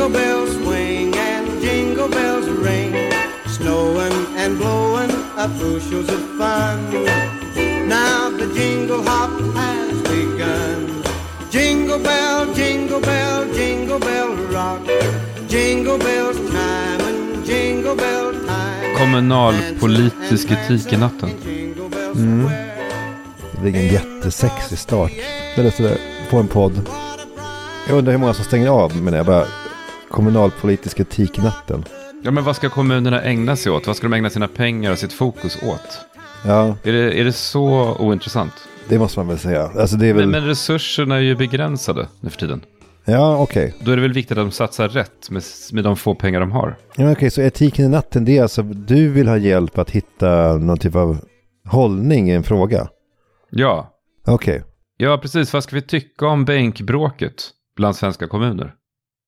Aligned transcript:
Jingle 0.00 0.18
bells 0.18 0.52
swing 0.56 1.14
and 1.14 1.60
jingle 1.60 2.08
bells 2.08 2.48
ring. 2.48 2.94
Snowing 3.46 4.16
and 4.38 4.56
blowing 4.56 5.10
up 5.36 5.50
bushels 5.58 6.08
of 6.08 6.22
fun. 6.38 6.78
Now 7.86 8.30
the 8.30 8.46
jingle 8.54 9.02
hop 9.02 9.30
has 9.56 10.00
begun. 10.08 11.02
Jingle 11.50 11.98
bell, 11.98 12.54
jingle 12.54 13.00
bell, 13.00 13.44
jingle 13.52 13.98
bell 13.98 14.34
rock. 14.50 14.80
Jingle 15.48 15.98
bells 15.98 16.38
time 16.50 17.00
and 17.00 17.44
jingle 17.46 17.94
bell 17.94 18.32
time. 18.32 18.94
Kommunalpolitisk 18.98 20.50
etik 20.50 20.92
i 20.92 20.96
natten. 20.96 21.30
Mm. 22.14 22.50
Det 23.52 23.60
blir 23.60 23.76
en 23.76 23.88
jättesexig 23.88 24.78
start. 24.78 25.12
Eller 25.56 25.70
sådär, 25.70 25.98
på 26.30 26.36
en 26.36 26.48
podd. 26.48 26.88
Jag 27.88 27.98
undrar 27.98 28.12
hur 28.12 28.18
många 28.18 28.34
som 28.34 28.44
stänger 28.44 28.68
av 28.68 28.96
med 28.96 29.12
det. 29.12 29.24
Bara 29.24 29.46
kommunalpolitisk 30.10 31.00
etik 31.00 31.38
i 31.38 31.42
natten. 31.42 31.84
Ja, 32.22 32.30
men 32.30 32.44
vad 32.44 32.56
ska 32.56 32.68
kommunerna 32.68 33.22
ägna 33.22 33.56
sig 33.56 33.72
åt? 33.72 33.86
Vad 33.86 33.96
ska 33.96 34.08
de 34.08 34.12
ägna 34.16 34.30
sina 34.30 34.48
pengar 34.48 34.92
och 34.92 34.98
sitt 34.98 35.12
fokus 35.12 35.62
åt? 35.62 36.00
Ja, 36.46 36.76
Är 36.82 36.92
det, 36.92 37.20
är 37.20 37.24
det 37.24 37.32
så 37.32 37.96
ointressant? 37.98 38.52
det 38.88 38.98
måste 38.98 39.18
man 39.18 39.28
väl 39.28 39.38
säga. 39.38 39.70
Alltså 39.78 39.96
det 39.96 40.06
är 40.06 40.12
väl... 40.14 40.22
Men, 40.22 40.30
men 40.30 40.46
resurserna 40.46 41.16
är 41.16 41.20
ju 41.20 41.36
begränsade 41.36 42.08
nu 42.20 42.30
för 42.30 42.38
tiden. 42.38 42.64
Ja, 43.04 43.36
okej. 43.38 43.74
Då 43.84 43.90
är 43.92 43.96
det 43.96 44.02
väl 44.02 44.12
viktigt 44.12 44.38
att 44.38 44.44
de 44.44 44.50
satsar 44.50 44.88
rätt 44.88 45.30
med, 45.30 45.42
med 45.72 45.84
de 45.84 45.96
få 45.96 46.14
pengar 46.14 46.40
de 46.40 46.50
har. 46.52 46.76
Ja, 46.96 47.12
okej, 47.12 47.30
så 47.30 47.40
etiken 47.42 47.84
i 47.84 47.88
natten, 47.88 48.24
det 48.24 48.38
är 48.38 48.42
alltså 48.42 48.62
du 48.62 49.08
vill 49.08 49.28
ha 49.28 49.36
hjälp 49.36 49.78
att 49.78 49.90
hitta 49.90 50.56
någon 50.56 50.78
typ 50.78 50.94
av 50.94 51.18
hållning 51.68 52.30
i 52.30 52.34
en 52.34 52.42
fråga? 52.42 52.88
Ja, 53.50 53.90
Okej. 54.26 54.62
ja 54.96 55.18
precis. 55.18 55.52
Vad 55.52 55.62
ska 55.64 55.76
vi 55.76 55.82
tycka 55.82 56.26
om 56.26 56.44
bänkbråket 56.44 57.34
bland 57.76 57.96
svenska 57.96 58.26
kommuner? 58.28 58.74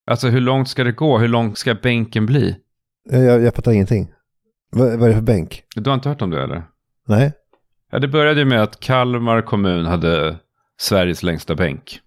Alltså 0.06 0.28
hur 0.28 0.40
långt 0.40 0.68
ska 0.68 0.84
det 0.84 0.92
gå? 0.92 1.18
Hur 1.18 1.28
långt 1.28 1.58
ska 1.58 1.74
bänken 1.74 2.26
bli? 2.26 2.56
Jag, 3.10 3.24
jag, 3.24 3.42
jag 3.42 3.54
fattar 3.54 3.72
ingenting. 3.72 4.12
Vad, 4.70 4.98
vad 4.98 5.02
är 5.02 5.08
det 5.08 5.14
för 5.14 5.22
bänk? 5.22 5.64
Du 5.74 5.90
har 5.90 5.94
inte 5.94 6.08
hört 6.08 6.22
om 6.22 6.30
det 6.30 6.42
eller? 6.42 6.62
Nej? 7.08 7.32
Ja, 7.90 7.98
det 7.98 8.08
började 8.08 8.40
ju 8.40 8.46
med 8.46 8.62
att 8.62 8.80
Kalmar 8.80 9.42
kommun 9.42 9.86
hade 9.86 10.36
Sveriges 10.80 11.22
längsta 11.22 11.54
bänk. 11.54 12.00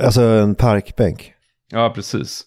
Alltså 0.00 0.22
en 0.22 0.54
parkbänk? 0.54 1.32
Ja, 1.70 1.92
precis. 1.94 2.44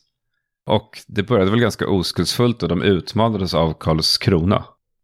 Och 0.66 1.00
det 1.08 1.24
började 1.24 1.52
väl 1.52 1.60
ganska 1.60 1.88
oskuldsfullt 1.88 2.64
och 2.64 2.70
de 2.70 2.82
utmanades 2.82 3.54
av 3.54 3.74
Karlskrona. 3.74 4.64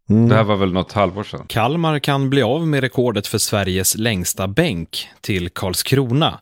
Mm. 0.10 0.30
Det 0.30 0.36
här 0.36 0.44
var 0.44 0.56
väl 0.56 0.74
något 0.74 0.92
halvår 0.92 1.24
sedan. 1.24 1.46
Kalmar 1.48 2.00
kan 2.00 2.30
bli 2.30 2.42
av 2.42 2.68
med 2.68 2.82
rekordet 2.82 3.28
för 3.28 3.38
Sveriges 3.38 3.98
längsta 3.98 4.48
bänk 4.48 5.08
till 5.22 5.50
Karlskrona. 5.50 6.40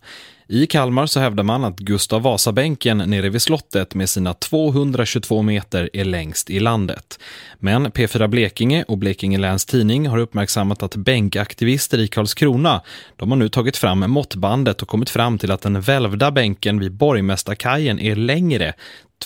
I 0.50 0.68
Kalmar 0.68 1.06
så 1.06 1.20
hävdar 1.20 1.44
man 1.44 1.64
att 1.64 1.80
Gustav 1.80 2.22
Vasabänken 2.22 2.98
nere 2.98 3.30
vid 3.30 3.42
slottet 3.42 3.96
med 3.96 4.10
sina 4.10 4.34
222 4.34 5.42
meter 5.42 5.90
är 5.94 6.06
längst 6.06 6.50
i 6.50 6.60
landet. 6.60 7.20
Men 7.60 7.88
P4 7.88 8.28
Blekinge 8.28 8.84
och 8.88 8.98
Blekinge 8.98 9.38
Läns 9.38 9.66
Tidning 9.66 10.08
har 10.08 10.18
uppmärksammat 10.18 10.84
att 10.84 10.96
bänkaktivister 10.96 11.98
i 11.98 12.08
Karlskrona 12.08 12.82
de 13.16 13.32
har 13.32 13.38
nu 13.38 13.50
tagit 13.50 13.78
fram 13.78 14.12
måttbandet 14.12 14.82
och 14.82 14.88
kommit 14.88 15.10
fram 15.10 15.38
till 15.38 15.52
att 15.52 15.62
den 15.62 15.82
välvda 15.82 16.32
bänken 16.32 16.80
vid 16.80 16.92
Borgmästarkajen 16.92 18.00
är 18.00 18.16
längre, 18.16 18.74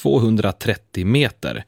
230 0.01 1.05
meter. 1.05 1.65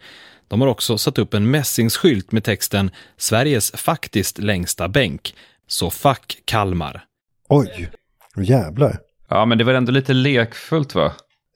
De 0.48 0.62
har 0.62 0.68
också 0.68 0.98
satt 0.98 1.18
upp 1.18 1.34
en 1.34 1.52
mässingsskylt 1.52 2.32
med 2.32 2.44
texten 2.44 2.92
“Sveriges 3.18 3.72
faktiskt 3.72 4.38
längsta 4.38 4.88
bänk”. 4.88 5.36
Så 5.68 5.90
fuck 5.90 6.42
Kalmar. 6.46 7.04
Oj, 7.50 7.90
jävlar. 8.38 9.00
Ja, 9.30 9.46
men 9.46 9.58
det 9.58 9.64
var 9.64 9.74
ändå 9.74 9.92
lite 9.92 10.14
lekfullt 10.14 10.96
va? 10.96 11.12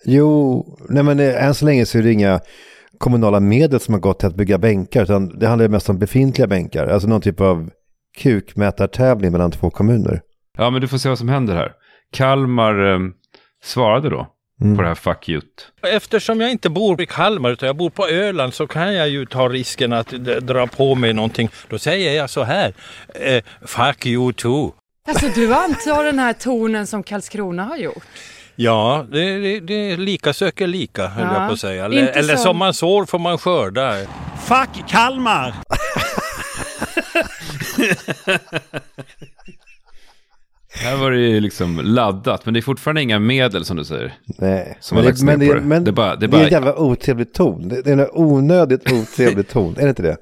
Jo, 0.05 0.65
nej 0.89 1.03
men 1.03 1.19
än 1.19 1.53
så 1.53 1.65
länge 1.65 1.85
så 1.85 1.97
är 1.97 2.01
det 2.01 2.11
inga 2.11 2.39
kommunala 2.97 3.39
medel 3.39 3.79
som 3.79 3.93
har 3.93 4.01
gått 4.01 4.19
till 4.19 4.27
att 4.27 4.35
bygga 4.35 4.57
bänkar, 4.57 5.03
utan 5.03 5.39
det 5.39 5.47
handlar 5.47 5.67
mest 5.67 5.89
om 5.89 5.99
befintliga 5.99 6.47
bänkar. 6.47 6.87
Alltså 6.87 7.07
någon 7.07 7.21
typ 7.21 7.41
av 7.41 7.69
kukmätartävling 8.17 9.31
mellan 9.31 9.51
två 9.51 9.69
kommuner. 9.69 10.21
Ja, 10.57 10.69
men 10.69 10.81
du 10.81 10.87
får 10.87 10.97
se 10.97 11.09
vad 11.09 11.17
som 11.17 11.29
händer 11.29 11.55
här. 11.55 11.71
Kalmar 12.11 12.93
eh, 12.93 12.99
svarade 13.63 14.09
då 14.09 14.27
på 14.75 14.81
det 14.81 14.87
här 14.87 14.95
fuck 14.95 15.29
you. 15.29 15.41
Eftersom 15.87 16.41
jag 16.41 16.51
inte 16.51 16.69
bor 16.69 17.01
i 17.01 17.05
Kalmar 17.05 17.49
utan 17.49 17.67
jag 17.67 17.77
bor 17.77 17.89
på 17.89 18.07
Öland 18.07 18.53
så 18.53 18.67
kan 18.67 18.93
jag 18.93 19.09
ju 19.09 19.25
ta 19.25 19.49
risken 19.49 19.93
att 19.93 20.09
dra 20.41 20.67
på 20.67 20.95
mig 20.95 21.13
någonting. 21.13 21.49
Då 21.69 21.79
säger 21.79 22.17
jag 22.17 22.29
så 22.29 22.43
här. 22.43 22.73
Eh, 23.15 23.43
fuck 23.65 24.05
you 24.05 24.33
too. 24.33 24.73
Alltså 25.07 25.27
du 25.35 25.53
antar 25.53 26.03
den 26.03 26.19
här 26.19 26.33
tonen 26.33 26.87
som 26.87 27.03
Karlskrona 27.03 27.63
har 27.63 27.77
gjort? 27.77 28.03
Ja, 28.55 29.05
det, 29.11 29.39
det, 29.39 29.59
det 29.59 29.73
är 29.91 29.97
lika 29.97 30.33
söker 30.33 30.67
lika 30.67 31.07
höll 31.07 31.25
Ja, 31.25 31.39
jag 31.39 31.47
på 31.47 31.53
att 31.53 31.59
säga. 31.59 31.85
Eller, 31.85 32.07
eller 32.07 32.35
som 32.35 32.57
man 32.57 32.73
sår 32.73 33.05
får 33.05 33.19
man 33.19 33.37
skörda. 33.37 33.95
Fuck 34.47 34.87
Kalmar! 34.89 35.53
Här 40.73 40.97
var 40.97 41.11
det 41.11 41.17
ju 41.19 41.39
liksom 41.39 41.79
laddat, 41.83 42.45
men 42.45 42.53
det 42.53 42.59
är 42.59 42.61
fortfarande 42.61 43.01
inga 43.01 43.19
medel 43.19 43.65
som 43.65 43.77
du 43.77 43.83
säger. 43.85 44.13
Nej, 44.25 44.77
Som 44.81 44.95
men, 44.97 45.05
det, 45.05 45.23
men, 45.23 45.39
det, 45.39 45.53
det. 45.53 45.61
men 45.61 45.83
Det 45.83 45.89
är 45.89 45.93
bara- 45.93 46.15
det 46.15 46.15
är 46.15 46.19
det 46.19 46.25
är 46.25 46.39
bara- 46.39 46.43
en 46.45 46.51
jävla 46.51 46.75
otrevlig 46.75 47.33
ton. 47.33 47.67
Det, 47.67 47.81
det 47.81 47.89
är 47.91 47.97
en 47.97 48.07
onödigt 48.11 48.91
otrevlig 48.91 49.47
ton, 49.49 49.75
är 49.77 49.83
det 49.83 49.89
inte 49.89 50.01
det? 50.01 50.17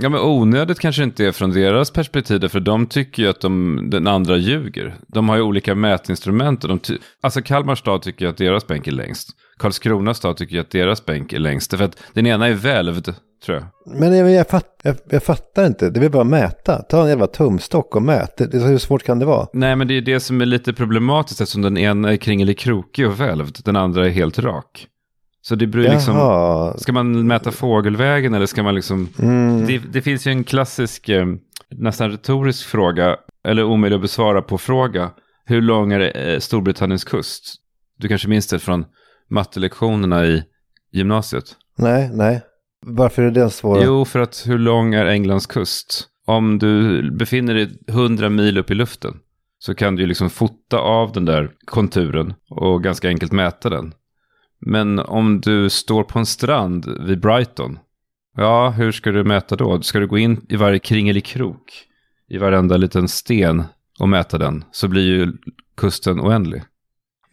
Ja, 0.00 0.08
men 0.08 0.20
onödigt 0.20 0.78
kanske 0.78 1.02
inte 1.02 1.24
är 1.26 1.32
från 1.32 1.50
deras 1.50 1.90
perspektiv, 1.90 2.48
för 2.48 2.60
de 2.60 2.86
tycker 2.86 3.22
ju 3.22 3.28
att 3.28 3.40
de, 3.40 3.80
den 3.90 4.06
andra 4.06 4.36
ljuger. 4.36 4.96
De 5.08 5.28
har 5.28 5.36
ju 5.36 5.42
olika 5.42 5.74
mätinstrument. 5.74 6.64
Och 6.64 6.68
de 6.68 6.78
ty- 6.78 6.98
alltså 7.22 7.42
Kalmar 7.42 7.74
stad 7.74 8.02
tycker 8.02 8.24
ju 8.24 8.30
att 8.30 8.36
deras 8.36 8.66
bänk 8.66 8.86
är 8.86 8.92
längst. 8.92 9.28
Karlskrona 9.58 10.14
stad 10.14 10.36
tycker 10.36 10.54
ju 10.54 10.60
att 10.60 10.70
deras 10.70 11.04
bänk 11.06 11.32
är 11.32 11.38
längst. 11.38 11.76
För 11.76 11.84
att 11.84 11.96
den 12.12 12.26
ena 12.26 12.46
är 12.48 12.54
välvd, 12.54 13.14
tror 13.44 13.56
jag. 13.56 13.64
Men 14.00 14.16
jag, 14.16 14.30
jag, 14.30 14.48
fatt, 14.48 14.80
jag, 14.82 14.96
jag 15.10 15.22
fattar 15.22 15.66
inte, 15.66 15.90
det 15.90 16.00
vill 16.00 16.10
bara 16.10 16.24
mäta. 16.24 16.82
Ta 16.82 17.02
en 17.02 17.08
jävla 17.08 17.26
tumstock 17.26 17.96
och 17.96 18.02
mät. 18.02 18.36
Det, 18.36 18.46
det, 18.46 18.58
hur 18.58 18.78
svårt 18.78 19.02
kan 19.02 19.18
det 19.18 19.26
vara? 19.26 19.46
Nej, 19.52 19.76
men 19.76 19.88
det 19.88 19.94
är 19.96 20.00
det 20.00 20.20
som 20.20 20.40
är 20.40 20.46
lite 20.46 20.72
problematiskt 20.72 21.40
eftersom 21.40 21.62
den 21.62 21.78
ena 21.78 22.12
är 22.12 22.16
kringelikrokig 22.16 23.06
och 23.06 23.20
välvd. 23.20 23.58
Den 23.64 23.76
andra 23.76 24.06
är 24.06 24.10
helt 24.10 24.38
rak. 24.38 24.86
Så 25.48 25.54
det 25.54 25.66
beror 25.66 25.82
liksom... 25.82 26.74
Ska 26.78 26.92
man 26.92 27.26
mäta 27.26 27.50
fågelvägen 27.50 28.34
eller 28.34 28.46
ska 28.46 28.62
man 28.62 28.74
liksom... 28.74 29.08
Mm. 29.18 29.66
Det, 29.66 29.78
det 29.78 30.02
finns 30.02 30.26
ju 30.26 30.30
en 30.30 30.44
klassisk, 30.44 31.08
eh, 31.08 31.26
nästan 31.70 32.10
retorisk 32.10 32.66
fråga, 32.66 33.16
eller 33.44 33.64
omöjlig 33.64 33.96
att 33.96 34.02
besvara 34.02 34.42
på 34.42 34.58
fråga. 34.58 35.10
Hur 35.44 35.62
lång 35.62 35.92
är 35.92 36.28
eh, 36.28 36.38
Storbritanniens 36.38 37.04
kust? 37.04 37.54
Du 37.98 38.08
kanske 38.08 38.28
minns 38.28 38.46
det 38.46 38.58
från 38.58 38.84
mattelektionerna 39.30 40.26
i 40.26 40.42
gymnasiet? 40.92 41.44
Nej, 41.78 42.10
nej. 42.12 42.42
Varför 42.86 43.22
är 43.22 43.30
det 43.30 43.50
svårt? 43.50 43.82
Jo, 43.84 44.04
för 44.04 44.18
att 44.18 44.42
hur 44.46 44.58
lång 44.58 44.94
är 44.94 45.06
Englands 45.06 45.46
kust? 45.46 46.08
Om 46.26 46.58
du 46.58 47.02
befinner 47.10 47.54
dig 47.54 47.78
100 47.88 48.28
mil 48.28 48.58
upp 48.58 48.70
i 48.70 48.74
luften 48.74 49.14
så 49.58 49.74
kan 49.74 49.96
du 49.96 50.02
ju 50.02 50.08
liksom 50.08 50.30
fota 50.30 50.78
av 50.78 51.12
den 51.12 51.24
där 51.24 51.50
konturen 51.66 52.34
och 52.50 52.82
ganska 52.82 53.08
enkelt 53.08 53.32
mäta 53.32 53.70
den. 53.70 53.92
Men 54.60 54.98
om 54.98 55.40
du 55.40 55.70
står 55.70 56.04
på 56.04 56.18
en 56.18 56.26
strand 56.26 56.86
vid 57.06 57.20
Brighton, 57.20 57.78
ja, 58.36 58.70
hur 58.70 58.92
ska 58.92 59.10
du 59.10 59.24
mäta 59.24 59.56
då? 59.56 59.82
Ska 59.82 59.98
du 59.98 60.06
gå 60.06 60.18
in 60.18 60.46
i 60.48 60.56
varje 60.56 60.78
kringelikrok, 60.78 61.84
i 62.28 62.38
varenda 62.38 62.76
liten 62.76 63.08
sten 63.08 63.64
och 64.00 64.08
mäta 64.08 64.38
den, 64.38 64.64
så 64.70 64.88
blir 64.88 65.02
ju 65.02 65.32
kusten 65.76 66.20
oändlig. 66.20 66.62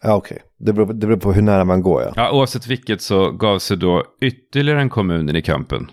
Ja, 0.02 0.14
okej. 0.14 0.42
Det, 0.58 0.72
beror, 0.72 0.86
det 0.86 1.06
beror 1.06 1.16
på 1.16 1.32
hur 1.32 1.42
nära 1.42 1.64
man 1.64 1.82
går, 1.82 2.02
ja. 2.02 2.12
Ja, 2.16 2.32
oavsett 2.32 2.66
vilket 2.66 3.02
så 3.02 3.30
gav 3.30 3.58
sig 3.58 3.76
då 3.76 4.04
ytterligare 4.20 4.80
en 4.80 4.90
kommun 4.90 5.28
in 5.28 5.36
i 5.36 5.42
kampen 5.42 5.90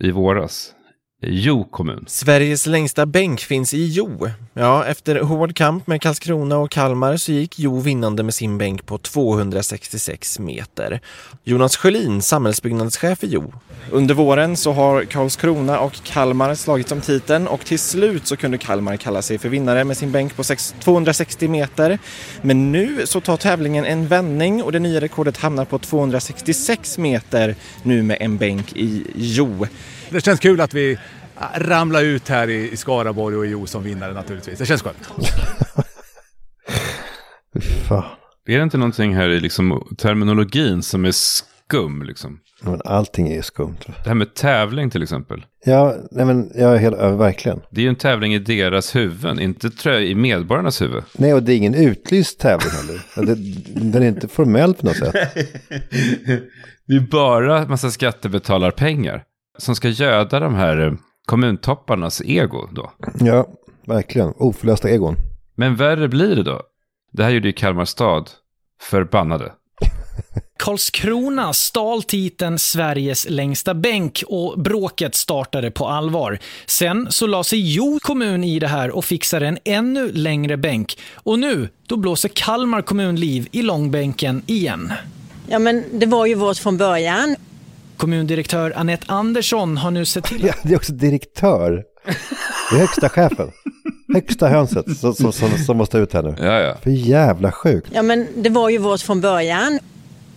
i 0.00 0.10
våras. 0.10 0.74
Jo 1.22 1.64
kommun. 1.64 2.04
Sveriges 2.08 2.66
längsta 2.66 3.06
bänk 3.06 3.40
finns 3.40 3.74
i 3.74 3.86
Jo. 3.86 4.28
Ja, 4.54 4.84
efter 4.84 5.20
hård 5.20 5.56
kamp 5.56 5.86
med 5.86 6.02
Karlskrona 6.02 6.56
och 6.58 6.70
Kalmar 6.70 7.16
så 7.16 7.32
gick 7.32 7.58
Jo 7.58 7.80
vinnande 7.80 8.22
med 8.22 8.34
sin 8.34 8.58
bänk 8.58 8.86
på 8.86 8.98
266 8.98 10.38
meter. 10.38 11.00
Jonas 11.44 11.76
Sjölin, 11.76 12.22
samhällsbyggnadschef 12.22 13.24
i 13.24 13.26
Jo. 13.26 13.52
Under 13.90 14.14
våren 14.14 14.56
så 14.56 14.72
har 14.72 15.04
Karlskrona 15.04 15.78
och 15.78 15.92
Kalmar 16.04 16.54
slagits 16.54 16.92
om 16.92 17.00
titeln 17.00 17.46
och 17.46 17.64
till 17.64 17.78
slut 17.78 18.26
så 18.26 18.36
kunde 18.36 18.58
Kalmar 18.58 18.96
kalla 18.96 19.22
sig 19.22 19.38
för 19.38 19.48
vinnare 19.48 19.84
med 19.84 19.96
sin 19.96 20.12
bänk 20.12 20.36
på 20.36 20.44
sex- 20.44 20.74
260 20.80 21.48
meter. 21.48 21.98
Men 22.42 22.72
nu 22.72 23.06
så 23.06 23.20
tar 23.20 23.36
tävlingen 23.36 23.84
en 23.84 24.06
vändning 24.08 24.62
och 24.62 24.72
det 24.72 24.78
nya 24.78 25.00
rekordet 25.00 25.36
hamnar 25.36 25.64
på 25.64 25.78
266 25.78 26.98
meter 26.98 27.54
nu 27.82 28.02
med 28.02 28.16
en 28.20 28.38
bänk 28.38 28.72
i 28.76 29.06
Jo. 29.14 29.66
Det 30.10 30.20
känns 30.20 30.40
kul 30.40 30.60
att 30.60 30.74
vi 30.74 30.98
ramlar 31.54 32.02
ut 32.02 32.28
här 32.28 32.50
i, 32.50 32.70
i 32.72 32.76
Skaraborg 32.76 33.36
och 33.36 33.46
i 33.46 33.48
Jo 33.48 33.66
som 33.66 33.82
vinnare 33.82 34.12
naturligtvis. 34.12 34.58
Det 34.58 34.66
känns 34.66 34.82
skönt. 34.82 35.10
Fan. 37.88 38.04
Är 38.46 38.56
det 38.56 38.62
inte 38.62 38.78
någonting 38.78 39.14
här 39.14 39.28
i 39.28 39.40
liksom 39.40 39.94
terminologin 39.98 40.82
som 40.82 41.04
är 41.04 41.12
skum 41.12 42.02
liksom? 42.02 42.40
Men 42.62 42.80
allting 42.84 43.32
är 43.32 43.42
skumt. 43.42 43.76
Det 43.86 44.08
här 44.08 44.14
med 44.14 44.34
tävling 44.34 44.90
till 44.90 45.02
exempel. 45.02 45.46
Ja, 45.64 45.94
nej 46.10 46.24
men 46.26 46.50
jag 46.54 46.74
är 46.74 46.78
helt 46.78 46.96
över, 46.96 47.16
verkligen. 47.16 47.60
Det 47.70 47.80
är 47.80 47.82
ju 47.82 47.88
en 47.88 47.96
tävling 47.96 48.34
i 48.34 48.38
deras 48.38 48.96
huvuden, 48.96 49.40
inte 49.40 49.70
tror 49.70 49.94
jag 49.94 50.04
i 50.04 50.14
medborgarnas 50.14 50.82
huvud. 50.82 51.02
Nej, 51.12 51.34
och 51.34 51.42
det 51.42 51.52
är 51.52 51.56
ingen 51.56 51.74
utlyst 51.74 52.40
tävling 52.40 52.70
heller. 52.70 53.26
Det, 53.26 53.34
den 53.90 54.02
är 54.02 54.06
inte 54.06 54.28
formell 54.28 54.74
på 54.74 54.86
något 54.86 54.96
sätt. 54.96 55.14
Det 56.86 56.94
är 56.94 57.00
bara 57.10 57.66
massa 57.66 57.90
skattebetalarpengar 57.90 59.24
som 59.58 59.76
ska 59.76 59.88
göda 59.88 60.40
de 60.40 60.54
här 60.54 60.86
eh, 60.86 60.92
kommuntopparnas 61.26 62.22
ego 62.24 62.68
då. 62.72 62.92
Ja, 63.20 63.46
verkligen. 63.86 64.32
Oförlösta 64.36 64.90
egon. 64.90 65.16
Men 65.56 65.76
värre 65.76 66.08
blir 66.08 66.36
det 66.36 66.42
då. 66.42 66.62
Det 67.12 67.24
här 67.24 67.30
gjorde 67.30 67.48
ju 67.48 67.52
Kalmar 67.52 67.84
stad 67.84 68.30
förbannade. 68.82 69.52
Karlskrona 70.58 71.52
stal 71.52 72.02
titeln 72.02 72.58
Sveriges 72.58 73.26
längsta 73.30 73.74
bänk 73.74 74.22
och 74.26 74.60
bråket 74.60 75.14
startade 75.14 75.70
på 75.70 75.88
allvar. 75.88 76.38
Sen 76.66 77.06
så 77.10 77.26
la 77.26 77.44
sig 77.44 77.74
Jo 77.74 77.98
kommun 78.02 78.44
i 78.44 78.58
det 78.58 78.68
här 78.68 78.90
och 78.90 79.04
fixade 79.04 79.46
en 79.46 79.58
ännu 79.64 80.12
längre 80.12 80.56
bänk. 80.56 80.98
Och 81.14 81.38
nu, 81.38 81.68
då 81.86 81.96
blåser 81.96 82.28
Kalmar 82.28 82.82
kommun 82.82 83.16
liv 83.16 83.48
i 83.52 83.62
långbänken 83.62 84.42
igen. 84.46 84.92
Ja, 85.48 85.58
men 85.58 85.84
det 85.92 86.06
var 86.06 86.26
ju 86.26 86.34
vårt 86.34 86.58
från 86.58 86.76
början. 86.76 87.36
Kommundirektör 87.96 88.72
Annette 88.76 89.12
Andersson 89.12 89.76
har 89.76 89.90
nu 89.90 90.04
sett 90.04 90.24
till 90.24 90.44
Ja, 90.44 90.54
det 90.62 90.72
är 90.72 90.76
också 90.76 90.92
direktör. 90.92 91.82
Det 92.70 92.76
är 92.76 92.80
högsta 92.80 93.08
chefen. 93.08 93.50
Högsta 94.14 94.48
hönset 94.48 94.98
som, 94.98 95.14
som, 95.14 95.32
som, 95.32 95.50
som 95.66 95.76
måste 95.76 95.98
ut 95.98 96.12
här 96.12 96.22
nu. 96.22 96.34
Ja, 96.38 96.60
ja. 96.60 96.76
För 96.82 96.90
jävla 96.90 97.52
sjukt. 97.52 97.88
Ja, 97.92 98.02
men 98.02 98.28
det 98.36 98.50
var 98.50 98.68
ju 98.68 98.78
vårt 98.78 99.00
från 99.00 99.20
början. 99.20 99.78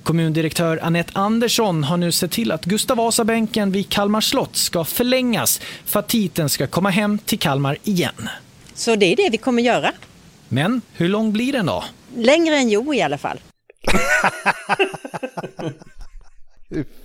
Kommundirektör 0.04 0.80
Annette 0.83 1.12
Andersson 1.15 1.83
har 1.83 1.98
nu 1.98 2.12
sett 2.12 2.31
till 2.31 2.51
att 2.51 2.65
Gustav 2.65 2.98
Vasa-bänken 2.98 3.71
vid 3.71 3.89
Kalmar 3.89 4.21
slott 4.21 4.56
ska 4.56 4.83
förlängas 4.83 5.62
för 5.86 6.00
att 6.00 6.07
titeln 6.07 6.50
ska 6.50 6.68
komma 6.68 6.89
hem 6.89 7.18
till 7.18 7.39
Kalmar 7.39 7.77
igen. 7.83 8.30
Så 8.74 8.95
det 8.95 9.06
är 9.06 9.15
det 9.15 9.30
vi 9.31 9.38
kommer 9.38 9.62
göra. 9.62 9.92
Men 10.50 10.81
hur 10.94 11.10
lång 11.10 11.33
blir 11.33 11.53
den 11.53 11.65
då? 11.65 11.83
Längre 12.15 12.56
än 12.56 12.69
Jo 12.69 12.94
i 12.94 13.01
alla 13.01 13.18
fall. 13.18 13.39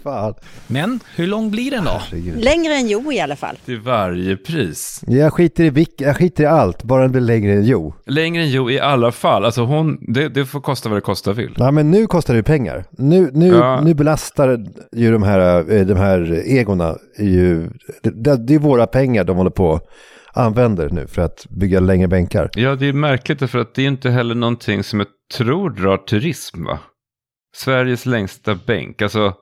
Fan. 0.02 0.34
Men 0.66 1.00
hur 1.16 1.26
lång 1.26 1.50
blir 1.50 1.70
den 1.70 1.84
då? 1.84 2.02
Längre 2.40 2.74
än 2.74 2.88
Jo 2.88 3.12
i 3.12 3.20
alla 3.20 3.36
fall. 3.36 3.56
Till 3.64 3.80
varje 3.80 4.36
pris. 4.36 5.00
Jag 5.06 5.32
skiter, 5.32 5.64
i 5.64 5.70
vilk, 5.70 5.94
jag 5.98 6.16
skiter 6.16 6.44
i 6.44 6.46
allt, 6.46 6.82
bara 6.82 7.02
den 7.02 7.12
blir 7.12 7.20
längre 7.22 7.52
än 7.52 7.64
Jo. 7.64 7.94
Längre 8.06 8.42
än 8.42 8.50
Jo 8.50 8.70
i 8.70 8.80
alla 8.80 9.12
fall. 9.12 9.44
Alltså 9.44 9.62
hon, 9.64 9.98
det, 10.12 10.28
det 10.28 10.46
får 10.46 10.60
kosta 10.60 10.88
vad 10.88 10.96
det 10.96 11.00
kosta 11.02 11.32
vill. 11.32 11.54
Ja, 11.58 11.70
men 11.70 11.90
nu 11.90 12.06
kostar 12.06 12.34
det 12.34 12.42
pengar. 12.42 12.84
Nu, 12.90 13.30
nu, 13.32 13.48
Ja. 13.48 13.80
nu 13.80 13.94
belastar 13.94 14.66
ju 14.92 15.12
de 15.12 15.22
här, 15.22 15.72
eh, 15.72 15.86
de 15.86 15.94
här 15.96 16.42
egorna, 16.46 16.96
ju, 17.18 17.70
det, 18.02 18.46
det 18.46 18.54
är 18.54 18.58
våra 18.58 18.86
pengar 18.86 19.24
de 19.24 19.36
håller 19.36 19.50
på 19.50 19.80
använder 20.34 20.88
nu 20.90 21.06
för 21.06 21.22
att 21.22 21.46
bygga 21.50 21.80
längre 21.80 22.08
bänkar. 22.08 22.50
Ja, 22.54 22.74
det 22.74 22.86
är 22.86 22.92
märkligt 22.92 23.50
för 23.50 23.58
att 23.58 23.74
det 23.74 23.82
är 23.82 23.86
inte 23.88 24.10
heller 24.10 24.34
någonting 24.34 24.84
som 24.84 25.00
jag 25.00 25.08
tror 25.36 25.70
drar 25.70 25.96
turism 25.96 26.64
va? 26.64 26.78
Sveriges 27.56 28.06
längsta 28.06 28.58
bänk. 28.66 29.02
Alltså, 29.02 29.34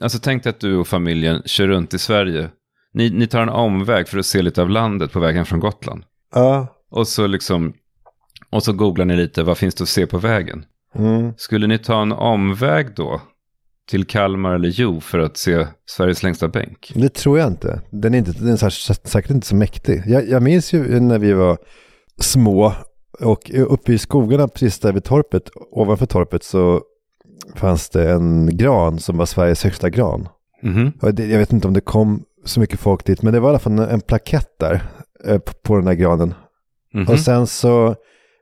alltså 0.00 0.18
tänk 0.22 0.42
dig 0.42 0.50
att 0.50 0.60
du 0.60 0.76
och 0.76 0.88
familjen 0.88 1.42
kör 1.44 1.66
runt 1.66 1.94
i 1.94 1.98
Sverige. 1.98 2.50
Ni, 2.94 3.10
ni 3.10 3.26
tar 3.26 3.42
en 3.42 3.48
omväg 3.48 4.08
för 4.08 4.18
att 4.18 4.26
se 4.26 4.42
lite 4.42 4.62
av 4.62 4.70
landet 4.70 5.12
på 5.12 5.20
vägen 5.20 5.46
från 5.46 5.60
Gotland. 5.60 6.04
Ja. 6.34 6.66
Och 6.90 7.08
så 7.08 7.26
liksom, 7.26 7.72
och 8.50 8.62
så 8.62 8.72
googlar 8.72 9.04
ni 9.04 9.16
lite, 9.16 9.42
vad 9.42 9.58
finns 9.58 9.74
det 9.74 9.82
att 9.82 9.88
se 9.88 10.06
på 10.06 10.18
vägen? 10.18 10.64
Mm. 10.94 11.32
Skulle 11.36 11.66
ni 11.66 11.78
ta 11.78 12.02
en 12.02 12.12
omväg 12.12 12.94
då 12.96 13.20
till 13.90 14.04
Kalmar 14.04 14.54
eller 14.54 14.68
Jo 14.68 15.00
för 15.00 15.18
att 15.18 15.36
se 15.36 15.66
Sveriges 15.86 16.22
längsta 16.22 16.48
bänk? 16.48 16.92
Det 16.94 17.08
tror 17.08 17.38
jag 17.38 17.48
inte. 17.48 17.80
Den 17.90 18.14
är, 18.14 18.18
inte, 18.18 18.32
den 18.32 18.48
är 18.48 18.56
säkert 18.56 19.08
säkert 19.08 19.30
inte 19.30 19.46
så 19.46 19.54
mäktig. 19.54 20.02
Jag, 20.06 20.28
jag 20.28 20.42
minns 20.42 20.72
ju 20.72 21.00
när 21.00 21.18
vi 21.18 21.32
var 21.32 21.58
små 22.20 22.72
och 23.20 23.50
uppe 23.54 23.92
i 23.92 23.98
skogarna 23.98 24.48
precis 24.48 24.78
där 24.78 24.92
vid 24.92 25.04
torpet, 25.04 25.50
ovanför 25.54 26.06
torpet 26.06 26.44
så 26.44 26.82
fanns 27.54 27.88
det 27.90 28.10
en 28.10 28.56
gran 28.56 28.98
som 28.98 29.16
var 29.16 29.26
Sveriges 29.26 29.64
högsta 29.64 29.90
gran. 29.90 30.28
Och 31.02 31.14
det, 31.14 31.26
jag 31.26 31.38
vet 31.38 31.52
inte 31.52 31.68
om 31.68 31.74
det 31.74 31.80
kom 31.80 32.22
så 32.44 32.60
mycket 32.60 32.80
folk 32.80 33.04
dit, 33.04 33.22
men 33.22 33.32
det 33.32 33.40
var 33.40 33.48
i 33.48 33.50
alla 33.50 33.58
fall 33.58 33.78
en, 33.78 34.00
plakett 34.00 34.58
där 34.58 34.82
eh, 35.26 35.38
på, 35.62 35.76
den 35.76 35.86
här 35.86 35.94
granen. 35.94 36.34
Mhm. 36.94 37.08
Och 37.08 37.18
sen 37.20 37.46
så 37.46 37.94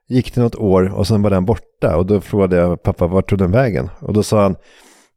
gick 0.09 0.35
det 0.35 0.41
något 0.41 0.55
år 0.55 0.95
och 0.95 1.07
sen 1.07 1.23
var 1.23 1.31
den 1.31 1.45
borta 1.45 1.97
och 1.97 2.07
då 2.07 2.21
frågade 2.21 2.57
jag 2.57 2.83
pappa 2.83 3.07
vart 3.07 3.29
tog 3.31 3.39
den 3.39 3.51
vägen? 3.51 3.91
Och 4.01 4.13
då 4.13 4.23
sa 4.23 4.43
han, 4.43 4.57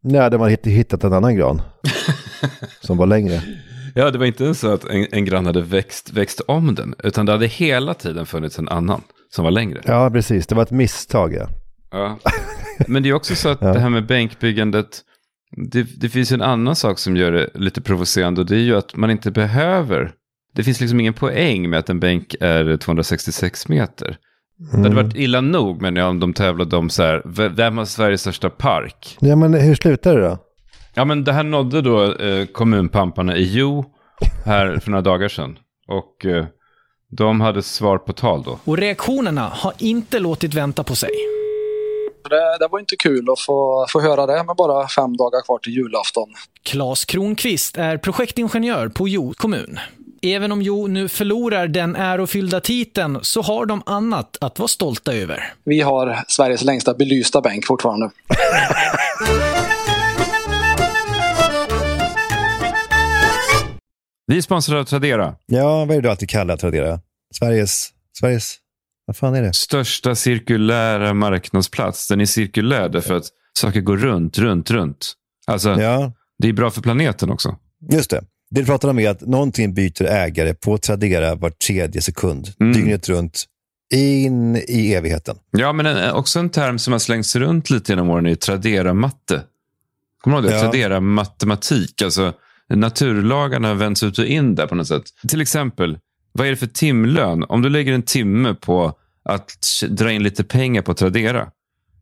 nej, 0.04 0.30
de 0.32 0.42
har 0.42 0.50
hitt- 0.50 0.68
hittat 0.68 1.04
en 1.04 1.14
annan 1.14 1.36
gran 1.36 1.62
som 2.82 2.98
var 2.98 3.06
längre. 3.06 3.42
Ja, 3.96 4.12
det 4.12 4.18
var 4.18 4.26
inte 4.26 4.56
så 4.56 4.74
att 4.74 4.86
en, 4.86 5.08
en 5.12 5.26
grann 5.26 5.46
hade 5.46 5.62
växt, 5.62 6.14
växt 6.14 6.42
om 6.48 6.76
den, 6.76 6.96
utan 7.04 7.26
det 7.26 7.32
hade 7.32 7.48
hela 7.48 7.94
tiden 7.94 8.26
funnits 8.26 8.60
en 8.60 8.70
annan 8.70 9.02
som 9.30 9.44
var 9.44 9.52
längre. 9.52 9.82
Ja, 9.86 10.10
precis. 10.10 10.48
Det 10.48 10.56
var 10.56 10.64
ett 10.64 10.72
misstag. 10.72 11.34
Ja. 11.34 11.48
Ja. 11.92 12.20
Men 12.88 13.04
det 13.04 13.10
är 13.10 13.14
också 13.14 13.36
så 13.36 13.50
att 13.50 13.60
det 13.74 13.80
här 13.80 13.90
med 13.90 14.06
bänkbyggandet, 14.06 15.02
det, 15.72 15.84
det 15.84 16.10
finns 16.10 16.32
ju 16.32 16.34
en 16.34 16.42
annan 16.42 16.76
sak 16.76 17.00
som 17.00 17.18
gör 17.18 17.32
det 17.32 17.50
lite 17.54 17.82
provocerande 17.82 18.42
och 18.42 18.48
det 18.48 18.56
är 18.56 18.60
ju 18.60 18.78
att 18.78 18.96
man 18.96 19.12
inte 19.12 19.32
behöver, 19.32 20.12
det 20.56 20.64
finns 20.64 20.80
liksom 20.80 21.00
ingen 21.00 21.14
poäng 21.14 21.70
med 21.70 21.80
att 21.80 21.90
en 21.90 22.00
bänk 22.00 22.36
är 22.40 22.78
266 22.78 23.68
meter. 23.68 24.18
Det 24.72 24.78
hade 24.78 24.96
varit 24.96 25.16
illa 25.16 25.42
nog 25.42 25.82
men 25.82 25.98
om 25.98 26.20
de 26.20 26.34
tävlade 26.34 26.78
om 26.78 26.90
så 26.90 27.04
här, 27.04 27.50
vem 27.50 27.78
har 27.78 27.86
Sveriges 27.86 28.22
största 28.22 28.50
park? 28.50 29.18
ja, 29.20 29.36
men 29.36 29.54
hur 29.54 29.76
slutar 29.76 30.16
det 30.16 30.22
då? 30.22 30.38
Ja 30.94 31.06
men 31.06 31.24
det 31.24 31.34
här 31.34 31.44
nådde 31.44 31.82
då 31.82 32.14
eh, 32.16 32.46
kommunpamparna 32.46 33.36
i 33.38 33.44
Jo 33.44 33.86
här 34.46 34.80
för 34.80 34.92
några 34.92 35.02
dagar 35.02 35.28
sedan. 35.28 35.58
Och 35.88 36.26
eh, 36.26 36.46
de 37.18 37.42
hade 37.42 37.62
svar 37.62 37.98
på 37.98 38.14
tal 38.14 38.44
då. 38.44 38.60
Och 38.64 38.78
reaktionerna 38.78 39.42
har 39.42 39.74
inte 39.78 40.20
låtit 40.20 40.54
vänta 40.54 40.84
på 40.84 40.96
sig. 40.96 41.10
Det, 42.30 42.58
det 42.60 42.68
var 42.72 42.80
inte 42.80 42.96
kul 42.96 43.30
att 43.30 43.40
få, 43.40 43.86
få 43.90 44.02
höra 44.02 44.26
det 44.26 44.44
med 44.44 44.56
bara 44.56 44.88
fem 44.88 45.18
dagar 45.18 45.42
kvar 45.46 45.60
till 45.60 45.74
julafton. 45.74 46.30
Claes 46.64 47.06
Kronqvist 47.06 47.78
är 47.78 47.98
projektingenjör 47.98 48.90
på 48.90 49.08
Jo 49.08 49.34
kommun. 49.38 49.80
Även 50.22 50.52
om 50.52 50.62
Jo 50.62 50.88
nu 50.88 51.08
förlorar 51.08 51.68
den 51.68 51.96
ärofyllda 51.96 52.60
titeln 52.60 53.20
så 53.22 53.42
har 53.42 53.66
de 53.66 53.84
annat 53.86 54.38
att 54.42 54.60
vara 54.60 54.68
stolta 54.68 55.14
över. 55.14 55.54
Vi 55.64 55.82
har 55.82 56.24
Sveriges 56.28 56.64
längsta 56.64 56.94
belysta 56.94 57.42
bänk 57.42 57.66
fortfarande. 57.66 58.10
Vi 64.28 64.42
av 64.52 64.84
Tradera. 64.84 65.36
Ja, 65.46 65.86
vad 65.86 65.92
är 65.92 65.96
det 65.96 66.02
du 66.02 66.10
alltid 66.10 66.30
kallar 66.30 66.58
Tradera? 66.58 67.00
Sveriges, 67.34 67.90
Sveriges, 68.20 68.56
vad 69.12 69.18
fan 69.18 69.36
är 69.36 69.42
det? 69.42 69.54
Största 69.54 70.16
cirkulära 70.16 71.14
marknadsplats. 71.14 72.08
Den 72.08 72.22
är 72.22 72.26
cirkulär 72.26 72.90
därför 72.90 73.14
att 73.14 73.24
saker 73.54 73.82
går 73.82 73.98
runt, 73.98 74.38
runt, 74.38 74.72
runt. 74.72 75.14
Alltså, 75.48 75.70
Ja, 75.82 76.14
det 76.40 76.48
är 76.50 76.54
bra 76.54 76.72
för 76.72 76.82
planeten 76.82 77.30
också. 77.30 77.56
just 77.92 78.10
det. 78.10 78.24
Det 78.52 78.60
du 78.62 78.66
pratar 78.66 78.90
om 78.90 79.00
är 79.00 79.10
att 79.10 79.22
någonting 79.22 79.74
byter 79.74 80.04
ägare 80.04 80.54
på 80.54 80.78
Tradera 80.78 81.36
var 81.36 81.50
tredje 81.50 82.02
sekund, 82.02 82.48
Mm. 82.60 82.74
dygnet 82.74 83.10
runt, 83.10 83.44
in 83.94 84.56
i 84.68 84.94
evigheten. 84.94 85.36
Ja, 85.52 85.74
men 85.74 85.86
en, 85.86 86.12
också 86.12 86.40
en 86.40 86.50
term 86.50 86.80
som 86.80 86.92
har 86.92 87.00
slängts 87.00 87.36
runt 87.36 87.70
lite 87.70 87.92
genom 87.92 88.10
åren 88.10 88.26
är 88.26 88.36
Tradera-matte. 88.36 89.44
Kommer 90.22 90.38
du 90.38 90.44
ihåg 90.44 90.52
det? 90.52 90.58
Ja. 90.58 90.62
Tradera-matematik. 90.64 92.02
Alltså, 92.02 92.34
naturlagarna 92.74 93.74
vänds 93.74 94.04
ut 94.04 94.18
och 94.20 94.26
in 94.26 94.56
där 94.56 94.68
på 94.68 94.76
något 94.76 94.88
sätt. 94.88 95.04
Till 95.28 95.42
exempel, 95.42 95.98
vad 96.32 96.48
är 96.48 96.52
det 96.52 96.58
för 96.58 96.68
timlön? 96.68 97.44
Om 97.50 97.62
du 97.62 97.70
lägger 97.70 97.94
en 97.94 98.04
timme 98.04 98.54
på 98.54 98.94
att 99.24 99.84
dra 99.90 100.12
in 100.12 100.24
lite 100.24 100.44
pengar 100.44 100.82
på 100.82 100.94
Tradera. 100.94 101.48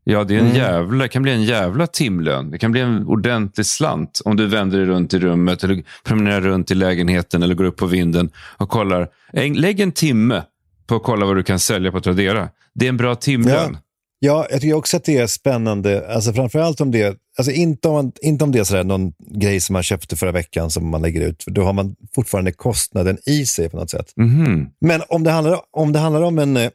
Ja, 0.04 0.24
det 0.24 0.36
är 0.36 0.40
en 0.40 0.46
Mm. 0.46 0.58
jävla, 0.58 1.04
det 1.04 1.10
kan 1.10 1.22
bli 1.24 1.32
en 1.32 1.44
jävla 1.44 1.88
timlön. 1.88 2.52
Det 2.52 2.58
kan 2.58 2.72
bli 2.72 2.82
en 2.82 3.08
ordentlig 3.08 3.66
slant 3.66 4.22
om 4.26 4.36
du 4.36 4.48
vänder 4.48 4.78
dig 4.78 4.88
runt 4.88 5.14
i 5.14 5.20
rummet 5.20 5.64
eller 5.64 5.84
promenerar 6.04 6.42
runt 6.42 6.72
i 6.72 6.76
lägenheten 6.76 7.44
eller 7.44 7.56
går 7.56 7.64
upp 7.64 7.78
på 7.78 7.86
vinden 7.86 8.30
och 8.58 8.70
kollar. 8.70 9.08
Lägg 9.56 9.80
en 9.80 9.92
timme 9.92 10.44
på 10.88 10.96
att 10.96 11.04
kolla 11.04 11.26
vad 11.26 11.36
du 11.36 11.44
kan 11.44 11.60
sälja 11.60 11.92
på 11.92 12.02
Tradera. 12.02 12.50
Det 12.76 12.86
är 12.86 12.90
en 12.90 12.98
bra 12.98 13.16
timlön. 13.16 13.78
Ja, 14.20 14.48
jag 14.52 14.62
tycker 14.62 14.74
också 14.76 14.98
att 14.98 15.04
det 15.04 15.18
är 15.18 15.28
spännande, 15.28 16.14
alltså 16.16 16.34
framförallt 16.34 16.82
om 16.82 16.92
det, 16.92 17.18
alltså 17.38 17.52
inte 17.52 17.88
om, 17.88 17.94
man, 17.94 18.12
inte 18.22 18.44
om 18.44 18.52
det 18.52 18.60
är 18.60 18.64
sådär 18.64 18.84
någon 18.84 19.14
grej 19.20 19.60
som 19.60 19.74
man 19.74 19.84
köpte 19.84 20.16
förra 20.16 20.32
veckan 20.32 20.70
som 20.70 20.90
man 20.90 21.02
lägger 21.02 21.22
ut, 21.28 21.44
för 21.44 21.52
då 21.52 21.64
har 21.64 21.74
man 21.74 21.96
fortfarande 22.16 22.52
kostnaden 22.52 23.18
i 23.26 23.46
sig 23.46 23.70
på 23.70 23.78
något 23.78 23.90
sätt. 23.90 24.14
Mhm. 24.16 24.68
Men 24.82 25.02
om 25.10 25.24
det 25.24 25.32
handlar 25.32 25.60
om, 25.72 25.92
det 25.94 26.00
handlar 26.00 26.22
om 26.22 26.40
en, 26.40 26.58
eh, 26.58 26.64
en, 26.64 26.72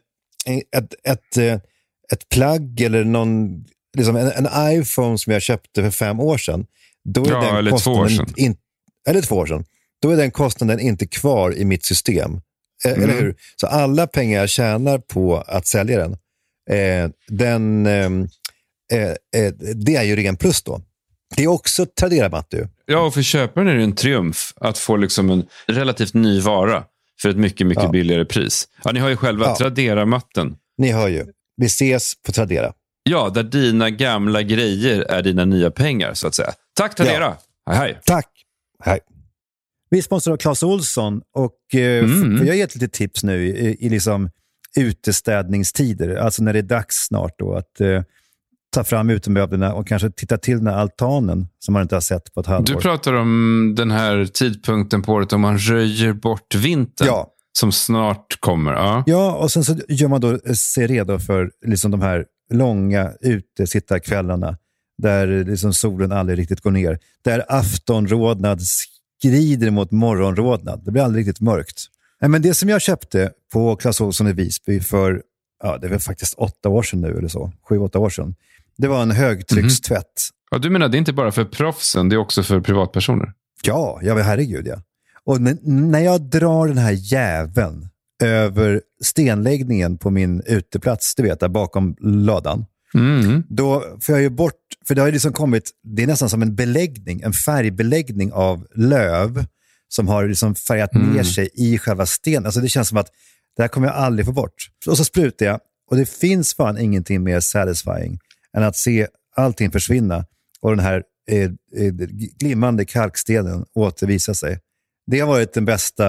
ett, 0.75 0.93
ett, 1.03 1.37
eh, 1.37 1.53
ett 2.11 2.29
plagg 2.29 2.81
eller 2.81 3.03
någon, 3.03 3.63
liksom 3.97 4.15
en, 4.15 4.31
en 4.31 4.79
iPhone 4.79 5.17
som 5.17 5.33
jag 5.33 5.41
köpte 5.41 5.83
för 5.83 5.91
fem 5.91 6.19
år 6.19 6.37
sedan, 6.37 6.65
då 7.09 7.25
är 7.25 7.29
Ja, 7.31 7.41
den 7.41 7.55
eller 7.55 7.77
två 7.77 7.91
år 7.91 8.07
sedan. 8.07 8.33
In, 8.37 8.57
eller 9.07 9.21
två 9.21 9.35
år 9.35 9.45
sedan. 9.45 9.65
Då 10.01 10.09
är 10.09 10.17
den 10.17 10.31
kostnaden 10.31 10.79
inte 10.79 11.07
kvar 11.07 11.55
i 11.57 11.65
mitt 11.65 11.85
system. 11.85 12.31
Eh, 12.85 12.91
Mm. 12.91 13.03
Eller 13.03 13.21
hur? 13.21 13.35
Så 13.55 13.67
alla 13.67 14.07
pengar 14.07 14.39
jag 14.39 14.49
tjänar 14.49 14.97
på 14.97 15.37
att 15.37 15.67
sälja 15.67 15.97
den, 15.97 16.11
eh, 16.69 17.09
den 17.27 17.85
ehm, 17.85 18.27
eh, 18.91 19.09
eh, 19.41 19.53
det 19.75 19.95
är 19.95 20.03
ju 20.03 20.15
ren 20.15 20.37
plus 20.37 20.63
då. 20.63 20.81
Det 21.35 21.43
är 21.43 21.47
också 21.47 21.85
Tradera-matte 21.85 22.57
ju. 22.57 22.67
Ja, 22.85 22.99
och 22.99 23.13
för 23.13 23.21
köparen 23.21 23.67
är 23.67 23.75
det 23.75 23.83
en 23.83 23.95
triumf 23.95 24.53
att 24.55 24.77
få 24.77 24.97
liksom 24.97 25.29
en 25.29 25.45
relativt 25.67 26.13
ny 26.13 26.39
vara 26.39 26.83
för 27.21 27.29
ett 27.29 27.37
mycket, 27.37 27.67
mycket 27.67 27.83
Ja. 27.83 27.89
billigare 27.89 28.25
pris. 28.25 28.67
Ja, 28.83 28.91
ni 28.91 28.99
har 28.99 29.09
ju 29.09 29.15
själva 29.17 29.45
Ja. 29.45 29.55
Tradera-matten. 29.55 30.55
Ni 30.77 30.91
hör 30.91 31.07
ju. 31.07 31.25
Vi 31.57 31.65
ses 31.65 32.13
på 32.25 32.31
Tradera. 32.31 32.73
Ja, 33.03 33.29
där 33.29 33.43
dina 33.43 33.89
gamla 33.89 34.41
grejer 34.41 35.01
är 35.01 35.21
dina 35.21 35.45
nya 35.45 35.71
pengar, 35.71 36.13
så 36.13 36.27
att 36.27 36.35
säga. 36.35 36.53
Tack 36.73 36.95
Tradera. 36.95 37.37
Hej 37.69 37.77
hej. 37.77 37.99
Tack. 38.05 38.29
Hej. 38.83 38.99
Vi 39.89 39.97
är 39.97 40.01
sponsrade 40.01 40.33
av 40.33 40.37
Clas 40.37 40.63
Ohlson 40.63 41.21
och 41.35 41.75
eh, 41.79 42.03
Mm. 42.03 42.37
jag 42.37 42.47
har 42.47 42.53
gett 42.57 42.75
lite 42.75 42.87
tips 42.97 43.23
nu 43.23 43.47
i, 43.47 43.85
i 43.85 43.89
liksom 43.89 44.29
utestädningstider, 44.77 46.15
alltså 46.15 46.43
när 46.43 46.53
det 46.53 46.59
är 46.59 46.63
dags 46.63 46.95
snart 46.95 47.33
då 47.39 47.53
att 47.55 47.81
eh, 47.81 48.03
ta 48.75 48.83
fram 48.83 49.09
utemöblerna 49.09 49.73
och 49.73 49.87
kanske 49.87 50.09
titta 50.09 50.37
till 50.37 50.57
den 50.57 50.67
här 50.67 50.77
altanen 50.77 51.47
som 51.59 51.73
man 51.73 51.81
inte 51.81 51.95
har 51.95 52.01
sett 52.01 52.33
på 52.33 52.39
ett 52.39 52.47
halvår. 52.47 52.65
Du 52.65 52.75
pratar 52.75 53.13
om 53.13 53.73
den 53.77 53.91
här 53.91 54.25
tidpunkten 54.25 55.01
på 55.01 55.13
året 55.13 55.33
om 55.33 55.41
man 55.41 55.57
röjer 55.57 56.13
bort 56.13 56.55
vintern. 56.55 57.07
Ja. 57.07 57.31
Som 57.53 57.71
snart 57.71 58.39
kommer. 58.39 58.73
Ja. 58.73 59.03
Ja, 59.05 59.35
och 59.35 59.51
sen 59.51 59.63
så 59.63 59.75
gör 59.87 60.07
man 60.07 60.21
då 60.21 60.31
eh, 60.31 60.53
sig 60.53 60.87
redo 60.87 61.19
för 61.19 61.51
liksom 61.65 61.91
de 61.91 62.01
här 62.01 62.25
långa 62.53 63.11
utesittarkvällarna 63.21 64.57
där 64.97 65.45
liksom 65.45 65.73
solen 65.73 66.11
aldrig 66.11 66.39
riktigt 66.39 66.61
går 66.61 66.71
ner. 66.71 66.99
Där 67.23 67.45
aftonrodnad 67.47 68.61
skrider 68.61 69.71
mot 69.71 69.91
morgonrodnad. 69.91 70.81
Det 70.85 70.91
blir 70.91 71.03
aldrig 71.03 71.27
riktigt 71.27 71.41
mörkt. 71.41 71.85
Men 72.27 72.41
det 72.41 72.53
som 72.53 72.69
jag 72.69 72.81
köpte 72.81 73.31
på 73.53 73.75
Clas 73.75 74.01
Ohlson 74.01 74.27
i 74.27 74.33
Visby 74.33 74.79
för, 74.79 75.21
ja, 75.63 75.77
det 75.77 75.87
är 75.87 75.89
väl 75.89 75.99
faktiskt 75.99 76.33
åtta 76.33 76.69
år 76.69 76.83
sedan 76.83 77.01
nu 77.01 77.17
eller 77.17 77.27
så, 77.27 77.51
sju, 77.69 77.77
åtta 77.79 77.99
år 77.99 78.09
sedan. 78.09 78.35
Det 78.77 78.87
var 78.87 79.01
en 79.01 79.11
högtryckstvätt. 79.11 80.29
Ja, 80.51 80.57
du 80.57 80.69
menar 80.69 80.89
det 80.89 80.97
är 80.97 80.99
inte 80.99 81.13
bara 81.13 81.31
för 81.31 81.45
proffsen, 81.45 82.09
det 82.09 82.15
är 82.15 82.17
också 82.17 82.43
för 82.43 82.59
privatpersoner? 82.61 83.33
Ja, 83.63 83.99
ja 84.03 84.17
herregud 84.17 84.67
ja. 84.67 84.81
Och 85.25 85.41
när 85.63 85.99
jag 85.99 86.21
drar 86.21 86.67
den 86.67 86.77
här 86.77 87.13
jäveln 87.13 87.89
över 88.23 88.81
stenläggningen 89.03 89.97
på 89.97 90.09
min 90.09 90.41
uteplats, 90.45 91.15
du 91.15 91.23
vet, 91.23 91.39
där 91.39 91.47
bakom 91.49 91.95
ladan, 92.01 92.65
Mm. 92.93 93.43
då 93.49 93.83
får 94.01 94.15
jag 94.15 94.21
ju 94.21 94.29
bort, 94.29 94.53
för 94.87 94.95
det 94.95 95.01
har 95.01 95.07
ju 95.07 95.11
liksom 95.11 95.33
kommit, 95.33 95.71
det 95.83 96.03
är 96.03 96.07
nästan 96.07 96.29
som 96.29 96.41
en 96.41 96.55
beläggning, 96.55 97.21
en 97.21 97.33
färgbeläggning 97.33 98.33
av 98.33 98.67
löv 98.75 99.45
som 99.87 100.07
har 100.07 100.27
liksom 100.27 100.55
färgat 100.55 100.93
ner 100.93 101.23
sig 101.23 101.49
i 101.53 101.77
själva 101.77 102.05
stenen. 102.05 102.45
Alltså 102.45 102.61
det 102.61 102.69
känns 102.69 102.87
som 102.89 102.97
att 102.97 103.07
det 103.55 103.63
här 103.63 103.67
kommer 103.67 103.87
jag 103.87 103.95
aldrig 103.95 104.25
få 104.25 104.31
bort. 104.31 104.53
Och 104.87 104.97
så 104.97 105.03
sprutar 105.05 105.45
jag 105.45 105.59
och 105.91 105.97
det 105.97 106.09
finns 106.09 106.53
fan 106.53 106.77
ingenting 106.77 107.23
mer 107.23 107.39
satisfying 107.39 108.19
än 108.55 108.63
att 108.63 108.75
se 108.75 109.07
allting 109.35 109.71
försvinna 109.71 110.25
och 110.61 110.69
den 110.69 110.79
här 110.85 111.03
eh, 111.31 111.43
eh, 111.43 111.93
glimmande 112.39 112.85
kalkstenen 112.85 113.65
återvisa 113.73 114.33
sig. 114.33 114.59
Det 115.07 115.19
har 115.19 115.27
varit 115.27 115.53
den 115.53 115.65
bästa, 115.65 116.05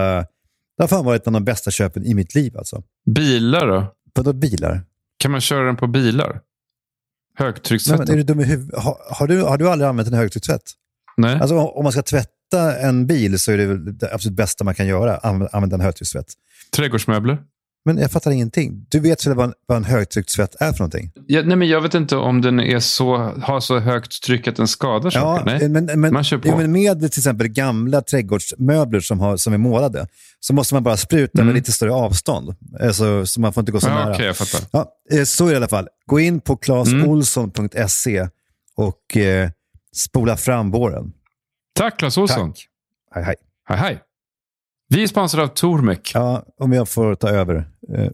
det 0.76 0.82
har 0.82 0.88
fan 0.88 1.04
varit 1.04 1.26
en 1.26 1.34
av 1.34 1.40
de 1.40 1.44
bästa 1.44 1.70
köpen 1.70 2.04
i 2.04 2.14
mitt 2.14 2.34
liv 2.34 2.56
alltså. 2.58 2.82
Bilar 3.14 3.66
då? 3.66 3.94
Vadå 4.14 4.32
bilar? 4.32 4.80
Kan 5.18 5.30
man 5.30 5.40
köra 5.40 5.66
den 5.66 5.76
på 5.76 5.86
bilar? 5.86 6.32
Nej, 6.32 7.46
Högtryckstvätten? 7.46 8.04
men 8.06 8.12
är 8.14 8.16
du 8.16 8.22
dum 8.22 8.40
i 8.40 8.44
huvudet? 8.44 8.78
Har, 8.82 8.96
har, 9.10 9.26
du, 9.26 9.42
har 9.42 9.58
du 9.58 9.68
aldrig 9.68 9.88
använt 9.88 10.08
en 10.08 10.14
högtryckstvätt? 10.14 10.62
Nej. 11.16 11.40
Alltså, 11.40 11.58
om 11.58 11.82
man 11.82 11.92
ska 11.92 12.02
tvätta 12.02 12.78
en 12.78 13.06
bil 13.06 13.38
så 13.38 13.52
är 13.52 13.58
det 13.58 13.66
väl 13.66 13.98
det 13.98 14.14
absolut 14.14 14.36
bästa 14.36 14.64
man 14.64 14.74
kan 14.74 14.86
göra, 14.86 15.18
anv- 15.18 15.48
använda 15.52 15.74
en 15.74 15.80
högtryckstvätt. 15.80 16.26
Trädgårdsmöbler? 16.76 17.38
Men 17.86 17.98
jag 17.98 18.10
fattar 18.10 18.30
ingenting. 18.30 18.86
Du 18.88 19.00
vet 19.00 19.26
väl 19.26 19.34
vad 19.34 19.46
en, 19.46 19.54
vad 19.66 19.76
en 19.76 19.84
högtryckstvätt 19.84 20.56
är 20.60 20.72
för 20.72 20.78
någonting? 20.78 21.12
Ja, 21.26 21.42
nej, 21.44 21.56
men 21.56 21.68
jag 21.68 21.80
vet 21.80 21.94
inte 21.94 22.16
om 22.16 22.40
den 22.40 22.60
är 22.60 22.80
så, 22.80 23.16
har 23.16 23.60
så 23.60 23.78
högt 23.78 24.22
tryck 24.22 24.48
att 24.48 24.56
den 24.56 24.68
skadar 24.68 25.10
saker. 25.10 25.44
Nej. 25.44 25.68
men, 25.68 26.00
men, 26.00 26.12
man 26.12 26.24
kör 26.24 26.38
på. 26.38 26.48
ja, 26.48 26.56
men 26.56 26.72
med 26.72 26.98
till 26.98 27.20
exempel 27.20 27.48
gamla 27.48 28.02
trädgårdsmöbler 28.02 29.00
som, 29.00 29.20
har, 29.20 29.36
som 29.36 29.52
är 29.52 29.58
målade 29.58 30.06
så 30.40 30.54
måste 30.54 30.74
man 30.74 30.82
bara 30.82 30.96
spruta 30.96 31.44
med 31.44 31.54
lite 31.54 31.72
större 31.72 31.92
avstånd. 31.92 32.54
Alltså, 32.80 33.26
så 33.26 33.40
man 33.40 33.52
får 33.52 33.60
inte 33.60 33.72
gå 33.72 33.80
så 33.80 33.86
Mm. 33.86 33.98
ja, 33.98 34.04
nära. 34.04 34.14
Okej, 34.14 34.26
jag 34.26 34.36
fattar. 34.36 34.60
Ja, 34.72 34.92
eh, 35.18 35.24
så 35.24 35.44
är 35.44 35.48
det 35.48 35.52
i 35.52 35.56
alla 35.56 35.68
fall. 35.68 35.88
Gå 36.06 36.20
in 36.20 36.40
på 36.40 36.56
clasolsson.se 36.56 38.28
och 38.76 39.16
eh, 39.16 39.50
spola 39.96 40.36
fram 40.36 40.70
våren. 40.70 41.12
Tack 41.74 41.98
Clas 41.98 42.18
Ohlson. 42.18 42.52
Tack. 42.52 42.66
Hej, 43.14 43.24
hej. 43.24 43.34
Hej, 43.68 43.78
hej. 43.78 44.02
Vi 44.88 45.02
är 45.02 45.06
sponsrade 45.06 45.44
av 45.44 45.48
Tormek. 45.48 46.10
Ja, 46.14 46.42
om 46.60 46.72
jag 46.72 46.88
får 46.88 47.14
ta 47.14 47.28
över. 47.28 47.68
Eh. 47.94 48.08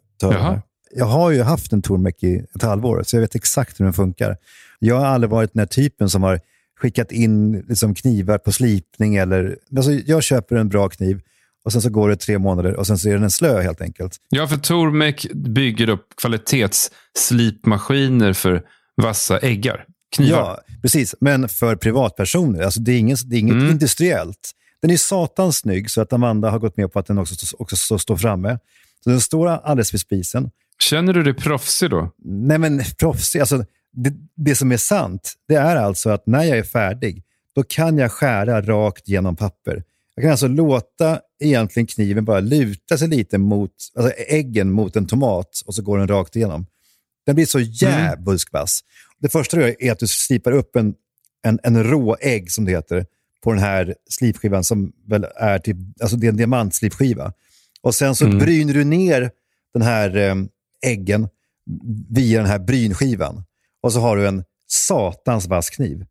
Jag 0.95 1.07
har 1.07 1.31
ju 1.31 1.43
haft 1.43 1.73
en 1.73 1.83
Tormek 1.83 2.23
i 2.23 2.45
ett 2.55 2.63
halvår, 2.63 3.03
så 3.07 3.17
jag 3.17 3.21
vet 3.21 3.35
exakt 3.35 3.81
hur 3.81 3.85
den 3.85 3.93
funkar. 3.95 4.37
Jag 4.79 4.99
har 4.99 5.07
aldrig 5.07 5.31
varit 5.31 5.53
den 5.53 5.61
här 5.61 5.67
typen 5.67 6.11
som 6.11 6.23
har 6.23 6.41
skickat 6.81 7.13
in 7.13 7.65
liksom, 7.69 7.95
knivar 7.95 8.39
på 8.39 8.53
slipning. 8.53 9.15
Eller, 9.17 9.57
alltså, 9.77 9.93
jag 9.93 10.23
köper 10.23 10.57
en 10.57 10.69
bra 10.69 10.89
kniv 10.89 11.21
och 11.65 11.73
sen 11.73 11.83
så 11.83 11.91
går 11.91 12.09
det 12.09 12.17
tre 12.17 12.39
månader 12.39 12.77
och 12.77 12.87
sen 12.87 12.99
så 12.99 13.09
är 13.09 13.13
den 13.13 13.23
en 13.23 13.31
slö 13.31 13.63
helt 13.63 13.81
enkelt. 13.81 14.17
Ja, 14.29 14.47
för 14.47 14.57
Tormek 14.57 15.27
bygger 15.35 15.89
upp 15.89 16.07
kvalitetsslipmaskiner 16.21 18.33
för 18.33 18.63
vassa 18.97 19.39
äggar. 19.39 19.85
Knivar. 20.17 20.39
Ja, 20.39 20.59
precis. 20.83 21.15
Men 21.21 21.49
för 21.49 21.77
privatpersoner. 21.77 22.63
Alltså, 22.63 22.81
det 22.81 22.93
är, 22.93 22.99
ingen, 22.99 23.17
det 23.25 23.37
är 23.37 23.41
inget 23.41 23.55
Mm. 23.55 23.71
industriellt. 23.71 24.51
Den 24.83 24.91
är 24.91 24.97
satans 24.97 25.57
snygg 25.59 25.91
så 25.91 26.01
att 26.01 26.13
Amanda 26.13 26.51
har 26.51 26.59
gått 26.59 26.77
med 26.77 26.93
på 26.93 26.99
att 26.99 27.07
den 27.07 27.19
också, 27.19 27.57
också 27.59 27.99
står 27.99 28.17
framme. 28.17 28.59
Så 29.05 29.11
den 29.11 29.21
står 29.21 29.49
alldeles 29.49 29.95
vid 29.95 30.01
spisen. 30.01 30.51
Känner 30.79 31.13
du 31.13 31.23
dig 31.23 31.35
proffsig 31.35 31.91
då? 31.91 32.11
Nej 32.25 32.59
men 32.59 32.83
proffsig, 32.99 33.41
alltså 33.41 33.65
det, 33.93 34.13
det 34.37 34.55
som 34.55 34.73
är 34.73 34.77
sant, 34.77 35.33
det 35.49 35.55
är 35.55 35.77
alltså 35.77 36.11
att 36.11 36.27
när 36.27 36.43
jag 36.43 36.59
är 36.59 36.63
färdig, 36.63 37.23
då 37.55 37.63
kan 37.63 37.99
jag 37.99 38.13
skära 38.13 38.63
rakt 38.63 39.09
genom 39.09 39.37
papper. 39.37 39.85
Jag 40.15 40.23
kan 40.23 40.31
alltså 40.31 40.49
låta 40.49 41.21
egentligen 41.41 41.87
kniven 41.87 42.25
bara 42.25 42.41
luta 42.41 42.99
sig 42.99 43.09
lite 43.09 43.39
mot, 43.39 43.73
alltså 43.97 44.13
äggen 44.13 44.73
mot 44.73 44.97
en 44.97 45.07
tomat 45.07 45.63
och 45.67 45.75
så 45.75 45.83
går 45.83 45.99
den 45.99 46.09
rakt 46.09 46.37
igenom. 46.37 46.67
Den 47.27 47.35
blir 47.35 47.47
så 47.47 47.61
jävulsk 47.61 48.53
vass. 48.53 48.81
Det 49.19 49.29
första 49.29 49.57
du 49.57 49.63
gör 49.63 49.83
är 49.83 49.93
att 49.93 49.99
du 49.99 50.07
slipar 50.07 50.53
upp 50.53 50.77
en, 50.77 50.95
en, 51.43 51.59
en 51.63 51.85
rå 51.85 52.17
ägg, 52.21 52.51
som 52.51 52.65
det 52.65 52.71
heter, 52.71 53.07
på 53.43 53.53
den 53.53 53.61
här 53.61 53.95
slipskivan 54.11 54.65
som 54.65 54.93
väl 55.07 55.27
är 55.37 55.59
typ, 55.59 55.77
alltså 56.01 56.17
det 56.17 56.27
är 56.27 56.29
en 56.29 56.37
diamantslipskiva. 56.37 57.33
Och 57.83 57.95
sen 57.95 58.15
så 58.15 58.27
bryner 58.27 58.75
du 58.75 58.85
ner 58.85 59.31
den 59.75 59.83
här 59.83 60.17
eh, 60.17 60.35
äggen 60.87 61.29
via 62.11 62.39
den 62.39 62.51
här 62.51 62.59
brynskivan. 62.59 63.45
Och 63.83 63.93
så 63.93 64.01
har 64.01 64.17
du 64.17 64.29
en 64.29 64.45
satans 64.69 65.47
vass 65.47 65.71
kniv. 65.71 66.07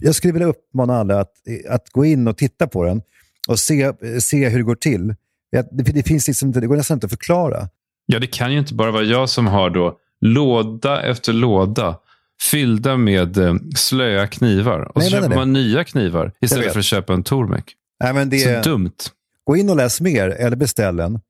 Jag 0.00 0.14
skulle 0.14 0.32
vilja 0.32 0.48
uppmana 0.48 0.96
alla 0.96 1.20
att, 1.20 1.32
att 1.68 1.90
gå 1.90 2.04
in 2.04 2.28
och 2.28 2.36
titta 2.38 2.66
på 2.66 2.84
den 2.84 3.02
och 3.48 3.58
se, 3.58 3.92
se 4.20 4.48
hur 4.48 4.58
det 4.58 4.64
går 4.64 4.74
till. 4.74 5.14
Det, 5.52 5.92
det, 5.92 6.02
finns 6.02 6.28
liksom 6.28 6.48
inte, 6.48 6.60
det 6.60 6.66
går 6.66 6.76
nästan 6.76 6.96
inte 6.96 7.04
att 7.04 7.10
förklara. 7.10 7.68
Ja, 8.06 8.18
det 8.18 8.26
kan 8.26 8.52
ju 8.52 8.58
inte 8.58 8.74
bara 8.74 8.90
vara 8.90 9.02
jag 9.02 9.28
som 9.28 9.46
har 9.46 9.70
då 9.70 9.98
låda 10.20 11.02
efter 11.02 11.32
låda 11.32 11.98
fyllda 12.50 12.96
med 12.96 13.38
eh, 13.38 13.54
slöa 13.76 14.26
knivar. 14.26 14.80
Och 14.80 14.96
Nej, 14.96 15.10
så 15.10 15.16
men 15.16 15.22
köper 15.22 15.34
det. 15.34 15.36
man 15.36 15.52
nya 15.52 15.84
knivar 15.84 16.32
istället 16.40 16.72
för 16.72 16.78
att 16.78 16.84
köpa 16.84 17.12
en 17.12 17.22
Tormek. 17.22 17.64
Nej, 18.04 18.14
men 18.14 18.30
det, 18.30 18.64
Så 18.64 18.70
dumt. 18.70 18.96
Gå 19.46 19.56
in 19.56 19.70
och 19.70 19.76
läs 19.76 20.00
mer 20.00 20.28
eller 20.30 20.56
beställ 20.56 20.96
den 20.96 21.20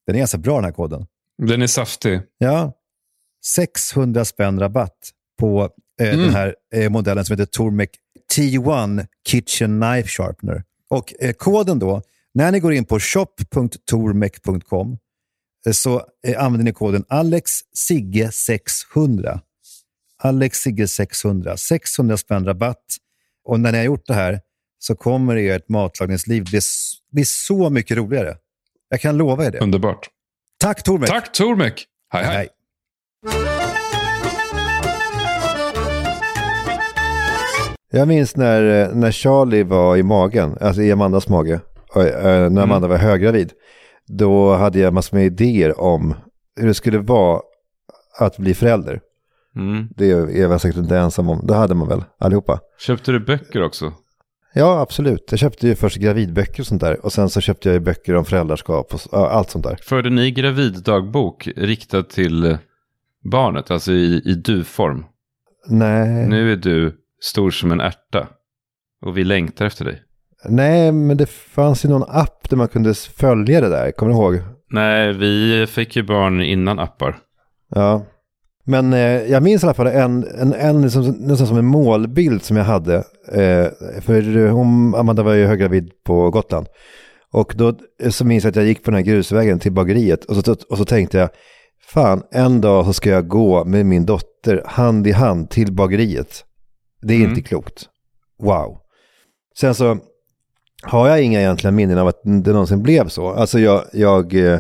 Den 0.07 0.15
är 0.17 0.19
ganska 0.19 0.39
bra 0.39 0.55
den 0.55 0.65
här 0.65 0.73
koden. 0.73 1.07
Den 1.43 1.63
är 1.63 1.67
saftig. 1.67 2.21
Ja, 2.39 2.73
600 3.47 4.25
spänn 4.25 4.61
rabatt 4.61 5.11
på 5.41 5.71
eh, 6.01 6.09
Mm. 6.09 6.21
den 6.21 6.31
här 6.31 6.55
eh, 6.75 6.91
modellen 6.91 7.25
som 7.25 7.33
heter 7.39 7.53
Tormek 7.53 7.91
T1 8.37 9.07
Kitchen 9.29 9.81
Knife 9.81 10.09
Sharpener. 10.09 10.63
Och 10.91 11.15
eh, 11.21 11.33
koden 11.33 11.79
då, 11.79 12.03
när 12.35 12.53
ni 12.53 12.61
går 12.61 12.73
in 12.73 12.85
på 12.85 13.01
shop.tormek.com 13.01 14.99
så 15.73 16.03
eh, 16.27 16.45
använder 16.45 16.65
ni 16.65 16.73
koden 16.73 17.05
AlexSigge600. 17.09 19.41
AlexSigge600. 20.23 21.57
600 21.57 22.17
spänn 22.17 22.45
rabatt. 22.45 22.85
Och 23.45 23.61
när 23.61 23.73
ni 23.73 23.79
har 23.79 23.85
gjort 23.85 24.07
det 24.07 24.15
här 24.15 24.41
så 24.79 24.95
kommer 24.95 25.37
ert 25.37 25.69
matlagningsliv 25.69 26.45
bli, 26.45 26.61
bli 27.13 27.25
så 27.25 27.71
mycket 27.71 27.97
roligare. 27.97 28.37
Jag 28.89 29.01
kan 29.01 29.17
lova 29.17 29.45
er 29.45 29.51
det. 29.51 29.59
Underbart. 29.59 30.09
Tack 30.59 30.83
Tormek! 30.83 31.09
Tack 31.09 31.33
Tormek! 31.33 31.87
Hej, 32.13 32.25
hej. 32.25 32.37
Hej. 32.37 32.49
Jag 37.91 38.09
minns 38.09 38.37
när, 38.37 38.83
eh, 38.83 38.89
när 38.95 39.13
Charlie 39.13 39.63
var 39.63 39.97
i 39.97 40.03
magen, 40.03 40.57
alltså 40.61 40.83
i 40.83 40.93
Amandas 40.93 41.29
mage, 41.29 41.61
eh, 41.97 42.51
när 42.51 42.63
Amanda 42.63 42.89
var 42.89 42.97
höggravid. 42.97 43.53
Då 44.07 44.55
hade 44.55 44.79
jag 44.79 44.95
massor 44.95 45.17
med 45.17 45.27
idéer 45.27 45.81
om 45.81 46.15
hur 46.57 46.67
det 46.67 46.75
skulle 46.75 46.99
vara 46.99 47.41
att 48.19 48.39
bli 48.39 48.55
förälder. 48.55 49.01
Mm. 49.57 49.89
Det 49.97 50.11
är 50.11 50.41
jag 50.41 50.61
säkert 50.61 50.79
inte 50.79 50.99
ensam 50.99 51.29
om. 51.29 51.47
Det 51.47 51.55
hade 51.55 51.75
man 51.75 51.89
väl 51.89 52.05
allihopa. 52.19 52.61
Köpte 52.79 53.13
du 53.13 53.21
böcker 53.21 53.63
också? 53.63 53.93
Ja, 54.55 54.81
absolut. 54.81 55.27
Jag 55.31 55.39
köpte 55.39 55.69
ju 55.69 55.75
först 55.75 55.97
gravidböcker 55.97 56.61
och 56.61 56.67
sånt 56.67 56.81
där. 56.81 57.05
Och 57.05 57.13
sen 57.13 57.31
så 57.31 57.41
köpte 57.41 57.69
jag 57.69 57.75
ju 57.75 57.81
böcker 57.81 58.15
om 58.15 58.25
föräldraskap 58.25 58.95
och 58.95 59.35
allt 59.35 59.51
sånt 59.51 59.65
där. 59.65 59.79
Förde 59.83 60.11
ni 60.11 60.31
graviddagbok 60.31 61.49
riktad 61.57 62.03
till 62.03 62.45
eh, 62.45 62.59
barnet, 63.31 63.71
alltså 63.71 63.93
i, 63.93 64.23
i 64.25 64.35
du-form? 64.35 65.05
Nej. 65.69 66.29
Nu 66.29 66.53
är 66.53 66.57
du 66.57 66.97
stor 67.21 67.51
som 67.51 67.73
en 67.73 67.81
ärta 67.81 68.29
och 69.03 69.19
vi 69.19 69.25
längtar 69.25 69.67
efter 69.67 69.85
dig. 69.85 70.03
Nej, 70.49 70.93
men 70.93 71.17
det 71.17 71.27
fanns 71.27 71.85
ju 71.85 71.89
någon 71.89 72.05
app 72.09 72.51
där 72.51 72.57
man 72.57 72.69
kunde 72.69 72.95
följa 72.95 73.61
det 73.61 73.69
där. 73.69 73.91
Kommer 73.91 74.13
du 74.13 74.19
ihåg? 74.19 74.39
Nej, 74.71 75.13
vi 75.13 75.67
fick 75.67 75.97
ju 75.97 76.03
barn 76.03 76.41
innan 76.43 76.79
appar. 76.79 77.17
Ja. 77.75 78.07
Men 78.67 78.93
eh, 78.93 79.01
jag 79.01 79.43
minns 79.43 79.63
i 79.63 79.67
alla 79.67 79.75
fall 79.75 79.87
en, 79.87 80.25
en, 80.41 80.53
en 80.55 80.83
liksom, 80.83 81.11
nästan 81.11 81.47
som 81.47 81.57
en 81.59 81.65
målbild 81.65 82.43
som 82.43 82.57
jag 82.57 82.65
hade. 82.65 82.95
Eh, 83.33 84.01
för 84.01 84.49
hon, 84.49 84.95
Amanda 84.95 85.23
var 85.23 85.33
ju 85.35 85.47
höggravid 85.47 85.91
på 86.07 86.31
Gotland. 86.31 86.67
Och 87.33 87.53
då 87.57 87.69
eh, 88.03 88.11
så 88.11 88.25
minns 88.25 88.45
jag 88.45 88.51
att 88.51 88.57
jag 88.57 88.65
gick 88.65 88.85
på 88.85 88.91
den 88.91 88.99
här 88.99 89.05
grusvägen 89.05 89.59
till 89.59 89.73
bageriet. 89.73 90.25
Och 90.25 90.37
så, 90.37 90.57
och 90.71 90.79
så 90.79 90.85
tänkte 90.85 91.19
jag, 91.19 91.29
fan, 91.87 92.23
en 92.31 92.61
dag 92.61 92.85
så 92.85 92.93
ska 92.93 93.11
jag 93.11 93.29
gå 93.29 93.65
med 93.65 93.87
min 93.87 94.07
dotter 94.07 94.63
hand 94.67 95.07
i 95.07 95.13
hand 95.13 95.51
till 95.51 95.73
bageriet. 95.73 96.45
Det 97.03 97.15
är 97.15 97.19
Mm. 97.19 97.31
inte 97.31 97.43
klokt. 97.43 97.87
Wow. 98.43 98.79
Sen 99.61 99.75
så 99.75 99.99
har 100.85 101.09
jag 101.09 101.23
inga 101.23 101.41
egentliga 101.41 101.71
minnen 101.71 101.99
av 101.99 102.09
att 102.09 102.21
det 102.25 102.53
någonsin 102.53 102.83
blev 102.83 103.09
så. 103.09 103.29
Alltså 103.29 103.59
jag, 103.59 103.85
jag 103.93 104.35
eh, 104.35 104.59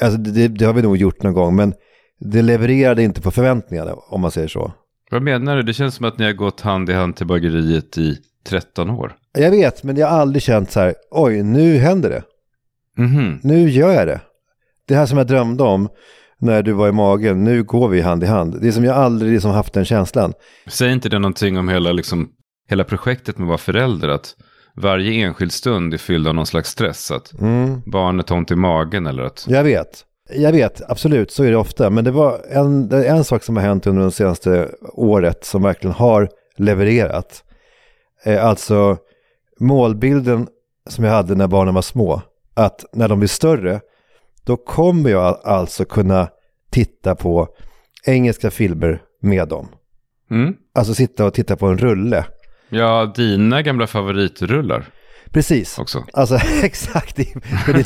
alltså 0.00 0.18
det, 0.18 0.48
det 0.48 0.64
har 0.64 0.72
vi 0.72 0.82
nog 0.82 0.96
gjort 0.96 1.22
någon 1.22 1.32
gång, 1.34 1.56
men 1.56 1.74
det 2.20 2.42
levererade 2.42 3.02
inte 3.02 3.20
på 3.20 3.30
förväntningarna 3.30 3.94
om 3.94 4.20
man 4.20 4.30
säger 4.30 4.48
så. 4.48 4.72
Vad 5.10 5.22
menar 5.22 5.56
du? 5.56 5.62
Det 5.62 5.72
känns 5.72 5.94
som 5.94 6.06
att 6.06 6.18
ni 6.18 6.24
har 6.24 6.32
gått 6.32 6.60
hand 6.60 6.90
i 6.90 6.92
hand 6.92 7.16
till 7.16 7.26
bageriet 7.26 7.98
i 7.98 8.18
13 8.44 8.90
år. 8.90 9.16
Jag 9.32 9.50
vet, 9.50 9.82
men 9.82 9.96
jag 9.96 10.06
har 10.06 10.18
aldrig 10.18 10.42
känt 10.42 10.70
så 10.70 10.80
här, 10.80 10.94
oj, 11.10 11.42
nu 11.42 11.76
händer 11.76 12.10
det. 12.10 12.22
Mhm. 13.02 13.40
Nu 13.42 13.70
gör 13.70 13.92
jag 13.92 14.06
det. 14.06 14.20
Det 14.86 14.94
här 14.94 15.06
som 15.06 15.18
jag 15.18 15.26
drömde 15.26 15.62
om 15.62 15.88
när 16.38 16.62
du 16.62 16.72
var 16.72 16.88
i 16.88 16.92
magen, 16.92 17.44
nu 17.44 17.62
går 17.62 17.88
vi 17.88 18.00
hand 18.00 18.24
i 18.24 18.26
hand. 18.26 18.60
Det 18.60 18.68
är 18.68 18.72
som 18.72 18.84
jag 18.84 18.96
aldrig 18.96 19.32
liksom 19.32 19.50
haft 19.50 19.72
den 19.72 19.84
känslan. 19.84 20.32
Säger 20.66 20.92
inte 20.92 21.08
det 21.08 21.18
någonting 21.18 21.58
om 21.58 21.68
hela, 21.68 21.92
liksom, 21.92 22.28
hela 22.68 22.84
projektet 22.84 23.38
med 23.38 23.44
att 23.44 23.48
vara 23.48 23.58
förälder? 23.58 24.08
Att 24.08 24.34
varje 24.80 25.12
enskild 25.12 25.52
stund 25.52 25.94
är 25.94 25.98
fylld 25.98 26.28
av 26.28 26.34
någon 26.34 26.46
slags 26.46 26.70
stress. 26.70 27.10
Att 27.10 27.40
Mm. 27.40 27.82
barnet 27.86 28.28
har 28.28 28.36
ont 28.36 28.50
i 28.50 28.56
magen 28.56 29.06
eller 29.06 29.22
att... 29.22 29.44
Jag 29.48 29.64
vet. 29.64 30.04
Jag 30.30 30.52
vet, 30.52 30.82
absolut, 30.90 31.30
så 31.30 31.44
är 31.44 31.50
det 31.50 31.56
ofta. 31.56 31.90
Men 31.90 32.04
det 32.04 32.10
var 32.10 32.40
en, 32.50 32.92
en 32.92 33.24
sak 33.24 33.42
som 33.42 33.56
har 33.56 33.62
hänt 33.64 33.86
under 33.86 34.04
det 34.04 34.10
senaste 34.10 34.68
året 34.92 35.44
som 35.44 35.62
verkligen 35.62 35.94
har 35.94 36.28
levererat. 36.56 37.44
Eh, 38.24 38.44
alltså 38.44 38.96
målbilden 39.60 40.46
som 40.88 41.04
jag 41.04 41.12
hade 41.12 41.34
när 41.34 41.46
barnen 41.46 41.74
var 41.74 41.82
små. 41.82 42.22
Att 42.54 42.84
när 42.92 43.08
de 43.08 43.18
blir 43.18 43.28
större, 43.28 43.80
då 44.44 44.56
kommer 44.56 45.10
jag 45.10 45.22
al- 45.24 45.40
alltså 45.44 45.84
kunna 45.84 46.28
titta 46.70 47.14
på 47.14 47.48
engelska 48.06 48.50
filmer 48.50 49.02
med 49.22 49.48
dem. 49.48 49.68
Mm. 50.30 50.54
Alltså 50.74 50.94
sitta 50.94 51.24
och 51.26 51.34
titta 51.34 51.56
på 51.56 51.66
en 51.66 51.78
rulle. 51.78 52.24
Ja, 52.68 53.12
dina 53.16 53.62
gamla 53.62 53.86
favoritrullar. 53.86 54.84
Precis. 55.32 55.78
Också. 55.78 56.04
Alltså 56.12 56.38
exakt, 56.62 57.16
det, 57.16 57.24
det, 57.66 57.72
är 57.72 57.84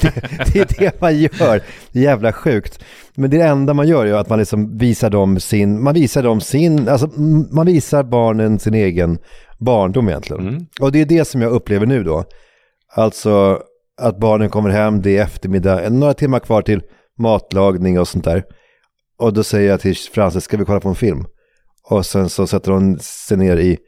det, 0.52 0.58
är 0.58 0.78
det 0.78 1.00
man 1.00 1.18
gör. 1.18 1.62
Jävla 1.92 2.32
sjukt. 2.32 2.84
Men 3.14 3.30
det 3.30 3.40
enda 3.40 3.74
man 3.74 3.88
gör 3.88 4.06
är 4.06 4.14
att 4.14 4.28
man 4.28 4.38
liksom 4.38 4.78
visar 4.78 5.10
dem 5.10 5.40
sin, 5.40 5.82
man 5.82 5.94
visar 5.94 6.22
dem 6.22 6.40
sin, 6.40 6.88
alltså 6.88 7.06
man 7.52 7.66
visar 7.66 8.02
barnen 8.02 8.58
sin 8.58 8.74
egen 8.74 9.18
barndom 9.58 10.08
egentligen. 10.08 10.66
Och 10.80 10.92
det 10.92 11.00
är 11.00 11.06
det 11.06 11.24
som 11.24 11.42
jag 11.42 11.52
upplever 11.52 11.86
nu 11.86 12.04
då. 12.04 12.24
Alltså 12.94 13.62
att 14.00 14.18
barnen 14.18 14.50
kommer 14.50 14.70
hem, 14.70 15.02
det 15.02 15.18
är 15.18 15.22
eftermiddag, 15.22 15.90
några 15.90 16.14
timmar 16.14 16.38
kvar 16.38 16.62
till 16.62 16.82
matlagning 17.18 18.00
och 18.00 18.08
sånt 18.08 18.24
där. 18.24 18.44
Och 19.18 19.32
då 19.32 19.42
säger 19.42 19.70
jag 19.70 19.80
till 19.80 19.96
Frances, 19.96 20.44
ska 20.44 20.56
vi 20.56 20.64
kolla 20.64 20.80
på 20.80 20.88
en 20.88 20.94
film? 20.94 21.24
Och 21.90 22.07
sen 22.07 22.28
så 22.28 22.46
sätter 22.46 22.72
hon 22.72 22.98
sig 22.98 23.37
ner 23.37 23.57
i 23.57 23.78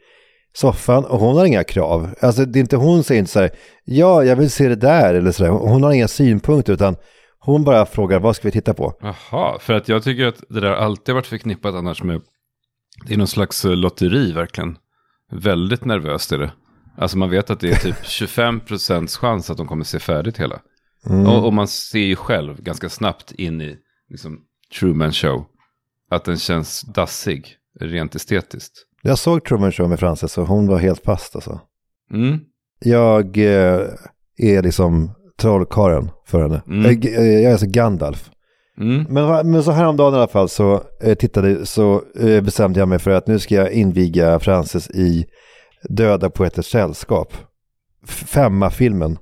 soffan 0.55 1.05
och 1.05 1.19
hon 1.19 1.37
har 1.37 1.45
inga 1.45 1.63
krav. 1.63 2.15
Alltså 2.21 2.45
det 2.45 2.59
är 2.59 2.61
inte 2.61 2.75
hon 2.77 3.03
säger 3.03 3.19
inte 3.19 3.31
så 3.31 3.39
här, 3.39 3.51
ja 3.83 4.23
jag 4.23 4.35
vill 4.35 4.51
se 4.51 4.67
det 4.67 4.75
där 4.75 5.13
eller 5.13 5.31
så 5.31 5.43
där. 5.43 5.49
Hon 5.49 5.83
har 5.83 5.91
inga 5.91 6.07
synpunkter 6.07 6.73
utan 6.73 6.95
hon 7.39 7.63
bara 7.63 7.85
frågar 7.85 8.19
vad 8.19 8.35
ska 8.35 8.47
vi 8.47 8.51
titta 8.51 8.73
på? 8.73 8.93
Jaha, 9.01 9.59
för 9.59 9.73
att 9.73 9.89
jag 9.89 10.03
tycker 10.03 10.25
att 10.25 10.43
det 10.49 10.59
där 10.59 10.71
alltid 10.71 11.13
har 11.13 11.15
varit 11.15 11.27
förknippat 11.27 11.75
annars 11.75 12.03
med... 12.03 12.21
Det 13.07 13.13
är 13.13 13.17
någon 13.17 13.27
slags 13.27 13.65
eh, 13.65 13.75
lotteri 13.75 14.31
verkligen. 14.31 14.77
Väldigt 15.31 15.85
nervöst 15.85 16.31
är 16.31 16.37
det. 16.37 16.51
Alltså 16.97 17.17
man 17.17 17.29
vet 17.29 17.49
att 17.49 17.59
det 17.59 17.69
är 17.69 17.75
typ 17.75 17.95
25% 18.03 19.19
chans 19.19 19.49
att 19.49 19.57
de 19.57 19.67
kommer 19.67 19.83
se 19.83 19.99
färdigt 19.99 20.37
hela. 20.37 20.59
Mm. 21.09 21.27
Och, 21.27 21.45
och 21.45 21.53
man 21.53 21.67
ser 21.67 21.99
ju 21.99 22.15
själv 22.15 22.61
ganska 22.61 22.89
snabbt 22.89 23.31
in 23.31 23.61
i 23.61 23.77
liksom, 24.09 24.39
Truman 24.79 25.11
Show. 25.11 25.45
Att 26.11 26.25
den 26.25 26.37
känns 26.37 26.81
dassig, 26.81 27.55
rent 27.79 28.15
estetiskt. 28.15 28.85
Jag 29.07 29.17
såg 29.17 29.45
Truman 29.45 29.71
Show 29.71 29.89
med 29.89 29.99
Frances 29.99 30.37
och 30.37 30.47
hon 30.47 30.67
var 30.67 30.77
helt 30.77 31.03
fast 31.03 31.35
alltså. 31.35 31.59
Mm. 32.13 32.39
Jag 32.79 33.37
eh, 33.37 33.81
är 34.37 34.61
liksom 34.61 35.11
trollkaren 35.37 36.11
för 36.27 36.41
henne. 36.41 36.61
Mm. 36.67 36.83
Jag, 36.83 37.05
jag 37.05 37.43
är 37.43 37.51
alltså 37.51 37.67
Gandalf. 37.67 38.29
Mm. 38.77 39.05
Men, 39.09 39.51
men 39.51 39.63
så 39.63 39.71
häromdagen 39.71 40.13
i 40.13 40.17
alla 40.17 40.27
fall 40.27 40.49
så, 40.49 40.83
eh, 41.01 41.15
tittade, 41.15 41.65
så 41.65 42.03
eh, 42.19 42.41
bestämde 42.41 42.79
jag 42.79 42.87
mig 42.87 42.99
för 42.99 43.11
att 43.11 43.27
nu 43.27 43.39
ska 43.39 43.55
jag 43.55 43.71
inviga 43.71 44.39
Frances 44.39 44.89
i 44.89 45.25
Döda 45.89 46.29
poeters 46.29 46.65
sällskap. 46.65 47.33
Femma-filmen 48.07 49.17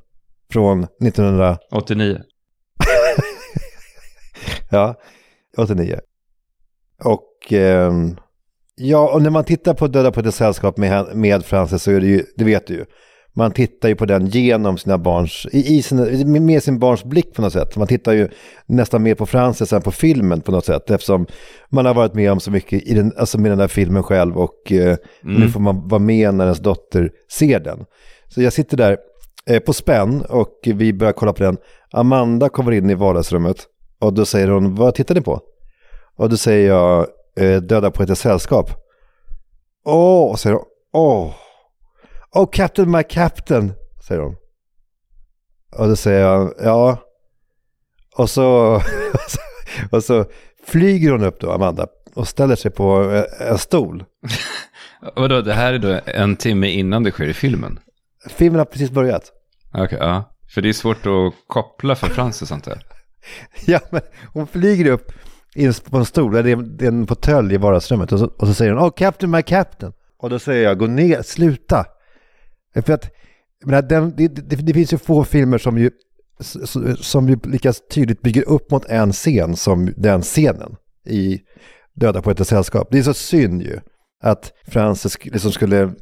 från 0.52 0.84
1900... 0.84 1.58
89. 1.72 2.20
Ja, 4.72 4.96
89. 5.58 6.00
Och 7.04 7.54
ehm, 7.54 8.18
ja, 8.76 9.14
och 9.14 9.22
när 9.22 9.30
man 9.30 9.44
tittar 9.44 9.74
på 9.74 9.88
Döda 9.88 10.12
poeters 10.12 10.34
sällskap 10.36 10.78
med, 10.78 11.16
med 11.16 11.46
Frances 11.46 11.84
så 11.84 11.92
är 11.92 12.00
det 12.00 12.08
ju, 12.08 12.24
det 12.38 12.44
vet 12.46 12.68
du 12.68 12.74
ju, 12.74 12.86
man 13.36 13.52
tittar 13.52 13.90
ju 13.90 13.96
på 13.96 14.06
den 14.06 14.26
genom 14.28 14.78
sina 14.78 14.98
barns, 14.98 15.48
i, 15.52 15.76
i 15.78 15.82
sina, 15.82 16.06
med 16.26 16.64
sin 16.64 16.80
barns 16.80 17.04
blick 17.04 17.34
på 17.34 17.42
något 17.42 17.54
sätt. 17.54 17.76
Man 17.78 17.88
tittar 17.88 18.14
ju 18.14 18.30
nästan 18.66 19.04
mer 19.04 19.16
på 19.16 19.26
Frances 19.26 19.74
än 19.74 19.82
på 19.82 19.92
filmen 19.92 20.42
på 20.42 20.52
något 20.52 20.66
sätt 20.66 20.90
eftersom 20.92 21.28
man 21.72 21.86
har 21.86 21.94
varit 21.94 22.14
med 22.14 22.32
om 22.32 22.40
så 22.40 22.52
mycket 22.52 22.84
i 22.84 22.94
den, 22.94 23.14
alltså 23.18 23.38
med 23.38 23.52
den 23.52 23.58
där 23.58 23.68
filmen 23.68 24.04
själv 24.04 24.38
och 24.38 24.72
eh, 24.72 24.98
Mm. 25.24 25.42
nu 25.42 25.50
får 25.50 25.60
man 25.60 25.88
vara 25.88 26.00
med 26.00 26.34
när 26.34 26.44
ens 26.46 26.60
dotter 26.60 27.12
ser 27.32 27.60
den. 27.60 27.80
Så 28.28 28.42
jag 28.42 28.54
sitter 28.54 28.78
där 28.78 28.98
eh, 29.50 29.60
på 29.60 29.74
spänn 29.74 30.22
och 30.30 30.60
vi 30.64 30.94
börjar 30.94 31.14
kolla 31.14 31.34
på 31.34 31.44
den. 31.44 31.58
Amanda 31.92 32.50
kommer 32.50 32.72
in 32.72 32.90
i 32.90 32.96
vardagsrummet 32.96 33.58
och 34.00 34.14
då 34.14 34.26
säger 34.26 34.48
hon, 34.48 34.76
vad 34.76 34.96
tittar 34.96 35.16
ni 35.16 35.22
på? 35.22 35.40
Och 36.18 36.30
då 36.30 36.38
säger 36.38 36.68
jag, 36.70 37.08
eh, 37.36 37.62
Döda 37.62 37.92
på 37.92 38.04
ett 38.04 38.18
sällskap. 38.18 38.72
Åh, 39.86 40.36
säger 40.36 40.56
hon, 40.56 40.66
åh. 40.94 41.34
Oh, 42.32 42.50
Captain 42.52 42.92
my 42.92 43.04
Captain, 43.04 43.74
säger 44.08 44.22
hon. 44.22 44.36
Och 45.78 45.88
då 45.88 45.96
säger 45.96 46.22
jag, 46.22 46.54
ja. 46.64 46.98
Och 48.16 48.30
så, 48.30 48.82
och 49.92 50.04
så 50.04 50.26
flyger 50.66 51.12
hon 51.12 51.24
upp 51.24 51.40
då, 51.40 51.52
Amanda, 51.52 51.88
och 52.14 52.28
ställer 52.28 52.56
sig 52.56 52.72
på 52.72 53.12
eh, 53.12 53.50
en 53.50 53.58
stol. 53.58 54.06
Vadå, 55.16 55.42
det 55.42 55.54
här 55.54 55.74
är 55.74 55.80
då 55.80 56.00
en 56.06 56.36
timme 56.36 56.68
innan 56.68 57.04
det 57.04 57.12
sker 57.12 57.28
i 57.28 57.34
filmen? 57.34 57.80
Filmen 58.30 58.60
har 58.60 58.66
precis 58.66 58.92
börjat. 58.92 59.32
Okej, 59.74 59.98
ja. 60.02 60.34
För 60.54 60.62
det 60.62 60.70
är 60.70 60.74
svårt 60.74 61.06
att 61.06 61.34
koppla 61.48 61.96
för 61.96 62.08
Frances 62.08 62.52
antar 62.52 62.72
jag. 62.72 62.82
Ja, 63.66 63.80
men 63.90 64.02
hon 64.34 64.48
flyger 64.48 64.86
upp 64.92 65.12
in 65.56 65.74
på 65.90 65.98
en 65.98 66.06
stol, 66.06 66.36
är, 66.36 66.44
det 66.44 66.86
är 66.86 66.88
en 66.88 67.08
fåtölj 67.08 67.54
i 67.54 67.58
vardagsrummet 67.58 68.12
och 68.12 68.20
så, 68.20 68.26
och 68.26 68.48
så 68.48 68.54
säger 68.54 68.72
hon, 68.72 68.88
oh 68.88 68.92
Captain 68.92 69.32
my 69.32 69.42
Captain. 69.42 69.94
Och 70.18 70.30
då 70.30 70.40
säger 70.40 70.64
jag, 70.64 70.78
gå 70.78 70.88
ner, 70.88 71.22
sluta. 71.22 71.86
För 72.76 72.94
att, 72.94 73.12
menar, 73.66 73.82
den, 73.82 74.14
det, 74.18 74.28
det, 74.28 74.56
det 74.56 74.74
finns 74.74 74.94
ju 74.94 74.98
få 74.98 75.24
filmer 75.24 75.58
som 75.58 75.78
ju, 75.78 75.92
som 77.00 77.30
ju 77.30 77.38
lika 77.44 77.74
tydligt 77.74 78.22
bygger 78.22 78.50
upp 78.50 78.72
mot 78.72 78.86
en 78.86 79.12
scen 79.12 79.56
som 79.56 79.94
den 79.98 80.22
scenen 80.22 80.76
i 81.08 81.40
Döda 81.94 82.22
på 82.22 82.32
ett 82.32 82.48
sällskap. 82.48 82.88
Det 82.92 83.00
är 83.00 83.04
så 83.04 83.14
synd 83.14 83.62
ju 83.62 83.80
att 84.24 84.54
Frances 84.68 85.26
liksom 85.26 85.52
skulle, 85.52 85.94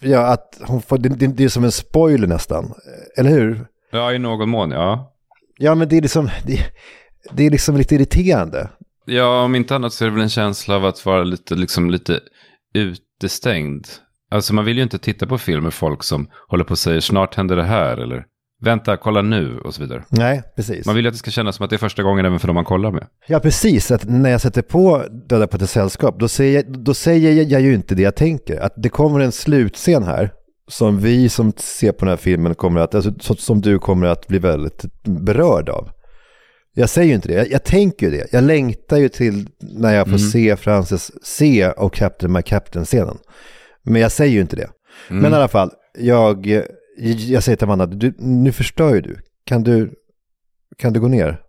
ja 0.00 0.26
att 0.26 0.60
hon 0.66 0.82
får, 0.82 0.98
det, 0.98 1.08
det, 1.08 1.26
det 1.26 1.44
är 1.44 1.48
som 1.48 1.64
en 1.64 1.72
spoiler 1.72 2.26
nästan, 2.26 2.74
eller 3.16 3.30
hur? 3.30 3.66
Ja, 3.92 4.12
i 4.12 4.18
någon 4.18 4.48
mån, 4.48 4.70
ja. 4.70 5.12
Ja 5.58 5.74
men 5.74 5.88
det 5.88 5.96
är 5.96 6.02
liksom, 6.02 6.30
det, 6.46 6.60
det 7.32 7.46
är 7.46 7.50
liksom 7.50 7.76
lite 7.76 7.94
irriterande. 7.94 8.68
Ja, 9.06 9.42
om 9.42 9.54
inte 9.54 9.74
annat 9.74 9.92
så 9.92 10.04
är 10.04 10.08
det 10.08 10.14
väl 10.14 10.22
en 10.22 10.28
känsla 10.28 10.76
av 10.76 10.84
att 10.84 11.06
vara 11.06 11.24
lite, 11.24 11.54
liksom, 11.54 11.90
lite 11.90 12.20
utestängd. 12.74 13.86
Alltså 14.30 14.54
man 14.54 14.64
vill 14.64 14.76
ju 14.76 14.82
inte 14.82 14.98
titta 14.98 15.26
på 15.26 15.38
film 15.38 15.64
med 15.64 15.74
folk 15.74 16.02
som 16.02 16.28
håller 16.48 16.64
på 16.64 16.70
och 16.70 16.78
säger 16.78 17.00
snart 17.00 17.34
händer 17.34 17.56
det 17.56 17.64
här 17.64 17.96
eller 17.96 18.24
vänta, 18.62 18.96
kolla 18.96 19.22
nu 19.22 19.58
och 19.58 19.74
så 19.74 19.82
vidare. 19.82 20.04
Nej, 20.08 20.42
precis. 20.56 20.86
Man 20.86 20.94
vill 20.94 21.04
ju 21.04 21.08
att 21.08 21.14
det 21.14 21.18
ska 21.18 21.30
kännas 21.30 21.56
som 21.56 21.64
att 21.64 21.70
det 21.70 21.76
är 21.76 21.78
första 21.78 22.02
gången 22.02 22.24
även 22.26 22.38
för 22.38 22.46
de 22.46 22.54
man 22.54 22.64
kollar 22.64 22.90
med. 22.90 23.06
Ja, 23.26 23.40
precis. 23.40 23.90
Att 23.90 24.04
när 24.08 24.30
jag 24.30 24.40
sätter 24.40 24.62
på 24.62 25.04
Döda 25.28 25.46
på 25.46 25.56
ett 25.56 25.70
sällskap, 25.70 26.18
då 26.20 26.28
säger, 26.28 26.54
jag, 26.64 26.84
då 26.84 26.94
säger 26.94 27.42
jag, 27.44 27.60
ju 27.60 27.74
inte 27.74 27.94
det 27.94 28.02
jag 28.02 28.16
tänker. 28.16 28.60
Att 28.60 28.74
det 28.76 28.88
kommer 28.88 29.20
en 29.20 29.32
slutscen 29.32 30.02
här, 30.02 30.30
som 30.68 30.98
vi 31.00 31.28
som 31.28 31.52
ser 31.56 31.92
på 31.92 31.98
den 32.04 32.08
här 32.08 32.16
filmen 32.16 32.54
kommer 32.54 32.80
att, 32.80 32.94
alltså, 32.94 33.12
så- 33.20 33.34
som 33.34 33.60
du 33.60 33.78
kommer 33.78 34.06
att 34.06 34.28
bli 34.28 34.38
väldigt 34.38 34.84
berörd 35.04 35.68
av. 35.68 35.88
Jag 36.78 36.88
säger 36.90 37.08
ju 37.08 37.14
inte 37.14 37.28
det, 37.28 37.34
jag, 37.34 37.50
jag 37.50 37.64
tänker 37.64 38.06
ju 38.10 38.12
det. 38.16 38.26
Jag 38.32 38.44
längtar 38.44 38.96
ju 38.96 39.08
till 39.08 39.48
när 39.60 39.94
jag 39.94 40.06
får 40.06 40.16
Mm. 40.16 40.30
se 40.30 40.56
Frances 40.56 41.24
se 41.26 41.68
och 41.70 41.94
Captain 41.94 42.32
My 42.32 42.42
Captain-scenen. 42.42 43.18
Men 43.82 44.02
jag 44.02 44.12
säger 44.12 44.32
ju 44.32 44.40
inte 44.40 44.56
det. 44.56 44.68
Mm. 45.10 45.22
Men 45.22 45.32
i 45.32 45.36
alla 45.36 45.48
fall, 45.48 45.70
jag, 45.98 46.46
jag 47.28 47.42
säger 47.42 47.56
till 47.56 47.64
Amanda, 47.64 47.86
du, 47.86 48.14
nu 48.18 48.52
förstör 48.52 48.94
ju 48.94 49.00
du. 49.00 49.18
Kan 49.44 49.62
du, 49.62 49.92
kan 50.78 50.92
du 50.92 51.00
gå 51.00 51.08
ner? 51.08 51.40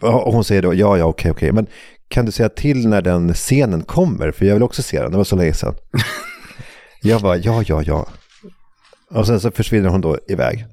Och 0.00 0.32
hon 0.32 0.44
säger 0.44 0.62
då, 0.62 0.74
ja, 0.74 0.98
ja, 0.98 1.04
okej, 1.04 1.30
okej. 1.30 1.52
Men 1.52 1.66
kan 2.08 2.26
du 2.26 2.32
säga 2.32 2.48
till 2.48 2.88
när 2.88 3.02
den 3.02 3.34
scenen 3.34 3.82
kommer? 3.82 4.30
För 4.30 4.44
jag 4.44 4.54
vill 4.54 4.62
också 4.62 4.82
se 4.82 5.02
den, 5.02 5.10
det 5.10 5.16
var 5.16 5.24
så 5.24 5.36
länge 5.36 5.54
sedan. 5.54 5.74
jag 7.02 7.20
bara, 7.22 7.36
ja, 7.36 7.62
ja, 7.66 7.82
ja. 7.82 8.08
Och 9.10 9.26
sen 9.26 9.40
så 9.40 9.50
försvinner 9.50 9.88
hon 9.88 10.00
då 10.00 10.18
iväg. 10.28 10.66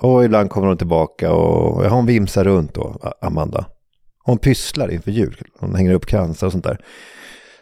Och 0.00 0.24
ibland 0.24 0.50
kommer 0.50 0.68
hon 0.68 0.76
tillbaka 0.76 1.32
och 1.32 1.90
hon 1.90 2.06
vimsar 2.06 2.44
runt 2.44 2.74
då, 2.74 3.14
Amanda. 3.20 3.66
Hon 4.24 4.38
pysslar 4.38 4.90
inför 4.90 5.10
jul. 5.10 5.36
Hon 5.60 5.74
hänger 5.74 5.94
upp 5.94 6.06
kransar 6.06 6.46
och 6.46 6.52
sånt 6.52 6.64
där. 6.64 6.78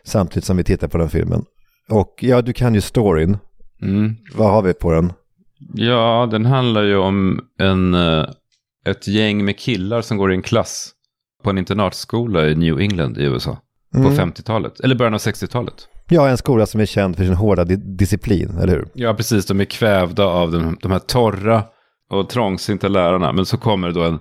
Samtidigt 0.05 0.45
som 0.45 0.57
vi 0.57 0.65
tittar 0.65 0.89
på 0.89 0.99
den 0.99 1.11
filmen. 1.11 1.45
Och 1.89 2.15
ja, 2.21 2.43
du 2.43 2.53
kan 2.53 2.75
ju 2.75 2.81
storyn. 2.81 3.39
Mm. 3.83 4.17
Vad 4.35 4.51
har 4.51 4.63
vi 4.63 4.73
på 4.75 4.93
den? 4.93 5.13
Ja, 5.75 6.29
den 6.31 6.47
handlar 6.47 6.83
ju 6.83 6.97
om 6.97 7.41
en, 7.59 7.95
eh, 7.95 8.27
ett 8.87 9.09
gäng 9.09 9.45
med 9.45 9.59
killar 9.59 10.01
som 10.03 10.17
går 10.19 10.33
i 10.33 10.35
en 10.35 10.43
klass 10.43 10.91
på 11.45 11.51
en 11.51 11.59
internatskola 11.59 12.47
i 12.49 12.55
New 12.55 12.81
England 12.81 13.19
i 13.19 13.23
USA. 13.25 13.59
På 13.93 13.99
Mm. 13.99 14.13
50-talet, 14.15 14.81
eller 14.81 14.95
början 14.95 15.15
av 15.15 15.21
60-talet. 15.21 15.75
Ja, 16.09 16.29
en 16.29 16.37
skola 16.37 16.67
som 16.67 16.81
är 16.81 16.87
känd 16.87 17.17
för 17.17 17.25
sin 17.25 17.35
hårda 17.35 17.65
di 17.65 17.77
disciplin, 17.77 18.59
eller 18.63 18.73
hur? 18.73 18.89
Ja, 18.95 19.15
precis. 19.15 19.47
De 19.47 19.61
är 19.61 19.65
kvävda 19.65 20.25
av 20.25 20.53
de, 20.53 20.77
de 20.83 20.93
här 20.93 20.99
torra 20.99 21.63
och 22.13 22.29
trångsynta 22.29 22.89
lärarna. 22.89 23.33
Men 23.33 23.47
så 23.47 23.57
kommer 23.57 23.89
det 23.89 23.95
då 23.95 24.03
en, 24.03 24.19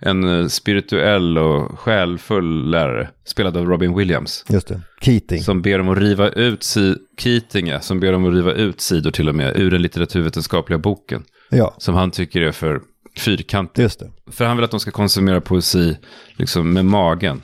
en 0.00 0.40
eh, 0.40 0.46
spirituell 0.46 1.38
och 1.38 1.78
själfull 1.78 2.70
lärare, 2.70 3.08
spelad 3.24 3.56
av 3.56 3.66
Robin 3.66 3.94
Williams. 3.94 4.44
Just 4.48 4.68
det. 4.68 4.80
Keating. 5.00 5.40
Som 5.40 5.62
ber 5.62 5.78
dem 5.78 5.88
att 5.88 5.98
riva 5.98 6.28
ut, 6.28 6.62
si 6.62 6.94
Keating, 7.18 7.66
ja, 7.66 7.80
som 7.80 8.00
ber 8.00 8.12
dem 8.12 8.26
att 8.26 8.34
riva 8.34 8.52
ut 8.52 8.80
sidor 8.80 9.10
till 9.10 9.28
och 9.28 9.34
med 9.34 9.56
ur 9.56 9.70
den 9.70 9.82
litteraturvetenskapliga 9.82 10.78
boken. 10.78 11.22
Ja. 11.50 11.74
Som 11.78 11.94
han 11.94 12.10
tycker 12.10 12.40
är 12.40 12.52
för 12.52 12.80
fyrkantig. 13.18 13.82
Just 13.82 14.00
det. 14.00 14.10
För 14.32 14.44
han 14.44 14.56
vill 14.56 14.64
att 14.64 14.70
de 14.70 14.80
ska 14.80 14.90
konsumera 14.90 15.40
poesi 15.40 15.96
liksom 16.36 16.72
med 16.72 16.84
magen, 16.84 17.42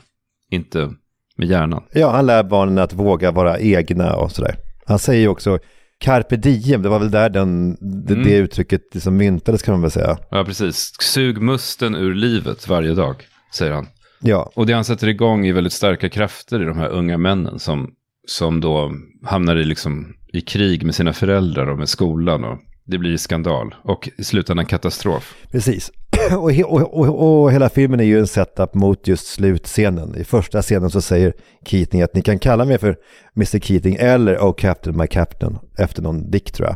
inte 0.51 0.89
med 1.37 1.47
hjärnan. 1.47 1.83
Ja, 1.93 2.11
han 2.11 2.25
lär 2.25 2.43
barnen 2.43 2.77
att 2.77 2.93
våga 2.93 3.31
vara 3.31 3.59
egna 3.59 4.15
och 4.15 4.31
sådär. 4.31 4.55
Han 4.85 4.99
säger 4.99 5.27
också 5.27 5.59
carpe 5.99 6.35
diem, 6.35 6.81
det 6.81 6.89
var 6.89 6.99
väl 6.99 7.11
där 7.11 7.29
den, 7.29 7.77
det, 8.05 8.13
Mm. 8.13 8.23
det 8.25 8.35
uttrycket 8.37 8.81
liksom 8.93 9.17
myntades 9.17 9.61
kan 9.61 9.71
man 9.73 9.81
väl 9.81 9.91
säga. 9.91 10.17
Ja, 10.31 10.43
precis. 10.45 10.93
Sug 11.01 11.41
musten 11.41 11.95
ur 11.95 12.13
livet 12.15 12.67
varje 12.67 12.93
dag, 12.93 13.15
säger 13.55 13.71
han. 13.71 13.87
Ja, 14.21 14.51
Och 14.55 14.65
det 14.65 14.73
han 14.73 14.85
sätter 14.85 15.07
igång 15.07 15.47
är 15.47 15.53
väldigt 15.53 15.73
starka 15.73 16.09
krafter 16.09 16.61
i 16.61 16.65
de 16.65 16.77
här 16.77 16.89
unga 16.89 17.17
männen 17.17 17.59
som, 17.59 17.89
som 18.27 18.61
då 18.61 18.91
hamnar 19.25 19.55
i, 19.55 19.63
liksom, 19.65 20.13
i 20.33 20.41
krig 20.41 20.83
med 20.85 20.95
sina 20.95 21.13
föräldrar 21.13 21.67
och 21.69 21.77
med 21.77 21.89
skolan. 21.89 22.43
Och 22.43 22.57
det 22.85 22.97
blir 22.97 23.17
skandal 23.17 23.75
och 23.83 24.09
i 24.17 24.23
slutändan 24.23 24.65
katastrof. 24.65 25.35
precis. 25.51 25.91
Och, 26.37 26.51
och, 26.73 26.93
och, 26.99 27.41
och 27.43 27.51
hela 27.51 27.69
filmen 27.69 27.99
är 27.99 28.03
ju 28.03 28.19
en 28.19 28.27
setup 28.27 28.73
mot 28.73 29.07
just 29.07 29.27
slutscenen. 29.27 30.15
I 30.17 30.23
första 30.23 30.61
scenen 30.61 30.89
så 30.89 31.01
säger 31.01 31.33
Keating 31.65 32.01
att 32.01 32.13
ni 32.15 32.21
kan 32.21 32.39
kalla 32.39 32.65
mig 32.65 32.77
för 32.77 32.95
Mr 33.37 33.59
Keating 33.59 33.95
eller 33.99 34.37
Oh 34.37 34.53
Captain, 34.53 34.97
My 34.97 35.07
Captain, 35.07 35.57
efter 35.77 36.01
någon 36.01 36.31
dikt 36.31 36.53
tror 36.55 36.67
jag. 36.67 36.75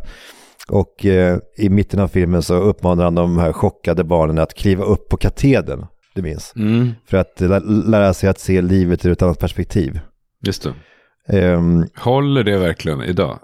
Och 0.70 1.06
eh, 1.06 1.38
i 1.58 1.70
mitten 1.70 2.00
av 2.00 2.08
filmen 2.08 2.42
så 2.44 2.56
uppmanar 2.56 3.04
han 3.04 3.16
de 3.16 3.38
här 3.38 3.54
chockade 3.54 4.04
barnen 4.04 4.40
att 4.40 4.54
kliva 4.54 4.84
upp 4.84 5.10
på 5.10 5.18
katedern, 5.18 5.86
du 6.16 6.22
minns. 6.22 6.54
Mm, 6.56 6.92
För 7.06 7.18
att 7.18 7.42
lä- 7.42 7.60
lära 7.88 8.14
sig 8.14 8.30
att 8.30 8.40
se 8.40 8.62
livet 8.62 9.06
ur 9.06 9.12
ett 9.12 9.22
annat 9.22 9.40
perspektiv. 9.40 10.00
just 10.46 10.64
det. 10.64 10.74
Ehm, 11.40 11.86
Håller 11.96 12.44
det 12.44 12.58
verkligen 12.58 13.02
idag? 13.02 13.40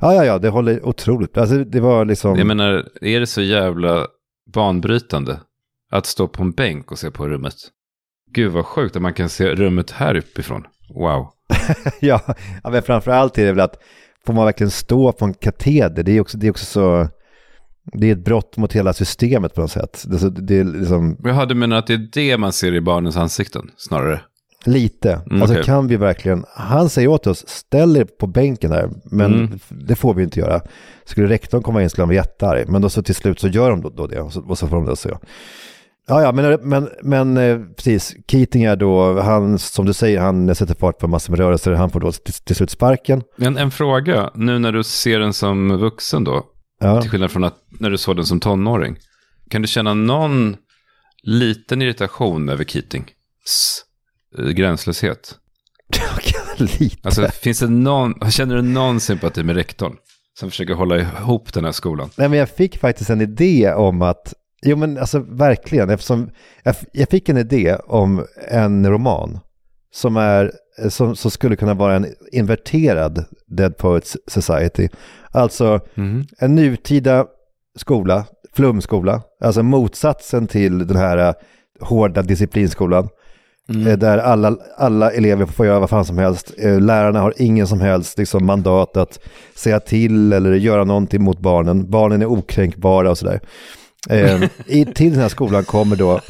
ja, 0.00 0.14
ja, 0.14 0.24
ja, 0.24 0.38
det 0.38 0.48
håller 0.48 0.86
otroligt. 0.86 1.38
Alltså 1.38 1.64
det 1.64 1.80
var 1.80 2.04
liksom... 2.04 2.36
Jag 2.38 2.46
menar, 2.46 2.84
är 3.00 3.20
det 3.20 3.26
så 3.26 3.42
jävla 3.42 4.06
banbrytande 4.54 5.40
att 5.90 6.06
stå 6.06 6.28
på 6.28 6.42
en 6.42 6.50
bänk 6.52 6.92
och 6.92 6.98
se 6.98 7.10
på 7.10 7.28
rummet? 7.28 7.54
Gud 8.34 8.52
vad 8.52 8.66
sjukt 8.66 8.96
att 8.96 9.02
man 9.02 9.14
kan 9.14 9.28
se 9.28 9.54
rummet 9.54 9.90
här 9.90 10.16
uppifrån. 10.16 10.66
Wow. 10.94 11.28
ja, 12.00 12.34
men 12.64 12.82
framförallt 12.82 13.38
är 13.38 13.44
det 13.46 13.52
väl 13.52 13.60
att 13.60 13.82
får 14.26 14.32
man 14.32 14.44
verkligen 14.44 14.70
stå 14.70 15.12
på 15.12 15.24
en 15.24 15.34
kateder, 15.34 16.02
det 16.02 16.12
är 16.12 16.20
också, 16.20 16.38
det 16.38 16.46
är 16.46 16.50
också 16.50 16.64
så... 16.64 17.08
Det 17.84 18.06
är 18.08 18.12
ett 18.12 18.24
brott 18.24 18.56
mot 18.56 18.72
hela 18.72 18.92
systemet 18.92 19.54
på 19.54 19.60
något 19.60 19.70
sätt. 19.70 20.04
Det, 20.06 20.14
är 20.16 20.18
så- 20.18 20.28
det 20.28 20.58
är 20.58 20.64
liksom 20.64 21.16
Jag 21.24 21.34
hade 21.34 21.54
menat 21.54 21.78
att 21.78 21.86
det 21.86 21.94
är 21.94 22.08
det 22.12 22.38
man 22.38 22.52
ser 22.52 22.74
i 22.74 22.80
barnens 22.80 23.16
ansikten, 23.16 23.70
snarare. 23.76 24.20
Lite. 24.64 25.12
Mm, 25.12 25.42
alltså 25.42 25.54
okej. 25.54 25.64
kan 25.64 25.86
vi 25.88 25.96
verkligen... 25.96 26.44
Han 26.54 26.88
säger 26.88 27.08
åt 27.08 27.26
oss, 27.26 27.48
ställ 27.48 27.96
er 27.96 28.04
på 28.04 28.26
bänken 28.26 28.70
där. 28.70 28.90
Men 29.04 29.34
Mm. 29.34 29.58
det 29.68 29.94
får 29.96 30.14
vi 30.14 30.22
inte 30.22 30.40
göra. 30.40 30.60
Skulle 31.04 31.28
rektorn 31.28 31.62
komma 31.62 31.82
in 31.82 31.90
skulle 31.90 32.02
han 32.02 32.08
bli 32.08 32.16
jättearg. 32.16 32.68
Men 32.68 32.82
då 32.82 32.88
så 32.88 33.02
till 33.02 33.14
slut 33.14 33.40
så 33.40 33.48
gör 33.48 33.70
de 33.70 33.80
då, 33.80 33.90
då 33.90 34.06
det. 34.06 34.20
Och 34.20 34.32
så, 34.32 34.40
och 34.42 34.58
så 34.58 34.68
får 34.68 34.76
de 34.76 34.86
det 34.86 34.96
så. 34.96 35.18
Ja, 36.08 36.22
ja, 36.22 36.32
men, 36.32 36.58
men, 36.62 36.88
men 37.02 37.36
eh, 37.36 37.58
precis. 37.76 38.14
Keating 38.28 38.64
är 38.64 38.76
då, 38.76 39.20
han, 39.20 39.58
som 39.58 39.84
du 39.86 39.92
säger, 39.92 40.20
han 40.20 40.54
sätter 40.54 40.74
fart 40.74 40.98
på 40.98 41.08
massor 41.08 41.30
med 41.32 41.38
rörelser. 41.40 41.72
Han 41.72 41.90
får 41.90 42.00
då 42.00 42.12
till, 42.12 42.34
till 42.34 42.56
slut 42.56 42.70
sparken. 42.70 43.22
En, 43.38 43.56
en 43.56 43.70
fråga, 43.70 44.30
nu 44.34 44.58
när 44.58 44.72
du 44.72 44.82
ser 44.84 45.20
den 45.20 45.32
som 45.32 45.68
vuxen 45.78 46.24
då, 46.24 46.44
Ja. 46.80 47.00
till 47.00 47.10
skillnad 47.10 47.30
från 47.30 47.44
att 47.44 47.54
när 47.80 47.90
du 47.90 47.98
såg 47.98 48.16
den 48.16 48.24
som 48.26 48.40
tonåring, 48.40 48.96
kan 49.50 49.62
du 49.62 49.68
känna 49.68 49.94
någon 49.94 50.56
liten 51.22 51.82
irritation 51.82 52.48
över 52.48 52.64
Keatings 52.64 53.06
eh, 53.06 53.91
gränslöshet? 54.52 55.34
Lite. 56.56 56.96
Alltså, 57.02 57.28
finns 57.28 57.58
det 57.58 57.68
någon, 57.68 58.30
känner 58.30 58.54
du 58.56 58.62
någon 58.62 59.00
sympati 59.00 59.42
med 59.42 59.56
rektorn 59.56 59.96
som 60.38 60.50
försöker 60.50 60.74
hålla 60.74 60.98
ihop 60.98 61.52
den 61.52 61.64
här 61.64 61.72
skolan? 61.72 62.10
Nej, 62.16 62.28
men 62.28 62.38
jag 62.38 62.48
fick 62.48 62.78
faktiskt 62.78 63.10
en 63.10 63.20
idé 63.20 63.72
om 63.72 64.02
att, 64.02 64.34
jo 64.62 64.76
men 64.76 64.98
alltså 64.98 65.18
verkligen, 65.18 65.90
eftersom 65.90 66.30
jag, 66.62 66.74
jag 66.92 67.08
fick 67.08 67.28
en 67.28 67.36
idé 67.38 67.76
om 67.86 68.26
en 68.50 68.90
roman 68.90 69.38
som, 69.94 70.16
är, 70.16 70.52
som, 70.88 71.16
som 71.16 71.30
skulle 71.30 71.56
kunna 71.56 71.74
vara 71.74 71.96
en 71.96 72.06
inverterad 72.32 73.24
Dead 73.46 73.76
Poets 73.76 74.16
Society. 74.26 74.88
Alltså 75.30 75.80
Mhm. 75.94 76.26
en 76.38 76.54
nutida 76.54 77.26
skola, 77.76 78.24
flumskola, 78.52 79.22
alltså 79.40 79.62
motsatsen 79.62 80.46
till 80.46 80.86
den 80.86 80.96
här 80.96 81.18
eh, 81.18 81.34
hårda 81.80 82.22
disciplinskolan. 82.22 83.08
Eh, 83.86 83.98
Där 83.98 84.18
alla, 84.18 84.56
alla 84.76 85.10
elever 85.10 85.46
får 85.46 85.66
göra 85.66 85.80
vad 85.80 85.90
fan 85.90 86.04
som 86.04 86.18
helst. 86.18 86.52
Eh, 86.58 86.80
Lärarna 86.80 87.20
har 87.20 87.34
ingen 87.36 87.66
som 87.66 87.80
helst 87.80 88.18
liksom, 88.18 88.46
mandat 88.46 88.96
att 88.96 89.18
säga 89.54 89.80
till 89.80 90.32
eller 90.32 90.52
göra 90.52 90.84
någonting 90.84 91.22
mot 91.22 91.38
barnen. 91.40 91.90
Barnen 91.90 92.22
är 92.22 92.26
okränkbara 92.26 93.10
och 93.10 93.18
sådär. 93.18 93.40
Eh, 94.10 94.42
i, 94.66 94.84
till 94.94 95.10
den 95.12 95.20
här 95.20 95.28
skolan 95.28 95.64
kommer 95.64 95.96
då 95.96 96.20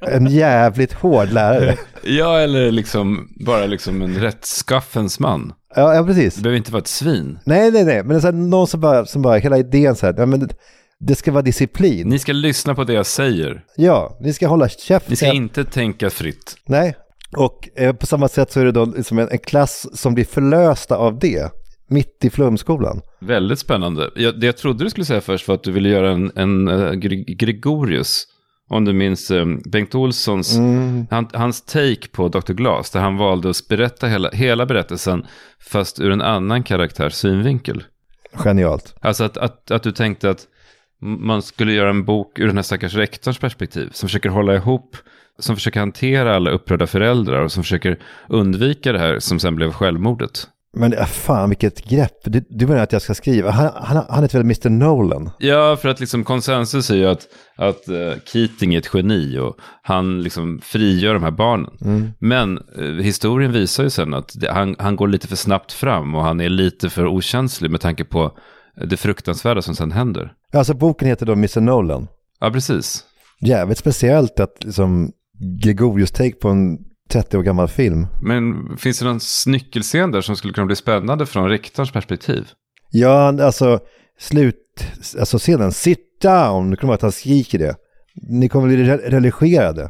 en 0.00 0.26
jävligt 0.26 0.92
hård 0.92 1.32
lärare. 1.32 1.76
Ja, 2.02 2.38
eller 2.38 2.70
liksom 2.70 3.28
bara 3.46 3.66
liksom 3.66 4.02
en 4.02 4.14
rättskaffens 4.14 5.20
man. 5.20 5.52
Ja, 5.76 5.94
ja 5.94 6.04
precis. 6.04 6.34
Det 6.34 6.42
behöver 6.42 6.56
inte 6.58 6.72
vara 6.72 6.80
ett 6.80 6.86
svin. 6.88 7.38
Nej, 7.44 7.70
nej, 7.70 7.84
nej. 7.84 8.02
Men 8.04 8.20
så 8.20 8.26
här, 8.26 8.32
någon 8.34 8.66
som 8.66 8.80
bara, 8.80 9.06
som 9.06 9.22
bara, 9.22 9.36
hela 9.38 9.58
idén 9.58 9.96
så 9.96 10.06
här, 10.06 10.14
ja, 10.18 10.26
men 10.26 10.48
det, 11.00 11.14
ska 11.14 11.32
vara 11.32 11.42
disciplin. 11.42 12.08
Ni 12.08 12.18
ska 12.18 12.32
lyssna 12.32 12.74
på 12.74 12.84
det 12.84 12.92
jag 12.92 13.06
säger. 13.06 13.64
Ja, 13.76 14.18
ni 14.20 14.32
ska 14.32 14.48
hålla 14.48 14.68
käften. 14.68 15.10
Ni 15.10 15.16
ska 15.16 15.32
inte 15.32 15.64
tänka 15.64 16.10
fritt. 16.10 16.56
Nej, 16.66 16.96
och 17.36 17.68
eh, 17.76 17.92
på 17.92 18.06
samma 18.06 18.28
sätt 18.28 18.52
så 18.52 18.60
är 18.60 18.64
det 18.64 18.72
då 18.72 18.84
liksom 18.84 19.18
en, 19.18 19.28
en 19.30 19.38
klass 19.38 19.86
som 20.00 20.14
blir 20.14 20.24
förlösta 20.24 20.96
av 20.96 21.18
det, 21.18 21.52
mitt 21.88 22.24
i 22.24 22.30
flumskolan. 22.30 23.00
Väldigt 23.20 23.58
spännande. 23.58 24.10
Jag, 24.16 24.40
det 24.40 24.46
jag 24.46 24.56
trodde 24.56 24.84
du 24.84 24.90
skulle 24.90 25.04
säga 25.06 25.20
först 25.20 25.48
var 25.48 25.54
att 25.54 25.62
du 25.62 25.72
ville 25.72 25.88
göra 25.88 26.10
en, 26.10 26.32
en 26.36 26.68
Gre- 27.02 27.36
Gregorius. 27.36 28.24
Om 28.70 28.84
du 28.84 28.92
minns 28.92 29.30
eh, 29.30 29.46
Bengt 29.72 29.94
Olssons, 29.94 30.56
Mm. 30.56 31.06
han, 31.10 31.28
hans 31.32 31.60
take 31.64 32.08
på 32.12 32.28
Dr. 32.28 32.52
Glas. 32.52 32.90
Där 32.90 33.00
han 33.00 33.16
valde 33.16 33.50
att 33.50 33.68
berätta 33.68 34.06
hela, 34.06 34.30
hela 34.30 34.66
berättelsen 34.66 35.26
fast 35.60 36.00
ur 36.00 36.10
en 36.10 36.22
annan 36.22 36.62
karaktärs 36.62 37.12
synvinkel. 37.12 37.84
Genialt. 38.32 38.94
Alltså 39.00 39.24
att, 39.24 39.36
att, 39.36 39.70
att 39.70 39.82
du 39.82 39.92
tänkte 39.92 40.30
att 40.30 40.46
man 41.00 41.42
skulle 41.42 41.72
göra 41.72 41.90
en 41.90 42.04
bok 42.04 42.38
ur 42.38 42.46
den 42.46 42.56
här 42.56 42.62
stackars 42.62 42.94
rektorns 42.94 43.38
perspektiv. 43.38 43.90
Som 43.92 44.08
försöker 44.08 44.28
hålla 44.28 44.54
ihop, 44.54 44.96
som 45.38 45.56
försöker 45.56 45.80
hantera 45.80 46.36
alla 46.36 46.50
upprörda 46.50 46.86
föräldrar 46.86 47.42
och 47.42 47.52
som 47.52 47.62
försöker 47.62 47.98
undvika 48.28 48.92
det 48.92 48.98
här 48.98 49.18
som 49.18 49.40
sen 49.40 49.56
blev 49.56 49.72
självmordet. 49.72 50.48
Men 50.76 50.92
äh, 50.92 51.06
fan 51.06 51.48
vilket 51.48 51.84
grepp. 51.84 52.18
Du, 52.24 52.44
du 52.48 52.66
menar 52.66 52.82
att 52.82 52.92
jag 52.92 53.02
ska 53.02 53.14
skriva? 53.14 53.50
Han, 53.50 53.70
han, 53.74 54.04
han 54.08 54.22
heter 54.22 54.38
väl 54.38 54.44
Mr. 54.44 54.70
Nolan? 54.70 55.30
Ja, 55.38 55.76
för 55.76 55.88
att 55.88 56.00
liksom 56.00 56.24
konsensus 56.24 56.90
är 56.90 56.96
ju 56.96 57.06
att, 57.06 57.26
att 57.56 57.88
uh, 57.88 58.12
Keating 58.32 58.74
är 58.74 58.78
ett 58.78 58.90
geni 58.94 59.38
och 59.38 59.56
han 59.82 60.22
liksom 60.22 60.60
frigör 60.62 61.14
de 61.14 61.22
här 61.22 61.30
barnen. 61.30 61.70
Mm. 61.80 62.10
Men 62.18 62.58
eh, 62.78 62.84
historien 62.84 63.52
visar 63.52 63.84
ju 63.84 63.90
sen 63.90 64.14
att 64.14 64.32
det, 64.40 64.52
han, 64.52 64.76
han 64.78 64.96
går 64.96 65.08
lite 65.08 65.28
för 65.28 65.36
snabbt 65.36 65.72
fram 65.72 66.14
och 66.14 66.22
han 66.22 66.40
är 66.40 66.48
lite 66.48 66.90
för 66.90 67.06
okänslig 67.06 67.70
med 67.70 67.80
tanke 67.80 68.04
på 68.04 68.38
det 68.86 68.96
fruktansvärda 68.96 69.62
som 69.62 69.74
sen 69.74 69.92
händer. 69.92 70.32
Alltså 70.52 70.74
boken 70.74 71.08
heter 71.08 71.26
då 71.26 71.32
Mr. 71.32 71.60
Nolan. 71.60 72.08
Ja, 72.40 72.50
precis. 72.50 73.04
Jävligt 73.40 73.78
speciellt 73.78 74.40
att 74.40 74.64
liksom 74.64 75.12
Gregorius 75.62 76.10
take 76.10 76.32
på 76.32 76.48
en 76.48 76.78
30 77.10 77.38
år 77.38 77.42
gammal 77.42 77.68
film. 77.68 78.06
Men 78.22 78.54
finns 78.76 78.98
det 78.98 79.04
någon 79.04 79.20
nyckelscen 79.46 80.10
där 80.10 80.20
som 80.20 80.36
skulle 80.36 80.52
kunna 80.52 80.66
bli 80.66 80.76
spännande 80.76 81.26
från 81.26 81.48
rektorns 81.48 81.92
perspektiv? 81.92 82.48
Ja, 82.90 83.44
alltså 83.44 83.78
slut, 84.18 84.84
alltså 85.18 85.38
scenen, 85.38 85.72
sit 85.72 86.20
down, 86.22 86.70
det 86.70 86.76
kommer 86.76 86.88
vara 86.88 86.94
att 86.94 87.02
han 87.02 87.12
skriker 87.12 87.58
det. 87.58 87.74
Ni 88.14 88.48
kommer 88.48 88.66
bli 88.68 88.76
re- 88.76 89.10
religerade. 89.10 89.88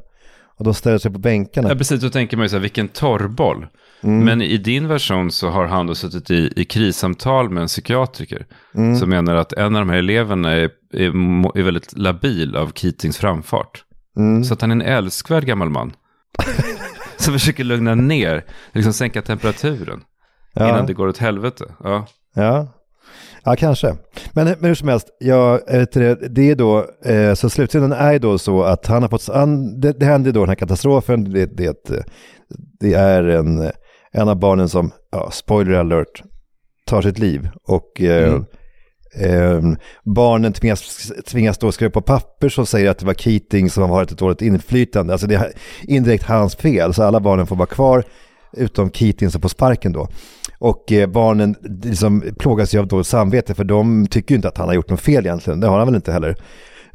Och 0.59 0.65
de 0.65 0.75
ställer 0.75 0.99
sig 0.99 1.13
på 1.13 1.19
bänkarna. 1.19 1.69
Ja, 1.69 1.75
precis. 1.75 2.01
Då 2.01 2.11
tänker 2.11 2.37
man 2.37 2.45
ju 2.45 2.49
så 2.49 2.57
här, 2.57 2.61
vilken 2.61 2.89
torrboll. 2.89 3.67
Mm. 4.03 4.25
Men 4.25 4.43
i 4.43 4.57
din 4.57 4.89
version 4.89 5.31
så 5.31 5.49
har 5.49 5.67
han 5.67 5.87
då 5.87 5.95
suttit 5.95 6.31
i, 6.31 6.53
i 6.57 6.65
krissamtal 6.65 7.51
med 7.51 7.61
en 7.61 7.67
psykiatriker. 7.67 8.47
Mm. 8.75 8.97
Som 8.97 9.11
menar 9.11 9.35
att 9.35 9.53
en 9.53 9.77
av 9.77 9.83
de 9.83 9.91
här 9.91 9.99
eleverna 9.99 10.53
är, 10.53 10.71
är, 10.93 11.09
är 11.59 11.63
väldigt 11.63 11.99
labil 11.99 12.57
av 12.57 12.73
Keatings 12.75 13.19
framfart. 13.19 13.85
Mm. 14.17 14.45
Så 14.45 14.55
att 14.55 14.61
han 14.61 14.71
är 14.71 14.75
en 14.75 14.83
älskvärd 14.83 15.45
gammal 15.45 15.71
man. 15.71 15.93
som 17.17 17.33
försöker 17.33 17.65
lugna 17.65 17.95
ner, 17.95 18.45
liksom 18.73 18.93
sänka 18.93 19.23
temperaturen. 19.23 20.01
Ja. 20.55 20.69
Innan 20.69 20.87
det 20.87 20.95
går 20.95 21.09
åt 21.09 21.19
helvete. 21.19 21.65
Ja. 21.85 22.07
Ja, 22.35 22.69
ja 23.45 23.57
kanske. 23.59 23.97
Men, 24.33 24.47
men 24.47 24.65
hur 24.65 24.75
som 24.75 24.89
helst, 24.89 25.09
ja, 25.19 25.61
du 25.93 26.15
det, 26.15 26.51
är 26.51 26.55
då, 26.55 26.87
eh, 27.05 27.35
så 27.35 27.51
slutsidan 27.51 27.93
är 27.93 28.19
då 28.19 28.39
så 28.39 28.63
att 28.63 28.87
han 28.87 29.03
har 29.03 29.09
fått, 29.09 29.29
han, 29.29 29.81
det, 29.81 29.93
det 29.93 30.07
händer 30.07 30.33
då 30.33 30.41
den 30.41 30.49
här 30.49 30.57
katastrofen, 30.57 31.33
det, 31.33 31.47
det, 31.57 31.89
det 32.81 32.95
är 32.95 33.25
en, 33.25 33.71
en 34.13 34.29
av 34.29 34.37
barnen 34.39 34.69
som, 34.69 34.91
ja, 35.13 35.31
spoiler 35.31 35.73
alert, 35.73 36.23
tar 36.87 37.03
sitt 37.03 37.19
liv. 37.19 37.49
Och 37.65 38.01
eh, 38.01 38.35
Mm. 38.35 39.73
eh, 39.73 39.79
barnen 40.05 40.53
tvingas, 40.53 41.13
tvingas 41.27 41.59
då 41.59 41.73
skriva 41.73 41.91
på 41.91 42.01
papper 42.01 42.49
som 42.49 42.67
säger 42.67 42.91
att 42.91 42.99
det 42.99 43.07
var 43.07 43.15
Keating 43.15 43.71
som 43.71 43.83
har 43.83 43.91
varit 43.91 44.13
ett 44.13 44.19
dåligt 44.19 44.43
inflytande. 44.43 45.13
Alltså 45.13 45.27
det 45.27 45.35
är 45.35 45.53
indirekt 45.83 46.25
hans 46.25 46.57
fel, 46.57 46.95
så 46.95 47.03
alla 47.03 47.21
barnen 47.21 47.47
får 47.47 47.57
vara 47.57 47.67
kvar, 47.67 48.05
utom 48.57 48.91
Keating 48.91 49.31
som 49.31 49.41
får 49.41 49.49
sparken 49.49 49.93
då. 49.93 50.09
Och 50.59 50.93
eh, 50.93 51.07
barnen 51.07 51.55
liksom 51.85 52.23
plågas 52.39 52.75
ju 52.75 52.79
av 52.79 52.87
dåligt 52.87 53.07
samvete 53.07 53.55
för 53.55 53.65
de 53.65 54.07
tycker 54.07 54.33
ju 54.33 54.37
inte 54.37 54.49
att 54.49 54.59
han 54.59 54.69
har 54.69 54.75
gjort 54.75 54.91
något 54.91 55.01
fel 55.01 55.27
egentligen. 55.27 55.61
Det 55.61 55.67
har 55.67 55.79
han 55.79 55.87
väl 55.89 55.95
inte 55.97 56.13
heller. 56.13 56.37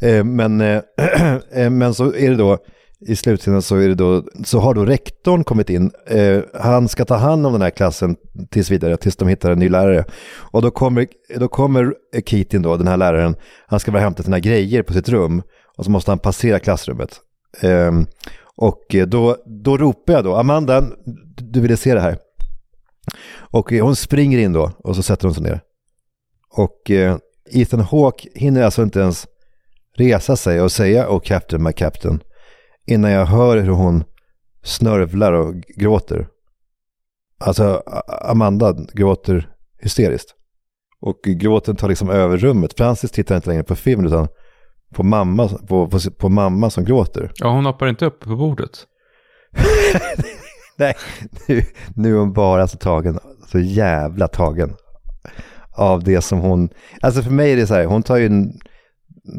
Eh, 0.02 0.24
men, 0.24 0.62
eh, 0.62 0.82
eh, 1.54 1.70
men 1.70 1.94
så 1.94 2.14
är 2.14 2.30
det 2.30 2.36
då 2.36 2.58
i 3.08 3.16
slutändan 3.16 3.62
så, 3.62 3.76
är 3.76 3.88
det 3.88 3.96
då, 3.96 4.24
så 4.46 4.60
har 4.60 4.74
då 4.74 4.86
rektorn 4.86 5.44
kommit 5.44 5.70
in. 5.70 5.92
Eh, 6.08 6.42
han 6.54 6.88
ska 6.88 7.06
ta 7.06 7.16
hand 7.16 7.46
om 7.46 7.54
den 7.54 7.62
här 7.62 7.70
klassen 7.70 8.16
tills 8.52 8.72
vidare, 8.72 8.98
tills 8.98 9.16
de 9.16 9.28
hittar 9.28 9.52
en 9.52 9.60
ny 9.60 9.70
lärare. 9.70 10.06
Och 10.36 10.62
då 10.62 10.72
kommer, 10.72 11.08
då 11.38 11.48
kommer 11.48 11.94
Keating 12.26 12.62
då, 12.62 12.78
den 12.78 12.88
här 12.88 12.98
läraren, 12.98 13.36
han 13.68 13.80
ska 13.80 13.92
bara 13.92 14.02
hämta 14.02 14.24
sina 14.24 14.40
grejer 14.40 14.84
på 14.84 14.94
sitt 14.94 15.10
rum. 15.10 15.42
Och 15.78 15.86
så 15.86 15.92
måste 15.92 16.12
han 16.12 16.20
passera 16.20 16.60
klassrummet. 16.60 17.20
Eh, 17.62 17.92
och 18.56 18.96
då, 19.08 19.38
då 19.64 19.78
ropar 19.78 20.14
jag 20.14 20.24
då, 20.24 20.36
Amanda, 20.36 20.84
du 21.36 21.62
ville 21.62 21.78
se 21.78 21.94
det 21.94 22.02
här. 22.02 22.18
Och 23.36 23.74
eh, 23.74 23.86
hon 23.86 23.96
springer 23.96 24.38
in 24.38 24.54
då 24.54 24.72
och 24.84 24.96
så 24.96 25.04
sätter 25.04 25.28
hon 25.28 25.36
sig 25.36 25.44
ner. 25.44 25.62
Och 26.50 26.92
eh, 26.92 27.18
Ethan 27.52 27.80
Hawke 27.80 28.30
hinner 28.36 28.64
alltså 28.64 28.84
inte 28.84 29.00
ens 29.00 29.28
resa 29.98 30.36
sig 30.36 30.62
och 30.62 30.72
säga 30.72 31.10
oh 31.10 31.20
captain, 31.20 31.64
my 31.64 31.72
captain. 31.72 32.20
Innan 32.88 33.12
jag 33.12 33.26
hör 33.26 33.58
hur 33.58 33.72
hon 33.72 34.04
snörvlar 34.64 35.34
och 35.34 35.56
gråter. 35.56 36.28
Alltså 37.40 37.84
Amanda 38.22 38.76
gråter 38.94 39.50
hysteriskt. 39.82 40.36
Och 41.02 41.20
gråten 41.24 41.76
tar 41.76 41.90
liksom 41.90 42.10
över 42.10 42.38
rummet. 42.38 42.74
Francis 42.78 43.12
tittar 43.12 43.36
inte 43.36 43.50
längre 43.50 43.64
på 43.64 43.76
filmen 43.76 44.08
utan 44.08 44.28
på 44.94 45.04
mamma, 45.04 45.48
på, 45.48 45.88
på, 45.88 46.00
på 46.18 46.30
mamma 46.30 46.70
som 46.70 46.86
gråter. 46.86 47.32
ja, 47.36 47.50
hon 47.50 47.66
hoppar 47.66 47.88
inte 47.88 48.06
upp 48.06 48.20
på 48.20 48.36
bordet. 48.36 48.88
Nej, 50.78 50.96
nu, 51.48 51.62
nu 51.96 52.14
är 52.14 52.20
hon 52.20 52.34
bara 52.34 52.68
så 52.68 52.78
tagen, 52.78 53.20
så 53.52 53.60
jävla 53.60 54.28
tagen 54.28 54.76
av 55.76 56.04
det 56.04 56.22
som 56.22 56.40
hon, 56.40 56.70
alltså 57.02 57.22
för 57.22 57.32
mig 57.32 57.52
är 57.52 57.56
det 57.56 57.68
så 57.68 57.74
här, 57.74 57.86
hon 57.86 58.04
tar 58.04 58.18
ju 58.18 58.26
en 58.26 58.54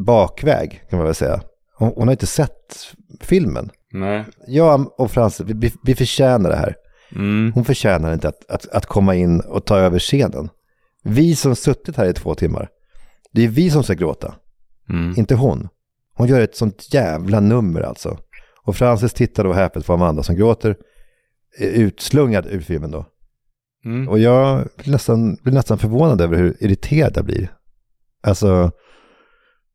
bakväg 0.06 0.82
kan 0.90 0.96
man 0.98 1.06
väl 1.06 1.14
säga. 1.14 1.40
Hon, 1.76 1.92
hon 1.96 2.08
har 2.08 2.12
inte 2.12 2.26
sett 2.26 2.94
filmen. 3.20 3.70
Nej. 3.92 4.24
Jag 4.46 5.00
och 5.00 5.10
Frans, 5.10 5.40
vi, 5.40 5.72
vi 5.82 5.94
förtjänar 5.94 6.50
det 6.50 6.56
här. 6.56 6.76
Mm. 7.14 7.52
Hon 7.54 7.64
förtjänar 7.64 8.12
inte 8.12 8.28
att, 8.28 8.50
att, 8.50 8.68
att 8.68 8.86
komma 8.86 9.14
in 9.14 9.40
och 9.40 9.64
ta 9.64 9.78
över 9.78 9.98
scenen. 9.98 10.48
Vi 11.02 11.36
som 11.36 11.56
suttit 11.56 11.96
här 11.96 12.06
i 12.06 12.12
två 12.12 12.34
timmar, 12.34 12.68
det 13.32 13.44
är 13.44 13.48
vi 13.48 13.70
som 13.70 13.82
ska 13.82 13.94
gråta, 13.94 14.34
Mm. 14.90 15.14
inte 15.16 15.34
hon. 15.34 15.68
Hon 16.14 16.28
gör 16.28 16.40
ett 16.40 16.56
sånt 16.56 16.94
jävla 16.94 17.40
nummer 17.40 17.80
alltså. 17.80 18.18
Och 18.62 18.76
Francis 18.76 19.12
tittar 19.12 19.44
då 19.44 19.52
häpet 19.52 19.86
på 19.86 19.92
Amanda 19.92 20.22
som 20.22 20.36
gråter, 20.36 20.76
utslungad 21.58 22.46
ur 22.46 22.60
filmen 22.60 22.90
då. 22.90 23.06
Mm. 23.84 24.08
Och 24.08 24.18
jag 24.18 24.68
blir 24.76 24.92
nästan, 24.92 25.34
blir 25.42 25.54
nästan 25.54 25.78
förvånad 25.78 26.20
över 26.20 26.36
hur 26.36 26.56
irriterad 26.60 27.12
jag 27.16 27.24
blir. 27.24 27.52
Alltså, 28.22 28.70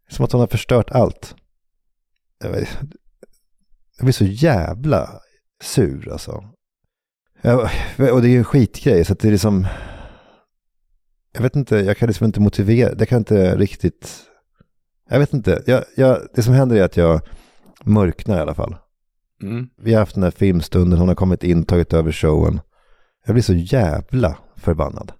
som 0.10 0.26
att 0.26 0.32
hon 0.32 0.40
har 0.42 0.48
förstört 0.48 0.92
allt. 0.92 1.36
Jag, 2.40 2.52
jag 3.98 4.06
blir 4.06 4.12
så 4.12 4.26
jävla 4.26 5.20
sur 5.64 6.12
alltså. 6.12 6.44
Jag, 7.42 7.60
och 8.14 8.22
det 8.22 8.28
är 8.28 8.32
ju 8.32 8.38
en 8.38 8.44
skitgrej, 8.44 9.06
så 9.06 9.14
att 9.14 9.20
det 9.20 9.28
är 9.28 9.32
liksom... 9.32 9.68
Jag 11.32 11.42
vet 11.42 11.56
inte, 11.56 11.76
jag 11.76 11.98
kan 11.98 12.08
liksom 12.08 12.26
inte 12.26 12.40
motivera, 12.40 12.94
det 12.94 13.06
kan 13.06 13.18
inte 13.18 13.56
riktigt... 13.56 14.24
Jag 15.10 15.20
vet 15.20 15.34
inte, 15.34 15.64
jag, 15.66 15.84
jag, 15.96 16.20
det 16.34 16.44
som 16.44 16.54
händer 16.54 16.76
är 16.76 16.84
att 16.84 16.98
jag 16.98 17.22
mörknar 17.84 18.38
i 18.38 18.42
alla 18.42 18.54
fall. 18.54 18.76
Mm. 19.42 19.70
Vi 19.78 19.94
har 19.94 20.00
haft 20.00 20.16
den 20.16 20.24
här 20.24 20.32
filmstunden, 20.32 21.00
hon 21.00 21.08
har 21.08 21.16
kommit 21.16 21.44
in, 21.44 21.64
tagit 21.64 21.94
över 21.94 22.12
showen. 22.12 22.62
Jag 23.26 23.36
blir 23.36 23.44
så 23.44 23.54
jävla 23.54 24.38
förbannad. 24.56 25.12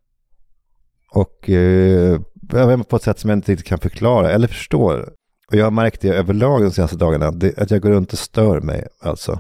Och 1.12 1.50
eh, 1.50 2.22
jag 2.52 2.90
på 2.90 2.96
ett 2.96 3.04
sätt 3.04 3.20
som 3.20 3.30
jag 3.30 3.38
inte 3.38 3.52
riktigt 3.52 3.68
kan 3.68 3.80
förklara 3.80 4.32
eller 4.32 4.48
förstå. 4.48 5.06
Och 5.50 5.56
jag 5.56 5.66
har 5.66 5.72
märkt 5.72 6.02
det 6.02 6.10
överlag 6.10 6.62
de 6.62 6.72
senaste 6.72 6.98
dagarna, 6.98 7.32
det, 7.32 7.58
att 7.58 7.72
jag 7.72 7.82
går 7.82 7.90
runt 7.90 8.14
och 8.14 8.20
stör 8.20 8.62
mig 8.62 8.88
alltså 9.00 9.40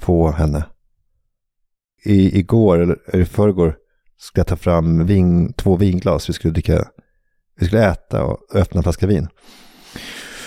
på 0.00 0.30
henne. 0.30 0.64
I, 2.04 2.38
igår, 2.38 2.78
eller 2.78 3.16
i 3.16 3.24
förrgår, 3.24 3.76
skulle 4.16 4.40
jag 4.40 4.46
ta 4.46 4.56
fram 4.56 5.06
vin, 5.06 5.52
två 5.52 5.76
vinglas. 5.76 6.28
Vi 6.28 6.32
skulle 6.32 6.52
dricka, 6.52 6.88
vi 7.60 7.66
skulle 7.66 7.90
äta 7.90 8.24
och 8.24 8.38
öppna 8.54 8.78
en 8.78 8.82
flaska 8.82 9.06
vin. 9.06 9.28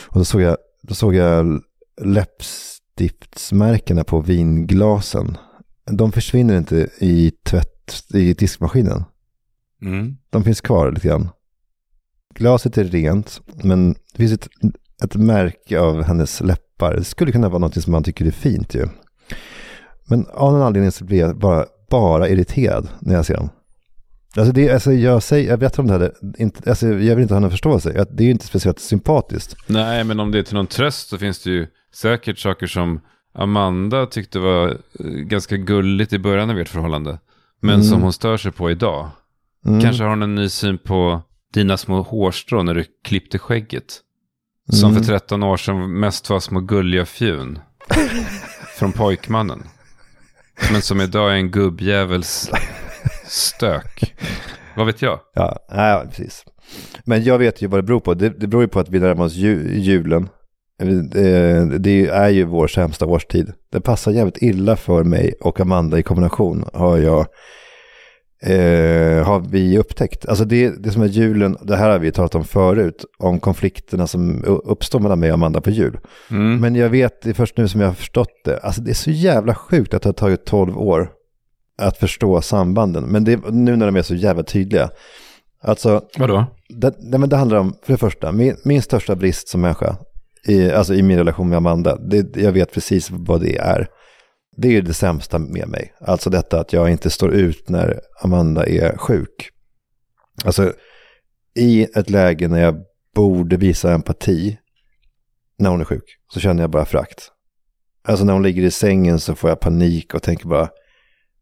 Och 0.08 0.20
då 0.20 0.26
såg 0.26 0.42
jag, 0.42 0.58
då 0.82 0.94
såg 0.94 1.16
jag 1.16 1.62
läppstiftsmärkena 2.02 4.04
på 4.04 4.22
vinglasen. 4.22 5.38
De 5.92 6.12
försvinner 6.12 6.58
inte 6.58 6.90
i 7.00 7.32
tvätt, 7.44 8.04
i 8.14 8.34
diskmaskinen. 8.34 9.04
Mm. 9.82 10.18
De 10.30 10.44
finns 10.44 10.62
kvar 10.62 10.92
lite 10.92 11.08
grann. 11.08 11.30
Glaset 12.36 12.78
är 12.78 12.84
rent, 12.84 13.42
men 13.64 13.94
det 13.94 14.18
finns 14.18 14.34
ett, 14.34 14.48
ett 15.04 15.16
märke 15.16 15.80
av 15.80 16.04
hennes 16.04 16.42
läppar. 16.42 16.94
Det 16.96 17.04
skulle 17.04 17.32
kunna 17.32 17.50
vara 17.50 17.60
något 17.60 17.84
som 17.84 17.92
man 17.92 18.04
tycker 18.04 18.26
är 18.26 18.32
fint 18.32 18.76
ju. 18.76 18.88
Men 20.08 20.26
av 20.34 20.54
någon 20.54 20.62
anledning 20.62 20.92
så 20.92 21.06
blir 21.06 21.20
jag 21.20 21.38
bara, 21.40 21.66
bara 21.90 22.30
irriterad 22.30 22.90
när 23.00 23.14
jag 23.16 23.26
ser 23.26 23.36
dem. 23.38 23.50
Alltså, 24.38 24.54
det, 24.54 24.72
alltså 24.74 24.94
jag, 24.94 25.24
säger, 25.24 25.50
jag 25.50 25.60
berättar 25.60 25.84
om 25.84 25.88
det 25.88 25.94
här, 25.94 26.12
inte, 26.38 26.70
alltså 26.70 26.88
jag 26.88 27.16
vill 27.16 27.22
inte 27.22 27.34
ha 27.34 27.40
någon 27.40 27.52
förståelse. 27.52 28.06
Det 28.12 28.24
är 28.24 28.26
ju 28.26 28.32
inte 28.32 28.46
speciellt 28.48 28.80
sympatiskt. 28.80 29.56
Nej, 29.68 30.04
men 30.04 30.20
om 30.20 30.32
det 30.32 30.40
är 30.40 30.44
till 30.44 30.56
någon 30.56 30.68
tröst 30.68 31.10
så 31.10 31.18
finns 31.18 31.44
det 31.44 31.50
ju 31.50 31.68
säkert 31.94 32.38
saker 32.40 32.68
som 32.68 33.02
Amanda 33.34 34.06
tyckte 34.06 34.40
var 34.40 34.68
eh, 34.68 35.06
ganska 35.06 35.58
gulligt 35.58 36.14
i 36.14 36.20
början 36.20 36.50
av 36.50 36.60
ert 36.60 36.70
förhållande. 36.70 37.20
Men 37.62 37.76
Mm. 37.76 37.84
som 37.86 38.02
hon 38.02 38.14
stör 38.14 38.38
sig 38.38 38.52
på 38.52 38.72
idag. 38.72 39.10
Mm. 39.66 39.82
Kanske 39.82 40.04
har 40.04 40.10
hon 40.10 40.22
en 40.24 40.36
ny 40.36 40.50
syn 40.50 40.78
på 40.78 41.22
dina 41.54 41.78
små 41.78 42.02
hårstrån 42.02 42.66
när 42.66 42.74
du 42.76 42.86
klippte 43.04 43.40
skägget. 43.40 44.02
Som 44.72 44.92
Mm. 44.92 45.04
för 45.04 45.08
13 45.12 45.44
år 45.44 45.58
sedan 45.58 46.00
mest 46.00 46.30
var 46.30 46.40
små 46.40 46.60
gulliga 46.60 47.06
fjun. 47.06 47.60
från 48.78 48.92
pojkmannen. 48.92 49.64
Men 50.72 50.82
som 50.82 51.02
idag 51.02 51.32
är 51.32 51.36
en 51.36 51.52
gubbjävels 51.52 52.50
stök. 53.28 54.16
Vad 54.76 54.86
vet 54.86 55.02
jag? 55.02 55.20
Ja, 55.34 55.60
nej, 55.72 56.08
precis. 56.08 56.44
Men 57.06 57.24
jag 57.24 57.38
vet 57.38 57.62
ju 57.62 57.68
vad 57.68 57.78
det 57.80 57.84
beror 57.84 58.00
på. 58.00 58.14
Det, 58.14 58.30
det 58.30 58.48
beror 58.48 58.64
ju 58.64 58.68
på 58.68 58.80
att 58.80 58.90
vi 58.90 59.00
närmar 59.00 59.26
oss 59.26 59.34
ju, 59.34 59.80
julen. 59.80 60.30
Det, 61.12 61.78
det 61.80 62.08
är 62.08 62.30
ju 62.30 62.44
vår 62.44 62.68
sämsta 62.68 63.06
årstid. 63.06 63.54
Det 63.72 63.82
passar 63.82 64.12
jävligt 64.12 64.42
illa 64.42 64.76
för 64.76 65.04
mig 65.04 65.34
och 65.42 65.60
Amanda 65.60 66.00
i 66.00 66.04
kombination 66.04 66.66
har 66.74 66.98
jag 66.98 67.26
eh, 68.46 69.26
har 69.26 69.40
vi 69.50 69.78
upptäckt. 69.78 70.26
Alltså 70.26 70.46
det, 70.46 70.84
det 70.84 70.92
som 70.92 71.02
är 71.02 71.08
julen, 71.08 71.58
det 71.62 71.76
här 71.76 71.90
har 71.90 72.00
vi 72.00 72.12
talat 72.12 72.36
om 72.36 72.46
förut, 72.46 73.06
om 73.18 73.40
konflikterna 73.40 74.08
som 74.08 74.44
uppstår 74.46 75.00
mellan 75.00 75.20
mig 75.20 75.30
och 75.30 75.34
Amanda 75.34 75.62
på 75.62 75.70
jul. 75.70 75.98
Mm. 76.32 76.58
Men 76.58 76.76
jag 76.76 76.90
vet, 76.90 77.22
det 77.22 77.30
är 77.30 77.34
först 77.34 77.58
nu 77.58 77.68
som 77.68 77.82
jag 77.82 77.88
har 77.88 77.94
förstått 77.94 78.42
det. 78.46 78.58
Alltså 78.58 78.82
det 78.82 78.92
är 78.92 78.96
så 78.96 79.12
jävla 79.12 79.56
sjukt 79.56 79.94
att 79.94 80.02
det 80.02 80.10
har 80.10 80.14
tagit 80.14 80.46
12 80.46 80.78
år 80.78 81.10
att 81.78 81.98
förstå 81.98 82.42
sambanden. 82.42 83.04
Men 83.04 83.24
det, 83.24 83.40
nu 83.50 83.76
när 83.76 83.86
de 83.86 83.96
är 83.96 84.02
så 84.02 84.16
jävla 84.16 84.44
tydliga. 84.44 84.90
Alltså, 85.62 86.02
Vadå? 86.18 86.46
det, 86.70 86.96
nej, 87.00 87.20
men 87.20 87.30
det 87.30 87.36
handlar 87.36 87.58
om, 87.58 87.76
för 87.84 87.94
det 87.94 87.98
första, 87.98 88.32
min, 88.32 88.56
min 88.64 88.82
största 88.82 89.16
brist 89.16 89.48
som 89.48 89.62
människa, 89.62 89.96
i, 90.48 90.72
alltså 90.72 90.94
i 90.94 91.04
min 91.04 91.18
relation 91.18 91.50
med 91.50 91.58
Amanda, 91.58 91.96
det, 91.96 92.38
jag 92.38 92.52
vet 92.52 92.74
precis 92.74 93.12
vad 93.12 93.42
det 93.42 93.58
är. 93.58 93.88
Det 94.58 94.68
är 94.68 94.72
ju 94.72 94.82
det 94.82 94.94
sämsta 94.94 95.40
med 95.40 95.68
mig. 95.68 95.94
Alltså 96.00 96.30
detta 96.30 96.60
att 96.60 96.74
jag 96.74 96.92
inte 96.92 97.10
står 97.10 97.34
ut 97.34 97.70
när 97.70 98.02
Amanda 98.22 98.66
är 98.66 98.98
sjuk. 98.98 99.50
Alltså, 100.46 100.74
i 101.56 101.84
ett 101.84 102.10
läge 102.10 102.48
när 102.48 102.62
jag 102.62 102.76
borde 103.16 103.58
visa 103.58 103.94
empati 103.94 104.58
när 105.58 105.70
hon 105.70 105.82
är 105.82 105.86
sjuk 105.86 106.18
så 106.28 106.40
känner 106.40 106.64
jag 106.64 106.70
bara 106.70 106.86
frakt. 106.86 107.32
Alltså 108.08 108.26
när 108.26 108.34
hon 108.34 108.44
ligger 108.44 108.64
i 108.64 108.72
sängen 108.72 109.20
så 109.20 109.36
får 109.36 109.50
jag 109.50 109.60
panik 109.60 110.14
och 110.14 110.24
tänker 110.24 110.48
bara 110.48 110.70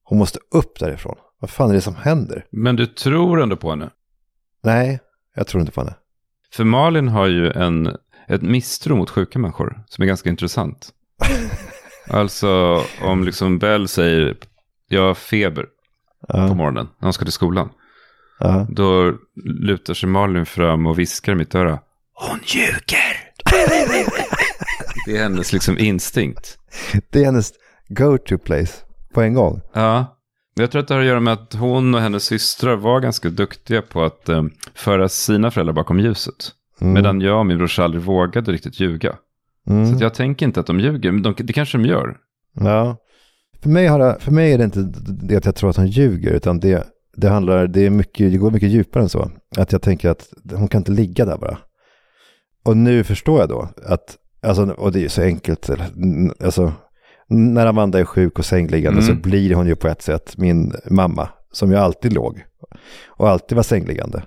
hon 0.04 0.17
måste 0.17 0.39
upp 0.52 0.80
därifrån. 0.80 1.15
Vad 1.39 1.49
fan 1.49 1.69
är 1.69 1.73
det 1.73 1.82
som 1.82 1.95
händer? 1.95 2.45
Men 2.52 2.76
du 2.76 2.86
tror 2.86 3.41
ändå 3.41 3.58
på 3.58 3.69
henne? 3.69 3.89
Nej, 4.63 4.99
jag 5.36 5.47
tror 5.47 5.62
inte 5.62 5.73
på 5.73 5.82
henne. 5.82 5.95
För 6.54 6.63
Malin 6.63 7.08
har 7.08 7.28
ju 7.28 7.52
en, 7.52 7.97
ett 8.28 8.41
misstro 8.41 8.95
mot 8.95 9.10
sjuka 9.10 9.39
människor 9.39 9.84
som 9.88 10.02
är 10.02 10.06
ganska 10.06 10.30
intressant. 10.30 10.93
Alltså 12.10 12.82
om 13.02 13.24
liksom 13.24 13.60
Bell 13.60 13.88
säger 13.88 14.36
jag 14.88 15.02
har 15.02 15.13
feber 15.13 15.66
Ja. 16.28 16.48
på 16.48 16.56
morgonen 16.56 16.86
när 17.00 17.06
hon 17.06 17.13
ska 17.13 17.26
till 17.26 17.34
skolan. 17.34 17.70
Ja. 18.39 18.68
Då 18.70 19.13
lutar 19.44 19.94
sig 19.94 20.10
Malin 20.10 20.46
fram 20.46 20.86
och 20.86 21.00
viskar 21.00 21.32
i 21.32 21.36
mitt 21.36 21.56
öra. 21.56 21.80
Hon 22.13 22.39
ljuger! 22.46 23.34
det 25.06 25.18
är 25.18 25.24
hennes 25.24 25.54
liksom 25.54 25.78
instinkt. 25.78 26.58
Det 27.10 27.22
är 27.22 27.26
hennes 27.26 27.54
go-to 27.89 28.38
place 28.38 28.74
på 29.13 29.22
en 29.22 29.34
gång. 29.34 29.62
Ja, 29.74 30.18
jag 30.56 30.72
tror 30.72 30.82
att 30.82 30.88
det 30.88 30.94
har 30.94 31.02
att 31.02 31.08
göra 31.08 31.20
med 31.20 31.34
att 31.34 31.54
hon 31.54 31.96
och 31.96 32.02
hennes 32.02 32.24
systrar 32.24 32.76
var 32.76 33.00
ganska 33.00 33.30
duktiga 33.30 33.82
på 33.82 34.04
att 34.04 34.30
eh, 34.30 34.44
föra 34.76 35.10
sina 35.10 35.52
föräldrar 35.52 35.74
bakom 35.74 36.00
ljuset. 36.00 36.52
Mm. 36.82 36.94
Medan 36.94 37.22
jag 37.22 37.39
och 37.39 37.46
min 37.46 37.58
brorsa 37.58 37.84
aldrig 37.84 38.04
vågade 38.04 38.52
riktigt 38.52 38.80
ljuga. 38.80 39.16
Mm. 39.69 39.97
Så 39.97 40.04
jag 40.04 40.13
tänker 40.13 40.45
inte 40.45 40.60
att 40.60 40.67
de 40.67 40.80
ljuger, 40.80 41.12
men 41.12 41.23
de, 41.23 41.34
det 41.38 41.54
kanske 41.54 41.78
de 41.78 41.86
gör. 41.86 42.17
Ja. 42.54 42.97
För 43.62 43.69
mig, 43.69 43.88
har 43.88 44.19
för 44.19 44.32
mig 44.32 44.54
är 44.54 44.58
det 44.58 44.63
inte 44.63 44.91
det 45.23 45.36
att 45.36 45.45
jag 45.45 45.56
tror 45.56 45.69
att 45.69 45.78
hon 45.78 45.88
ljuger, 45.88 46.32
utan 46.34 46.60
det, 46.60 46.88
det, 47.15 47.30
handlar, 47.30 47.67
det, 47.67 47.86
är 47.86 47.89
mycket, 47.89 48.32
det 48.32 48.38
går 48.38 48.52
mycket 48.52 48.69
djupare 48.69 49.04
än 49.04 49.10
så. 49.10 49.32
Att 49.58 49.71
jag 49.71 49.82
tänker 49.82 50.10
att 50.10 50.30
hon 50.54 50.67
kan 50.67 50.82
inte 50.82 50.91
ligga 50.91 51.26
där 51.26 51.38
bara. 51.38 51.58
Och 52.65 52.78
nu 52.78 53.04
förstår 53.04 53.39
jag 53.39 53.49
då 53.49 53.69
att, 53.86 54.17
alltså, 54.41 54.63
och 54.63 54.91
det 54.91 54.99
är 54.99 55.04
ju 55.04 55.10
så 55.10 55.21
enkelt, 55.21 55.69
alltså, 56.43 56.73
när 57.28 57.65
Amanda 57.67 57.99
är 57.99 58.06
sjuk 58.06 58.39
och 58.39 58.45
sängliggande 58.45 59.02
Mm. 59.02 59.15
så 59.15 59.21
blir 59.21 59.54
hon 59.56 59.67
ju 59.67 59.76
på 59.76 59.88
ett 59.88 60.02
sätt 60.02 60.38
min 60.38 60.73
mamma, 60.89 61.30
som 61.52 61.71
ju 61.71 61.78
alltid 61.78 62.13
låg 62.13 62.43
och 63.08 63.30
alltid 63.30 63.56
var 63.56 63.63
sängliggande. 63.63 64.23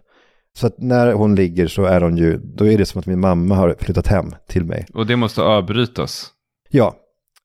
Så 0.57 0.67
att 0.67 0.79
när 0.79 1.13
hon 1.13 1.35
ligger 1.35 1.67
så 1.67 1.85
är 1.85 2.01
hon 2.01 2.17
ju, 2.17 2.39
då 2.39 2.67
är 2.67 2.79
det 2.79 2.87
som 2.87 2.99
att 2.99 3.07
min 3.07 3.21
mamma 3.21 3.55
har 3.55 3.77
flyttat 3.79 4.07
hem 4.07 4.35
till 4.49 4.65
mig. 4.65 4.87
Och 4.95 5.07
det 5.07 5.17
måste 5.17 5.43
avbrytas. 5.43 6.31
Ja, 6.71 6.95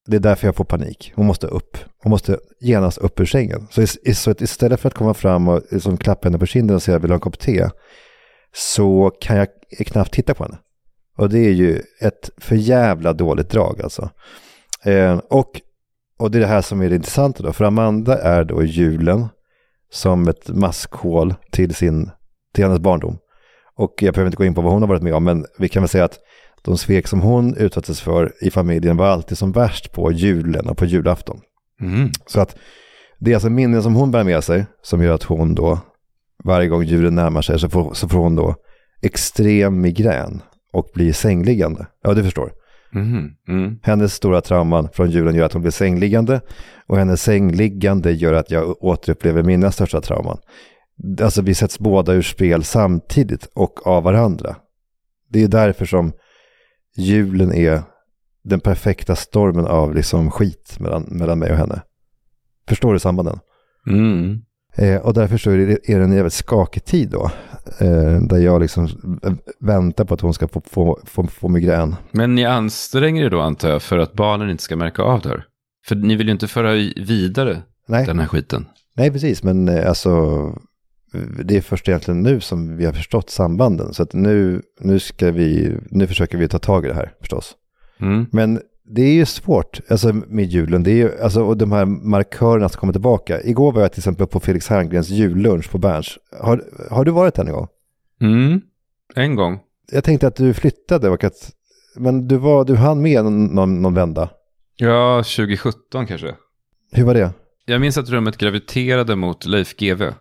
det 0.07 0.15
är 0.15 0.19
därför 0.19 0.47
jag 0.47 0.55
får 0.55 0.65
panik. 0.65 1.13
Hon 1.15 1.25
måste 1.25 1.47
upp. 1.47 1.77
Hon 2.03 2.09
måste 2.09 2.39
genast 2.59 2.97
upp 2.97 3.19
ur 3.19 3.25
sängen. 3.25 3.67
Så, 3.71 3.85
så 4.15 4.31
att 4.31 4.41
istället 4.41 4.79
för 4.79 4.87
att 4.87 4.93
komma 4.93 5.13
fram 5.13 5.47
och 5.47 5.61
liksom 5.71 5.97
klappa 5.97 6.27
henne 6.27 6.39
på 6.39 6.45
kinden 6.45 6.75
och 6.75 6.83
säga 6.83 6.99
vill 6.99 7.11
ha 7.11 7.15
en 7.15 7.19
kopp 7.19 7.39
te, 7.39 7.69
så 8.53 9.11
kan 9.21 9.37
jag 9.37 9.47
knappt 9.85 10.13
titta 10.13 10.33
på 10.33 10.43
henne. 10.43 10.57
Och 11.17 11.29
det 11.29 11.39
är 11.39 11.51
ju 11.51 11.81
ett 11.99 12.29
för 12.37 12.55
jävla 12.55 13.13
dåligt 13.13 13.49
drag 13.49 13.81
alltså. 13.81 14.09
Eh, 14.83 15.17
och, 15.17 15.61
och 16.17 16.31
det 16.31 16.37
är 16.37 16.41
det 16.41 16.47
här 16.47 16.61
som 16.61 16.81
är 16.81 16.89
det 16.89 16.95
intressanta 16.95 17.43
då. 17.43 17.53
För 17.53 17.65
Amanda 17.65 18.21
är 18.21 18.43
då 18.43 18.63
julen 18.63 19.27
som 19.89 20.27
ett 20.27 20.49
maskhål 20.49 21.33
till, 21.51 21.75
sin, 21.75 22.11
till 22.53 22.63
hennes 22.63 22.79
barndom. 22.79 23.17
Och 23.75 23.93
jag 23.99 24.13
behöver 24.13 24.27
inte 24.27 24.37
gå 24.37 24.45
in 24.45 24.55
på 24.55 24.61
vad 24.61 24.73
hon 24.73 24.81
har 24.81 24.89
varit 24.89 25.01
med 25.01 25.13
om, 25.13 25.23
men 25.23 25.45
vi 25.59 25.69
kan 25.69 25.81
väl 25.81 25.89
säga 25.89 26.05
att 26.05 26.19
de 26.61 26.77
svek 26.77 27.07
som 27.07 27.21
hon 27.21 27.57
utsattes 27.57 28.01
för 28.01 28.33
i 28.41 28.51
familjen 28.51 28.97
var 28.97 29.07
alltid 29.07 29.37
som 29.37 29.51
värst 29.51 29.91
på 29.91 30.11
julen 30.11 30.69
och 30.69 30.77
på 30.77 30.85
julafton. 30.85 31.39
Mm. 31.81 32.09
Så 32.25 32.41
att 32.41 32.55
det 33.19 33.31
är 33.31 33.35
alltså 33.35 33.49
minnen 33.49 33.83
som 33.83 33.95
hon 33.95 34.11
bär 34.11 34.23
med 34.23 34.43
sig 34.43 34.65
som 34.81 35.03
gör 35.03 35.15
att 35.15 35.23
hon 35.23 35.55
då 35.55 35.79
varje 36.43 36.67
gång 36.67 36.83
julen 36.83 37.15
närmar 37.15 37.41
sig 37.41 37.59
så 37.59 37.69
får, 37.69 37.93
så 37.93 38.09
får 38.09 38.19
hon 38.19 38.35
då 38.35 38.55
extrem 39.01 39.81
migrän 39.81 40.41
och 40.73 40.89
blir 40.93 41.13
sängliggande. 41.13 41.85
Ja, 42.03 42.13
du 42.13 42.23
förstår. 42.23 42.51
Mhm. 42.93 43.29
Mm. 43.47 43.79
Hennes 43.83 44.13
stora 44.13 44.41
trauman 44.41 44.89
från 44.93 45.11
julen 45.11 45.35
gör 45.35 45.45
att 45.45 45.53
hon 45.53 45.61
blir 45.61 45.71
sängliggande 45.71 46.41
och 46.87 46.97
hennes 46.97 47.21
sängliggande 47.23 48.11
gör 48.11 48.33
att 48.33 48.51
jag 48.51 48.83
återupplever 48.83 49.43
mina 49.43 49.71
största 49.71 50.01
trauman. 50.01 50.37
Alltså 51.21 51.41
vi 51.41 51.53
sätts 51.53 51.79
båda 51.79 52.13
ur 52.13 52.21
spel 52.21 52.63
samtidigt 52.63 53.45
och 53.53 53.87
av 53.87 54.03
varandra. 54.03 54.55
Det 55.29 55.43
är 55.43 55.47
därför 55.47 55.85
som 55.85 56.13
julen 56.97 57.53
är 57.53 57.83
den 58.43 58.59
perfekta 58.59 59.15
stormen 59.15 59.65
av 59.65 59.95
liksom 59.95 60.31
skit 60.31 60.77
mellan, 60.79 61.03
mellan 61.03 61.39
mig 61.39 61.51
och 61.51 61.57
henne. 61.57 61.81
Förstår 62.67 62.93
du 62.93 62.99
sambanden? 62.99 63.39
Mm. 63.87 64.41
Eh, 64.77 65.01
och 65.01 65.13
därför 65.13 65.37
så 65.37 65.51
är 65.51 65.57
det, 65.57 65.89
är 65.91 65.99
det 65.99 66.03
en 66.03 66.13
jävligt 66.13 66.33
skakig 66.33 66.85
tid 66.85 67.09
då. 67.09 67.31
Eh, 67.79 68.21
där 68.21 68.37
jag 68.37 68.61
liksom 68.61 68.87
väntar 69.59 70.05
på 70.05 70.13
att 70.13 70.21
hon 70.21 70.33
ska 70.33 70.47
få, 70.47 70.61
få, 70.65 70.99
få, 71.05 71.27
få 71.27 71.47
migrän. 71.47 71.95
Men 72.11 72.35
ni 72.35 72.45
anstränger 72.45 73.25
er 73.25 73.29
då 73.29 73.41
antar 73.41 73.69
jag 73.69 73.81
för 73.81 73.97
att 73.97 74.13
barnen 74.13 74.49
inte 74.49 74.63
ska 74.63 74.75
märka 74.75 75.03
av 75.03 75.21
det 75.21 75.29
här. 75.29 75.45
För 75.87 75.95
ni 75.95 76.15
vill 76.15 76.27
ju 76.27 76.33
inte 76.33 76.47
föra 76.47 76.71
vidare 76.95 77.61
Nej. 77.87 78.05
den 78.05 78.19
här 78.19 78.27
skiten. 78.27 78.65
Nej, 78.95 79.11
precis, 79.11 79.43
men 79.43 79.69
eh, 79.69 79.89
alltså 79.89 80.11
det 81.43 81.57
är 81.57 81.61
först 81.61 81.89
egentligen 81.89 82.23
nu 82.23 82.39
som 82.39 82.77
vi 82.77 82.85
har 82.85 82.93
förstått 82.93 83.29
sambanden. 83.29 83.93
Så 83.93 84.03
att 84.03 84.13
nu, 84.13 84.61
nu, 84.79 84.99
ska 84.99 85.31
vi, 85.31 85.77
nu 85.89 86.07
försöker 86.07 86.37
vi 86.37 86.47
ta 86.47 86.59
tag 86.59 86.85
i 86.85 86.87
det 86.87 86.93
här 86.93 87.13
förstås. 87.19 87.55
Mm. 87.99 88.25
Men 88.31 88.61
det 88.83 89.01
är 89.01 89.13
ju 89.13 89.25
svårt, 89.25 89.79
alltså 89.89 90.13
med 90.13 90.45
julen, 90.45 90.83
det 90.83 90.91
är 90.91 90.95
ju, 90.95 91.21
alltså, 91.21 91.43
och 91.43 91.57
de 91.57 91.71
här 91.71 91.85
markörerna 91.85 92.69
som 92.69 92.79
kommer 92.79 92.93
tillbaka. 92.93 93.43
Igår 93.43 93.71
var 93.71 93.81
jag 93.81 93.91
till 93.91 93.99
exempel 93.99 94.27
på 94.27 94.39
Felix 94.39 94.67
Herngrens 94.67 95.09
jullunch 95.09 95.71
på 95.71 95.77
Berns. 95.77 96.17
Har, 96.39 96.63
har 96.89 97.05
du 97.05 97.11
varit 97.11 97.35
där 97.35 97.43
någon 97.43 97.53
gång? 97.53 97.67
Mm. 98.21 98.61
En 99.15 99.35
gång. 99.35 99.59
Jag 99.91 100.03
tänkte 100.03 100.27
att 100.27 100.35
du 100.35 100.53
flyttade 100.53 101.09
och 101.09 101.23
att, 101.23 101.51
men 101.95 102.27
du, 102.27 102.37
var, 102.37 102.65
du 102.65 102.75
hann 102.75 103.01
med 103.01 103.23
någon, 103.23 103.81
någon, 103.81 103.93
vända. 103.93 104.29
Ja, 104.75 105.23
2017 105.23 106.07
kanske. 106.07 106.35
Hur 106.91 107.03
var 107.03 107.13
det? 107.13 107.33
Jag 107.65 107.81
minns 107.81 107.97
att 107.97 108.09
rummet 108.09 108.37
graviterade 108.37 109.15
mot 109.15 109.45
Leif 109.45 109.75
GW. 109.77 110.13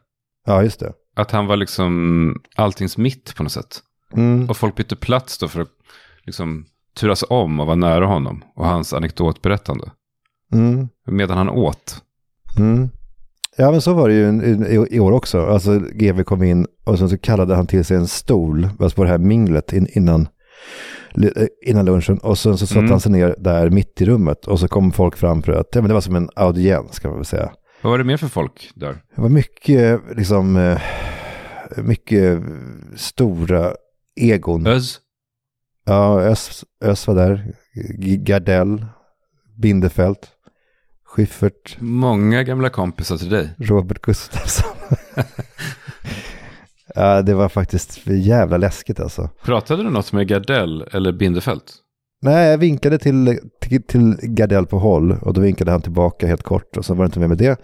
Ja, 0.47 0.63
just 0.63 0.81
det. 0.81 0.93
Att 1.17 1.31
han 1.31 1.47
var 1.47 1.57
liksom 1.57 2.35
alltings 2.57 2.99
mitt 2.99 3.35
på 3.37 3.43
något 3.43 3.53
sätt. 3.53 3.81
Mm. 4.17 4.49
Och 4.51 4.57
folk 4.57 4.77
bytte 4.77 4.97
plats 4.97 5.39
då 5.39 5.49
för 5.49 5.61
att 5.61 5.69
liksom 6.27 6.67
turas 6.97 7.25
om 7.29 7.61
och 7.61 7.67
vara 7.67 7.77
nära 7.77 8.07
honom. 8.07 8.45
Och 8.57 8.67
hans 8.67 8.93
anekdotberättande. 8.93 9.91
Mm. 10.53 10.89
Medan 11.07 11.39
han 11.39 11.49
åt. 11.49 12.03
Mm. 12.59 12.89
Ja, 13.57 13.71
men 13.71 13.81
så 13.81 13.95
var 13.95 14.09
det 14.09 14.15
ju 14.15 14.43
i, 14.67 14.87
i, 14.97 15.01
år 15.01 15.13
också. 15.13 15.47
Alltså, 15.47 15.79
GV 15.79 16.23
kom 16.23 16.43
in 16.43 16.67
och 16.85 16.99
sen 16.99 17.09
så 17.09 17.19
kallade 17.19 17.55
han 17.55 17.67
till 17.67 17.85
sig 17.85 17.97
en 17.97 18.07
stol, 18.09 18.69
alltså 18.79 18.97
på 18.97 19.05
det 19.05 19.11
här 19.11 19.19
minglet 19.19 19.73
in, 19.73 19.87
innan, 19.93 20.29
eh, 21.23 21.47
innan 21.67 21.85
lunchen. 21.85 22.19
Och 22.19 22.39
sen 22.39 22.59
så 22.59 22.67
satte 22.67 22.79
Mm. 22.79 22.91
han 22.91 23.01
sig 23.01 23.13
ner 23.13 23.35
där 23.39 23.71
mitt 23.71 24.01
i 24.01 24.05
rummet 24.05 24.47
och 24.47 24.61
så 24.61 24.69
kom 24.69 24.93
folk 24.93 25.17
fram 25.17 25.43
för 25.43 25.53
att, 25.53 25.67
ja 25.73 25.81
men 25.81 25.89
det 25.89 25.95
var 25.95 26.01
som 26.01 26.17
en 26.17 26.31
audiens 26.37 26.99
kan 26.99 27.11
man 27.11 27.19
väl 27.19 27.25
säga. 27.25 27.53
Vad 27.83 27.91
var 27.91 27.99
det 27.99 28.05
mer 28.05 28.17
för 28.17 28.29
folk 28.29 28.71
där? 28.75 29.03
Det 29.15 29.21
var 29.23 29.29
mycket, 29.29 30.01
liksom, 30.17 30.57
eh, 30.57 30.81
mycket 31.77 32.43
stora 32.97 33.75
egon. 34.21 34.67
Öz? 34.67 34.99
Ja, 35.85 36.21
Ös, 36.21 36.65
Ös 36.85 37.07
var 37.07 37.15
där. 37.15 37.55
Gardell, 37.99 38.87
Bindefält, 39.59 40.29
Schyffert, 41.05 41.77
Många 41.81 42.43
gamla 42.43 42.71
kompisar 42.71 43.17
till 43.17 43.29
dig. 43.31 43.55
Robert 43.59 44.01
Gustafsson. 44.03 44.77
ja, 46.95 47.23
det 47.23 47.35
var 47.35 47.49
faktiskt 47.49 47.95
för 47.95 48.13
jävla 48.13 48.57
läskigt 48.57 49.01
alltså. 49.01 49.31
Pratade 49.43 49.83
du 49.83 49.91
något 49.91 50.13
med 50.13 50.29
Gardell 50.29 50.83
eller 50.93 51.13
Bindefält? 51.13 51.75
Nej, 52.23 52.51
jag 52.51 52.59
vinkade 52.59 52.99
till, 52.99 53.39
till, 53.61 53.83
till 53.83 54.17
Gardell 54.23 54.67
på 54.67 54.79
håll 54.79 55.13
och 55.23 55.35
då 55.35 55.41
vinkade 55.41 55.71
han 55.71 55.83
tillbaka 55.83 56.27
helt 56.27 56.43
kort 56.43 56.77
och 56.77 56.85
så 56.85 56.95
var 56.95 57.05
det 57.05 57.07
inte 57.07 57.21
mer 57.21 57.29
med 57.29 57.39
det. 57.39 57.61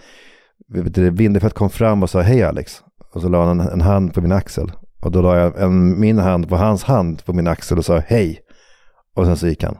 Bindefält 1.13 1.55
kom 1.55 1.71
fram 1.71 2.03
och 2.03 2.11
sa 2.11 2.21
hej 2.21 2.43
Alex. 2.43 2.83
Och 3.15 3.23
så 3.23 3.29
la 3.29 3.45
han 3.45 3.61
en, 3.61 3.69
en 3.69 3.81
hand 3.81 4.15
på 4.15 4.21
min 4.21 4.33
axel. 4.33 4.73
Och 5.03 5.13
då 5.13 5.23
la 5.23 5.37
jag 5.39 5.63
en, 5.63 6.01
min 6.01 6.19
hand 6.19 6.49
på 6.49 6.57
hans 6.57 6.85
hand 6.85 7.25
på 7.25 7.33
min 7.33 7.47
axel 7.47 7.79
och 7.79 7.85
sa 7.85 7.99
hej. 8.07 8.41
Och 9.15 9.27
sen 9.27 9.37
så 9.37 9.49
gick 9.49 9.63
han. 9.65 9.77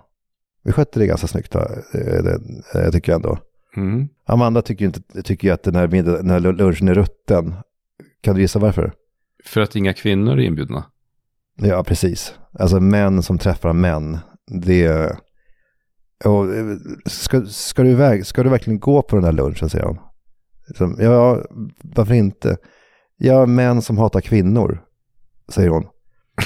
Vi 0.65 0.73
skötte 0.73 0.99
det 0.99 1.07
ganska 1.07 1.27
snyggt, 1.27 1.55
eh, 1.55 1.63
det, 1.93 2.39
eh, 2.75 2.91
tycker 2.91 3.13
jag 3.13 3.17
ändå. 3.17 3.39
Mm. 3.77 4.09
Amanda 4.27 4.63
tycker 4.63 4.85
ju 4.85 4.87
inte, 4.87 5.23
tycker 5.23 5.49
ju 5.49 5.55
att 5.55 5.63
den 5.63 5.75
här, 5.75 5.89
middag- 5.89 6.17
den 6.17 6.31
här 6.31 6.41
lunchen 6.41 6.89
är 6.89 6.95
rutten. 6.95 7.55
Kan 8.21 8.35
du 8.35 8.41
gissa 8.41 8.59
varför? 8.59 8.93
För 9.45 9.61
att 9.61 9.77
inga 9.77 9.93
kvinnor 9.93 10.33
är 10.33 10.43
inbjudna. 10.43 10.85
Ja, 11.57 11.85
precis. 11.85 12.35
Alltså 12.59 12.81
män 12.81 13.23
som 13.23 13.39
träffar 13.39 13.73
män. 13.73 14.19
Det... 14.47 15.17
Och, 16.25 16.55
eh, 16.55 16.77
ska, 17.07 17.47
ska, 17.47 17.83
du 17.83 17.91
iväg, 17.91 18.27
ska 18.27 18.43
du 18.43 18.51
verkligen 18.51 18.81
gå 18.81 19.03
på 19.03 19.17
den 19.17 19.25
här 19.25 19.33
lunchen, 19.33 19.71
säger 19.71 19.85
hon. 19.85 19.99
Liksom, 20.69 20.97
ja, 21.01 21.45
varför 21.83 22.15
inte? 22.15 22.57
Ja, 23.17 23.47
män 23.47 23.83
som 23.83 23.99
hatar 23.99 24.21
kvinnor, 24.21 24.83
säger 25.53 25.69
hon. 25.69 25.87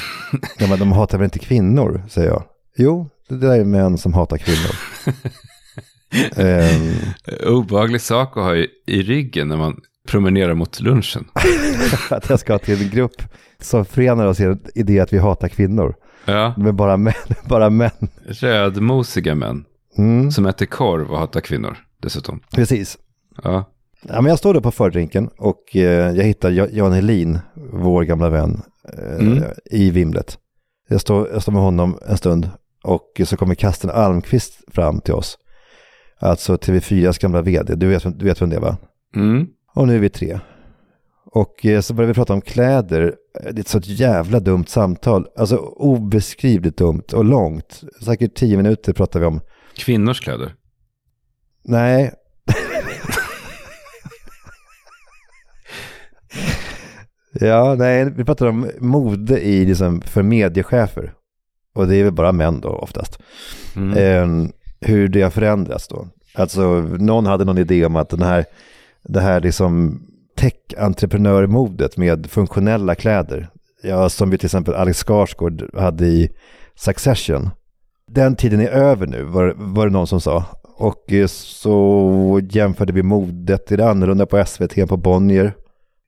ja, 0.59 0.67
men 0.69 0.79
de 0.79 0.93
hatar 0.93 1.19
väl 1.19 1.25
inte 1.25 1.39
kvinnor, 1.39 2.03
säger 2.09 2.29
jag. 2.29 2.45
Jo, 2.77 3.11
det 3.29 3.37
där 3.37 3.61
är 3.61 3.65
män 3.65 3.99
som 3.99 4.15
hatar 4.15 4.39
kvinnor. 4.39 4.75
Ehm, 6.37 6.93
Obehaglig 7.47 8.01
sak 8.01 8.37
att 8.37 8.43
ha 8.43 8.57
i, 8.57 8.69
i 8.87 9.03
ryggen 9.03 9.49
när 9.49 9.57
man 9.57 9.81
promenera 10.09 10.55
mot 10.55 10.81
lunchen. 10.81 11.25
att 12.11 12.29
jag 12.29 12.41
ska 12.41 12.59
till 12.59 12.83
en 12.83 12.91
grupp 12.91 13.23
som 13.59 13.85
förenar 13.85 14.27
oss 14.27 14.41
i 14.41 14.57
idé 14.75 15.01
att 15.01 15.13
vi 15.13 15.19
hatar 15.19 15.49
kvinnor. 15.49 15.95
Ja. 16.31 16.55
Men 16.57 16.77
bara 16.77 16.97
män. 16.97 17.13
Bara 17.49 17.71
män. 17.71 17.91
Rödmosiga 18.27 19.35
män. 19.35 19.65
Mm. 19.99 20.31
Som 20.31 20.47
äter 20.47 20.67
korv 20.67 21.11
och 21.11 21.19
hatar 21.19 21.41
kvinnor 21.41 21.77
dessutom. 22.03 22.41
Precis. 22.55 22.99
Ja. 23.43 23.65
Ja, 24.03 24.21
men 24.21 24.27
jag 24.31 24.39
står 24.39 24.55
då 24.55 24.61
på 24.61 24.71
fördrinken 24.71 25.29
och 25.39 25.77
eh, 25.77 25.83
jag 26.17 26.25
hittar 26.25 26.51
Ja- 26.51 26.69
Jan 26.73 26.93
Helin, 26.93 27.39
vår 27.73 28.03
gamla 28.03 28.29
vän, 28.31 28.63
eh, 28.99 29.27
Mm. 29.27 29.45
i 29.71 29.91
vimlet. 29.91 30.39
Jag 30.89 31.01
står, 31.01 31.29
jag 31.33 31.43
står 31.43 31.53
med 31.53 31.63
honom 31.63 31.99
en 32.09 32.17
stund 32.17 32.51
och 32.85 33.21
så 33.25 33.37
kommer 33.37 33.55
Kasten 33.55 33.91
Almqvist 33.91 34.61
fram 34.75 35.01
till 35.01 35.15
oss. 35.15 35.39
Alltså 36.21 36.57
TV4s 36.57 37.21
gamla 37.23 37.43
vd. 37.43 37.75
Du 37.75 37.87
vet, 37.87 38.19
du 38.19 38.25
vet 38.25 38.43
vem 38.43 38.51
det 38.51 38.57
är 38.57 38.61
va? 38.61 38.77
Mm. 39.17 39.47
Och 39.75 39.87
nu 39.87 39.95
är 39.95 39.99
vi 39.99 40.09
tre. 40.09 40.41
Och 41.33 41.67
eh, 41.67 41.81
så 41.81 41.95
börjar 41.95 42.09
vi 42.09 42.15
prata 42.15 42.33
om 42.33 42.41
kläder. 42.41 43.15
Det 43.43 43.49
är 43.49 43.61
ett 43.61 43.69
sånt 43.69 43.87
jävla 43.87 44.41
dumt 44.41 44.65
samtal. 44.67 45.27
Alltså 45.37 45.57
obeskrivligt 45.57 46.77
dumt 46.77 47.05
och 47.13 47.25
långt. 47.25 47.81
Säkert 48.05 48.35
tio 48.35 48.57
minuter 48.57 48.93
pratar 48.93 49.21
vi 49.21 49.27
om. 49.27 49.41
Kvinnors 49.77 50.21
kläder. 50.21 50.55
Nej. 51.65 52.13
ja, 57.33 57.75
nej, 57.79 58.11
vi 58.11 58.25
pratar 58.25 58.47
om 58.47 58.71
mode 58.79 59.41
i, 59.41 59.67
liksom, 59.67 60.01
för 60.01 60.23
mediechefer. 60.23 61.15
Och 61.75 61.87
det 61.89 61.97
är 61.97 62.05
väl 62.05 62.13
bara 62.13 62.33
män 62.33 62.61
då 62.61 62.69
oftast. 62.69 63.19
Mm. 63.77 63.99
Eh, 63.99 64.29
hur 64.81 65.09
det 65.09 65.23
har 65.23 65.31
förändrats 65.31 65.89
då. 65.89 66.09
Alltså 66.35 66.81
någon 66.81 67.27
hade 67.27 67.45
någon 67.45 67.59
idé 67.59 67.87
om 67.87 67.97
att 67.97 68.09
den 68.09 68.23
här, 68.23 68.45
det 69.03 69.21
här 69.21 69.41
liksom 69.41 70.03
tech-entreprenörmodet 70.41 71.97
med 71.97 72.31
funktionella 72.31 72.95
kläder. 72.95 73.49
Ja, 73.83 74.09
som 74.09 74.31
vi 74.31 74.39
till 74.39 74.47
exempel 74.47 74.75
Alex 74.75 74.99
Skarsgård 74.99 75.75
hade 75.75 76.07
i 76.07 76.31
Succession. 76.75 77.51
Den 78.13 78.37
tiden 78.37 78.61
är 78.61 78.69
över 78.69 79.07
nu, 79.07 79.23
var, 79.23 79.55
var 79.57 79.87
det 79.87 79.93
någon 79.93 80.07
som 80.07 80.21
sa. 80.21 80.45
Och 80.77 81.13
eh, 81.13 81.27
så 81.27 82.41
jämförde 82.51 82.93
vi 82.93 83.03
modet, 83.03 83.73
är 83.73 83.77
det 83.77 83.91
annorlunda 83.91 84.27
på 84.27 84.45
SVT 84.47 84.79
än 84.79 84.89
på 84.89 84.97
Bonnier? 84.97 85.53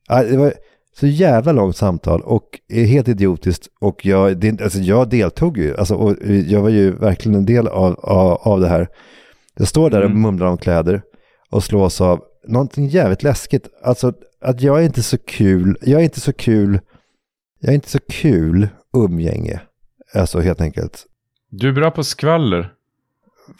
Ja, 0.08 0.22
det 0.22 0.36
var 0.36 0.52
så 0.96 1.06
jävla 1.06 1.52
långt 1.52 1.76
samtal 1.76 2.20
och 2.22 2.60
helt 2.70 3.08
idiotiskt. 3.08 3.66
Och 3.80 4.06
jag, 4.06 4.36
det, 4.36 4.62
alltså 4.62 4.78
jag 4.78 5.08
deltog 5.08 5.58
ju, 5.58 5.76
alltså, 5.76 5.94
och 5.94 6.16
jag 6.46 6.60
var 6.60 6.68
ju 6.68 6.90
verkligen 6.90 7.38
en 7.38 7.46
del 7.46 7.68
av, 7.68 8.00
av, 8.02 8.32
av 8.32 8.60
det 8.60 8.68
här. 8.68 8.88
Jag 9.56 9.68
står 9.68 9.90
där 9.90 10.00
och 10.00 10.10
Mm. 10.10 10.22
mumlar 10.22 10.46
om 10.46 10.58
kläder 10.58 11.02
och 11.50 11.64
slås 11.64 12.00
av 12.00 12.20
någonting 12.44 12.86
jävligt 12.86 13.22
läskigt. 13.22 13.68
Alltså 13.82 14.12
att 14.40 14.60
jag 14.60 14.80
är 14.80 14.84
inte 14.84 15.02
så 15.02 15.18
kul, 15.18 15.78
jag 15.80 16.00
är 16.00 16.04
inte 16.04 16.20
så 16.20 16.32
kul, 16.32 16.80
jag 17.60 17.70
är 17.70 17.74
inte 17.74 17.90
så 17.90 18.00
kul 18.08 18.68
umgänge. 18.96 19.60
Alltså 20.14 20.40
helt 20.40 20.60
enkelt. 20.60 21.06
Du 21.50 21.68
är 21.68 21.72
bra 21.72 21.90
på 21.90 22.04
skvaller. 22.04 22.72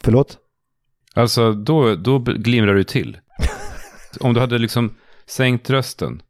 Förlåt? 0.03 0.39
Alltså, 1.15 1.53
då, 1.53 1.95
då 1.95 2.19
glimrar 2.19 2.75
du 2.75 2.85
till. 2.85 3.19
Om 4.21 4.35
du 4.35 4.41
hade 4.41 4.59
liksom 4.59 4.95
sänkt 5.27 5.71
rösten 5.71 6.23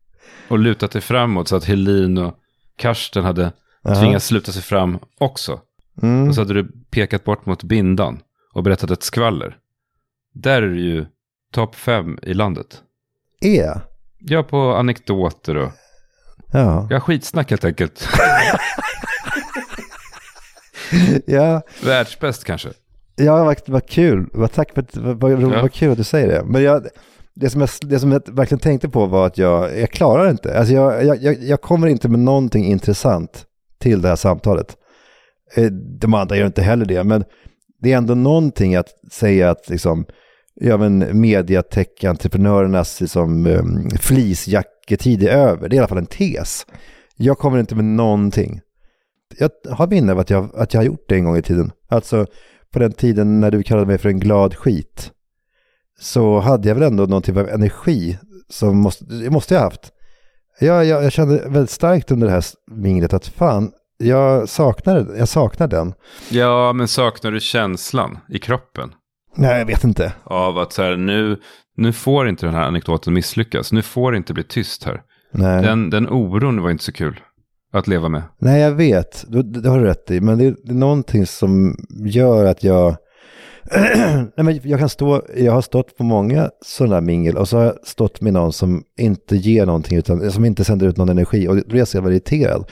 och 0.49 0.59
lutat 0.59 0.91
dig 0.91 1.03
framåt 1.03 1.49
så 1.49 1.57
att 1.57 1.65
Helin 1.65 2.19
och 2.19 2.35
Karsten 2.77 3.25
hade 3.25 3.53
Aha. 3.85 4.01
tvingats 4.01 4.27
sluta 4.27 4.53
sig 4.53 4.63
fram 4.63 4.99
också. 5.19 5.61
Mm. 6.03 6.29
Och 6.29 6.35
så 6.35 6.41
hade 6.41 6.55
du 6.55 6.73
pekat 6.91 7.25
bort 7.25 7.47
mot 7.47 7.63
bindan 7.63 8.21
och 8.55 8.63
berättat 8.63 8.91
ett 8.91 9.03
skvaller. 9.03 9.57
Där 10.35 10.63
är 10.63 10.69
du 10.69 10.81
ju 10.81 11.07
topp 11.53 11.75
fem 11.75 12.19
i 12.23 12.35
landet. 12.35 12.83
Är 13.41 13.65
jag? 13.65 13.81
Ja, 14.19 14.43
på 14.43 14.75
anekdoter 14.75 15.57
och... 15.57 15.71
Ja. 16.53 16.87
Ja, 16.91 17.01
skitsnack 17.01 17.51
helt 17.51 17.65
enkelt. 17.65 18.09
ja. 21.27 21.63
Världsbäst 21.85 22.45
kanske. 22.45 22.69
Ja, 23.17 23.45
vad, 23.45 23.57
vad 23.67 23.89
kul. 23.89 24.27
Vad, 24.33 24.53
tack 24.53 24.75
för 24.75 24.85
vad, 24.95 25.21
vad, 25.21 25.43
Ja. 25.43 25.63
vad 25.63 25.73
kul 25.73 25.91
att 25.93 25.99
du 25.99 26.05
säger 26.05 26.29
det. 26.29 26.43
Men 26.45 26.63
jag, 26.63 26.87
det, 27.35 27.51
som 27.51 27.61
jag, 27.61 27.71
det 27.83 27.99
som 27.99 28.13
jag 28.13 28.23
verkligen 28.29 28.59
tänkte 28.61 28.89
på 28.89 29.07
var 29.07 29.27
att 29.27 29.39
jag, 29.39 29.79
jag 29.79 29.91
klarar 29.91 30.31
inte. 30.31 30.59
Alltså 30.59 30.75
jag, 30.75 31.05
jag, 31.05 31.23
jag, 31.23 31.43
jag 31.43 31.61
kommer 31.61 31.87
inte 31.87 32.09
med 32.09 32.21
någonting 32.21 32.65
intressant 32.65 33.45
till 33.81 34.03
det 34.03 34.09
här 34.09 34.17
samtalet. 34.17 34.77
Eh, 35.57 35.65
De 36.01 36.15
andra 36.15 36.37
gör 36.37 36.47
inte 36.47 36.63
heller 36.63 36.87
det, 36.87 37.05
men 37.05 37.25
det 37.81 37.93
är 37.93 37.97
ändå 37.97 38.15
någonting 38.15 38.75
att 38.77 38.89
säga 39.13 39.51
att 39.51 39.69
liksom, 39.69 40.07
ja 40.65 40.77
men 40.77 41.21
mediatech-entreprenörernas 41.21 43.01
liksom, 43.01 43.47
um, 43.47 43.91
fleecejacketid 43.91 45.23
är 45.23 45.29
över. 45.29 45.69
Det 45.69 45.75
är 45.75 45.77
i 45.77 45.79
alla 45.79 45.89
fall 45.89 45.99
en 45.99 46.07
tes. 46.07 46.67
Jag 47.17 47.39
kommer 47.39 47.59
inte 47.59 47.75
med 47.75 47.85
någonting. 47.85 48.61
Jag 49.39 49.51
har 49.71 49.87
minne 49.87 50.13
av 50.13 50.19
att 50.19 50.31
jag, 50.31 50.51
att 50.57 50.75
jag 50.75 50.81
har 50.81 50.87
gjort 50.87 51.05
det 51.09 51.15
en 51.15 51.25
gång 51.25 51.37
i 51.37 51.43
tiden. 51.43 51.73
Alltså 51.89 52.27
på 52.73 52.79
den 52.79 52.93
tiden 52.93 53.41
när 53.41 53.51
du 53.51 53.63
kallade 53.63 53.87
mig 53.87 53.99
för 53.99 54.09
en 54.09 54.21
glad 54.21 54.57
skit. 54.57 55.11
Så 56.01 56.39
hade 56.39 56.69
jag 56.69 56.75
väl 56.75 56.85
ändå 56.85 57.07
någon 57.07 57.23
typ 57.23 57.37
av 57.37 57.49
energi 57.49 58.19
som 58.49 58.77
måste, 58.77 59.05
det 59.05 59.31
måste 59.31 59.55
jag 59.55 59.61
ha 59.61 59.67
haft. 59.67 59.93
Jag, 60.61 60.85
jag, 60.85 61.05
jag 61.05 61.13
kände 61.13 61.49
väldigt 61.49 61.71
starkt 61.71 62.11
under 62.11 62.27
det 62.27 62.33
här 62.33 62.45
minglet 62.71 63.13
att 63.13 63.27
fan, 63.27 63.73
jag 63.99 64.49
saknar, 64.49 65.15
jag 65.19 65.29
saknar 65.29 65.69
den. 65.69 65.95
Ja, 66.31 66.73
men 66.73 66.89
saknar 66.89 67.31
du 67.31 67.41
känslan 67.41 68.19
i 68.29 68.39
kroppen? 68.39 68.93
Nej, 69.35 69.59
jag 69.59 69.67
vet 69.67 69.85
inte. 69.85 70.13
Av 70.25 70.59
att 70.59 70.73
så 70.73 70.83
här, 70.83 70.97
nu, 70.97 71.39
nu 71.77 71.93
får 71.93 72.29
inte 72.29 72.47
den 72.47 72.55
här 72.55 72.63
anekdoten 72.63 73.15
misslyckas. 73.15 73.73
Nu 73.73 73.83
får 73.83 74.13
det 74.13 74.17
inte 74.17 74.35
bli 74.35 74.45
tyst 74.45 74.85
här. 74.85 75.03
Nej. 75.33 75.63
Den, 75.63 75.91
den 75.91 76.09
oron 76.09 76.63
var 76.63 76.71
inte 76.71 76.85
så 76.85 76.93
kul 76.93 77.21
att 77.73 77.87
leva 77.87 78.09
med. 78.09 78.23
Nej, 78.39 78.61
jag 78.61 78.73
vet. 78.73 79.25
Det, 79.29 79.43
det 79.43 79.69
har 79.69 79.79
du 79.79 79.85
rätt 79.85 80.11
i. 80.11 80.21
Men 80.21 80.39
det 80.39 80.45
är, 80.45 80.57
det 80.65 80.71
är 80.73 80.75
någonting 80.75 81.27
som 81.27 81.77
gör 82.07 82.45
att 82.45 82.65
jag... 82.65 82.97
Nej, 84.37 84.45
men 84.45 84.61
jag 84.63 84.79
kan 84.81 84.89
stå... 84.89 85.23
Jag 85.37 85.53
har 85.53 85.63
stått 85.63 85.97
på 85.97 86.05
många 86.05 86.51
sådana 86.65 86.95
här 86.95 87.03
mingel 87.03 87.37
och 87.37 87.49
så 87.49 87.57
har 87.57 87.65
jag 87.65 87.75
stått 87.85 88.21
med 88.21 88.33
någon 88.33 88.53
som 88.53 88.83
inte 88.99 89.37
ger 89.37 89.67
någonting, 89.67 89.99
utan 89.99 90.33
som 90.33 90.45
inte 90.45 90.65
sänder 90.65 90.87
ut 90.87 90.97
någon 90.97 91.09
energi. 91.09 91.49
Och 91.49 91.57
då 91.57 91.63
blir 91.69 91.79
jag 91.79 91.89
så 91.89 91.99
irriterad. 91.99 92.65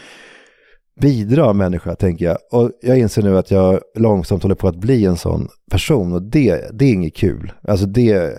Bidra 1.00 1.52
människa, 1.52 1.94
tänker 1.94 2.24
jag. 2.24 2.38
Och 2.52 2.70
jag 2.82 2.98
inser 2.98 3.22
nu 3.22 3.38
att 3.38 3.50
jag 3.50 3.80
långsamt 3.94 4.42
håller 4.42 4.54
på 4.54 4.68
att 4.68 4.76
bli 4.76 5.04
en 5.04 5.16
sån 5.16 5.48
person. 5.70 6.12
Och 6.12 6.22
det, 6.22 6.78
det 6.78 6.84
är 6.84 6.92
inget 6.92 7.16
kul. 7.16 7.52
Alltså 7.62 7.86
det... 7.86 8.38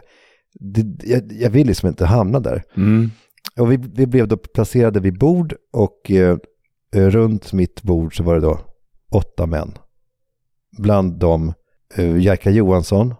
det 0.54 1.10
jag, 1.10 1.32
jag 1.32 1.50
vill 1.50 1.68
liksom 1.68 1.90
inte 1.90 2.06
hamna 2.06 2.40
där. 2.40 2.64
Mm. 2.78 3.12
Och 3.60 3.72
vi, 3.72 3.78
vi 3.78 4.08
blev 4.08 4.28
då 4.28 4.38
placerade 4.38 5.00
vid 5.00 5.20
bord 5.20 5.54
och 5.74 6.12
eh, 6.12 6.38
runt 6.94 7.54
mitt 7.54 7.82
bord 7.84 8.18
så 8.18 8.24
var 8.24 8.36
det 8.36 8.42
då 8.42 8.60
åtta 9.12 9.46
män. 9.46 9.78
Bland 10.78 11.20
dem 11.20 11.54
eh, 11.96 12.18
Jerka 12.18 12.52
Johansson, 12.52 13.14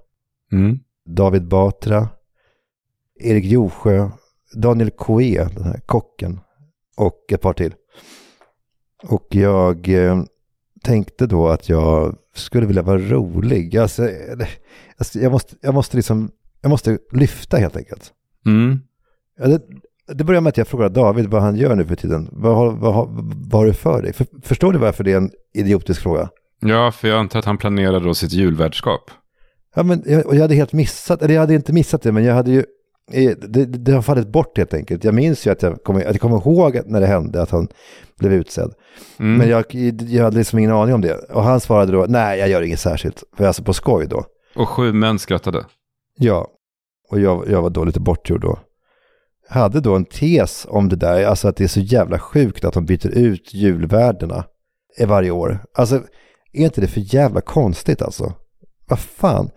Mm. 0.52 0.80
David 1.06 1.48
Batra, 1.48 2.10
Erik 3.20 3.46
Josjö, 3.46 4.10
Daniel 4.56 4.92
Coe, 4.92 5.50
den 5.56 5.64
här 5.64 5.80
kocken 5.86 6.40
och 6.98 7.26
ett 7.32 7.42
par 7.42 7.54
till. 7.54 7.74
Och 9.04 9.28
jag 9.30 9.90
eh, 9.90 10.24
tänkte 10.84 11.28
då 11.28 11.48
att 11.48 11.70
jag 11.70 12.16
skulle 12.36 12.66
vilja 12.66 12.82
vara 12.82 12.98
rolig. 12.98 13.78
Alltså, 13.78 14.10
alltså, 14.98 15.20
jag, 15.20 15.32
måste, 15.32 15.56
jag, 15.62 15.74
måste 15.74 15.98
liksom, 15.98 16.32
jag 16.62 16.70
måste 16.70 16.98
lyfta 17.12 17.58
helt 17.58 17.78
enkelt. 17.78 18.12
Mm. 18.46 18.80
Ja, 19.38 19.48
det, 19.48 19.62
det 20.14 20.24
börjar 20.24 20.42
med 20.42 20.50
att 20.50 20.58
jag 20.58 20.68
frågar 20.68 20.90
David 20.90 21.28
vad 21.28 21.42
han 21.42 21.56
gör 21.56 21.76
nu 21.76 21.86
för 21.86 21.96
tiden. 21.96 22.30
Vad 22.32 22.78
vad 22.78 22.94
har, 22.94 23.08
vad 23.50 23.62
har 23.62 23.66
du 23.66 23.74
för 23.74 24.02
dig? 24.02 24.14
För, 24.14 24.28
förstår 24.42 24.74
du 24.74 24.80
varför 24.80 25.04
det 25.04 25.12
är 25.12 25.18
en 25.18 25.32
idiotisk 25.54 26.02
fråga? 26.02 26.30
Ja, 26.60 26.92
för 26.92 27.08
jag 27.08 27.20
antar 27.20 27.40
att 27.40 27.46
han 27.46 27.58
planerade 27.58 28.06
då 28.06 28.14
sitt 28.14 28.32
julvärdskap. 28.34 29.12
Ja, 29.76 29.84
men 29.84 30.04
jag, 30.06 30.36
jag 30.36 30.42
hade 30.42 30.56
helt 30.56 30.74
missat, 30.74 31.22
eller 31.22 31.34
jag 31.34 31.42
hade 31.42 31.56
inte 31.56 31.74
missat 31.74 32.02
det, 32.02 32.12
men 32.12 32.24
jag 32.24 32.36
hade 32.36 32.52
ju, 32.52 32.66
det, 33.48 33.66
det 33.66 33.92
har 33.92 34.02
fallit 34.02 34.28
bort 34.28 34.58
helt 34.58 34.74
enkelt. 34.74 35.04
Jag 35.04 35.14
minns 35.14 35.48
ju 35.48 35.52
att 35.52 35.62
jag 35.62 35.84
kommer, 35.84 36.06
att 36.06 36.12
jag 36.12 36.22
kommer 36.22 36.38
ihåg 36.38 36.78
att 36.78 36.88
när 36.88 37.02
det 37.02 37.08
hände 37.08 37.42
att 37.42 37.52
han 37.52 37.68
blev 38.20 38.34
utsedd. 38.34 38.74
Mm. 39.20 39.38
Men 39.38 39.50
jag, 39.50 39.66
jag 40.10 40.24
hade 40.24 40.38
liksom 40.38 40.60
ingen 40.60 40.72
aning 40.72 40.96
om 40.96 41.02
det. 41.02 41.14
Och 41.14 41.44
han 41.44 41.60
svarade 41.60 41.92
då, 41.92 42.06
nej 42.10 42.40
jag 42.40 42.50
gör 42.50 42.62
inget 42.62 42.80
särskilt. 42.80 43.24
För 43.38 43.46
alltså 43.46 43.64
på 43.64 43.74
skoj 43.74 44.08
då. 44.08 44.26
Och 44.56 44.70
sju 44.70 44.94
män 44.94 45.20
skrattade. 45.20 45.66
Ja, 46.18 46.48
och 47.10 47.20
jag, 47.20 47.50
jag 47.50 47.62
var 47.62 47.70
då 47.70 47.84
lite 47.84 48.00
bortgjord 48.00 48.42
då. 48.42 48.60
Hade 49.50 49.80
då 49.80 49.96
en 49.96 50.06
tes 50.06 50.66
om 50.70 50.90
det 50.90 50.96
där, 50.96 51.26
alltså 51.26 51.48
att 51.48 51.56
det 51.56 51.64
är 51.64 51.68
så 51.68 51.80
jävla 51.80 52.20
sjukt 52.20 52.66
att 52.66 52.74
de 52.74 52.86
byter 52.86 53.08
ut 53.08 53.54
julvärdena 53.54 54.44
varje 55.08 55.32
år. 55.32 55.66
Alltså, 55.74 55.96
är 56.54 56.64
inte 56.64 56.82
det 56.82 56.88
för 56.88 57.16
jävla 57.16 57.42
konstigt 57.42 58.02
alltså? 58.02 58.34
Vad 58.88 59.00
fan 59.00 59.50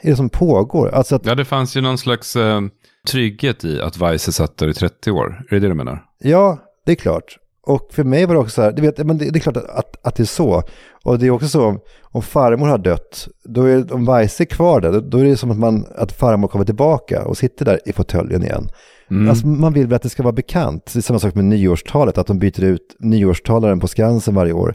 är 0.00 0.10
det 0.10 0.16
som 0.16 0.28
pågår? 0.28 0.88
Alltså 0.88 1.16
att, 1.16 1.26
Ja, 1.26 1.34
det 1.34 1.44
fanns 1.44 1.76
ju 1.76 1.80
någon 1.80 1.98
slags 1.98 2.36
eh, 2.36 2.60
trygghet 3.08 3.64
i 3.64 3.80
att 3.80 3.96
Weise 3.96 4.32
satt 4.32 4.56
där 4.56 4.68
i 4.68 4.74
30 4.74 5.10
år. 5.10 5.42
Är 5.50 5.54
det 5.54 5.60
det 5.60 5.68
du 5.68 5.74
menar? 5.74 6.04
ja, 6.18 6.58
det 6.86 6.92
är 6.92 6.96
klart. 6.96 7.38
Och 7.62 7.88
för 7.92 8.04
mig 8.04 8.26
var 8.26 8.34
det 8.34 8.40
också 8.40 8.50
så 8.50 8.62
här, 8.62 8.72
du 8.72 8.82
vet, 8.82 8.98
men 8.98 9.18
det, 9.18 9.30
det 9.30 9.38
är 9.38 9.40
klart 9.40 9.56
att, 9.56 9.70
att, 9.70 10.06
att 10.06 10.14
det 10.14 10.22
är 10.22 10.24
så. 10.24 10.62
Och 11.04 11.18
det 11.18 11.26
är 11.26 11.30
också 11.30 11.48
så, 11.48 11.78
om 12.02 12.22
farmor 12.22 12.66
har 12.66 12.78
dött, 12.78 13.28
då 13.44 13.64
är 13.64 13.92
om 13.92 14.06
Weise 14.06 14.42
är 14.42 14.44
kvar 14.44 14.80
där, 14.80 14.92
då, 14.92 15.00
då 15.00 15.18
är 15.18 15.24
det 15.24 15.36
som 15.36 15.50
att, 15.50 15.58
man, 15.58 15.86
att 15.96 16.12
farmor 16.12 16.48
kommer 16.48 16.64
tillbaka 16.64 17.24
och 17.24 17.38
sitter 17.38 17.64
där 17.64 17.80
i 17.86 17.92
fåtöljen 17.92 18.42
igen. 18.42 18.68
Mm. 19.10 19.28
Alltså, 19.28 19.46
man 19.46 19.72
vill 19.72 19.86
väl 19.86 19.94
att 19.94 20.02
det 20.02 20.08
ska 20.08 20.22
vara 20.22 20.32
bekant. 20.32 20.90
Det 20.92 20.98
är 20.98 21.02
samma 21.02 21.18
sak 21.18 21.34
med 21.34 21.44
nyårstalet, 21.44 22.18
att 22.18 22.26
de 22.26 22.38
byter 22.38 22.64
ut 22.64 22.96
nyårstalaren 22.98 23.80
på 23.80 23.88
Skansen 23.88 24.34
varje 24.34 24.52
år. 24.52 24.74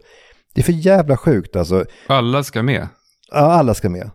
Det 0.54 0.62
är 0.62 0.66
för 0.66 0.74
jävla 0.74 1.18
sjukt 1.18 1.56
alltså. 1.56 1.86
Alla 2.08 2.44
ska 2.44 2.64
med. 2.64 2.88
Ja, 3.32 3.38
alla 3.38 3.74
ska 3.74 3.90
med. 3.90 4.10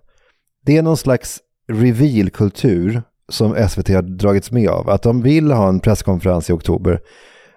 Det 0.66 0.76
är 0.76 0.82
någon 0.82 0.96
slags 0.96 1.38
reveal-kultur 1.72 3.02
som 3.28 3.68
SVT 3.68 3.88
har 3.88 4.02
dragits 4.02 4.50
med 4.52 4.68
av. 4.68 4.90
Att 4.90 5.02
de 5.02 5.22
vill 5.22 5.50
ha 5.52 5.68
en 5.68 5.80
presskonferens 5.80 6.50
i 6.50 6.52
oktober 6.52 7.00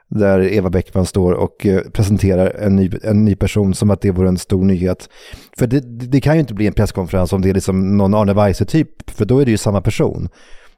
där 0.07 0.39
Eva 0.53 0.69
Bäckman 0.69 1.05
står 1.05 1.31
och 1.31 1.65
eh, 1.65 1.81
presenterar 1.93 2.49
en 2.59 2.75
ny, 2.75 2.91
en 3.03 3.25
ny 3.25 3.35
person 3.35 3.73
som 3.73 3.91
att 3.91 4.01
det 4.01 4.11
vore 4.11 4.27
en 4.27 4.37
stor 4.37 4.63
nyhet. 4.65 5.09
För 5.57 5.67
det, 5.67 5.79
det 6.07 6.21
kan 6.21 6.33
ju 6.33 6.39
inte 6.39 6.53
bli 6.53 6.67
en 6.67 6.73
presskonferens 6.73 7.33
om 7.33 7.41
det 7.41 7.49
är 7.49 7.53
liksom 7.53 7.97
någon 7.97 8.13
Arne 8.13 8.33
Weise-typ, 8.33 9.09
för 9.09 9.25
då 9.25 9.39
är 9.39 9.45
det 9.45 9.51
ju 9.51 9.57
samma 9.57 9.81
person. 9.81 10.29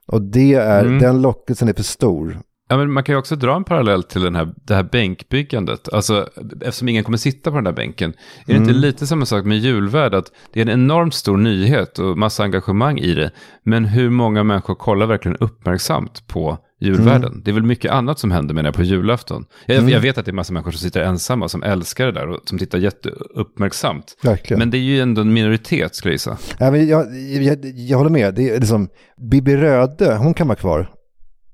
Och 0.07 0.21
det 0.21 0.53
är, 0.53 0.85
Mm. 0.85 0.99
den 0.99 1.21
lockelsen 1.21 1.67
är 1.69 1.73
för 1.73 1.83
stor. 1.83 2.37
Ja, 2.73 2.77
men 2.77 2.91
man 2.91 3.03
kan 3.03 3.13
ju 3.15 3.19
också 3.19 3.35
dra 3.35 3.55
en 3.55 3.63
parallell 3.63 4.03
till 4.03 4.21
den 4.21 4.35
här, 4.35 4.49
det 4.67 4.75
här 4.75 4.83
bänkbyggandet. 4.83 5.93
Alltså, 5.93 6.29
eftersom 6.61 6.89
ingen 6.89 7.03
kommer 7.03 7.17
sitta 7.17 7.49
på 7.49 7.55
den 7.57 7.63
där 7.63 7.71
bänken. 7.71 8.09
Är 8.09 8.53
det 8.53 8.53
inte 8.57 8.69
Mm. 8.69 8.81
lite 8.81 9.07
samma 9.07 9.25
sak 9.25 9.45
med 9.45 9.57
julvärd? 9.57 10.13
Att 10.13 10.31
det 10.53 10.59
är 10.61 10.65
en 10.65 10.69
enormt 10.81 11.13
stor 11.13 11.37
nyhet 11.37 11.99
och 11.99 12.17
massa 12.17 12.43
engagemang 12.43 12.97
i 12.99 13.13
det. 13.13 13.31
Men 13.63 13.85
hur 13.85 14.09
många 14.09 14.43
människor 14.43 14.75
kollar 14.75 15.05
verkligen 15.05 15.37
uppmärksamt 15.37 16.27
på 16.27 16.57
julvärden? 16.79 17.31
Mm. 17.31 17.41
Det 17.45 17.51
är 17.51 17.53
väl 17.53 17.63
mycket 17.63 17.91
annat 17.91 18.19
som 18.19 18.31
händer 18.31 18.53
menar 18.55 18.67
jag 18.67 18.75
på 18.75 18.83
julafton. 18.83 19.45
Jag, 19.65 19.77
Mm. 19.77 19.89
jag 19.89 19.99
vet 19.99 20.17
att 20.17 20.25
det 20.25 20.31
är 20.31 20.33
massa 20.33 20.53
människor 20.53 20.71
som 20.71 20.79
sitter 20.79 21.01
ensamma 21.01 21.49
som 21.49 21.63
älskar 21.63 22.05
det 22.05 22.11
där 22.11 22.27
och 22.29 22.39
som 22.45 22.57
tittar 22.57 22.77
jätteuppmärksamt. 22.77 24.17
Verkligen. 24.23 24.59
Men 24.59 24.69
det 24.71 24.77
är 24.77 24.81
ju 24.81 24.99
ändå 25.01 25.21
en 25.21 25.33
minoritet 25.33 25.95
skulle 25.95 26.09
jag 26.11 26.15
gissa. 26.15 26.37
Ja, 26.59 26.71
men 26.71 26.87
jag, 26.87 27.05
jag, 27.43 27.65
jag 27.75 27.97
håller 27.97 28.09
med. 28.11 28.33
Det 28.35 28.49
är 28.49 28.59
liksom, 28.59 28.89
Bibi 29.31 29.55
Röde, 29.57 30.15
hon 30.17 30.33
kan 30.33 30.47
vara 30.47 30.55
kvar. 30.57 30.89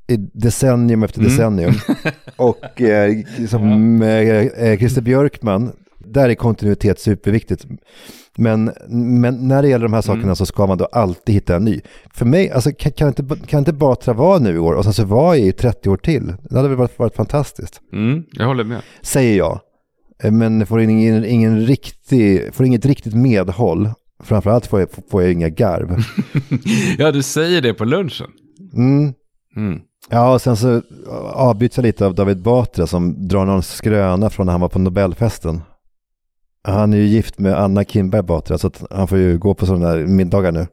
I 0.10 0.18
decennium 0.34 1.04
efter 1.04 1.20
Mm. 1.20 1.30
decennium. 1.32 1.74
Och 2.36 2.82
eh, 2.82 3.16
liksom, 3.38 4.02
eh, 4.02 4.10
eh, 4.10 4.78
Christer 4.78 5.02
Björkman, 5.02 5.72
där 6.06 6.30
är 6.30 6.36
kontinuitet 6.36 7.00
superviktigt. 7.00 7.66
Men, 8.38 8.72
men 9.20 9.48
när 9.48 9.62
det 9.62 9.68
gäller 9.70 9.86
de 9.86 9.94
här 9.94 10.02
sakerna 10.02 10.24
Mm. 10.24 10.36
så 10.36 10.46
ska 10.46 10.68
man 10.68 10.78
då 10.78 10.86
alltid 10.86 11.36
hitta 11.36 11.56
en 11.56 11.64
ny. 11.66 11.82
För 12.14 12.26
mig, 12.26 12.52
alltså, 12.52 12.72
kan, 12.72 12.92
kan, 12.92 13.08
inte, 13.08 13.26
kan 13.48 13.60
inte 13.60 13.74
Batra 13.74 14.14
vara 14.14 14.40
nu 14.40 14.56
i 14.56 14.58
år 14.60 14.74
och 14.74 14.84
sen 14.84 14.94
så 14.94 15.04
vara 15.06 15.38
i 15.38 15.52
30 15.52 15.90
år 15.90 15.98
till? 15.98 16.34
Det 16.50 16.56
hade 16.56 16.70
väl 16.70 16.78
varit, 16.78 17.00
varit 17.00 17.16
fantastiskt. 17.16 17.82
Mm, 17.94 18.24
jag 18.32 18.46
håller 18.48 18.64
med. 18.64 18.82
Säger 19.02 19.38
jag. 19.38 19.60
Eh, 20.24 20.32
Men 20.32 20.66
får, 20.66 20.82
ingen, 20.82 21.26
ingen 21.26 21.60
riktig, 21.62 22.54
får 22.54 22.66
inget 22.66 22.86
riktigt 22.86 23.14
medhåll. 23.14 23.90
Framförallt 24.24 24.68
får 24.68 24.80
jag, 24.80 24.90
får 25.12 25.22
jag 25.24 25.32
inga 25.32 25.50
garv. 25.50 26.04
ja, 26.98 27.12
du 27.12 27.24
säger 27.24 27.62
det 27.62 27.74
på 27.74 27.86
lunchen. 27.86 28.28
Mm. 28.74 29.14
Mm. 30.12 30.24
Ja, 30.24 30.34
och 30.34 30.42
sen 30.42 30.56
så 30.58 30.82
avbyts 31.34 31.78
jag 31.78 31.84
lite 31.84 32.06
av 32.06 32.16
David 32.16 32.42
Batra 32.42 32.88
som 32.88 33.28
drar 33.28 33.46
någon 33.46 33.64
skröna 33.64 34.30
från 34.30 34.46
när 34.46 34.52
han 34.54 34.62
var 34.62 34.70
på 34.70 34.80
Nobelfesten. 34.80 35.62
Han 36.64 36.94
är 36.94 36.98
ju 36.98 37.06
gift 37.06 37.40
med 37.40 37.54
Anna 37.60 37.84
Kinberg 37.84 38.22
Batra 38.24 38.58
så 38.58 38.68
att 38.68 38.84
han 38.92 39.08
får 39.08 39.18
ju 39.18 39.38
gå 39.38 39.54
på 39.54 39.66
sådana 39.66 39.90
där 39.90 40.06
middagar 40.08 40.52
nu. 40.52 40.68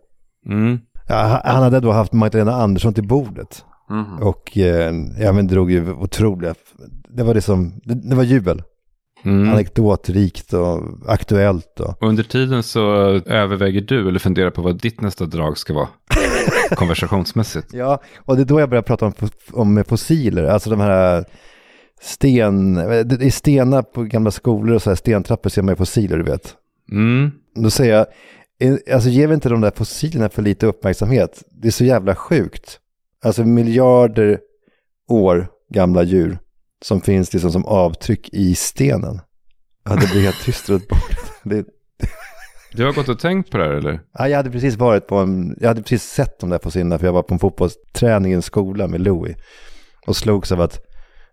Mm. 0.47 0.79
Ja, 1.09 1.41
han- 1.45 1.63
hade 1.63 1.81
då 1.81 1.93
haft 1.93 2.13
Magdalena 2.13 2.55
Andersson 2.55 2.95
till 2.95 3.07
bordet. 3.09 3.65
Mhm. 3.91 4.23
Och 4.23 4.59
eh, 4.59 4.95
ja, 5.19 5.33
men 5.33 5.47
drog 5.47 5.71
ju 5.71 5.93
otroliga, 5.93 6.55
det 7.09 7.23
var 7.23 7.35
liksom, 7.35 7.81
det, 7.85 7.95
det 7.95 8.17
var 8.17 8.23
jubel. 8.23 8.63
Mm. 9.25 9.53
Anekdotrikt 9.53 10.53
och 10.53 10.83
aktuellt 11.07 11.81
och 11.81 12.03
Och 12.03 12.09
under 12.09 12.23
tiden 12.23 12.63
så 12.63 12.95
överväger 13.27 13.81
du 13.81 14.09
eller 14.09 14.19
funderar 14.19 14.51
på 14.51 14.63
vad 14.63 14.81
ditt 14.81 15.01
nästa 15.01 15.27
drag 15.27 15.59
ska 15.59 15.75
vara. 15.75 15.89
Konversationsmässigt. 16.71 17.69
Ja, 17.73 18.03
och 18.17 18.37
det 18.37 18.43
är 18.43 18.47
då 18.47 18.61
jag 18.61 18.69
börjar 18.69 18.83
prata 18.83 19.07
om, 19.07 19.13
om 19.53 19.85
fossiler, 19.89 20.45
alltså 20.45 20.71
de 20.71 20.81
här 20.81 21.25
sten, 22.01 22.77
är 22.77 23.31
stenar 23.31 23.83
på 23.83 24.03
gamla 24.03 24.31
skolor 24.31 24.75
och 24.75 24.83
så 24.83 24.91
här 24.91 24.95
stentrappor 24.97 25.51
ser 25.51 25.63
man 25.63 25.73
ju 25.73 25.77
fossiler, 25.77 26.19
du 26.19 26.25
vet. 26.25 26.55
Mm. 26.93 27.31
Då 27.55 27.71
säger 27.71 27.95
jag, 27.95 28.07
eh, 28.61 28.95
alltså 28.95 29.09
ger 29.09 29.27
vi 29.27 29.35
inte 29.35 29.49
de 29.49 29.61
där 29.61 29.73
fossilerna 29.77 30.29
för 30.29 30.43
lite 30.43 30.67
uppmärksamhet? 30.67 31.43
Det 31.51 31.69
är 31.69 31.73
så 31.73 31.85
jävla 31.85 32.15
sjukt. 32.15 32.81
Alltså 33.25 33.45
miljarder 33.45 34.41
år 35.09 35.49
gamla 35.73 36.03
djur 36.03 36.39
som 36.85 37.01
finns 37.01 37.33
liksom 37.33 37.53
som 37.53 37.65
avtryck 37.65 38.29
i 38.33 38.55
stenen. 38.55 39.21
Ja, 39.85 39.97
det 39.97 40.11
blir 40.11 40.23
helt 40.23 40.45
tyst 40.45 40.69
runt 40.69 40.89
bordet. 40.89 41.33
Det, 41.45 41.65
Du 42.73 42.85
har 42.85 42.93
gått 42.93 43.09
och 43.09 43.19
tänkt 43.19 43.51
på 43.51 43.59
det 43.59 43.65
här 43.65 43.71
eller? 43.73 44.01
Ja, 44.19 44.29
jag 44.29 44.37
hade 44.37 44.51
precis 44.51 44.77
varit 44.77 45.07
på 45.07 45.17
en, 45.17 45.57
jag 45.61 45.69
hade 45.69 45.83
precis 45.83 46.03
sett 46.03 46.41
de 46.41 46.51
där 46.51 46.59
fossilerna 46.59 46.99
för 46.99 47.07
jag 47.07 47.13
var 47.13 47.23
på 47.23 47.35
en 47.35 47.41
fotbollsträning 47.41 48.33
i 48.33 48.35
en 48.35 48.43
skola 48.43 48.87
med 48.89 49.01
Louis. 49.01 49.37
Och 50.07 50.17
slogs 50.17 50.53
av 50.53 50.61
att 50.61 50.79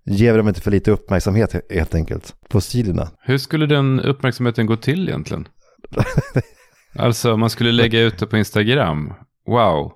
ger 0.05 0.31
vi 0.31 0.37
dem 0.37 0.47
inte 0.47 0.61
för 0.61 0.71
lite 0.71 0.91
uppmärksamhet 0.91 1.53
he- 1.53 1.73
helt 1.75 1.95
enkelt. 1.95 2.35
Fossilerna. 2.49 3.11
Hur 3.19 3.37
skulle 3.37 3.65
den 3.65 3.99
uppmärksamheten 3.99 4.65
gå 4.65 4.75
till 4.75 5.09
egentligen? 5.09 5.47
alltså 6.95 7.33
om 7.33 7.39
man 7.39 7.49
skulle 7.49 7.71
lägga 7.71 8.01
ut 8.01 8.17
det 8.17 8.27
på 8.27 8.37
Instagram. 8.37 9.13
Wow. 9.47 9.91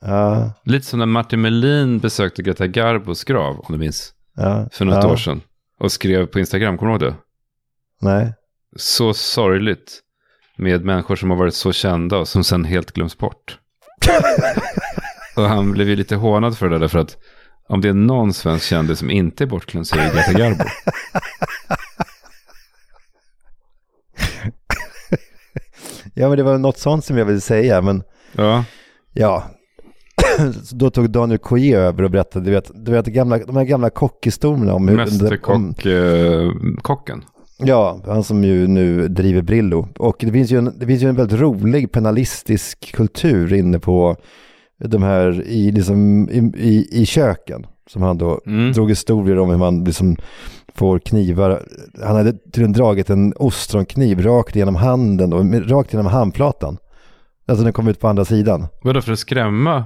Ja, 0.00 0.52
Lite 0.64 0.86
som 0.86 0.98
när 0.98 1.06
Martin 1.06 1.40
Melin 1.40 1.98
besökte 1.98 2.42
Greta 2.42 2.66
Garbos 2.66 3.24
grav, 3.24 3.60
om 3.60 3.72
du 3.72 3.78
minns. 3.78 4.12
Ja. 4.36 4.68
För 4.72 4.84
något 4.84 5.04
ja. 5.04 5.12
år 5.12 5.16
sedan. 5.16 5.40
Och 5.78 5.92
skrev 5.92 6.26
på 6.26 6.38
Instagram, 6.38 6.78
kommer 6.78 6.98
du 6.98 7.04
ihåg 7.06 7.12
det? 7.12 7.18
Nej. 8.00 8.34
Så 8.76 9.14
sorgligt. 9.14 10.00
Med 10.56 10.84
människor 10.84 11.16
som 11.16 11.30
har 11.30 11.36
varit 11.36 11.54
så 11.54 11.72
kända 11.72 12.18
och 12.18 12.28
som 12.28 12.44
sen 12.44 12.64
helt 12.64 12.92
glöms 12.92 13.18
bort. 13.18 13.58
och 15.36 15.42
han 15.42 15.72
blev 15.72 15.88
ju 15.88 15.96
lite 15.96 16.16
hånad 16.16 16.58
för 16.58 16.68
det 16.68 16.78
där, 16.78 16.88
för 16.88 16.98
att 16.98 17.16
om 17.68 17.80
det 17.80 17.88
är 17.88 17.92
någon 17.92 18.32
svensk 18.32 18.66
kändis 18.66 18.98
som 18.98 19.10
inte 19.10 19.44
är 19.44 19.46
bortglömd 19.46 19.86
så 19.86 19.96
är 19.96 20.04
det 20.04 20.10
Greta 20.14 20.32
Garbo. 20.32 20.64
Ja, 26.14 26.28
men 26.28 26.36
det 26.36 26.42
var 26.42 26.58
något 26.58 26.78
sånt 26.78 27.04
som 27.04 27.18
jag 27.18 27.24
ville 27.24 27.40
säga, 27.40 27.82
men 27.82 28.02
Ja. 28.32 28.64
ja. 29.12 29.50
Då 30.72 30.90
tog 30.90 31.10
Daniel 31.10 31.38
Coyer 31.38 31.80
över 31.80 32.02
och 32.02 32.10
berättade, 32.10 32.44
du 32.44 32.50
vet, 32.50 32.70
du 32.74 32.92
vet 32.92 33.06
gamla, 33.06 33.38
de 33.38 33.56
här 33.56 33.64
gamla 33.64 33.90
kockhistorierna 33.90 34.74
om 34.74 34.88
hur... 34.88 34.98
om, 34.98 35.04
Mästerkock-kocken. 35.04 37.22
Ja, 37.58 38.00
han 38.06 38.24
som 38.24 38.44
ju 38.44 38.66
nu 38.66 39.08
driver 39.08 39.42
Brillo. 39.42 39.88
Och 39.98 40.16
det 40.20 40.32
finns 40.32 40.50
ju 40.50 40.58
en, 40.58 40.72
det 40.78 40.86
finns 40.86 41.02
ju 41.02 41.08
en 41.08 41.16
väldigt 41.16 41.40
rolig 41.40 41.92
penalistisk 41.92 42.92
kultur 42.94 43.52
inne 43.52 43.78
på 43.78 44.16
de 44.84 45.02
här 45.02 45.42
i, 45.46 45.70
liksom, 45.72 46.28
i, 46.30 46.38
i, 46.68 46.88
i 47.02 47.06
köken. 47.06 47.66
Som 47.90 48.02
han 48.02 48.18
då 48.18 48.40
Mm. 48.46 48.72
drog 48.72 48.88
historier 48.88 49.38
om 49.38 49.50
hur 49.50 49.56
man 49.56 49.84
liksom 49.84 50.16
får 50.74 50.98
knivar. 50.98 51.62
Han 52.02 52.16
hade 52.16 52.32
tydligen 52.32 52.72
dragit 52.72 53.10
en 53.10 53.32
ostronkniv 53.36 54.22
rakt 54.22 54.56
genom 54.56 54.74
handen 54.76 55.32
och 55.32 55.68
rakt 55.70 55.92
genom 55.92 56.06
handflatan. 56.06 56.76
Alltså 57.46 57.64
den 57.64 57.72
kom 57.72 57.88
ut 57.88 58.00
på 58.00 58.08
andra 58.08 58.24
sidan. 58.24 58.66
Vadå 58.82 59.00
för 59.00 59.12
att 59.12 59.18
skrämma 59.18 59.84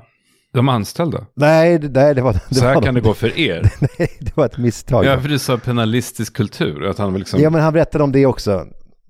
de 0.56 0.68
anställda? 0.68 1.26
Nej, 1.34 1.78
det, 1.78 1.88
nej, 1.88 2.14
det 2.14 2.22
var... 2.22 2.32
Det 2.48 2.54
så 2.54 2.64
här 2.64 2.74
var 2.74 2.82
kan 2.82 2.94
det 2.94 3.00
gå 3.00 3.14
för 3.14 3.38
er. 3.38 3.72
Nej, 3.98 4.16
det 4.20 4.36
var 4.36 4.46
ett 4.46 4.58
misstag. 4.58 5.04
ja, 5.04 5.20
för 5.20 5.28
du 5.28 5.38
sa 5.38 5.58
penalistisk 5.58 6.36
kultur. 6.36 6.84
Att 6.84 6.98
han 6.98 7.18
liksom... 7.18 7.40
Ja, 7.40 7.50
men 7.50 7.60
han 7.60 7.72
berättade 7.72 8.04
om 8.04 8.12
det 8.12 8.26
också. 8.26 8.66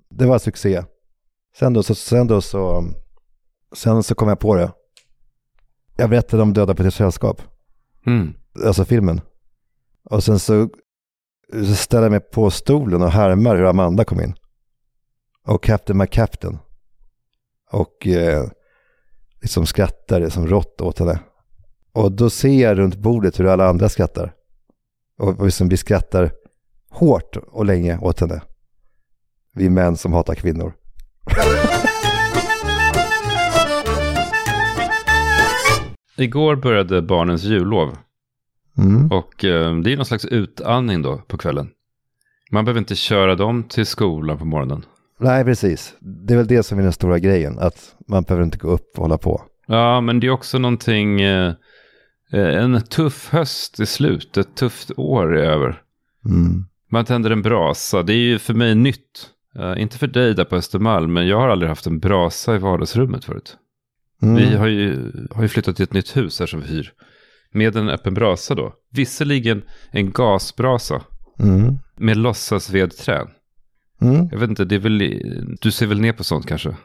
Det 0.09 0.25
var 0.25 0.39
succé. 0.39 0.83
Sen 1.59 1.73
då 1.73 1.83
så, 1.83 1.95
sen 1.95 2.27
då 2.27 2.41
så, 2.41 2.83
sen 3.75 4.03
så 4.03 4.15
kom 4.15 4.27
jag 4.29 4.39
på 4.39 4.55
det. 4.55 4.71
Jag 5.97 6.09
berättade 6.09 6.43
om 6.43 6.53
Döda 6.53 6.75
på 6.75 6.83
ett 6.83 6.93
sällskap, 6.93 7.41
Mm. 8.05 8.33
alltså 8.65 8.85
filmen. 8.85 9.21
Och 10.09 10.23
sen 10.23 10.39
så, 10.39 10.69
så 11.65 11.75
ställde 11.75 12.05
jag 12.05 12.11
mig 12.11 12.19
på 12.19 12.51
stolen 12.51 13.01
och 13.01 13.11
härmar 13.11 13.55
hur 13.55 13.65
Amanda 13.69 14.03
kom 14.05 14.21
in. 14.21 14.35
Och 15.47 15.63
Captain 15.63 15.97
McCaptain. 15.97 16.57
Och 17.71 18.07
eh, 18.07 18.45
liksom 19.41 19.65
skrattar 19.65 20.29
som 20.29 20.47
rått 20.47 20.81
åt 20.81 20.99
henne. 20.99 21.19
Och 21.97 22.11
då 22.11 22.29
ser 22.29 22.61
jag 22.61 22.77
runt 22.77 22.95
bordet 22.95 23.39
hur 23.39 23.47
alla 23.47 23.67
andra 23.67 23.89
skrattar. 23.89 24.33
Och, 25.19 25.39
och 25.39 25.45
liksom 25.45 25.69
vi 25.69 25.77
skrattar 25.77 26.31
hårt 26.89 27.35
och 27.35 27.65
länge 27.65 27.97
åt 27.97 28.19
henne. 28.19 28.41
Vi 29.53 29.69
män 29.69 29.97
som 29.97 30.13
hatar 30.13 30.35
kvinnor. 30.35 30.73
Igår 36.17 36.55
började 36.55 37.01
barnens 37.01 37.43
jullov. 37.43 37.97
Mm. 38.77 39.11
Och 39.11 39.45
eh, 39.45 39.77
det 39.77 39.93
är 39.93 39.95
någon 39.95 40.05
slags 40.05 40.25
utandning 40.25 41.01
då 41.01 41.17
på 41.17 41.37
kvällen. 41.37 41.69
Man 42.51 42.65
behöver 42.65 42.79
inte 42.79 42.95
köra 42.95 43.35
dem 43.35 43.63
till 43.63 43.85
skolan 43.85 44.37
på 44.37 44.45
morgonen. 44.45 44.85
Nej, 45.19 45.43
precis. 45.43 45.95
Det 45.99 46.33
är 46.33 46.37
väl 46.37 46.47
det 46.47 46.63
som 46.63 46.79
är 46.79 46.83
den 46.83 46.93
stora 46.93 47.19
grejen. 47.19 47.59
Att 47.59 47.95
man 48.07 48.23
behöver 48.23 48.45
inte 48.45 48.57
gå 48.57 48.67
upp 48.67 48.91
och 48.95 49.01
hålla 49.01 49.17
på. 49.17 49.41
Ja, 49.67 50.01
men 50.01 50.19
det 50.19 50.27
är 50.27 50.31
också 50.31 50.59
någonting, 50.59 51.21
eh, 51.21 51.47
eh, 51.47 51.53
en 52.31 52.81
tuff 52.81 53.29
höst 53.29 53.79
är 53.79 53.85
slut, 53.85 54.37
ett 54.37 54.55
tufft 54.55 54.91
år 54.97 55.37
är 55.37 55.43
över. 55.43 55.81
Mm. 56.25 56.65
Man 56.91 57.05
tänder 57.05 57.31
en 57.31 57.41
brasa. 57.41 58.03
Det 58.03 58.13
är 58.13 58.17
ju 58.17 58.39
för 58.39 58.53
mig 58.53 58.75
nytt. 58.75 59.29
Uh, 59.59 59.81
inte 59.81 59.97
för 59.97 60.07
dig 60.07 60.33
där 60.33 60.43
på 60.43 60.55
Östermalm, 60.55 61.13
men 61.13 61.27
jag 61.27 61.39
har 61.39 61.49
aldrig 61.49 61.69
haft 61.69 61.87
en 61.87 61.99
brasa 61.99 62.55
i 62.55 62.57
vardagsrummet 62.57 63.25
förut. 63.25 63.57
Mm. 64.21 64.35
Vi 64.35 64.55
har 64.55 64.67
ju, 64.67 65.11
har 65.31 65.41
ju 65.41 65.47
flyttat 65.47 65.75
till 65.75 65.83
ett 65.83 65.93
nytt 65.93 66.17
hus 66.17 66.39
här 66.39 66.47
som 66.47 66.61
vi 66.61 66.67
hyr. 66.67 66.93
Med 67.51 67.75
en 67.75 67.89
öppen 67.89 68.13
brasa 68.13 68.55
då. 68.55 68.73
Visserligen 68.91 69.61
en 69.91 70.11
gasbrasa. 70.11 71.01
Mm. 71.39 71.77
Med 71.95 72.17
låtsasvedträn. 72.17 73.27
Mm. 74.01 74.27
Jag 74.31 74.39
vet 74.39 74.49
inte, 74.49 74.65
det 74.65 74.75
är 74.75 74.79
väl, 74.79 74.97
du 75.61 75.71
ser 75.71 75.87
väl 75.87 76.01
ner 76.01 76.13
på 76.13 76.23
sånt 76.23 76.47
kanske? 76.47 76.75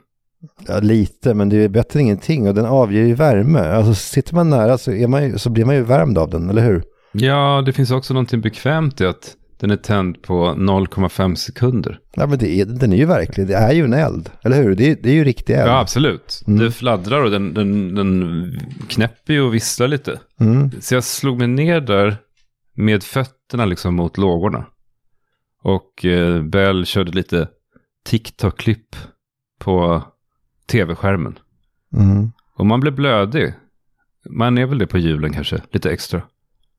Ja, 0.66 0.80
lite, 0.80 1.34
men 1.34 1.48
det 1.48 1.56
är 1.56 1.68
bättre 1.68 2.00
än 2.00 2.04
ingenting 2.04 2.48
och 2.48 2.54
den 2.54 2.66
avger 2.66 3.02
ju 3.02 3.14
värme. 3.14 3.60
Alltså 3.60 3.94
sitter 3.94 4.34
man 4.34 4.50
nära 4.50 4.78
så, 4.78 4.92
är 4.92 5.06
man 5.06 5.24
ju, 5.24 5.38
så 5.38 5.50
blir 5.50 5.64
man 5.64 5.74
ju 5.74 5.82
värmd 5.82 6.18
av 6.18 6.30
den, 6.30 6.50
eller 6.50 6.62
hur? 6.62 6.82
Ja, 7.12 7.62
det 7.66 7.72
finns 7.72 7.90
också 7.90 8.14
någonting 8.14 8.40
bekvämt 8.40 9.00
i 9.00 9.06
att 9.06 9.36
den 9.60 9.70
är 9.70 9.76
tänd 9.76 10.22
på 10.22 10.44
0,5 10.44 11.34
sekunder. 11.34 11.98
Ja, 12.14 12.26
men 12.26 12.38
det 12.38 12.60
är, 12.60 12.64
den 12.64 12.92
är 12.92 12.96
ju 12.96 13.04
verklig. 13.04 13.46
Det 13.46 13.54
är 13.54 13.72
ju 13.72 13.84
en 13.84 13.92
eld, 13.92 14.30
eller 14.44 14.62
hur? 14.62 14.74
Det 14.74 14.90
är, 14.90 14.96
det 15.02 15.10
är 15.10 15.14
ju 15.14 15.24
riktig 15.24 15.54
eld. 15.54 15.68
Ja, 15.68 15.80
absolut. 15.80 16.42
Mm. 16.46 16.58
Det 16.58 16.70
fladdrar 16.70 17.24
och 17.24 17.30
den, 17.30 17.54
den, 17.54 17.94
den 17.94 18.60
knäpper 18.88 19.32
ju 19.32 19.42
och 19.42 19.54
visslar 19.54 19.88
lite. 19.88 20.20
Mm. 20.40 20.70
Så 20.80 20.94
jag 20.94 21.04
slog 21.04 21.38
mig 21.38 21.48
ner 21.48 21.80
där 21.80 22.16
med 22.74 23.02
fötterna 23.02 23.64
liksom 23.64 23.94
mot 23.94 24.18
lågorna. 24.18 24.66
Och 25.62 26.04
eh, 26.04 26.42
Bell 26.42 26.86
körde 26.86 27.12
lite 27.12 27.48
TikTok-klipp 28.04 28.96
på 29.58 30.02
tv-skärmen. 30.66 31.38
Mm. 31.92 32.32
Och 32.54 32.66
man 32.66 32.80
blev 32.80 32.94
blödig. 32.94 33.54
Man 34.30 34.58
är 34.58 34.66
väl 34.66 34.78
det 34.78 34.86
på 34.86 34.98
julen 34.98 35.32
kanske, 35.32 35.62
lite 35.70 35.90
extra. 35.90 36.22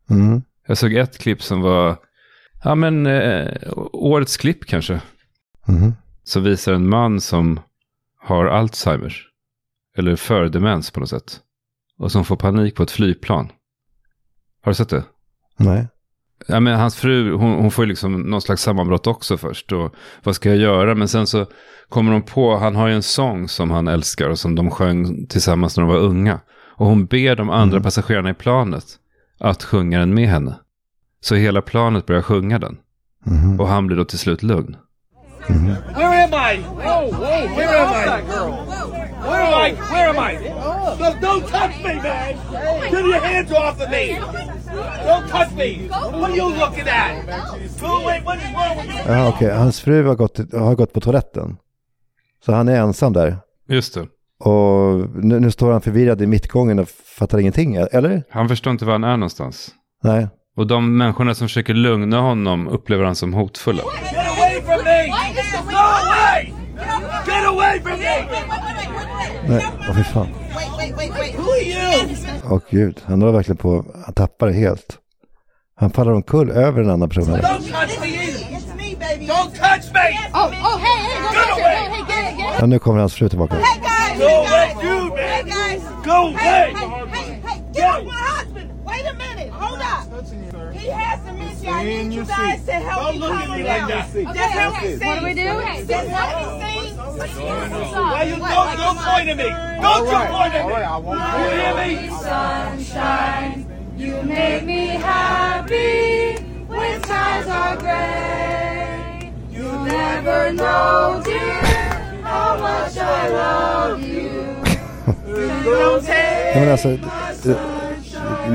Mm. 0.09 0.41
Jag 0.67 0.77
såg 0.77 0.93
ett 0.93 1.17
klipp 1.17 1.43
som 1.43 1.61
var, 1.61 1.97
ja 2.63 2.75
men, 2.75 3.05
eh, 3.05 3.53
årets 3.91 4.38
klipp 4.38 4.65
kanske. 4.65 5.01
Mm. 5.67 5.93
Som 6.23 6.43
visar 6.43 6.73
en 6.73 6.89
man 6.89 7.21
som 7.21 7.59
har 8.17 8.45
Alzheimers. 8.45 9.29
Eller 9.97 10.15
fördemens 10.15 10.91
på 10.91 10.99
något 10.99 11.09
sätt. 11.09 11.39
Och 11.97 12.11
som 12.11 12.25
får 12.25 12.36
panik 12.36 12.75
på 12.75 12.84
ett 12.84 12.91
flygplan. 12.91 13.51
Har 14.61 14.71
du 14.71 14.75
sett 14.75 14.89
det? 14.89 15.03
Nej. 15.57 15.88
Ja, 16.47 16.59
men 16.59 16.79
hans 16.79 16.95
fru, 16.95 17.33
hon, 17.33 17.51
hon 17.53 17.71
får 17.71 17.85
ju 17.85 17.89
liksom 17.89 18.21
någon 18.21 18.41
slags 18.41 18.61
sammanbrott 18.61 19.07
också 19.07 19.37
först. 19.37 19.71
Och 19.71 19.95
vad 20.23 20.35
ska 20.35 20.49
jag 20.49 20.57
göra? 20.57 20.95
Men 20.95 21.07
sen 21.07 21.27
så 21.27 21.45
kommer 21.89 22.11
de 22.11 22.21
på, 22.21 22.57
han 22.57 22.75
har 22.75 22.87
ju 22.87 22.93
en 22.93 23.03
sång 23.03 23.47
som 23.47 23.71
han 23.71 23.87
älskar 23.87 24.29
och 24.29 24.39
som 24.39 24.55
de 24.55 24.71
sjöng 24.71 25.27
tillsammans 25.27 25.77
när 25.77 25.83
de 25.83 25.93
var 25.93 25.99
unga. 25.99 26.39
Och 26.75 26.85
hon 26.85 27.05
ber 27.05 27.35
de 27.35 27.49
andra 27.49 27.81
passagerarna 27.81 28.29
i 28.29 28.33
planet 28.33 28.85
att 29.39 29.63
sjunga 29.63 29.99
den 29.99 30.13
med 30.13 30.29
henne. 30.29 30.55
Så 31.21 31.35
hela 31.35 31.61
planet 31.61 32.05
börjar 32.05 32.21
sjunga 32.21 32.59
den. 32.59 32.77
Mm. 33.27 33.59
Och 33.59 33.67
han 33.67 33.87
blir 33.87 33.97
då 33.97 34.05
till 34.05 34.19
slut 34.19 34.43
lugn. 34.43 34.75
Where 35.47 36.23
am 36.23 36.33
I? 36.33 36.61
Whoa, 36.61 37.11
whoa, 37.11 37.55
where 37.55 37.77
am 37.79 37.93
I? 37.93 38.21
Where 39.23 39.43
am 39.43 39.53
I? 39.53 39.71
Where 39.91 40.09
am 40.09 40.19
I? 40.19 40.35
Don't 41.21 41.47
touch 41.47 41.77
me, 41.83 41.95
man! 41.95 42.35
Get 42.91 43.05
your 43.05 43.19
hands 43.19 43.51
off 43.51 43.81
of 43.81 43.89
me! 43.89 44.19
Don't 45.07 45.27
touch 45.29 45.57
me! 45.57 45.88
What 45.89 46.23
are 46.23 46.38
you 46.38 46.49
looking 46.49 46.88
at? 46.88 47.25
Go 47.81 47.88
away, 47.88 48.21
what 48.25 48.38
is 48.38 48.43
wrong 48.43 48.77
with 48.88 49.07
you? 49.07 49.15
Ja, 49.15 49.27
okej. 49.29 49.51
Hans 49.51 49.81
fru 49.81 50.03
har 50.07 50.15
gått, 50.15 50.53
har 50.53 50.75
gått 50.75 50.93
på 50.93 50.99
toaletten. 50.99 51.57
Så 52.45 52.53
han 52.53 52.67
är 52.67 52.75
ensam 52.75 53.13
där. 53.13 53.38
Just 53.69 53.93
det. 53.93 54.07
Och 54.39 54.99
nu, 55.23 55.39
nu 55.39 55.51
står 55.51 55.71
han 55.71 55.81
förvirrad 55.81 56.21
i 56.21 56.27
mittgången 56.27 56.79
och 56.79 56.89
fattar 56.89 57.39
ingenting, 57.39 57.75
eller? 57.75 58.23
Han 58.29 58.49
förstår 58.49 58.71
inte 58.71 58.86
var 58.86 58.91
han 58.93 59.03
är 59.03 59.17
någonstans. 59.17 59.71
Nej. 60.03 60.27
Och 60.57 60.67
de 60.67 60.97
människorna 60.97 61.36
som 61.36 61.47
försöker 61.47 61.73
lugna 61.73 62.19
honom 62.19 62.67
upplever 62.67 63.05
han 63.05 63.15
som 63.15 63.34
hotfulla. 63.34 63.84
Get 63.84 64.27
away 64.27 64.61
from 64.61 64.84
me! 64.86 65.07
Go 65.69 65.77
away! 65.77 66.53
Get 67.27 67.47
away 67.47 67.79
from 67.81 67.99
me! 67.99 68.27
Nej, 69.47 69.65
åh 69.89 69.95
fy 69.95 70.03
fan. 70.03 70.27
Who 70.91 71.51
are 71.51 71.61
you? 71.61 72.15
Åh 72.51 72.59
gud, 72.69 73.01
han 73.05 73.21
håller 73.21 73.34
verkligen 73.34 73.57
på, 73.57 73.86
han 74.05 74.13
tappar 74.13 74.47
det 74.47 74.53
helt. 74.53 74.97
Han 75.75 75.89
faller 75.91 76.13
omkull 76.13 76.51
över 76.51 76.81
en 76.81 76.89
annan 76.89 77.09
person. 77.09 77.34
här. 77.34 77.41
Don't 77.41 77.71
touch 77.71 77.99
me 78.01 78.07
either! 78.07 78.57
It's 78.57 78.75
me, 78.75 78.95
baby! 78.95 79.27
Don't 79.27 79.51
touch 79.55 79.93
me! 79.93 80.17
Oh, 80.34 80.45
oh, 80.45 80.77
hey, 80.77 80.99
hey, 81.03 81.21
go 81.21 81.29
Get 81.34 81.47
get 81.47 81.59
away! 81.59 81.75
Hey, 81.75 82.03
get 82.07 82.31
it, 82.34 82.38
get 82.38 82.49
it. 82.49 82.59
Ja, 82.59 82.65
nu 82.65 82.79
kommer 82.79 82.99
hans 82.99 83.13
fru 83.15 83.29
tillbaka. 83.29 83.55
Go 83.55 84.25
away, 84.25 84.75
you 84.84 85.09
man! 85.15 85.81
Go 86.05 86.11
away! 86.11 86.73
Get 87.73 87.89
off 87.89 88.03
my 88.03 88.11
husband! 88.11 88.69
Wait 88.86 89.05
a 89.11 89.13
minute, 89.13 89.51
hold 89.51 89.79
up. 89.79 90.03
He 90.73 90.89
has 90.89 91.19
dementia. 91.64 91.72
I 91.72 92.03
need 92.03 92.14
you 92.14 92.24
guys 92.26 92.66
to 92.66 92.72
help 92.74 93.01
Don't 93.03 93.14
me 93.14 93.20
look 93.20 93.32
calm 93.32 93.41
at 93.41 93.57
me 93.57 93.64
like 93.64 93.78
down. 93.78 93.89
that. 93.89 94.14
Just 94.14 94.53
help 94.53 94.74
me 94.82 94.88
that's 94.88 94.99
sing. 94.99 95.07
What 95.07 95.20
do 95.20 95.26
we 95.26 95.34
do? 95.34 95.43
Just 95.93 96.09
help 96.09 96.32
me 96.39 96.43
sing. 96.61 96.97
Why 97.93 98.24
you 98.24 98.36
don't, 98.36 98.78
don't 98.78 98.97
point 98.97 99.30
at 99.30 99.38
me! 99.38 99.49
Don't 99.82 100.05
you 100.07 100.20
point 100.34 100.53
at 100.59 100.66
me! 100.68 100.74
You 101.39 101.49
hear 101.59 101.74
me? 101.82 102.09
Sunshine, 102.24 103.66
you 103.97 104.22
make 104.24 104.64
me 104.66 104.88
happy 104.88 106.36
when 106.68 107.03
skies 107.03 107.47
are 107.47 107.78
gray. 107.78 109.32
You 109.51 109.64
never 109.86 110.51
know, 110.53 111.22
dear, 111.24 111.61
how 112.24 112.57
much 112.59 112.97
I 112.97 113.28
love 113.30 114.01
you. 114.01 114.30
Don't 115.64 116.01
take 116.05 116.53
Ja, 116.55 116.59
men 116.59 116.70
alltså, 116.72 116.88
det, 117.43 117.55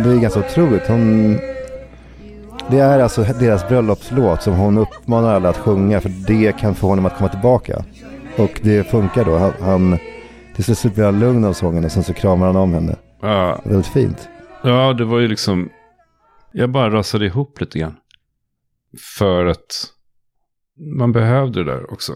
det 0.05 0.11
är 0.11 0.21
ganska 0.21 0.41
otroligt. 0.41 0.87
Hon, 0.89 1.41
det 2.71 2.79
är 2.79 2.99
alltså 2.99 3.23
deras 3.23 3.69
bröllopslåt 3.69 4.43
som 4.43 4.55
hon 4.55 4.79
uppmanar 4.79 5.35
alla 5.35 5.49
att 5.49 5.57
sjunga 5.57 6.01
för 6.01 6.09
det 6.27 6.59
kan 6.59 6.75
få 6.75 6.89
honom 6.89 7.07
att 7.07 7.17
komma 7.17 7.29
tillbaka. 7.31 7.85
Och 8.37 8.61
det 8.63 8.91
funkar 8.91 9.25
då. 9.25 9.39
Han, 9.39 9.53
han, 9.61 9.99
till 10.55 10.77
slut 10.77 10.95
blir 10.95 11.05
han 11.05 11.21
lugn 11.21 11.45
av 11.45 11.53
sången 11.53 11.85
och 11.85 11.93
sen 11.93 12.05
så 12.05 12.15
kramar 12.15 12.47
han 12.47 12.57
om 12.57 12.73
henne. 12.75 12.97
Ja, 13.21 13.61
Väldigt 13.65 13.87
fint. 13.87 14.29
ja 14.63 14.93
det 14.93 15.05
var 15.05 15.19
ju 15.19 15.29
liksom... 15.29 15.69
Jag 16.53 16.71
bara 16.71 16.91
rasade 16.91 17.27
ihop 17.27 17.61
lite 17.61 17.79
grann. 17.79 17.97
För 19.19 19.47
att 19.47 19.87
man 20.99 21.13
behövde 21.13 21.65
det 21.65 21.71
där 21.73 21.93
också. 21.93 22.13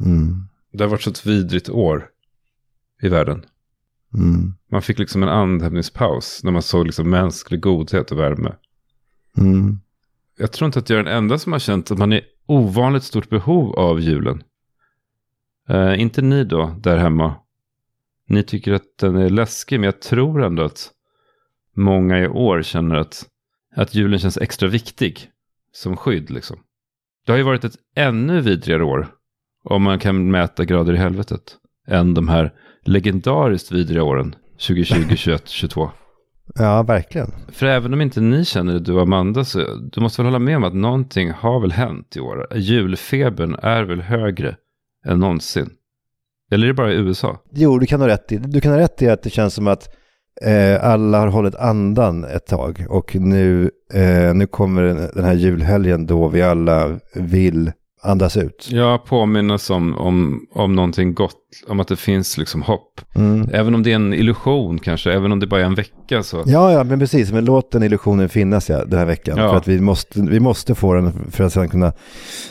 Mm. 0.00 0.48
Det 0.72 0.84
har 0.84 0.90
varit 0.90 1.02
så 1.02 1.10
ett 1.10 1.26
vidrigt 1.26 1.68
år 1.68 2.08
i 3.02 3.08
världen. 3.08 3.44
Mm. 4.14 4.54
Man 4.70 4.82
fick 4.82 4.98
liksom 4.98 5.22
en 5.22 5.28
andhämtningspaus 5.28 6.40
när 6.44 6.52
man 6.52 6.62
såg 6.62 6.86
liksom 6.86 7.10
mänsklig 7.10 7.60
godhet 7.60 8.12
och 8.12 8.18
värme. 8.18 8.54
Mm. 9.38 9.78
Jag 10.38 10.52
tror 10.52 10.66
inte 10.66 10.78
att 10.78 10.90
jag 10.90 10.98
är 10.98 11.04
den 11.04 11.16
enda 11.16 11.38
som 11.38 11.52
har 11.52 11.58
känt 11.58 11.90
att 11.90 11.98
man 11.98 12.12
är 12.12 12.22
ovanligt 12.46 13.04
stort 13.04 13.28
behov 13.28 13.74
av 13.74 14.00
julen. 14.00 14.42
Eh, 15.68 16.00
inte 16.00 16.22
ni 16.22 16.44
då, 16.44 16.76
där 16.78 16.96
hemma. 16.96 17.34
Ni 18.28 18.42
tycker 18.42 18.72
att 18.72 18.98
den 18.98 19.16
är 19.16 19.30
läskig, 19.30 19.80
men 19.80 19.84
jag 19.84 20.00
tror 20.00 20.42
ändå 20.42 20.62
att 20.62 20.90
många 21.76 22.18
i 22.18 22.28
år 22.28 22.62
känner 22.62 22.94
att, 22.94 23.26
att 23.76 23.94
julen 23.94 24.18
känns 24.18 24.38
extra 24.38 24.68
viktig 24.68 25.30
som 25.72 25.96
skydd. 25.96 26.30
Liksom. 26.30 26.56
Det 27.26 27.32
har 27.32 27.36
ju 27.36 27.44
varit 27.44 27.64
ett 27.64 27.76
ännu 27.94 28.40
vidrigare 28.40 28.84
år, 28.84 29.08
om 29.64 29.82
man 29.82 29.98
kan 29.98 30.30
mäta 30.30 30.64
grader 30.64 30.92
i 30.92 30.96
helvetet, 30.96 31.56
än 31.86 32.14
de 32.14 32.28
här 32.28 32.52
legendariskt 32.82 33.72
vidriga 33.72 34.02
åren 34.02 34.34
2020, 34.52 34.94
2021, 34.94 35.40
2022. 35.40 35.90
Ja, 36.54 36.82
verkligen. 36.82 37.30
För 37.48 37.66
även 37.66 37.92
om 37.92 38.00
inte 38.00 38.20
ni 38.20 38.44
känner 38.44 38.72
det, 38.72 38.80
du 38.80 38.92
och 38.92 39.02
Amanda, 39.02 39.44
så 39.44 39.58
du 39.92 40.00
måste 40.00 40.22
väl 40.22 40.26
hålla 40.26 40.38
med 40.38 40.56
om 40.56 40.64
att 40.64 40.74
någonting 40.74 41.30
har 41.30 41.60
väl 41.60 41.72
hänt 41.72 42.16
i 42.16 42.20
år. 42.20 42.46
Julfebern 42.54 43.56
är 43.62 43.84
väl 43.84 44.00
högre 44.00 44.56
än 45.06 45.18
någonsin. 45.18 45.70
Eller 46.52 46.64
är 46.64 46.68
det 46.68 46.74
bara 46.74 46.92
i 46.92 46.96
USA? 46.96 47.38
Jo, 47.52 47.78
du 47.78 47.86
kan 47.86 48.00
ha 48.00 48.08
rätt 48.08 48.32
i, 48.32 48.36
du 48.36 48.60
kan 48.60 48.72
ha 48.72 48.78
rätt 48.78 49.02
i 49.02 49.08
att 49.08 49.22
det 49.22 49.30
känns 49.30 49.54
som 49.54 49.66
att 49.66 49.88
eh, 50.42 50.84
alla 50.84 51.18
har 51.18 51.26
hållit 51.26 51.54
andan 51.54 52.24
ett 52.24 52.46
tag 52.46 52.86
och 52.88 53.14
nu, 53.14 53.70
eh, 53.92 54.34
nu 54.34 54.46
kommer 54.46 54.82
den, 54.82 55.10
den 55.14 55.24
här 55.24 55.34
julhelgen 55.34 56.06
då 56.06 56.28
vi 56.28 56.42
alla 56.42 56.98
vill 57.14 57.72
andas 58.04 58.36
ut. 58.36 58.68
Ja, 58.70 58.98
påminnas 58.98 59.70
om, 59.70 59.98
om, 59.98 60.46
om 60.52 60.72
någonting 60.74 61.14
gott, 61.14 61.40
om 61.68 61.80
att 61.80 61.88
det 61.88 61.96
finns 61.96 62.38
liksom 62.38 62.62
hopp. 62.62 63.00
Mm. 63.14 63.48
Även 63.52 63.74
om 63.74 63.82
det 63.82 63.90
är 63.90 63.94
en 63.94 64.14
illusion 64.14 64.78
kanske, 64.78 65.12
även 65.12 65.32
om 65.32 65.40
det 65.40 65.46
bara 65.46 65.60
är 65.60 65.64
en 65.64 65.74
vecka 65.74 66.22
så. 66.22 66.42
Ja, 66.46 66.72
ja, 66.72 66.84
men 66.84 66.98
precis. 66.98 67.32
Men 67.32 67.44
låt 67.44 67.70
den 67.70 67.82
illusionen 67.82 68.28
finnas 68.28 68.70
ja, 68.70 68.84
den 68.84 68.98
här 68.98 69.06
veckan. 69.06 69.38
Ja. 69.38 69.48
För 69.48 69.56
att 69.56 69.68
vi 69.68 69.80
måste, 69.80 70.20
vi 70.20 70.40
måste 70.40 70.74
få 70.74 70.94
den 70.94 71.30
för 71.30 71.44
att 71.44 71.52
sedan 71.52 71.68
kunna 71.68 71.92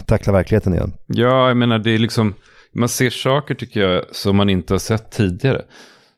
tackla 0.06 0.34
verkligheten 0.34 0.74
igen. 0.74 0.94
Ja, 1.08 1.48
jag 1.48 1.58
menar 1.58 1.80
det 1.80 1.92
är 1.92 2.00
liksom, 2.00 2.34
man 2.74 2.90
ser 2.90 3.10
saker 3.10 3.56
tycker 3.56 3.80
jag 3.80 4.04
som 4.12 4.36
man 4.36 4.50
inte 4.50 4.74
har 4.74 4.80
sett 4.80 5.12
tidigare. 5.12 5.62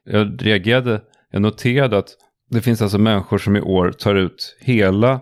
Jag 0.05 0.45
reagerade, 0.45 1.01
jag 1.31 1.41
noterade 1.41 1.97
att 1.97 2.09
det 2.49 2.61
finns 2.61 2.81
alltså 2.81 2.97
människor 2.97 3.37
som 3.37 3.55
i 3.55 3.61
år 3.61 3.91
tar 3.91 4.15
ut 4.15 4.57
hela 4.59 5.19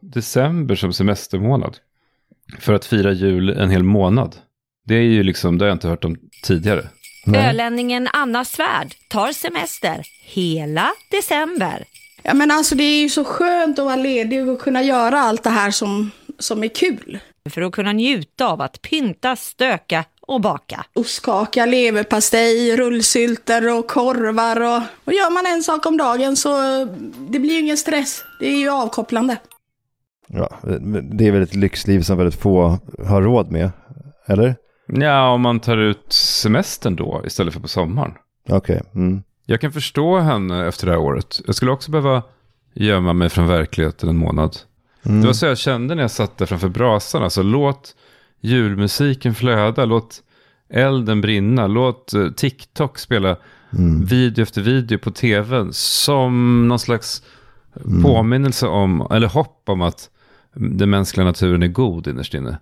december 0.00 0.74
som 0.74 0.92
semestermånad. 0.92 1.76
För 2.58 2.72
att 2.72 2.84
fira 2.84 3.12
jul 3.12 3.48
en 3.48 3.70
hel 3.70 3.82
månad. 3.82 4.36
Det 4.86 4.94
är 4.94 5.02
ju 5.02 5.22
liksom, 5.22 5.58
det 5.58 5.64
har 5.64 5.68
jag 5.68 5.76
inte 5.76 5.88
hört 5.88 6.04
om 6.04 6.16
tidigare. 6.42 6.88
Ölänningen 7.34 8.08
Anna 8.12 8.44
Svärd 8.44 8.94
tar 9.08 9.32
semester 9.32 10.02
hela 10.24 10.90
december. 11.10 11.84
Ja, 12.22 12.34
men 12.34 12.50
alltså 12.50 12.74
det 12.74 12.84
är 12.84 13.00
ju 13.00 13.08
så 13.08 13.24
skönt 13.24 13.78
att 13.78 13.84
vara 13.84 13.96
ledig 13.96 14.48
och 14.48 14.60
kunna 14.60 14.82
göra 14.82 15.20
allt 15.20 15.42
det 15.42 15.50
här 15.50 15.70
som, 15.70 16.10
som 16.38 16.64
är 16.64 16.68
kul. 16.68 17.18
För 17.50 17.62
att 17.62 17.72
kunna 17.72 17.92
njuta 17.92 18.46
av 18.46 18.60
att 18.60 18.82
pynta, 18.82 19.36
stöka 19.36 20.04
och 20.20 20.40
baka. 20.40 20.84
Ostkaka, 20.94 21.66
leverpastej, 21.66 22.76
rullsylter 22.76 23.78
och 23.78 23.88
korvar. 23.88 24.60
Och, 24.60 24.82
och 25.04 25.12
gör 25.12 25.30
man 25.30 25.46
en 25.46 25.62
sak 25.62 25.86
om 25.86 25.96
dagen 25.96 26.36
så 26.36 26.84
det 27.30 27.38
blir 27.38 27.52
ju 27.52 27.58
ingen 27.58 27.76
stress. 27.76 28.24
Det 28.40 28.46
är 28.46 28.56
ju 28.56 28.70
avkopplande. 28.70 29.36
Ja, 30.32 30.58
det 31.12 31.26
är 31.26 31.32
väl 31.32 31.42
ett 31.42 31.54
lyxliv 31.54 32.00
som 32.00 32.16
väldigt 32.16 32.40
få 32.40 32.78
har 33.06 33.22
råd 33.22 33.50
med, 33.50 33.70
eller? 34.26 34.56
Ja, 34.86 35.30
om 35.30 35.40
man 35.40 35.60
tar 35.60 35.76
ut 35.76 36.12
semestern 36.12 36.96
då 36.96 37.22
istället 37.26 37.54
för 37.54 37.60
på 37.60 37.68
sommaren. 37.68 38.12
Okej. 38.48 38.56
Okay. 38.56 38.80
Mm. 39.02 39.22
Jag 39.46 39.60
kan 39.60 39.72
förstå 39.72 40.18
henne 40.18 40.66
efter 40.66 40.86
det 40.86 40.92
här 40.92 41.00
året. 41.00 41.40
Jag 41.46 41.54
skulle 41.54 41.70
också 41.70 41.90
behöva 41.90 42.22
gömma 42.74 43.12
mig 43.12 43.28
från 43.28 43.46
verkligheten 43.46 44.08
en 44.08 44.16
månad. 44.16 44.56
Mm. 45.02 45.20
Det 45.20 45.26
var 45.26 45.34
så 45.34 45.46
jag 45.46 45.58
kände 45.58 45.94
när 45.94 46.02
jag 46.02 46.10
satt 46.10 46.38
där 46.38 46.46
framför 46.46 46.68
brasan. 46.68 47.22
Alltså 47.22 47.42
låt 47.42 47.96
julmusiken 48.40 49.34
flöda, 49.34 49.84
låt 49.84 50.22
elden 50.70 51.20
brinna, 51.20 51.66
låt 51.66 52.14
uh, 52.14 52.30
TikTok 52.30 52.98
spela 52.98 53.36
mm. 53.72 54.04
video 54.04 54.42
efter 54.42 54.62
video 54.62 54.98
på 54.98 55.10
tvn 55.10 55.72
som 55.72 56.68
någon 56.68 56.78
slags 56.78 57.22
mm. 57.86 58.02
påminnelse 58.02 58.66
om, 58.66 59.08
eller 59.10 59.28
hopp 59.28 59.62
om 59.66 59.82
att 59.82 60.10
den 60.54 60.90
mänskliga 60.90 61.24
naturen 61.24 61.62
är 61.62 61.68
god 61.68 62.06
innerst 62.06 62.34
inne. 62.34 62.58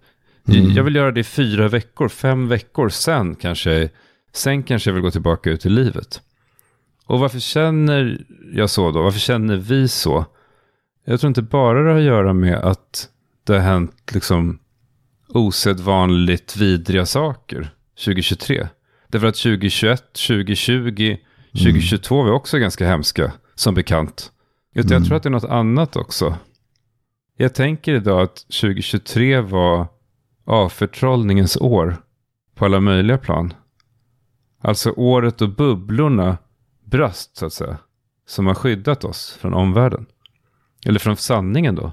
Mm. 0.48 0.70
Jag 0.70 0.84
vill 0.84 0.94
göra 0.94 1.12
det 1.12 1.20
i 1.20 1.24
fyra 1.24 1.68
veckor, 1.68 2.08
fem 2.08 2.48
veckor, 2.48 2.88
sen 2.88 3.34
kanske, 3.34 3.90
sen 4.32 4.62
kanske 4.62 4.90
jag 4.90 4.94
vill 4.94 5.02
gå 5.02 5.10
tillbaka 5.10 5.50
ut 5.50 5.66
i 5.66 5.68
livet. 5.68 6.20
Och 7.06 7.20
varför 7.20 7.38
känner 7.38 8.24
jag 8.52 8.70
så 8.70 8.90
då? 8.90 9.02
Varför 9.02 9.18
känner 9.18 9.56
vi 9.56 9.88
så? 9.88 10.24
Jag 11.04 11.20
tror 11.20 11.28
inte 11.28 11.42
bara 11.42 11.82
det 11.82 11.90
har 11.90 11.98
att 11.98 12.04
göra 12.04 12.32
med 12.32 12.58
att 12.58 13.08
det 13.44 13.52
har 13.52 13.60
hänt 13.60 14.12
liksom 14.12 14.58
osedvanligt 15.28 16.56
vidriga 16.56 17.06
saker 17.06 17.70
2023. 18.04 18.68
Därför 19.08 19.26
att 19.26 19.34
2021, 19.34 20.12
2020, 20.12 21.16
2022 21.52 22.22
var 22.22 22.32
också 22.32 22.58
ganska 22.58 22.86
hemska, 22.86 23.32
som 23.54 23.74
bekant. 23.74 24.32
Utan 24.74 24.92
jag 24.92 25.06
tror 25.06 25.16
att 25.16 25.22
det 25.22 25.28
är 25.28 25.30
något 25.30 25.44
annat 25.44 25.96
också. 25.96 26.36
Jag 27.40 27.54
tänker 27.54 27.94
idag 27.94 28.22
att 28.22 28.36
2023 28.36 29.40
var 29.40 29.86
avförtrollningens 30.44 31.56
år 31.56 31.96
på 32.54 32.64
alla 32.64 32.80
möjliga 32.80 33.18
plan. 33.18 33.54
Alltså 34.60 34.90
året 34.90 35.38
då 35.38 35.46
bubblorna 35.46 36.38
bröst 36.84 37.36
så 37.36 37.46
att 37.46 37.52
säga. 37.52 37.78
Som 38.26 38.46
har 38.46 38.54
skyddat 38.54 39.04
oss 39.04 39.38
från 39.40 39.54
omvärlden. 39.54 40.06
Eller 40.86 40.98
från 40.98 41.16
sanningen 41.16 41.74
då. 41.74 41.92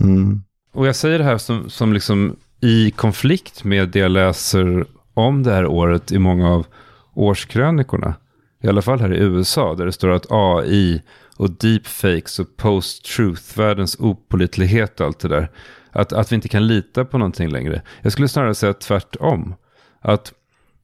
Mm. 0.00 0.42
Och 0.72 0.86
jag 0.86 0.96
säger 0.96 1.18
det 1.18 1.24
här 1.24 1.38
som, 1.38 1.70
som 1.70 1.92
liksom 1.92 2.36
i 2.60 2.90
konflikt 2.90 3.64
med 3.64 3.88
det 3.88 3.98
jag 3.98 4.10
läser 4.10 4.86
om 5.14 5.42
det 5.42 5.52
här 5.52 5.66
året 5.66 6.12
i 6.12 6.18
många 6.18 6.50
av 6.50 6.66
årskrönikorna. 7.14 8.14
I 8.62 8.68
alla 8.68 8.82
fall 8.82 9.00
här 9.00 9.14
i 9.14 9.18
USA 9.18 9.74
där 9.74 9.86
det 9.86 9.92
står 9.92 10.10
att 10.10 10.26
AI 10.30 11.02
och 11.36 11.50
deepfakes 11.50 12.38
och 12.38 12.56
post-truth, 12.56 13.58
världens 13.58 13.96
opolitlighet 14.00 15.00
och 15.00 15.06
allt 15.06 15.18
det 15.18 15.28
där. 15.28 15.50
Att, 15.90 16.12
att 16.12 16.32
vi 16.32 16.36
inte 16.36 16.48
kan 16.48 16.66
lita 16.66 17.04
på 17.04 17.18
någonting 17.18 17.48
längre. 17.48 17.82
Jag 18.02 18.12
skulle 18.12 18.28
snarare 18.28 18.54
säga 18.54 18.74
tvärtom. 18.74 19.54
Att 20.00 20.32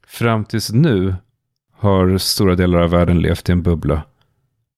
fram 0.07 0.45
tills 0.45 0.73
nu 0.73 1.15
har 1.73 2.19
stora 2.19 2.55
delar 2.55 2.79
av 2.79 2.91
världen 2.91 3.21
levt 3.21 3.49
i 3.49 3.53
en 3.53 3.63
bubbla. 3.63 4.03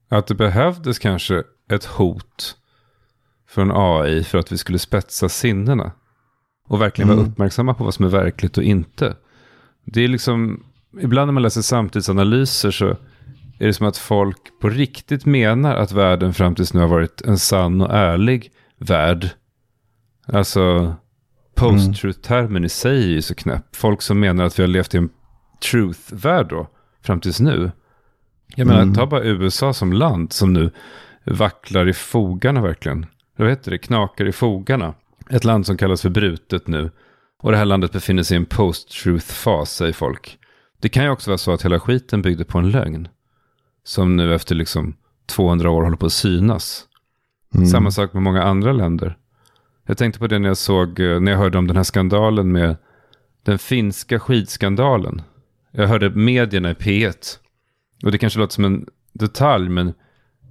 Att 0.09 0.27
det 0.27 0.35
behövdes 0.35 0.99
kanske 0.99 1.43
ett 1.71 1.85
hot 1.85 2.57
från 3.49 3.71
AI 3.75 4.25
för 4.25 4.39
att 4.39 4.53
vi 4.53 4.59
skulle 4.59 4.79
spetsa 4.79 5.29
sinnena. 5.29 5.93
Och 6.67 6.81
verkligen 6.81 7.09
mm. 7.09 7.19
vara 7.19 7.29
uppmärksamma 7.29 7.75
på 7.75 7.85
vad 7.85 7.95
som 7.95 8.05
är 8.05 8.09
verkligt 8.09 8.59
och 8.59 8.65
inte. 8.65 9.17
Det 9.85 10.05
är 10.05 10.09
liksom, 10.09 10.65
ibland 11.01 11.29
när 11.29 11.33
man 11.33 11.43
läser 11.43 11.63
samtidsanalyser 11.63 12.71
så 12.71 12.97
är 13.61 13.67
det 13.67 13.73
som 13.73 13.87
att 13.87 13.97
folk 13.97 14.61
på 14.61 14.69
riktigt 14.69 15.27
menar 15.27 15.77
att 15.77 15.93
världen 15.93 16.35
fram 16.35 16.55
tills 16.55 16.75
nu 16.75 16.81
har 16.81 16.89
varit 16.89 17.21
en 17.21 17.39
sann 17.39 17.81
och 17.81 17.95
ärlig 17.95 18.53
värld. 18.79 19.31
Alltså, 20.27 20.95
post-truth-termen 21.55 22.65
i 22.65 22.69
sig 22.69 23.05
är 23.05 23.09
ju 23.09 23.23
så 23.23 23.35
knäpp. 23.35 23.77
Folk 23.77 24.03
som 24.03 24.21
menar 24.21 24.45
att 24.45 24.59
vi 24.59 24.63
har 24.63 24.69
levt 24.69 24.95
i 24.95 24.99
en 24.99 25.11
truth-värld 25.71 26.49
då 26.49 26.69
fram 27.03 27.21
tills 27.21 27.41
nu. 27.41 27.73
Jag 28.57 28.67
menar, 28.67 28.83
mm. 28.83 28.95
ta 28.95 29.07
bara 29.07 29.25
USA 29.25 29.73
som 29.73 29.93
land 29.93 30.33
som 30.33 30.53
nu 30.53 30.71
vacklar 31.25 31.89
i 31.89 31.93
fogarna 31.93 32.63
verkligen. 32.63 33.07
Vad 33.37 33.49
heter 33.49 33.71
det? 33.71 33.79
Knakar 33.79 34.29
i 34.29 34.33
fogarna. 34.33 34.95
Ett 35.31 35.45
land 35.45 35.67
som 35.67 35.77
kallas 35.77 36.03
för 36.03 36.11
brutet 36.11 36.67
nu. 36.67 36.91
Och 37.43 37.51
det 37.51 37.57
här 37.57 37.65
landet 37.65 37.93
befinner 37.93 38.23
sig 38.23 38.35
i 38.35 38.39
en 38.39 38.47
post-truth-fas, 38.47 39.75
säger 39.75 39.93
folk. 39.93 40.39
Det 40.81 40.89
kan 40.89 41.05
ju 41.05 41.11
också 41.11 41.31
vara 41.31 41.39
så 41.39 41.53
att 41.53 41.65
hela 41.65 41.81
skiten 41.81 42.23
byggde 42.23 42.45
på 42.45 42.59
en 42.59 42.71
lögn. 42.71 43.09
Som 43.91 44.17
nu 44.17 44.35
efter 44.35 44.55
liksom 44.55 44.95
200 45.27 45.71
år 45.71 45.83
håller 45.83 45.97
på 45.97 46.07
att 46.07 46.13
synas. 46.13 46.85
Mm. 47.55 47.67
Samma 47.67 47.91
sak 47.91 48.13
med 48.13 48.23
många 48.23 48.43
andra 48.43 48.73
länder. 48.73 49.17
Jag 49.87 49.99
tänkte 49.99 50.19
på 50.19 50.27
det 50.27 50.39
när 50.39 50.49
jag 50.49 50.57
såg, 50.57 51.01
eh, 51.01 51.21
när 51.21 51.33
jag 51.33 51.39
hörde 51.39 51.59
om 51.59 51.67
den 51.67 51.77
här 51.77 51.83
skandalen 51.83 52.53
med 52.53 52.77
den 53.43 53.59
finska 53.59 54.21
skidskandalen. 54.21 55.23
Jag 55.71 55.87
hörde 55.87 56.11
medierna 56.11 56.71
i 56.71 56.75
P1. 56.75 57.39
Och 58.05 58.13
det 58.13 58.19
kanske 58.19 58.39
låter 58.39 58.55
som 58.55 58.65
en 58.65 58.87
detalj, 59.13 59.69
men 59.69 59.95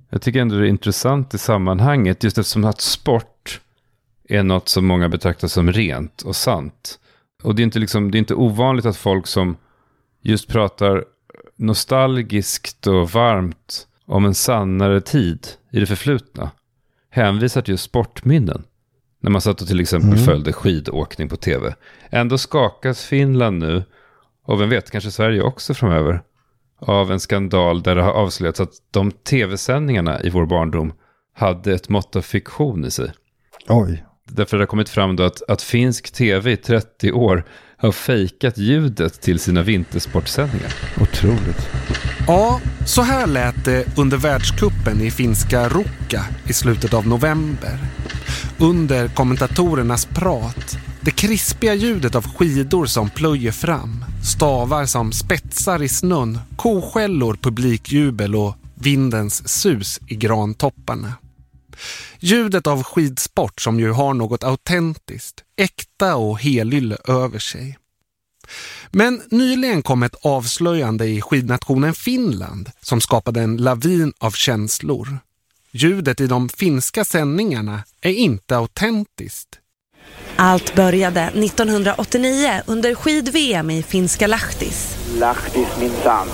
jag 0.10 0.22
tycker 0.22 0.42
ändå 0.42 0.56
det 0.56 0.68
är 0.68 0.70
intressant 0.70 1.34
i 1.34 1.38
sammanhanget. 1.38 2.24
Just 2.24 2.38
eftersom 2.38 2.66
att 2.66 2.82
sport 2.82 3.62
är 4.30 4.44
något 4.44 4.70
som 4.70 4.86
många 4.86 5.10
betraktar 5.10 5.48
som 5.48 5.72
rent 5.72 6.22
och 6.22 6.36
sant. 6.36 7.00
Och 7.44 7.56
det 7.56 7.62
är 7.62 7.64
inte, 7.64 7.80
liksom, 7.80 8.12
det 8.12 8.18
är 8.18 8.20
inte 8.20 8.36
ovanligt 8.36 8.86
att 8.86 8.98
folk 8.98 9.28
som 9.28 9.58
just 10.22 10.48
pratar 10.48 11.06
nostalgiskt 11.60 12.88
och 12.88 13.10
varmt 13.10 13.88
om 14.06 14.26
en 14.26 14.36
sannare 14.36 15.02
tid 15.02 15.48
i 15.72 15.80
det 15.80 15.86
förflutna 15.86 16.52
hänvisar 17.10 17.62
till 17.62 17.72
just 17.72 17.84
sportminnen. 17.84 18.64
När 19.22 19.32
man 19.32 19.42
satt 19.42 19.62
och 19.62 19.68
till 19.68 19.80
exempel 19.80 20.10
mm. 20.10 20.26
följde 20.26 20.54
skidåkning 20.54 21.30
på 21.30 21.36
tv. 21.36 21.76
Ändå 22.10 22.38
skakas 22.38 23.06
Finland 23.06 23.60
nu 23.60 23.84
och 24.46 24.62
vem 24.62 24.70
vet, 24.70 24.92
kanske 24.92 25.12
Sverige 25.12 25.42
också 25.42 25.74
framöver, 25.74 26.22
av 26.80 27.12
en 27.12 27.20
skandal 27.20 27.84
där 27.84 27.96
det 27.96 28.02
har 28.02 28.12
avslöjats 28.12 28.60
att 28.60 28.74
de 28.92 29.12
tv-sändningarna 29.12 30.22
i 30.22 30.30
vår 30.30 30.46
barndom 30.46 30.94
hade 31.34 31.74
ett 31.74 31.90
mått 31.90 32.16
av 32.16 32.22
fiktion 32.22 32.86
i 32.86 32.92
sig. 32.92 33.12
Oj. 33.68 34.06
Därför 34.26 34.58
har 34.58 34.62
det 34.62 34.68
kommit 34.68 34.90
fram 34.90 35.16
då 35.16 35.24
att, 35.24 35.42
att 35.50 35.62
finsk 35.62 36.12
tv 36.12 36.52
i 36.52 36.58
30 36.58 37.12
år 37.12 37.44
har 37.80 37.92
fejkat 37.92 38.58
ljudet 38.58 39.22
till 39.22 39.40
sina 39.40 39.64
vintersportsändningar. 39.64 40.74
Otroligt. 41.02 41.70
Ja, 42.28 42.62
så 42.86 43.02
här 43.02 43.28
lät 43.28 43.66
det 43.66 43.98
under 43.98 44.18
världskuppen 44.18 45.02
i 45.02 45.12
finska 45.12 45.70
Rukka 45.70 46.26
i 46.48 46.54
slutet 46.54 46.94
av 46.94 47.08
november. 47.08 47.80
Under 48.58 49.08
kommentatorernas 49.08 50.06
prat 50.06 50.78
det 51.02 51.12
krispiga 51.12 51.74
ljudet 51.74 52.16
av 52.16 52.28
skidor 52.28 52.86
som 52.86 53.10
plöjer 53.10 53.52
fram, 53.52 54.06
stavar 54.24 54.86
som 54.86 55.12
spetsar 55.12 55.84
i 55.84 55.90
snön, 55.90 56.40
koskällor, 56.56 57.38
publikjubel 57.42 58.36
och 58.36 58.56
vindens 58.76 59.50
sus 59.50 60.00
i 60.08 60.16
grantopparna. 60.16 61.14
Ljudet 62.20 62.68
av 62.68 62.84
skidsport 62.84 63.62
som 63.62 63.80
ju 63.80 63.92
har 63.92 64.14
något 64.14 64.44
autentiskt, 64.44 65.44
äkta 65.56 66.16
och 66.16 66.40
helylle 66.40 66.98
över 67.08 67.40
sig. 67.40 67.78
Men 68.92 69.22
nyligen 69.32 69.82
kom 69.82 70.04
ett 70.04 70.16
avslöjande 70.26 71.06
i 71.06 71.22
skidnationen 71.22 71.94
Finland 71.94 72.72
som 72.82 73.02
skapade 73.02 73.42
en 73.42 73.58
lavin 73.58 74.14
av 74.18 74.32
känslor. 74.32 75.20
Ljudet 75.72 76.22
i 76.22 76.28
de 76.28 76.50
finska 76.50 77.06
sändningarna 77.06 77.84
är 78.02 78.12
inte 78.12 78.58
autentiskt. 78.58 79.60
Allt 80.36 80.76
började 80.76 81.22
1989 81.22 82.62
under 82.66 82.96
skid-VM 82.96 83.70
i 83.70 83.84
finska 83.84 84.28
Lahtis. 84.28 84.98
Lahtis 85.20 85.68
minsann. 85.80 86.28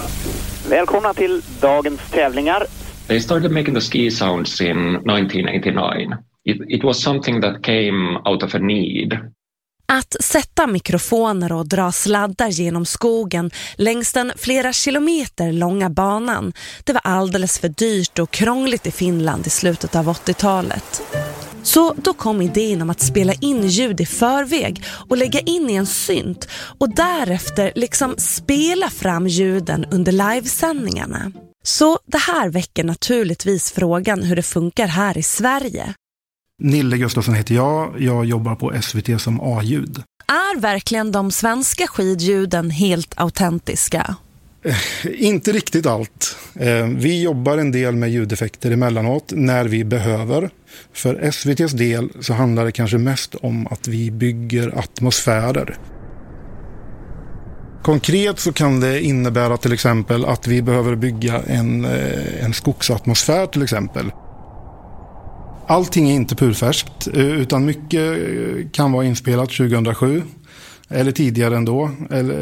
Välkomna 0.70 1.14
till 1.14 1.42
dagens 1.62 2.02
tävlingar. 2.12 2.68
They 3.08 3.20
started 3.20 3.52
making 3.52 3.74
the 3.74 3.82
ski 3.82 4.12
sounds 4.12 4.62
in 4.62 4.96
1989. 4.96 6.18
It, 6.44 6.62
it 6.68 6.84
was 6.84 7.02
something 7.02 7.42
that 7.42 7.64
came 7.64 8.18
out 8.26 8.44
of 8.44 8.56
a 8.56 8.60
need. 8.60 9.20
Att 9.88 10.16
sätta 10.20 10.68
mikrofoner 10.68 11.52
och 11.52 11.68
dra 11.68 11.92
sladdar 11.92 12.50
genom 12.50 12.86
skogen 12.86 13.52
längs 13.76 14.14
den 14.14 14.32
flera 14.36 14.74
kilometer 14.74 15.52
långa 15.52 15.90
banan, 15.90 16.54
det 16.84 16.94
var 16.94 17.02
alldeles 17.04 17.60
för 17.60 17.70
dyrt 17.70 18.20
och 18.20 18.32
krångligt 18.32 18.88
i 18.88 18.92
Finland 18.92 19.48
i 19.48 19.50
slutet 19.50 19.96
av 19.96 20.08
80-talet. 20.08 21.02
Så 21.64 21.94
då 21.94 22.14
kom 22.14 22.42
idén 22.42 22.82
om 22.82 22.90
att 22.90 23.02
spela 23.02 23.34
in 23.34 23.68
ljud 23.68 24.02
i 24.02 24.06
förväg 24.06 24.84
och 25.10 25.18
lägga 25.18 25.40
in 25.40 25.70
i 25.70 25.74
en 25.74 25.86
synt 25.86 26.50
och 26.80 26.96
därefter 26.96 27.72
liksom 27.76 28.16
spela 28.18 28.90
fram 28.90 29.28
ljuden 29.28 29.86
under 29.92 30.12
livesändningarna. 30.12 31.32
Så 31.66 32.00
det 32.06 32.18
här 32.18 32.50
väcker 32.50 32.84
naturligtvis 32.84 33.72
frågan 33.72 34.24
hur 34.24 34.36
det 34.36 34.44
funkar 34.44 34.88
här 34.88 35.18
i 35.18 35.24
Sverige. 35.24 35.94
Nille 36.64 36.98
Gustafsson 36.98 37.36
heter 37.36 37.56
jag. 37.56 37.96
Jag 38.02 38.26
jobbar 38.26 38.56
på 38.56 38.74
SVT 38.82 39.22
som 39.22 39.40
A-ljud. 39.42 40.04
Är 40.28 40.60
verkligen 40.60 41.12
de 41.12 41.32
svenska 41.32 41.88
skidljuden 41.88 42.70
helt 42.70 43.14
autentiska? 43.18 44.16
Inte 45.04 45.52
riktigt 45.52 45.86
allt. 45.86 46.38
Eh, 46.56 46.88
Vi 46.88 47.22
jobbar 47.24 47.58
en 47.58 47.72
del 47.72 47.96
med 47.96 48.12
ljudeffekter 48.12 48.72
emellanåt 48.72 49.32
när 49.36 49.66
vi 49.66 49.84
behöver. 49.84 50.50
För 50.94 51.16
SVTs 51.16 51.72
del 51.72 52.10
så 52.22 52.34
handlar 52.34 52.66
det 52.66 52.72
kanske 52.72 52.98
mest 52.98 53.36
om 53.36 53.68
att 53.68 53.88
vi 53.88 54.12
bygger 54.12 54.80
atmosfärer. 54.80 55.78
Konkret 57.86 58.40
så 58.40 58.54
kan 58.54 58.80
det 58.80 59.02
innebära 59.02 59.58
till 59.58 59.74
exempel 59.74 60.26
att 60.26 60.48
vi 60.48 60.62
behöver 60.62 60.96
bygga 60.96 61.42
en, 61.42 61.86
eh, 61.86 62.46
en 62.46 62.54
skogsatmosfär 62.54 63.48
till 63.48 63.64
exempel. 63.64 64.12
Allting 65.68 66.10
är 66.10 66.14
inte 66.14 66.36
purfärskt 66.36 67.08
eh, 67.08 67.42
utan 67.42 67.66
mycket 67.66 68.18
eh, 68.18 68.70
kan 68.72 68.92
vara 68.92 69.06
inspelat 69.06 69.50
2007 69.50 70.24
eller 70.90 71.12
tidigare 71.12 71.58
ändå 71.58 71.92
eller, 72.12 72.36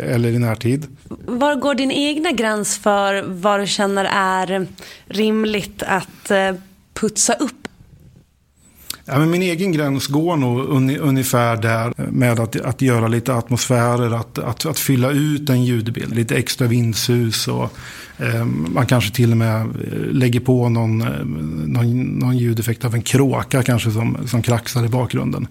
eller 0.00 0.28
i 0.28 0.38
närtid. 0.38 0.86
Var 1.26 1.54
går 1.54 1.74
din 1.74 1.90
egna 1.90 2.32
gräns 2.32 2.78
för 2.78 3.22
vad 3.22 3.60
du 3.60 3.66
känner 3.66 4.04
är 4.04 4.66
rimligt 5.06 5.82
att 5.82 6.32
putsa 6.94 7.32
upp? 7.34 7.68
Ja, 9.06 9.18
men 9.18 9.30
min 9.30 9.42
egen 9.42 9.72
gräns 9.72 10.06
går 10.06 10.36
nog 10.36 10.58
un, 10.58 10.96
ungefär 10.96 11.56
där 11.56 11.92
med 11.96 12.40
att, 12.40 12.60
att 12.60 12.82
göra 12.82 13.08
lite 13.08 13.34
atmosfärer, 13.34 14.10
att, 14.10 14.38
att, 14.38 14.66
att 14.66 14.78
fylla 14.78 15.10
ut 15.10 15.50
en 15.50 15.64
ljudbild. 15.64 16.14
Lite 16.14 16.36
extra 16.36 16.66
vindsus 16.66 17.48
och 17.48 17.72
man 18.46 18.86
kanske 18.86 19.14
till 19.14 19.30
och 19.30 19.36
med 19.36 19.60
eh, 19.60 19.66
lägger 20.12 20.40
på 20.40 20.68
någon, 20.68 21.02
eh, 21.02 21.24
någon, 21.66 22.02
någon 22.02 22.38
ljudeffekt 22.38 22.84
av 22.84 22.94
en 22.94 23.02
kråka 23.02 23.62
kanske 23.62 23.90
som, 23.90 24.18
som 24.26 24.42
kraxar 24.42 24.84
i 24.84 24.88
bakgrunden. 24.88 25.46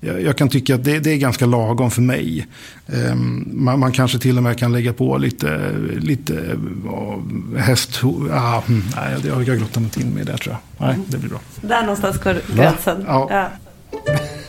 Jag, 0.00 0.22
jag 0.22 0.36
kan 0.36 0.48
tycka 0.48 0.74
att 0.74 0.84
det, 0.84 0.98
det 0.98 1.10
är 1.10 1.16
ganska 1.16 1.46
lagom 1.46 1.90
för 1.90 2.02
mig. 2.02 2.46
Eh, 2.86 3.14
man, 3.52 3.78
man 3.78 3.92
kanske 3.92 4.18
till 4.18 4.36
och 4.36 4.42
med 4.42 4.58
kan 4.58 4.72
lägga 4.72 4.92
på 4.92 5.18
lite, 5.18 5.72
lite 5.96 6.56
ja, 6.84 7.22
häst... 7.58 8.00
Ah, 8.32 8.62
mm, 8.68 8.82
nej, 8.96 9.16
jag, 9.26 9.42
jag 9.42 9.58
grottar 9.58 9.80
mig 9.80 9.86
inte 9.86 10.00
in 10.00 10.14
med 10.14 10.26
det 10.26 10.36
tror 10.36 10.56
jag. 10.78 10.86
Nej, 10.86 10.98
det 11.06 11.18
blir 11.18 11.30
bra. 11.30 11.40
Där 11.60 11.80
någonstans 11.80 12.18
går 12.18 12.40
gränsen. 12.56 13.04
Ja. 13.06 13.50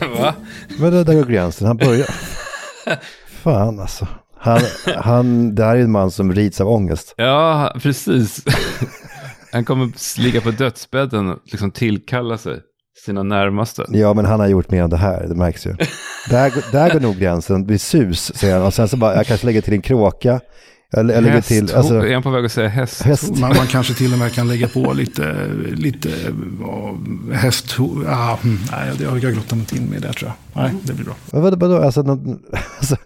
Va? 0.20 0.34
Men 0.78 0.92
det 0.92 1.04
där 1.04 1.14
går 1.14 1.24
gränsen, 1.24 1.66
han 1.66 1.76
börjar. 1.76 2.08
Fan 3.42 3.80
alltså. 3.80 4.06
Han, 4.46 4.60
han, 4.96 5.54
det 5.54 5.64
här 5.64 5.76
är 5.76 5.80
en 5.80 5.90
man 5.90 6.10
som 6.10 6.32
rids 6.32 6.60
av 6.60 6.68
ångest. 6.68 7.14
Ja, 7.16 7.72
precis. 7.82 8.44
Han 9.52 9.64
kommer 9.64 10.18
ligga 10.20 10.40
på 10.40 10.50
dödsbädden 10.50 11.28
och 11.28 11.38
liksom 11.44 11.70
tillkalla 11.70 12.38
sig 12.38 12.58
sina 13.04 13.22
närmaste. 13.22 13.84
Ja, 13.88 14.14
men 14.14 14.24
han 14.24 14.40
har 14.40 14.46
gjort 14.46 14.70
mer 14.70 14.82
än 14.82 14.90
det 14.90 14.96
här, 14.96 15.26
det 15.28 15.34
märks 15.34 15.66
ju. 15.66 15.76
Där, 16.30 16.50
går- 16.50 16.72
där 16.72 16.90
går 16.92 17.00
nog 17.00 17.16
gränsen, 17.16 17.60
det 17.60 17.66
blir 17.66 17.78
sus, 17.78 18.32
säger 18.36 18.54
han. 18.58 18.66
Och 18.66 18.74
sen 18.74 18.88
så 18.88 18.96
bara, 18.96 19.14
jag 19.16 19.26
kanske 19.26 19.46
lägger 19.46 19.60
till 19.60 19.72
en 19.72 19.82
kråka. 19.82 20.40
Jag, 20.90 21.10
jag 21.10 21.22
lägger 21.22 21.40
till, 21.40 21.74
alltså, 21.74 21.94
är 21.94 22.14
han 22.14 22.22
på 22.22 22.30
väg 22.30 22.44
att 22.44 22.52
säga 22.52 22.68
häst? 22.68 23.02
Häst. 23.02 23.30
Man, 23.30 23.40
man 23.56 23.66
kanske 23.66 23.94
till 23.94 24.12
och 24.12 24.18
med 24.18 24.32
kan 24.32 24.48
lägga 24.48 24.68
på 24.68 24.92
lite, 24.92 25.36
lite 25.74 26.08
ja, 26.60 26.96
häst... 27.32 27.76
Ah, 28.08 28.36
mm, 28.44 28.58
nej, 28.72 28.90
jag, 29.02 29.18
jag 29.24 29.32
grottar 29.34 29.56
mig 29.56 29.66
in 29.76 29.86
med 29.86 30.02
det 30.02 30.12
tror 30.12 30.30
jag. 30.52 30.62
Nej, 30.62 30.72
det 30.82 30.92
blir 30.92 31.04
bra. 31.04 31.14
vad, 31.30 31.42
vad, 31.42 31.60
vadå, 31.60 31.82
alltså, 31.82 32.02
någon- 32.02 32.38
alltså, 32.78 32.96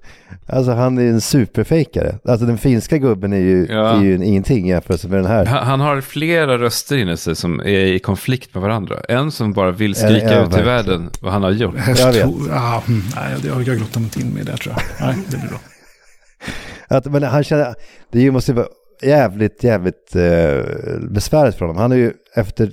alltså 0.47 0.73
han 0.73 0.99
är 0.99 1.03
en 1.03 1.21
superfejkare. 1.21 2.19
Alltså 2.25 2.47
den 2.47 2.59
finska 2.59 2.99
gubben 2.99 3.33
är 3.33 3.37
ju, 3.39 3.67
Ja. 3.71 3.89
är 3.91 4.03
ju 4.03 4.15
en 4.15 4.23
ingenting 4.23 4.69
jämfört 4.69 5.05
med 5.05 5.19
den 5.19 5.27
här. 5.27 5.47
Han, 5.47 5.67
han 5.67 5.81
har 5.81 6.01
flera 6.01 6.59
röster 6.59 6.97
inne 6.97 7.17
sig 7.17 7.37
som 7.37 7.61
är 7.61 7.69
i 7.87 7.99
konflikt 7.99 8.55
med 8.55 8.63
varandra. 8.63 8.97
En 9.09 9.31
som 9.31 9.53
bara 9.53 9.71
vill 9.71 9.95
skrika 9.95 10.27
Ja, 10.27 10.33
ja, 10.33 10.47
ut 10.47 10.59
i 10.59 10.63
världen 10.63 11.11
vad 11.21 11.33
han 11.33 11.43
har 11.43 11.51
gjort. 11.51 11.77
Häst, 11.77 12.01
Jag 12.01 12.13
vet. 12.13 12.27
ah, 12.53 12.83
mm, 12.89 13.03
nej, 13.17 13.35
jag, 13.49 13.63
jag 13.63 13.77
grottar 13.79 14.01
mig 14.01 14.11
in 14.21 14.31
med 14.31 14.47
det 14.47 14.57
tror 14.57 14.75
jag. 14.99 15.07
Nej, 15.07 15.17
det 15.31 15.37
blir 15.37 15.49
bra. 15.49 15.59
Att, 16.91 17.07
men 17.07 17.23
han 17.23 17.45
känner, 17.45 17.75
det 18.11 18.31
måste 18.31 18.53
vara 18.53 18.67
jävligt, 19.03 19.65
jävligt 19.65 20.17
eh, 20.17 20.63
besvärligt 21.11 21.55
för 21.55 21.67
honom. 21.67 21.77
Han 21.77 21.93
är 21.93 21.97
ju 21.97 22.13
efter 22.35 22.73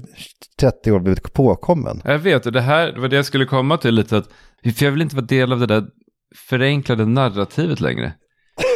30 0.60 0.92
år 0.92 1.00
blivit 1.00 1.34
påkommen. 1.34 2.02
Jag 2.06 2.20
vet, 2.20 2.46
och 2.46 2.52
det 2.52 2.62
här 2.62 2.92
det 2.92 3.00
var 3.00 3.08
det 3.08 3.16
jag 3.16 3.26
skulle 3.26 3.46
komma 3.46 3.78
till 3.78 3.96
lite. 3.96 4.18
Att, 4.18 4.30
för 4.76 4.86
jag 4.86 4.92
vill 4.92 5.02
inte 5.02 5.16
vara 5.16 5.26
del 5.26 5.54
av 5.54 5.60
det 5.60 5.66
där 5.66 5.86
förenklade 6.50 7.06
narrativet 7.06 7.80
längre. 7.80 8.14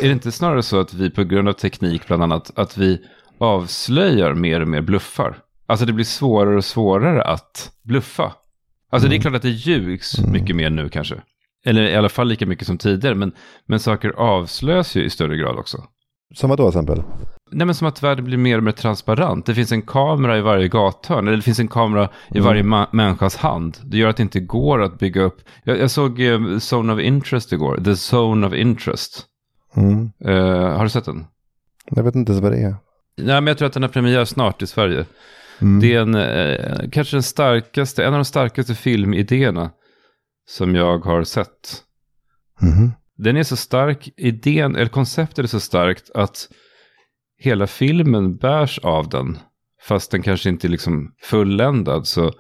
Är 0.02 0.08
det 0.08 0.14
inte 0.14 0.32
snarare 0.32 0.64
så 0.64 0.80
att 0.80 0.94
vi 0.94 1.10
på 1.10 1.24
grund 1.24 1.50
av 1.50 1.54
teknik 1.54 2.08
bland 2.08 2.24
annat, 2.24 2.52
att 2.56 2.78
vi 2.78 3.02
avslöjar 3.38 4.34
mer 4.34 4.62
och 4.62 4.68
mer 4.68 4.82
bluffar? 4.82 5.38
Alltså 5.68 5.86
det 5.86 5.94
blir 5.94 6.06
svårare 6.06 6.58
och 6.58 6.66
svårare 6.66 7.24
att 7.24 7.72
bluffa. 7.84 8.34
Alltså 8.92 9.10
det 9.10 9.16
är 9.16 9.22
klart 9.22 9.36
att 9.36 9.42
det 9.42 9.50
ljugs 9.50 10.20
mycket 10.26 10.56
mer 10.56 10.70
nu 10.70 10.90
kanske. 10.90 11.16
Eller 11.66 11.82
i 11.82 11.96
alla 11.96 12.10
fall 12.10 12.28
lika 12.28 12.46
mycket 12.46 12.68
som 12.68 12.78
tidigare, 12.78 13.16
men, 13.16 13.32
men 13.66 13.80
saker 13.80 14.10
avslöjas 14.10 14.96
ju 14.96 15.04
i 15.04 15.10
större 15.10 15.38
grad 15.38 15.56
också. 15.60 15.84
Som 16.36 16.50
vad 16.50 16.60
då 16.60 16.72
till 16.72 16.80
exempel? 16.80 17.04
Nej 17.52 17.66
men 17.66 17.76
som 17.76 17.88
att 17.88 18.04
världen 18.04 18.26
blir 18.26 18.38
mer 18.38 18.58
och 18.58 18.64
mer 18.64 18.72
transparent. 18.72 19.46
Det 19.46 19.56
finns 19.56 19.72
en 19.72 19.82
kamera 19.82 20.38
i 20.38 20.42
varje 20.42 20.68
gathörn. 20.68 21.28
Eller 21.28 21.38
det 21.38 21.44
finns 21.44 21.60
en 21.60 21.68
kamera 21.68 22.10
i 22.30 22.38
Mm. 22.38 22.44
varje 22.46 22.64
ma- 22.64 22.88
människas 22.92 23.36
hand. 23.36 23.78
Det 23.84 23.98
gör 23.98 24.10
att 24.10 24.18
det 24.18 24.24
inte 24.24 24.40
går 24.40 24.82
att 24.84 25.00
bygga 25.00 25.22
upp. 25.22 25.38
Jag, 25.64 25.80
jag 25.80 25.92
såg 25.92 26.22
eh, 26.22 26.40
Zone 26.72 26.94
of 26.94 27.00
Interest 27.00 27.54
igår. 27.54 27.78
The 27.86 28.16
Zone 28.16 28.48
of 28.48 28.54
Interest. 28.54 29.26
Mm. 29.76 30.12
Eh, 30.26 30.78
har 30.78 30.84
du 30.84 30.90
sett 30.90 31.06
den? 31.06 31.26
Jag 31.90 32.04
vet 32.04 32.16
inte 32.16 32.32
ens 32.32 32.44
vad 32.44 32.52
det 32.52 32.58
är. 32.62 32.76
Nej 33.18 33.36
men 33.42 33.48
jag 33.48 33.58
tror 33.58 33.68
att 33.68 33.74
den 33.74 33.84
har 33.84 33.90
premiär 33.90 34.26
snart 34.26 34.62
i 34.62 34.68
Sverige. 34.68 35.06
Mm. 35.62 35.80
Det 35.80 35.94
är 35.96 36.02
en, 36.02 36.16
eh, 36.16 36.90
kanske 36.92 37.16
den 37.16 37.24
starkaste, 37.24 38.04
en 38.06 38.14
av 38.14 38.20
de 38.20 38.26
starkaste 38.26 38.76
filmidéerna 38.76 39.70
som 40.58 40.76
jag 40.76 41.00
har 41.06 41.24
sett. 41.24 41.84
Mhm. 42.62 42.92
Den 43.18 43.38
är 43.38 43.44
så 43.44 43.56
stark, 43.56 44.10
idén, 44.18 44.76
eller 44.76 44.90
konceptet 44.90 45.44
är 45.44 45.48
så 45.48 45.60
starkt 45.60 46.10
att 46.14 46.50
hela 47.38 47.68
filmen 47.68 48.36
bärs 48.38 48.80
av 48.80 49.10
den. 49.10 49.38
Fast 49.88 50.12
den 50.12 50.22
kanske 50.22 50.50
inte 50.50 50.68
är 50.68 50.70
liksom 50.70 51.14
fulländad. 51.22 52.08
Så 52.08 52.32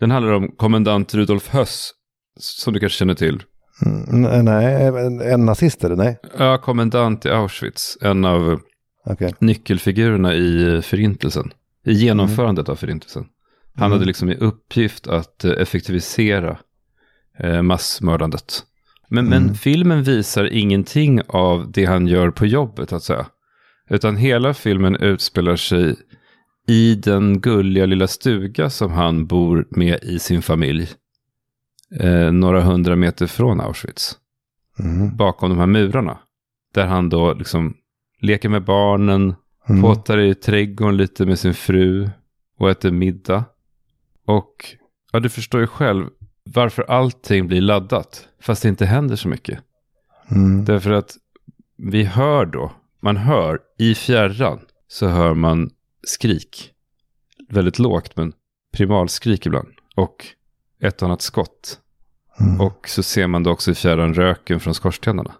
den 0.00 0.10
handlar 0.10 0.32
om 0.32 0.48
kommendant 0.56 1.14
Rudolf 1.14 1.48
Höss, 1.48 1.90
som 2.36 2.72
du 2.72 2.80
kanske 2.80 2.98
känner 2.98 3.14
till. 3.14 3.42
Mm, 3.86 4.44
nej, 4.44 4.86
en, 4.86 5.20
en 5.20 5.46
nazist 5.46 5.84
eller 5.84 5.96
nej? 5.96 6.18
Ja, 6.38 6.58
kommendant 6.58 7.26
i 7.26 7.30
Auschwitz, 7.30 7.98
en 8.00 8.24
av 8.24 8.60
Okej. 9.06 9.34
nyckelfigurerna 9.38 10.34
i 10.34 10.82
förintelsen. 10.82 11.52
I 11.84 11.92
genomförandet 11.92 12.68
av 12.68 12.76
förintelsen. 12.76 13.26
Han 13.74 13.86
Mm. 13.86 13.92
hade 13.92 14.04
liksom 14.06 14.30
i 14.30 14.34
uppgift 14.36 15.06
att 15.06 15.44
effektivisera 15.44 16.58
massmördandet. 17.62 18.64
Men, 19.08 19.28
men 19.28 19.42
Mm. 19.42 19.54
filmen 19.54 20.02
visar 20.02 20.44
ingenting 20.52 21.20
av 21.28 21.72
det 21.72 21.84
han 21.84 22.06
gör 22.06 22.30
på 22.30 22.46
jobbet, 22.46 22.92
att 22.92 23.02
säga. 23.02 23.26
Utan 23.90 24.16
hela 24.16 24.54
filmen 24.54 24.96
utspelar 24.96 25.56
sig 25.56 25.96
i 26.68 26.94
den 26.94 27.40
gulliga 27.40 27.86
lilla 27.86 28.06
stuga 28.06 28.70
som 28.70 28.92
han 28.92 29.26
bor 29.26 29.66
med 29.70 29.98
i 30.02 30.18
sin 30.18 30.42
familj. 30.42 30.88
Eh, 32.00 32.32
några 32.32 32.60
hundra 32.62 32.96
meter 32.96 33.26
från 33.26 33.60
Auschwitz. 33.60 34.16
Mm. 34.78 35.16
Bakom 35.16 35.50
de 35.50 35.58
här 35.58 35.66
murarna. 35.66 36.18
Där 36.74 36.86
han 36.86 37.08
då 37.08 37.34
liksom 37.34 37.74
leker 38.20 38.48
med 38.48 38.64
barnen, 38.64 39.34
Mm. 39.68 39.82
påtar 39.82 40.18
i 40.18 40.34
trädgården 40.34 40.96
lite 40.96 41.26
med 41.26 41.38
sin 41.38 41.54
fru 41.54 42.10
och 42.58 42.70
äter 42.70 42.90
middag. 42.90 43.44
Och 44.26 44.54
ja, 45.12 45.20
du 45.20 45.28
förstår 45.28 45.60
ju 45.60 45.66
själv 45.66 46.06
varför 46.44 46.82
allting 46.82 47.46
blir 47.46 47.60
laddat, 47.60 48.28
fast 48.40 48.62
det 48.62 48.68
inte 48.68 48.86
händer 48.86 49.16
så 49.16 49.28
mycket. 49.28 49.58
Mm. 50.30 50.64
Därför 50.64 50.90
att 50.90 51.16
vi 51.76 52.04
hör 52.04 52.46
då, 52.46 52.72
man 53.00 53.16
hör 53.16 53.58
i 53.78 53.94
fjärran 53.94 54.60
så 54.88 55.08
hör 55.08 55.34
man 55.34 55.70
skrik. 56.06 56.72
Väldigt 57.48 57.78
lågt 57.78 58.16
men 58.16 58.32
primalskrik 58.72 59.46
ibland. 59.46 59.68
Och 59.96 60.26
ett 60.80 61.02
annat 61.02 61.22
skott. 61.22 61.78
Mm. 62.40 62.60
Och 62.60 62.88
så 62.88 63.02
ser 63.02 63.26
man 63.26 63.42
då 63.42 63.50
också 63.50 63.70
i 63.70 63.74
fjärran 63.74 64.14
röken 64.14 64.60
från 64.60 64.74
skorstenarna. 64.74 65.34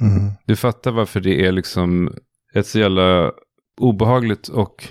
Mm. 0.00 0.30
Du 0.44 0.56
fattar 0.56 0.90
varför 0.90 1.20
det 1.20 1.46
är 1.46 1.52
liksom 1.52 2.14
ett 2.54 2.66
så 2.66 2.78
jävla 2.78 3.32
obehagligt 3.80 4.48
och 4.48 4.88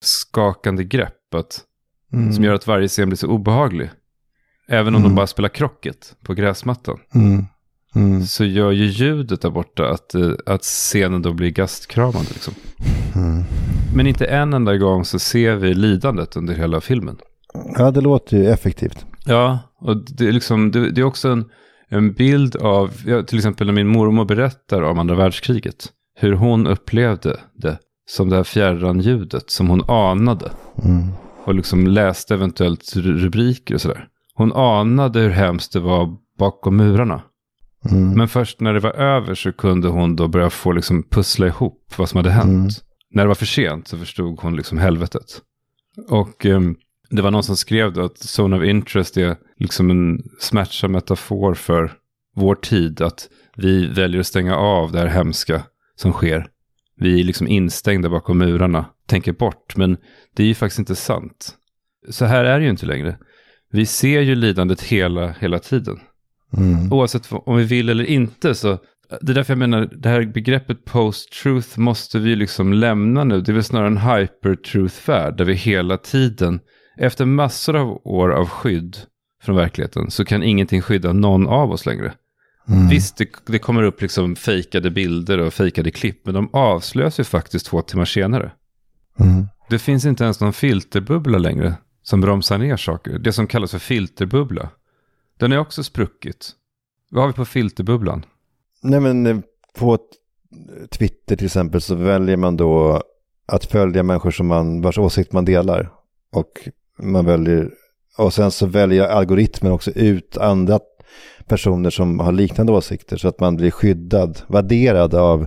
skakande 0.00 0.84
grepp. 0.84 1.34
Att, 1.34 1.62
Mm. 2.12 2.32
Som 2.32 2.44
gör 2.44 2.54
att 2.54 2.66
varje 2.66 2.88
scen 2.88 3.08
blir 3.08 3.16
så 3.16 3.26
obehaglig. 3.26 3.90
Även 4.68 4.94
om 4.94 5.00
Mm. 5.00 5.02
de 5.02 5.14
bara 5.14 5.26
spelar 5.26 5.48
krocket 5.48 6.14
på 6.24 6.34
gräsmattan. 6.34 6.98
Mm. 7.14 7.44
Mm. 7.94 8.22
Så 8.26 8.44
gör 8.44 8.70
ju 8.72 8.84
ljudet 8.86 9.40
där 9.40 9.50
borta 9.50 9.88
att, 9.90 10.14
eh, 10.14 10.30
att 10.46 10.62
scenen 10.62 11.22
då 11.22 11.32
blir 11.32 11.50
gastkramande. 11.50 12.28
Liksom. 12.32 12.54
Mm. 13.14 13.44
Men 13.94 14.06
inte 14.06 14.26
en 14.26 14.54
enda 14.54 14.76
gång 14.76 15.04
så 15.04 15.18
ser 15.18 15.56
vi 15.56 15.74
lidandet 15.74 16.36
under 16.36 16.54
hela 16.54 16.80
filmen. 16.80 17.16
Ja, 17.78 17.90
det 17.90 18.00
låter 18.00 18.36
ju 18.36 18.46
effektivt. 18.46 19.06
Ja, 19.26 19.58
och 19.80 19.96
det 20.16 20.28
är, 20.28 20.32
liksom, 20.32 20.70
det, 20.70 20.90
det 20.90 21.00
är 21.00 21.04
också 21.04 21.28
en, 21.28 21.44
en 21.88 22.12
bild 22.12 22.56
av, 22.56 22.90
ja, 23.06 23.22
till 23.22 23.38
exempel 23.38 23.66
när 23.66 23.74
min 23.74 23.86
mormor 23.88 24.24
berättar 24.24 24.82
om 24.82 24.98
andra 24.98 25.14
världskriget. 25.14 25.88
Hur 26.18 26.32
hon 26.32 26.66
upplevde 26.66 27.36
det 27.54 27.78
som 28.08 28.28
det 28.28 28.36
här 28.36 28.44
fjärran 28.44 29.00
ljudet 29.00 29.50
som 29.50 29.68
hon 29.68 29.90
anade. 29.90 30.50
Mm. 30.84 31.08
Och 31.44 31.54
liksom 31.54 31.86
läste 31.86 32.34
eventuellt 32.34 32.82
ru- 32.82 33.18
rubriker 33.18 33.74
och 33.74 33.80
sådär. 33.80 34.06
Hon 34.36 34.52
anade 34.52 35.20
hur 35.20 35.30
hemskt 35.30 35.72
det 35.72 35.80
var 35.80 36.16
bakom 36.38 36.76
murarna. 36.76 37.22
Mm. 37.90 38.10
Men 38.10 38.28
först 38.28 38.60
när 38.60 38.74
det 38.74 38.80
var 38.80 38.90
över 38.92 39.34
så 39.34 39.52
kunde 39.52 39.88
hon 39.88 40.16
då 40.16 40.28
börja 40.28 40.50
få 40.50 40.72
liksom 40.72 41.02
pussla 41.02 41.46
ihop 41.46 41.94
vad 41.96 42.08
som 42.08 42.16
hade 42.16 42.30
hänt. 42.30 42.48
Mm. 42.54 42.68
När 43.10 43.22
det 43.22 43.28
var 43.28 43.34
för 43.34 43.46
sent 43.46 43.88
så 43.88 43.98
förstod 43.98 44.40
hon 44.40 44.56
liksom 44.56 44.78
helvetet. 44.78 45.42
Och 46.08 46.46
ehm, 46.46 46.76
det 47.10 47.22
var 47.22 47.30
någon 47.30 47.42
som 47.42 47.56
skrev 47.56 47.92
då 47.92 48.04
att 48.04 48.38
Zone 48.38 48.56
of 48.56 48.64
Interest 48.64 49.16
är 49.16 49.36
liksom 49.56 49.90
en 49.90 50.22
smärtsam 50.40 50.92
metafor 50.92 51.54
för 51.54 51.92
vår 52.34 52.54
tid. 52.54 53.00
Att 53.00 53.28
vi 53.56 53.86
väljer 53.86 54.20
att 54.20 54.26
stänga 54.26 54.56
av 54.56 54.92
det 54.92 54.98
här 54.98 55.06
hemska 55.06 55.62
som 55.94 56.12
sker. 56.12 56.46
Vi 56.96 57.20
är 57.20 57.24
liksom 57.24 57.48
instängda 57.48 58.08
bakom 58.08 58.38
murarna, 58.38 58.86
tänker 59.06 59.32
bort. 59.32 59.76
Men 59.76 59.96
det 60.34 60.42
är 60.42 60.46
ju 60.46 60.54
faktiskt 60.54 60.78
inte 60.78 60.96
sant. 60.96 61.54
Så 62.10 62.24
här 62.24 62.44
är 62.44 62.58
det 62.58 62.64
ju 62.64 62.70
inte 62.70 62.86
längre. 62.86 63.18
Vi 63.70 63.86
ser 63.86 64.20
ju 64.20 64.34
lidandet 64.34 64.82
hela, 64.82 65.34
hela 65.40 65.58
tiden. 65.58 66.00
Mm. 66.56 66.92
Oavsett 66.92 67.28
om 67.30 67.56
vi 67.56 67.64
vill 67.64 67.88
eller 67.88 68.04
inte 68.04 68.54
så 68.54 68.78
det 69.20 69.32
är 69.32 69.34
därför 69.34 69.52
jag 69.52 69.58
menar 69.58 69.90
det 69.92 70.08
här 70.08 70.24
begreppet 70.24 70.84
post-truth 70.84 71.78
måste 71.78 72.18
vi 72.18 72.36
liksom 72.36 72.72
lämna 72.72 73.24
nu. 73.24 73.40
Det 73.40 73.52
är 73.52 73.54
väl 73.54 73.64
snarare 73.64 73.86
en 73.86 73.98
hyper-truth-värld 73.98 75.36
där 75.36 75.44
vi 75.44 75.54
hela 75.54 75.96
tiden 75.96 76.60
efter 76.96 77.24
massor 77.24 77.76
av 77.76 78.00
år 78.04 78.32
av 78.32 78.48
skydd 78.48 78.96
från 79.42 79.56
verkligheten 79.56 80.10
så 80.10 80.24
kan 80.24 80.42
ingenting 80.42 80.82
skydda 80.82 81.12
någon 81.12 81.48
av 81.48 81.70
oss 81.70 81.86
längre. 81.86 82.12
Mm. 82.68 82.88
Visst, 82.88 83.16
det, 83.16 83.28
det 83.46 83.58
kommer 83.58 83.82
upp 83.82 84.02
liksom 84.02 84.36
fejkade 84.36 84.90
bilder 84.90 85.38
och 85.38 85.54
fejkade 85.54 85.90
klipp, 85.90 86.20
men 86.24 86.34
de 86.34 86.50
avslöjas 86.52 87.20
ju 87.20 87.24
faktiskt 87.24 87.66
två 87.66 87.82
timmar 87.82 88.04
senare. 88.04 88.52
Mm. 89.20 89.46
Det 89.70 89.78
finns 89.78 90.04
inte 90.04 90.24
ens 90.24 90.40
någon 90.40 90.52
filterbubbla 90.52 91.38
längre 91.38 91.74
som 92.08 92.20
bromsar 92.20 92.58
ner 92.58 92.76
saker. 92.76 93.18
Det 93.18 93.32
som 93.32 93.46
kallas 93.46 93.70
för 93.70 93.78
filterbubbla. 93.78 94.68
Den 95.38 95.52
är 95.52 95.58
också 95.58 95.82
spruckit. 95.82 96.50
Vad 97.10 97.22
har 97.22 97.28
vi 97.28 97.34
på 97.34 97.44
filterbubblan? 97.44 98.24
Nej 98.82 99.00
men 99.00 99.26
eh, 99.26 99.36
på 99.78 99.98
Twitter 100.90 101.36
till 101.36 101.46
exempel 101.46 101.80
så 101.80 101.94
väljer 101.94 102.36
man 102.36 102.56
då 102.56 103.02
att 103.46 103.64
följa 103.64 104.02
människor 104.02 104.30
som 104.30 104.46
man, 104.46 104.82
vars 104.82 104.98
åsikt 104.98 105.32
man 105.32 105.44
delar. 105.44 105.90
Och 106.32 106.68
man 106.98 107.26
väljer, 107.26 107.70
och 108.18 108.34
sen 108.34 108.50
så 108.50 108.66
väljer 108.66 109.08
algoritmen 109.08 109.72
också 109.72 109.90
ut 109.90 110.36
andra 110.36 110.80
personer 111.46 111.90
som 111.90 112.20
har 112.20 112.32
liknande 112.32 112.72
åsikter 112.72 113.16
så 113.16 113.28
att 113.28 113.40
man 113.40 113.56
blir 113.56 113.70
skyddad, 113.70 114.40
värderad 114.48 115.14
av 115.14 115.46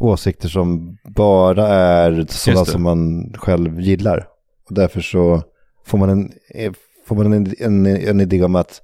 åsikter 0.00 0.48
som 0.48 0.98
bara 1.04 1.68
är 1.68 2.26
sådana 2.28 2.64
som 2.64 2.82
man 2.82 3.32
själv 3.38 3.80
gillar. 3.80 4.28
Och 4.68 4.74
därför 4.74 5.00
så 5.00 5.42
får 5.86 5.98
man 5.98 6.10
en, 6.10 6.32
eh, 6.54 6.72
får 7.06 7.16
man 7.16 7.32
en, 7.32 7.54
en, 7.58 7.86
en 7.86 8.20
idé 8.20 8.44
om 8.44 8.56
att 8.56 8.82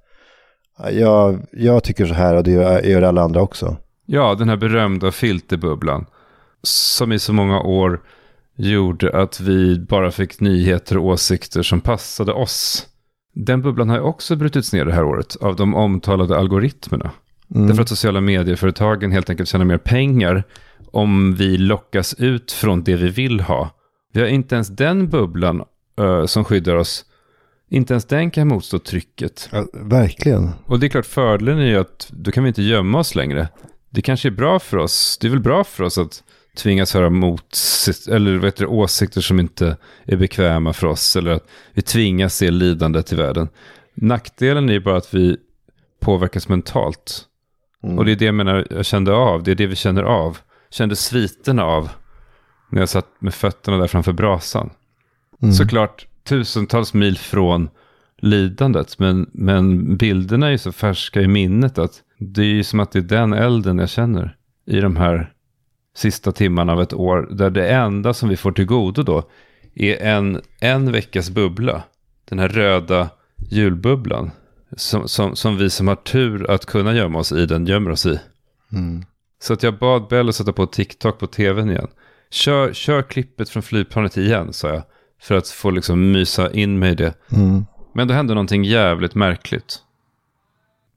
ja, 0.78 0.90
jag, 0.90 1.46
jag 1.52 1.84
tycker 1.84 2.06
så 2.06 2.14
här 2.14 2.36
och 2.36 2.44
det 2.44 2.50
gör, 2.50 2.82
gör 2.82 3.02
alla 3.02 3.22
andra 3.22 3.42
också. 3.42 3.76
Ja, 4.06 4.34
den 4.34 4.48
här 4.48 4.56
berömda 4.56 5.12
filterbubblan. 5.12 6.06
Som 6.62 7.12
i 7.12 7.18
så 7.18 7.32
många 7.32 7.60
år 7.60 8.00
gjorde 8.56 9.22
att 9.22 9.40
vi 9.40 9.78
bara 9.78 10.10
fick 10.10 10.40
nyheter 10.40 10.98
och 10.98 11.04
åsikter 11.04 11.62
som 11.62 11.80
passade 11.80 12.32
oss. 12.32 12.86
Den 13.34 13.62
bubblan 13.62 13.88
har 13.88 13.96
ju 13.96 14.02
också 14.02 14.36
brutits 14.36 14.72
ner 14.72 14.84
det 14.84 14.92
här 14.92 15.04
året 15.04 15.36
av 15.36 15.56
de 15.56 15.74
omtalade 15.74 16.38
algoritmerna. 16.38 17.10
Mm. 17.54 17.66
Därför 17.66 17.82
att 17.82 17.88
sociala 17.88 18.20
medieföretagen 18.20 19.12
helt 19.12 19.30
enkelt 19.30 19.48
tjänar 19.48 19.64
mer 19.64 19.78
pengar 19.78 20.44
om 20.90 21.34
vi 21.34 21.58
lockas 21.58 22.14
ut 22.14 22.52
från 22.52 22.84
det 22.84 22.96
vi 22.96 23.08
vill 23.08 23.40
ha. 23.40 23.70
Vi 24.12 24.20
har 24.20 24.28
inte 24.28 24.54
ens 24.54 24.68
den 24.68 25.08
bubblan 25.08 25.62
ö, 25.96 26.26
som 26.26 26.44
skyddar 26.44 26.76
oss. 26.76 27.04
Inte 27.68 27.92
ens 27.92 28.04
den 28.04 28.30
kan 28.30 28.48
motstå 28.48 28.78
trycket. 28.78 29.48
Ja, 29.52 29.66
verkligen. 29.72 30.50
Och 30.66 30.80
det 30.80 30.86
är 30.86 30.88
klart 30.88 31.06
fördelen 31.06 31.58
är 31.58 31.66
ju 31.66 31.76
att 31.76 32.08
då 32.10 32.30
kan 32.30 32.44
vi 32.44 32.48
inte 32.48 32.62
gömma 32.62 32.98
oss 32.98 33.14
längre. 33.14 33.48
Det 33.90 34.02
kanske 34.02 34.28
är 34.28 34.30
bra 34.30 34.58
för 34.58 34.76
oss. 34.76 35.18
Det 35.20 35.26
är 35.26 35.30
väl 35.30 35.40
bra 35.40 35.64
för 35.64 35.84
oss 35.84 35.98
att 35.98 36.22
tvingas 36.56 36.94
höra 36.94 37.10
mot, 37.10 37.56
eller 38.10 38.36
vet 38.36 38.56
du, 38.56 38.66
åsikter 38.66 39.20
som 39.20 39.40
inte 39.40 39.76
är 40.04 40.16
bekväma 40.16 40.72
för 40.72 40.86
oss. 40.86 41.16
Eller 41.16 41.30
att 41.30 41.48
vi 41.72 41.82
tvingas 41.82 42.34
se 42.34 42.50
lidandet 42.50 43.12
i 43.12 43.16
världen. 43.16 43.48
Nackdelen 43.94 44.68
är 44.68 44.72
ju 44.72 44.80
bara 44.80 44.96
att 44.96 45.14
vi 45.14 45.36
påverkas 46.00 46.48
mentalt. 46.48 47.24
Mm. 47.84 47.98
Och 47.98 48.04
det 48.04 48.12
är 48.12 48.16
det 48.16 48.24
jag 48.24 48.34
menar, 48.34 48.66
jag 48.70 48.84
kände 48.84 49.12
av. 49.12 49.42
Det 49.42 49.50
är 49.50 49.54
det 49.54 49.66
vi 49.66 49.76
känner 49.76 50.02
av. 50.02 50.38
Kände 50.70 50.96
sviterna 50.96 51.64
av. 51.64 51.90
När 52.70 52.80
jag 52.80 52.88
satt 52.88 53.08
med 53.18 53.34
fötterna 53.34 53.76
där 53.78 53.86
framför 53.86 54.12
brasan. 54.12 54.70
Mm. 55.42 55.52
Såklart 55.52 56.06
tusentals 56.24 56.94
mil 56.94 57.18
från 57.18 57.68
lidandet. 58.18 58.98
Men, 58.98 59.30
men 59.32 59.96
bilderna 59.96 60.46
är 60.46 60.50
ju 60.50 60.58
så 60.58 60.72
färska 60.72 61.20
i 61.20 61.28
minnet 61.28 61.78
att 61.78 62.02
det 62.18 62.42
är 62.42 62.46
ju 62.46 62.64
som 62.64 62.80
att 62.80 62.92
det 62.92 62.98
är 62.98 63.02
den 63.02 63.32
elden 63.32 63.78
jag 63.78 63.90
känner 63.90 64.36
i 64.66 64.80
de 64.80 64.96
här 64.96 65.32
sista 65.96 66.32
timmarna 66.32 66.72
av 66.72 66.82
ett 66.82 66.92
år. 66.92 67.28
Där 67.30 67.50
det 67.50 67.68
enda 67.68 68.14
som 68.14 68.28
vi 68.28 68.36
får 68.36 68.52
till 68.52 68.64
godo 68.64 69.02
då 69.02 69.30
är 69.74 70.02
en, 70.02 70.40
en 70.60 70.92
veckas 70.92 71.30
bubbla. 71.30 71.82
Den 72.24 72.38
här 72.38 72.48
röda 72.48 73.10
julbubblan. 73.50 74.30
Som, 74.76 75.08
som, 75.08 75.36
som 75.36 75.56
vi 75.56 75.70
som 75.70 75.88
har 75.88 75.96
tur 75.96 76.50
att 76.50 76.66
kunna 76.66 76.94
gömma 76.94 77.18
oss 77.18 77.32
i 77.32 77.46
den 77.46 77.66
gömmer 77.66 77.90
oss 77.90 78.06
i. 78.06 78.20
Mm. 78.72 79.04
Så 79.42 79.52
att 79.52 79.62
jag 79.62 79.78
bad 79.78 80.08
Bell 80.08 80.28
att 80.28 80.34
sätta 80.34 80.52
på 80.52 80.66
TikTok 80.66 81.18
på 81.18 81.26
tvn 81.26 81.70
igen. 81.70 81.88
Kör, 82.30 82.72
kör 82.72 83.02
klippet 83.02 83.48
från 83.48 83.62
flygplanet 83.62 84.16
igen, 84.16 84.52
sa 84.52 84.68
jag. 84.68 84.82
För 85.22 85.34
att 85.34 85.48
få 85.48 85.70
liksom 85.70 86.12
mysa 86.12 86.52
in 86.52 86.78
mig 86.78 86.92
i 86.92 86.94
det. 86.94 87.14
Mm. 87.32 87.66
Men 87.94 88.08
då 88.08 88.14
hände 88.14 88.34
någonting 88.34 88.64
jävligt 88.64 89.14
märkligt. 89.14 89.78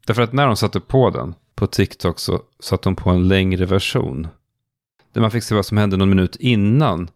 Därför 0.08 0.22
att 0.22 0.34
när 0.34 0.48
de 0.48 0.56
satte 0.58 0.80
på 0.80 1.10
den 1.10 1.36
på 1.56 1.68
TikTok 1.68 2.20
så 2.20 2.42
satte 2.60 2.84
de 2.84 2.96
på 2.96 3.10
en 3.10 3.28
längre 3.28 3.66
version. 3.66 4.28
Där 5.14 5.22
man 5.22 5.32
fick 5.32 5.44
se 5.44 5.56
vad 5.56 5.66
som 5.66 5.78
hände 5.78 5.98
någon 5.98 6.10
minut 6.10 6.36
innan 6.36 7.10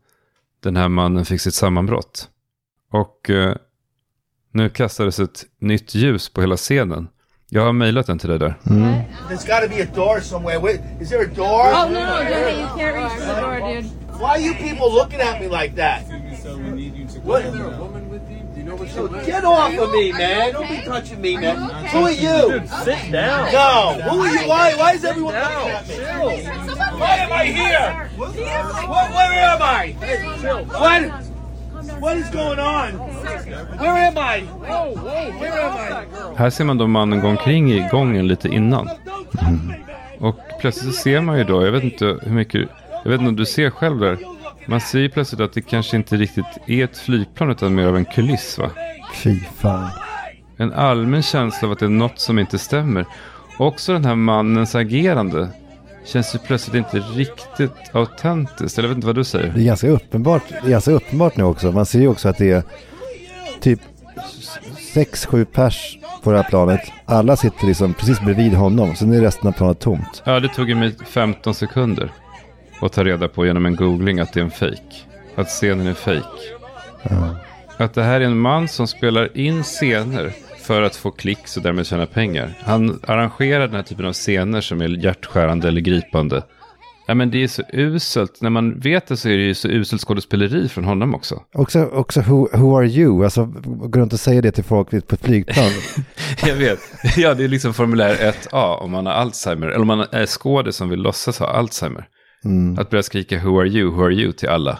den 0.63 0.75
här 0.75 0.89
mannen 0.89 1.25
fick 1.25 1.41
sitt 1.41 1.53
sammanbrott. 1.53 2.29
Och 2.91 3.29
eh, 3.29 3.55
nu 4.51 4.69
kastades 4.69 5.19
ett 5.19 5.45
nytt 5.59 5.95
ljus 5.95 6.29
på 6.29 6.41
hela 6.41 6.57
scenen. 6.57 7.07
Jag 7.49 7.65
har 7.65 7.73
mejlat 7.73 8.07
den 8.07 8.19
till 8.19 8.29
dig 8.29 8.39
där. 8.39 8.59
Mm. 8.69 8.93
There's 9.29 9.47
got 9.47 9.71
to 9.71 9.77
be 9.77 9.83
a 9.83 9.87
door 9.95 10.19
somewhere. 10.19 10.59
Wait, 10.59 10.81
is 11.01 11.09
there 11.09 11.21
a 11.21 11.29
door? 11.35 11.67
Oh, 11.73 11.89
no, 11.89 11.99
no, 11.99 12.23
Jimmy, 12.23 12.61
you 12.61 12.67
can't 12.67 12.95
reach 12.95 13.19
the 13.19 13.41
door, 13.41 13.73
dude. 13.73 13.89
Why 14.19 14.25
are 14.25 14.39
you 14.39 14.53
people 14.53 14.91
looking 14.93 15.21
at 15.21 15.41
me 15.41 15.47
like 15.47 15.75
that? 15.75 16.03
What? 17.23 17.43
Get 19.25 19.45
off 19.45 19.77
of 19.77 19.91
me, 19.91 20.11
man! 20.11 20.53
Don't 20.53 20.69
be 20.69 20.81
touching 20.81 21.21
me, 21.21 21.37
man. 21.37 21.57
Who 21.87 21.99
are 21.99 22.11
you? 22.11 22.61
sit 22.83 23.11
down. 23.11 23.51
No. 23.51 24.01
Who 24.09 24.21
are 24.21 24.27
you? 24.27 24.47
Why? 24.47 24.75
Why 24.75 24.93
is 24.93 25.03
everyone 25.05 25.33
looking 25.33 25.71
at 25.71 25.87
me? 25.87 25.95
Why 26.99 27.15
am 27.17 27.31
I 27.31 27.45
here? 27.45 28.09
What, 28.17 28.33
where 29.11 29.49
am 29.53 29.61
I? 29.61 29.95
What? 30.83 31.29
What 32.01 32.17
is 32.17 32.29
going 32.29 32.59
on? 32.59 32.93
Where 33.79 33.97
am 34.07 34.17
I? 34.17 34.41
Whoa, 34.41 34.95
whoa, 34.95 35.39
where 35.39 35.61
am 35.61 35.77
I? 35.77 36.37
Här 36.37 36.49
ser 36.49 36.63
man 36.63 36.77
då 36.77 36.87
mannen 36.87 37.19
gå 37.19 37.27
omkring 37.27 37.71
i 37.71 37.87
gången 37.91 38.27
lite 38.27 38.47
innan. 38.47 38.89
Och 40.19 40.35
plötsligt 40.59 40.95
så 40.95 41.01
ser 41.01 41.21
man 41.21 41.37
ju 41.37 41.43
då, 41.43 41.65
jag 41.65 41.71
vet 41.71 41.83
inte 41.83 42.05
hur 42.05 42.31
mycket, 42.31 42.69
jag 43.03 43.11
vet 43.11 43.19
inte 43.19 43.29
om 43.29 43.35
du 43.35 43.45
ser 43.45 43.69
själv 43.69 43.99
där. 43.99 44.17
Man 44.69 44.81
ser 44.81 44.99
ju 44.99 45.09
plötsligt 45.09 45.41
att 45.41 45.53
det 45.53 45.61
kanske 45.61 45.97
inte 45.97 46.17
riktigt 46.17 46.45
är 46.67 46.83
ett 46.83 46.97
flygplan 46.97 47.51
utan 47.51 47.75
mer 47.75 47.85
av 47.85 47.97
en 47.97 48.05
kuliss 48.05 48.57
va? 48.57 48.69
Fy 49.13 49.39
fan. 49.39 49.89
En 50.57 50.73
allmän 50.73 51.23
känsla 51.23 51.67
av 51.67 51.71
att 51.71 51.79
det 51.79 51.85
är 51.85 51.89
något 51.89 52.19
som 52.19 52.39
inte 52.39 52.57
stämmer. 52.59 53.05
Också 53.59 53.93
den 53.93 54.05
här 54.05 54.15
mannens 54.15 54.75
agerande 54.75 55.49
känns 56.05 56.35
ju 56.35 56.39
plötsligt 56.39 56.75
inte 56.75 56.99
riktigt 56.99 57.71
autentiskt. 57.91 58.77
Eller 58.77 58.87
jag 58.87 58.89
vet 58.89 58.97
inte 58.97 59.07
vad 59.07 59.15
du 59.15 59.23
säger. 59.23 59.53
Det 59.53 59.61
är 59.61 59.65
ganska 59.65 59.87
uppenbart, 59.89 60.43
ganska 60.63 60.91
uppenbart 60.91 61.37
nu 61.37 61.43
också. 61.43 61.71
Man 61.71 61.85
ser 61.85 61.99
ju 61.99 62.07
också 62.07 62.29
att 62.29 62.37
det 62.37 62.51
är 62.51 62.63
typ 63.59 63.79
sex, 64.93 65.25
sju 65.25 65.45
pers 65.45 65.97
på 66.23 66.31
det 66.31 66.37
här 66.37 66.49
planet. 66.49 66.81
Alla 67.05 67.35
sitter 67.37 67.67
liksom 67.67 67.93
precis 67.93 68.21
bredvid 68.21 68.53
honom. 68.53 68.95
Sen 68.95 69.13
är 69.13 69.21
resten 69.21 69.47
av 69.47 69.51
planet 69.51 69.79
tomt. 69.79 70.21
Ja, 70.25 70.39
det 70.39 70.47
tog 70.47 70.69
ju 70.69 70.75
mig 70.75 70.95
15 71.05 71.53
sekunder 71.53 72.11
att 72.85 72.93
ta 72.93 73.03
reda 73.03 73.27
på 73.27 73.45
genom 73.45 73.65
en 73.65 73.75
googling 73.75 74.19
att 74.19 74.33
det 74.33 74.39
är 74.39 74.43
en 74.43 74.51
fake. 74.51 74.95
Att 75.35 75.47
scenen 75.47 75.87
är 75.87 75.93
fake. 75.93 76.23
Ja. 77.03 77.35
Att 77.77 77.93
det 77.93 78.03
här 78.03 78.21
är 78.21 78.25
en 78.25 78.39
man 78.39 78.67
som 78.67 78.87
spelar 78.87 79.37
in 79.37 79.63
scener 79.63 80.31
för 80.61 80.81
att 80.81 80.95
få 80.95 81.11
klicks 81.11 81.57
och 81.57 81.63
därmed 81.63 81.85
tjäna 81.85 82.05
pengar. 82.05 82.53
Han 82.63 82.99
arrangerar 83.07 83.67
den 83.67 83.75
här 83.75 83.83
typen 83.83 84.05
av 84.05 84.13
scener 84.13 84.61
som 84.61 84.81
är 84.81 84.89
hjärtskärande 84.89 85.67
eller 85.67 85.81
gripande. 85.81 86.43
Ja, 87.07 87.15
men 87.15 87.31
det 87.31 87.43
är 87.43 87.47
så 87.47 87.63
uselt. 87.73 88.41
När 88.41 88.49
man 88.49 88.79
vet 88.79 89.07
det 89.07 89.17
så 89.17 89.29
är 89.29 89.37
det 89.37 89.43
ju 89.43 89.53
så 89.53 89.67
uselt 89.67 90.01
skådespeleri 90.01 90.69
från 90.69 90.83
honom 90.83 91.15
också. 91.15 91.43
Också, 91.53 91.85
också 91.85 92.21
who, 92.21 92.57
who 92.57 92.77
are 92.77 92.87
you? 92.87 93.23
Alltså, 93.23 93.45
gå 93.65 93.99
runt 93.99 94.13
och 94.13 94.19
säga 94.19 94.41
det 94.41 94.51
till 94.51 94.63
folk 94.63 94.89
på 94.89 94.95
ett 94.95 95.21
flygplan. 95.21 95.71
Jag 96.45 96.55
vet. 96.55 96.79
Ja, 97.17 97.33
det 97.33 97.43
är 97.43 97.47
liksom 97.47 97.73
formulär 97.73 98.15
1A 98.15 98.77
om 98.77 98.91
man 98.91 99.05
har 99.05 99.13
Alzheimer. 99.13 99.67
Eller 99.67 99.81
om 99.81 99.87
man 99.87 100.05
är 100.11 100.25
skådis 100.25 100.75
som 100.75 100.89
vill 100.89 100.99
låtsas 100.99 101.39
ha 101.39 101.47
Alzheimer. 101.47 102.07
Mm. 102.45 102.79
Att 102.79 102.89
börja 102.89 103.03
skrika 103.03 103.39
who 103.43 103.59
are 103.59 103.67
you, 103.67 103.91
who 103.91 104.03
are 104.03 104.13
you 104.13 104.31
till 104.31 104.49
alla. 104.49 104.79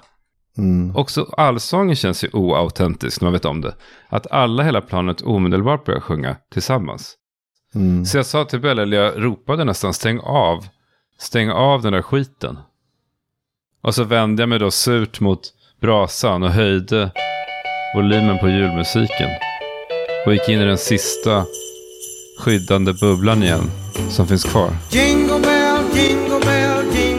Mm. 0.57 0.95
Också 0.95 1.33
allsången 1.37 1.95
känns 1.95 2.23
ju 2.23 2.29
oautentisk 2.33 3.21
när 3.21 3.25
man 3.25 3.33
vet 3.33 3.45
om 3.45 3.61
det. 3.61 3.75
Att 4.09 4.31
alla 4.31 4.63
hela 4.63 4.81
planet 4.81 5.21
omedelbart 5.21 5.85
börjar 5.85 5.99
sjunga 5.99 6.35
tillsammans. 6.53 7.15
Mm. 7.75 8.05
Så 8.05 8.17
jag 8.17 8.25
sa 8.25 8.45
till 8.45 8.59
Bella, 8.59 8.81
eller 8.81 8.97
jag 8.97 9.23
ropade 9.23 9.63
nästan 9.63 9.93
stäng 9.93 10.19
av. 10.19 10.65
Stäng 11.17 11.49
av 11.49 11.81
den 11.81 11.93
där 11.93 12.01
skiten. 12.01 12.57
Och 13.81 13.95
så 13.95 14.03
vände 14.03 14.41
jag 14.41 14.49
mig 14.49 14.59
då 14.59 14.71
surt 14.71 15.19
mot 15.19 15.53
brasan 15.81 16.43
och 16.43 16.49
höjde 16.49 17.11
volymen 17.95 18.37
på 18.39 18.49
julmusiken. 18.49 19.29
Och 20.25 20.33
gick 20.33 20.49
in 20.49 20.59
i 20.59 20.65
den 20.65 20.77
sista 20.77 21.45
skyddande 22.39 22.93
bubblan 22.93 23.43
igen 23.43 23.71
som 24.09 24.27
finns 24.27 24.43
kvar. 24.43 24.71
Jingle 24.91 25.39
bell, 25.39 25.83
jingle 25.93 26.39
bell, 26.45 26.85
jingle 26.95 27.18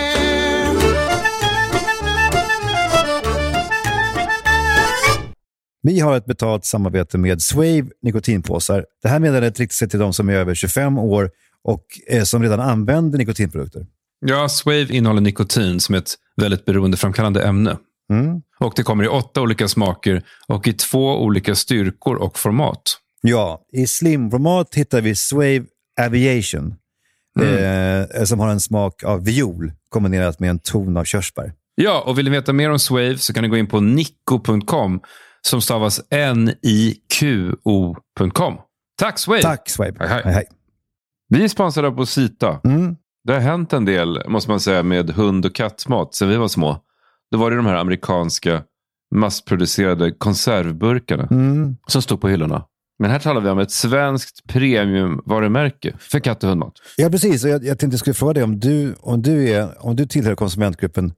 Vi 5.81 5.99
har 5.99 6.17
ett 6.17 6.25
betalt 6.25 6.65
samarbete 6.65 7.17
med 7.17 7.41
Swave 7.41 7.85
nikotinpåsar. 8.01 8.85
Det 9.01 9.09
här 9.09 9.19
meddelandet 9.19 9.59
riktar 9.59 9.73
sig 9.73 9.89
till 9.89 9.99
de 9.99 10.13
som 10.13 10.29
är 10.29 10.33
över 10.33 10.55
25 10.55 10.97
år 10.97 11.31
och 11.63 11.85
eh, 12.07 12.23
som 12.23 12.43
redan 12.43 12.59
använder 12.59 13.17
nikotinprodukter. 13.17 13.85
Ja, 14.25 14.49
Swave 14.49 14.87
innehåller 14.89 15.21
nikotin 15.21 15.79
som 15.79 15.95
är 15.95 15.99
ett 15.99 16.15
väldigt 16.35 16.65
beroendeframkallande 16.65 17.43
ämne. 17.43 17.77
Mm. 18.11 18.41
Och 18.59 18.73
det 18.75 18.83
kommer 18.83 19.03
i 19.03 19.07
åtta 19.07 19.41
olika 19.41 19.67
smaker 19.67 20.23
och 20.47 20.67
i 20.67 20.73
två 20.73 21.23
olika 21.23 21.55
styrkor 21.55 22.15
och 22.15 22.39
format. 22.39 22.81
Ja, 23.21 23.61
i 23.73 23.87
slimformat 23.87 24.75
hittar 24.75 25.01
vi 25.01 25.15
Swave 25.15 25.63
Aviation 26.01 26.75
eh, 27.39 28.23
som 28.23 28.39
har 28.39 28.49
en 28.49 28.59
smak 28.59 29.03
av 29.03 29.25
viol 29.25 29.71
kombinerat 29.89 30.39
med 30.39 30.49
en 30.49 30.59
ton 30.59 30.97
av 30.97 31.03
körsbär. 31.03 31.53
Ja, 31.75 32.03
och 32.07 32.17
vill 32.17 32.25
ni 32.25 32.31
veta 32.31 32.53
mer 32.53 32.69
om 32.69 32.79
Swave 32.79 33.17
så 33.17 33.33
kan 33.33 33.43
ni 33.43 33.49
gå 33.49 33.57
in 33.57 33.67
på 33.67 33.79
nico.com 33.79 35.01
som 35.47 35.61
stavas 35.61 36.01
N-I-Q-O.com. 37.21 38.57
Tack 38.97 39.19
Swave! 39.19 39.41
Tack 39.41 39.69
Swave! 39.69 39.93
Hej, 39.99 40.07
hej. 40.09 40.21
Hej, 40.23 40.33
hej. 40.33 40.45
Vi 41.29 41.43
är 41.43 41.47
sponsrade 41.47 41.87
av 41.87 41.91
Posita. 41.91 42.59
Mm. 42.63 42.95
Det 43.23 43.33
har 43.33 43.39
hänt 43.39 43.73
en 43.73 43.85
del, 43.85 44.23
måste 44.27 44.49
man 44.49 44.59
säga, 44.59 44.83
med 44.83 45.09
hund 45.09 45.45
och 45.45 45.55
kattmat 45.55 46.15
sen 46.15 46.29
vi 46.29 46.35
var 46.37 46.47
små. 46.47 46.77
Då 47.31 47.37
var 47.37 47.49
det 47.51 47.57
de 47.57 47.65
här 47.65 47.75
amerikanska 47.75 48.63
massproducerade 49.15 50.11
konservburkarna 50.11 51.27
Mm. 51.31 51.77
som 51.87 52.01
stod 52.01 52.21
på 52.21 52.27
hyllorna. 52.29 52.65
Men 52.99 53.11
här 53.11 53.19
talar 53.19 53.41
vi 53.41 53.49
om 53.49 53.59
ett 53.59 53.71
svenskt 53.71 54.47
premiumvarumärke 54.47 55.93
för 55.99 56.19
katt 56.19 56.43
och 56.43 56.49
hundmat. 56.49 56.73
Ja, 56.97 57.09
precis. 57.09 57.43
Och 57.43 57.49
jag, 57.49 57.63
jag 57.63 57.79
tänkte 57.79 57.93
jag 57.93 57.99
skulle 57.99 58.13
fråga 58.13 58.33
dig 58.33 58.43
om 58.43 58.59
du, 58.59 58.95
om 58.99 59.21
du, 59.21 59.49
är, 59.49 59.85
om 59.85 59.95
du 59.95 60.05
tillhör 60.05 60.35
konsumentgruppen 60.35 61.13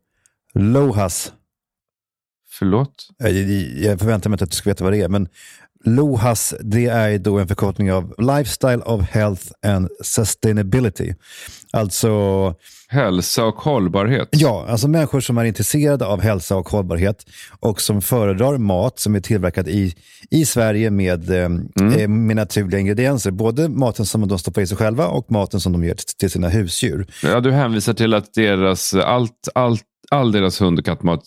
LOHAS. 0.53 1.33
Förlåt? 2.59 3.07
Jag, 3.75 3.99
förväntar 3.99 4.29
mig 4.29 4.35
inte 4.35 4.43
att 4.43 4.51
du 4.51 4.55
ska 4.55 4.69
veta 4.69 4.83
vad 4.83 4.93
det 4.93 5.01
är, 5.01 5.09
men 5.09 5.27
LOHAS 5.85 6.53
det 6.59 6.85
är 6.85 7.17
då 7.17 7.39
en 7.39 7.47
förkortning 7.47 7.91
av 7.91 8.15
Lifestyle 8.17 8.81
of 8.81 9.01
Health 9.01 9.43
and 9.65 9.89
Sustainability. 10.01 11.13
Alltså, 11.71 12.09
Hälsa 12.87 13.45
och 13.45 13.55
hållbarhet. 13.55 14.29
ja, 14.31 14.65
alltså 14.69 14.87
människor 14.87 15.19
som 15.19 15.37
är 15.37 15.45
intresserade 15.45 16.05
av 16.05 16.21
hälsa 16.21 16.55
och 16.55 16.69
hållbarhet 16.69 17.25
och 17.59 17.81
som 17.81 18.01
föredrar 18.01 18.57
mat 18.57 18.99
som 18.99 19.15
är 19.15 19.19
tillverkad 19.19 19.67
i, 19.67 19.95
i 20.29 20.45
Sverige 20.45 20.91
med, 20.91 21.29
eh, 21.29 21.49
eh, 21.97 22.07
med 22.07 22.35
naturliga 22.35 22.79
ingredienser. 22.79 23.31
Både 23.31 23.69
maten 23.69 24.05
som 24.05 24.27
de 24.27 24.39
stoppar 24.39 24.61
i 24.61 24.67
sig 24.67 24.77
själva 24.77 25.07
och 25.07 25.31
maten 25.31 25.59
som 25.59 25.71
de 25.71 25.83
ger 25.83 25.95
till, 25.95 26.05
till 26.17 26.29
sina 26.29 26.49
husdjur. 26.49 27.07
Ja, 27.23 27.39
du 27.39 27.51
hänvisar 27.51 27.93
till 27.93 28.13
att 28.13 28.33
deras, 28.33 28.93
allt, 28.93 29.49
allt, 29.55 29.83
all 30.11 30.31
deras 30.31 30.61
hund 30.61 30.79
och 30.79 30.85
kattmat 30.85 31.23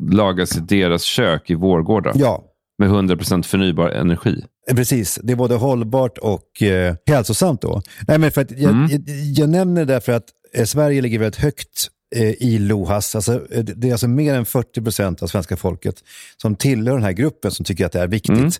lagas 0.00 0.56
i 0.56 0.60
deras 0.60 1.02
kök 1.02 1.50
i 1.50 1.54
vårgårdar. 1.54 2.12
Ja, 2.16 2.44
Med 2.78 2.90
100% 2.90 3.42
förnybar 3.42 3.88
energi. 3.88 4.44
Eh, 4.70 4.76
Precis, 4.76 5.18
det 5.22 5.32
är 5.32 5.36
både 5.36 5.54
hållbart 5.54 6.18
och 6.18 6.62
eh, 6.62 6.94
hälsosamt 7.06 7.62
då. 7.62 7.82
Nej, 8.08 8.18
men 8.18 8.32
för 8.32 8.40
att 8.40 8.50
jag, 8.50 8.70
Mm. 8.70 8.90
jag, 8.90 9.02
jag 9.36 9.48
nämner 9.48 9.84
det 9.84 9.92
därför 9.92 10.12
att 10.12 10.24
eh, 10.54 10.64
Sverige 10.64 11.00
ligger 11.02 11.18
väldigt 11.18 11.40
högt 11.40 11.88
eh, 12.16 12.30
i 12.30 12.58
LOHAS. 12.58 13.14
Alltså, 13.14 13.52
eh, 13.52 13.64
det 13.64 13.88
är 13.88 13.92
alltså 13.92 14.08
mer 14.08 14.34
än 14.34 14.44
40 14.46 14.82
procent 14.82 15.22
av 15.22 15.26
svenska 15.26 15.56
folket 15.56 15.94
som 16.36 16.56
tillhör 16.56 16.94
den 16.94 17.04
här 17.04 17.12
gruppen 17.12 17.50
som 17.50 17.64
tycker 17.64 17.86
att 17.86 17.92
det 17.92 18.00
är 18.00 18.06
viktigt. 18.08 18.36
Mm. 18.38 18.50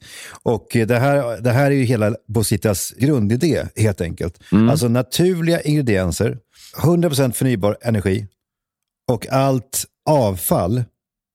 Och 0.43 0.67
det 0.73 0.99
här, 0.99 1.41
det 1.41 1.51
här 1.51 1.67
är 1.67 1.75
ju 1.75 1.85
hela 1.85 2.15
Bositas 2.29 2.91
grundidé 2.99 3.63
helt 3.77 4.01
enkelt. 4.01 4.39
Mm. 4.53 4.69
Alltså 4.69 4.89
naturliga 4.89 5.61
ingredienser, 5.61 6.39
100 6.83 7.09
procent 7.09 7.37
förnybar 7.37 7.77
energi 7.83 8.27
och 9.11 9.27
allt 9.29 9.85
avfall 10.11 10.85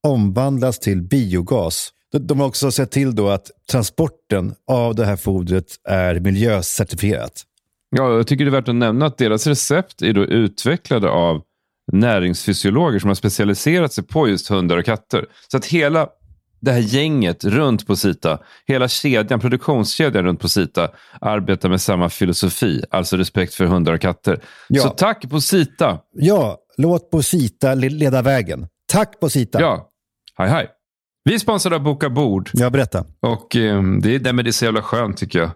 omvandlas 0.08 0.80
till 0.80 1.02
biogas. 1.02 1.90
De- 2.18 2.40
har 2.40 2.48
också 2.48 2.72
sett 2.72 2.92
till 2.92 3.16
då 3.16 3.30
att 3.30 3.52
transporten 3.72 4.56
av 4.68 4.96
det 4.96 5.06
här 5.06 5.16
fodret 5.16 5.66
är 5.90 6.20
miljöcertifierat. 6.20 7.44
Ja, 7.90 8.16
jag 8.16 8.28
tycker 8.28 8.46
det 8.46 8.50
är 8.50 8.52
värt 8.52 8.68
att 8.68 8.76
nämna 8.76 9.06
att 9.06 9.18
deras 9.18 9.48
recept 9.48 10.02
är 10.02 10.14
då 10.14 10.26
utvecklade 10.26 11.10
av 11.10 11.42
näringsfysiologer 11.92 13.00
som 13.00 13.08
har 13.08 13.16
specialiserat 13.16 13.94
sig 13.94 14.04
på 14.04 14.28
just 14.28 14.48
hundar 14.48 14.78
och 14.78 14.86
katter. 14.86 15.26
Så 15.52 15.58
att 15.58 15.66
hela 15.66 16.08
det 16.60 16.72
här 16.72 16.80
gänget 16.80 17.44
runt 17.44 17.88
på 17.88 17.96
Sita, 17.96 18.40
hela 18.68 18.88
kedjan, 18.88 19.40
produktionskedjan 19.40 20.26
runt 20.26 20.40
på 20.40 20.50
Sita 20.50 20.90
arbetar 21.22 21.70
med 21.70 21.82
samma 21.82 22.10
filosofi, 22.10 22.84
alltså 22.90 23.18
respekt 23.18 23.54
för 23.54 23.66
hundar 23.66 23.94
och 23.94 24.02
katter. 24.02 24.40
Ja. 24.68 24.82
Så 24.82 24.90
tack 24.90 25.30
på 25.30 25.42
Sita! 25.42 26.00
Ja, 26.14 26.58
låt 26.78 27.10
Bosita 27.10 27.74
le- 27.76 27.90
leda 27.90 28.22
vägen. 28.22 28.68
Tack 28.92 29.20
Bosita! 29.20 29.62
Ja, 29.62 29.90
hej 30.38 30.50
hej! 30.50 30.68
Vi 31.24 31.34
är 31.34 31.40
sponsrade 31.40 31.76
av 31.76 31.84
Boka 31.84 32.10
Bord. 32.10 32.50
Ja, 32.54 32.70
berätta. 32.70 33.06
Och 33.20 33.56
eh, 33.56 33.84
det, 34.02 34.16
är, 34.16 34.20
nej, 34.20 34.34
men 34.34 34.46
det 34.46 34.50
är 34.50 34.52
så 34.52 34.66
jävla 34.66 34.82
skönt 34.82 35.18
tycker 35.18 35.40
jag. 35.40 35.52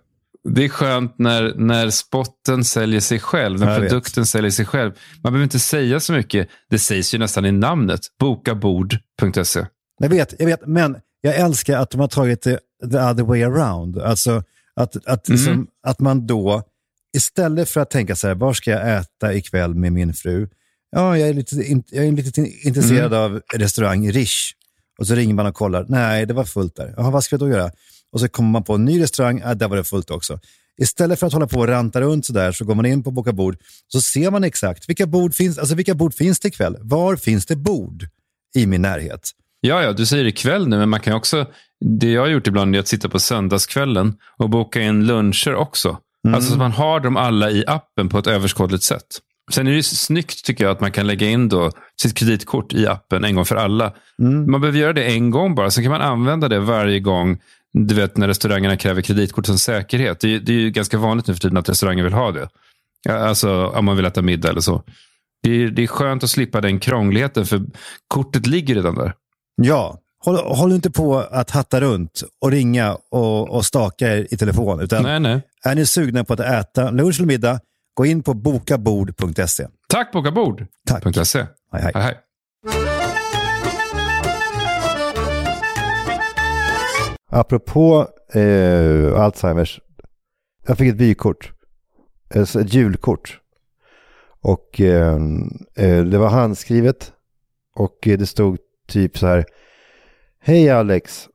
Det 0.50 0.66
är 0.66 0.70
skönt 0.70 1.16
när, 1.20 1.54
när 1.56 1.90
spotten 1.90 2.64
säljer 2.64 3.00
sig 3.00 3.20
själv, 3.20 3.60
när 3.60 3.72
Jag 3.74 3.80
vet. 3.80 3.90
produkten 3.90 4.26
säljer 4.26 4.52
sig 4.52 4.66
själv. 4.66 4.92
Man 5.24 5.34
behöver 5.34 5.44
inte 5.44 5.60
säga 5.60 6.00
så 6.00 6.14
mycket. 6.14 6.48
Det 6.70 6.80
sägs 6.80 7.14
ju 7.14 7.18
nästan 7.18 7.46
i 7.46 7.52
namnet. 7.52 8.00
Bokabord.se. 8.20 9.66
Jag 10.00 10.10
vet, 10.10 10.34
jag 10.40 10.46
vet, 10.46 10.68
men 10.68 10.98
jag 11.22 11.36
älskar 11.36 11.78
att 11.80 11.90
de 11.90 12.02
har 12.02 12.08
tagit 12.08 12.42
det 12.42 12.60
the 12.92 12.98
other 12.98 13.24
way 13.24 13.44
around. 13.44 14.00
Alltså 14.00 14.44
att, 14.76 14.96
att, 15.08 15.30
Mm. 15.30 15.38
liksom, 15.40 15.68
att 15.88 16.00
man 16.00 16.28
då, 16.28 16.64
istället 17.18 17.70
för 17.70 17.82
att 17.82 17.90
tänka 17.90 18.16
så 18.16 18.28
här, 18.28 18.36
var 18.36 18.54
ska 18.54 18.72
jag 18.72 18.98
äta 18.98 19.34
ikväll 19.34 19.76
med 19.76 19.92
min 19.94 20.14
fru? 20.14 20.50
Ja, 20.92 21.18
jag 21.18 21.30
är 21.30 21.34
lite, 21.34 21.56
jag 21.90 22.06
är 22.06 22.12
lite 22.12 22.42
intresserad 22.68 23.14
Mm. 23.14 23.24
av 23.24 23.42
restaurang 23.56 24.12
Rish. 24.12 24.52
Och 25.00 25.08
så 25.08 25.16
ringer 25.16 25.34
man 25.34 25.46
och 25.46 25.56
kollar, 25.56 25.86
nej, 25.90 26.26
det 26.26 26.34
var 26.34 26.44
fullt 26.44 26.76
där. 26.76 26.94
Jaha, 26.98 27.12
vad 27.12 27.24
ska 27.24 27.34
jag 27.34 27.40
då 27.40 27.50
göra? 27.50 27.72
Och 28.12 28.20
så 28.20 28.28
kommer 28.30 28.50
man 28.50 28.64
på 28.64 28.74
en 28.76 28.86
ny 28.86 29.02
restaurang, 29.02 29.40
äh, 29.40 29.52
där 29.52 29.68
var 29.68 29.78
det 29.78 29.84
fullt 29.84 30.12
också. 30.12 30.40
Istället 30.82 31.20
för 31.20 31.28
att 31.28 31.34
hålla 31.34 31.48
på 31.48 31.60
och 31.60 31.68
ranta 31.68 32.02
runt 32.02 32.26
sådär 32.26 32.52
så 32.52 32.66
går 32.66 32.76
man 32.76 32.86
in 32.86 33.04
på 33.04 33.12
Boka 33.12 33.32
Bord 33.32 33.58
så 33.88 34.02
ser 34.02 34.32
man 34.32 34.44
exakt 34.44 34.90
vilka 34.90 35.06
bord 35.06 35.34
finns, 35.34 35.58
alltså 35.58 35.76
vilka 35.76 35.94
bord 35.94 36.14
finns 36.14 36.40
det 36.40 36.48
ikväll? 36.48 36.78
Var 36.80 37.16
finns 37.16 37.46
det 37.46 37.56
bord 37.56 38.08
i 38.56 38.66
min 38.66 38.82
närhet? 38.82 39.30
Ja, 39.62 39.84
ja, 39.84 39.94
du 39.94 40.06
säger 40.06 40.26
ikväll 40.26 40.68
nu, 40.68 40.78
men 40.78 40.90
man 40.90 41.00
kan 41.00 41.14
också... 41.14 41.46
Det 41.86 42.12
jag 42.12 42.22
har 42.22 42.28
gjort 42.28 42.48
ibland 42.48 42.76
är 42.76 42.80
att 42.80 42.88
sitta 42.88 43.10
på 43.10 43.20
söndagskvällen 43.20 44.14
och 44.38 44.50
boka 44.50 44.82
in 44.82 45.06
luncher 45.08 45.56
också. 45.56 45.98
Mm. 46.28 46.36
Alltså 46.36 46.52
så 46.52 46.58
man 46.58 46.72
har 46.72 47.00
dem 47.00 47.18
alla 47.18 47.52
i 47.52 47.64
appen 47.68 48.10
på 48.10 48.20
ett 48.20 48.28
överskådligt 48.28 48.84
sätt. 48.84 49.06
Sen 49.50 49.68
är 49.68 49.72
det 49.72 49.84
snyggt 49.84 50.46
tycker 50.46 50.64
jag 50.64 50.72
att 50.72 50.82
man 50.82 50.92
kan 50.92 51.08
lägga 51.08 51.28
in 51.28 51.50
då 51.50 51.72
sitt 52.02 52.18
kreditkort 52.18 52.74
i 52.74 52.88
appen 52.88 53.24
en 53.24 53.36
gång 53.36 53.46
för 53.46 53.56
alla. 53.56 53.94
Mm. 54.20 54.52
Man 54.52 54.62
behöver 54.62 54.80
göra 54.80 54.94
det 54.94 55.04
en 55.04 55.30
gång 55.30 55.56
bara, 55.56 55.72
sen 55.72 55.84
kan 55.84 55.92
man 55.92 56.02
använda 56.02 56.48
det 56.48 56.60
varje 56.60 57.00
gång 57.00 57.40
du 57.74 57.96
vet 57.96 58.18
när 58.18 58.28
restaurangerna 58.28 58.78
kräver 58.78 59.02
kreditkort 59.02 59.46
som 59.46 59.58
säkerhet. 59.58 60.20
Det 60.20 60.36
är, 60.36 60.40
det 60.40 60.52
är 60.52 60.60
ju 60.60 60.72
ganska 60.72 60.98
vanligt 60.98 61.28
nu 61.28 61.34
för 61.34 61.42
tiden 61.42 61.58
att 61.58 61.70
restauranger 61.70 62.04
vill 62.04 62.14
ha 62.14 62.32
det. 62.32 62.50
Alltså 63.10 63.68
om 63.68 63.86
man 63.86 63.96
vill 63.96 64.06
äta 64.06 64.22
middag 64.22 64.50
eller 64.50 64.62
så. 64.62 64.84
Det 65.44 65.52
är, 65.52 65.68
det 65.68 65.84
är 65.84 65.88
skönt 65.88 66.24
att 66.24 66.30
slippa 66.30 66.62
den 66.62 66.80
krångligheten 66.80 67.46
för 67.46 67.62
kortet 68.08 68.48
ligger 68.48 68.76
redan 68.76 68.96
där. 68.96 69.14
Ja, 69.56 69.98
håll, 70.26 70.36
håll 70.36 70.72
inte 70.72 70.92
på 70.92 71.20
att 71.20 71.50
hatta 71.50 71.82
runt 71.82 72.24
och 72.42 72.52
ringa 72.52 72.98
och, 73.12 73.50
och 73.50 73.66
staka 73.66 74.18
er 74.18 74.28
i 74.32 74.38
telefon. 74.38 74.82
Utan 74.82 75.04
Nej, 75.04 75.20
nej. 75.20 75.42
Är 75.64 75.76
ni 75.76 75.86
sugna 75.86 76.24
på 76.24 76.34
att 76.34 76.40
äta 76.40 76.92
lunch 76.92 77.20
eller 77.20 77.28
middag, 77.28 77.60
gå 78.00 78.06
in 78.06 78.24
på 78.24 78.34
bokabord.se. 78.34 79.68
Tack 79.88 80.12
bokabord.se. 80.12 81.40
Hej, 81.72 81.82
hej. 81.82 81.92
hej. 81.96 82.18
Apropå 87.32 88.08
eh, 88.34 89.22
Alzheimers. 89.22 89.80
Jag 90.68 90.78
fick 90.78 90.94
ett 90.94 91.02
vykort. 91.02 91.52
Alltså 92.36 92.62
ett 92.62 92.74
julkort. 92.74 93.40
Och 94.42 94.82
eh, 94.82 95.18
eh, 95.76 96.04
det 96.04 96.18
var 96.18 96.30
handskrivet. 96.30 97.14
Och 97.76 98.08
eh, 98.08 98.18
det 98.18 98.26
stod 98.26 98.58
typ 98.88 99.18
så 99.18 99.28
här. 99.28 99.46
Hej 100.42 100.70
Alex. 100.70 101.28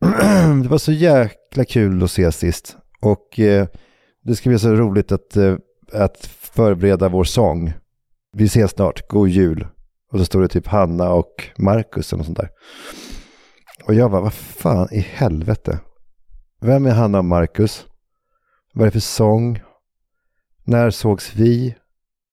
det 0.62 0.68
var 0.68 0.78
så 0.78 0.92
jäkla 0.92 1.64
kul 1.64 2.02
att 2.02 2.10
ses 2.10 2.36
sist. 2.36 2.76
Och 3.00 3.40
eh, 3.40 3.66
det 4.22 4.36
ska 4.36 4.50
bli 4.50 4.58
så 4.58 4.74
roligt 4.74 5.12
att, 5.12 5.36
eh, 5.36 5.56
att 5.92 6.26
förbereda 6.26 7.08
vår 7.08 7.24
sång. 7.24 7.72
Vi 8.32 8.44
ses 8.44 8.70
snart. 8.70 9.08
God 9.08 9.28
jul. 9.28 9.66
Och 10.12 10.18
så 10.18 10.24
står 10.24 10.42
det 10.42 10.48
typ 10.48 10.66
Hanna 10.66 11.12
och 11.12 11.50
Marcus 11.58 12.12
något 12.12 12.26
sånt 12.26 12.38
där. 12.38 12.50
Och 13.84 13.94
jag 13.94 14.10
bara, 14.10 14.20
vad 14.20 14.34
fan 14.34 14.88
i 14.92 15.00
helvete? 15.00 15.78
Vem 16.60 16.86
är 16.86 16.90
Hanna 16.90 17.18
och 17.18 17.24
Marcus? 17.24 17.86
Vad 18.72 18.82
är 18.82 18.86
det 18.86 18.92
för 18.92 19.00
sång? 19.00 19.62
När 20.64 20.90
sågs 20.90 21.34
vi? 21.34 21.74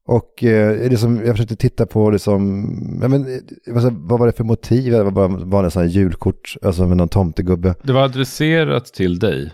Och 0.08 0.44
eh, 0.44 0.90
liksom, 0.90 1.26
jag 1.26 1.34
försökte 1.36 1.56
titta 1.56 1.86
på 1.86 2.10
liksom, 2.10 2.66
ja, 3.02 3.08
men, 3.08 3.36
eh, 3.36 3.40
vad, 3.68 4.20
var 4.20 4.28
det 4.28 4.34
för 4.34 4.44
motiv? 4.44 4.92
Det 4.92 5.04
var 5.04 5.46
bara 5.46 5.70
sån 5.70 5.82
här 5.82 5.90
julkort, 5.90 6.56
alltså 6.62 6.88
med 6.88 6.98
någon 6.98 7.10
tomtegubbe. 7.10 7.76
Det 7.84 7.94
var 7.94 8.04
adresserat 8.04 8.86
till 8.86 9.20
dig. 9.20 9.52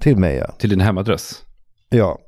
Till 0.00 0.16
mig 0.16 0.36
ja. 0.36 0.54
Till 0.58 0.70
din 0.70 0.80
hemadress. 0.80 1.42
Ja. 1.88 2.18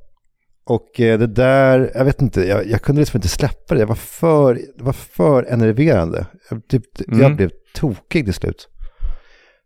Och 0.64 1.00
eh, 1.00 1.18
det 1.18 1.26
där, 1.26 1.90
jag 1.94 2.04
vet 2.04 2.22
inte, 2.22 2.40
jag, 2.48 2.66
jag 2.66 2.82
kunde 2.82 3.00
liksom 3.00 3.18
inte 3.18 3.28
släppa 3.28 3.74
det. 3.74 3.80
Jag 3.80 3.86
var 3.86 3.94
för, 3.94 4.54
det 4.54 4.84
var 4.84 4.92
för 4.92 5.42
enerverande. 5.44 6.26
Jag, 6.50 6.68
typ, 6.68 6.84
jag 6.98 7.18
Mm. 7.20 7.36
blev 7.36 7.50
tokig 7.74 8.24
till 8.24 8.34
slut. 8.34 8.68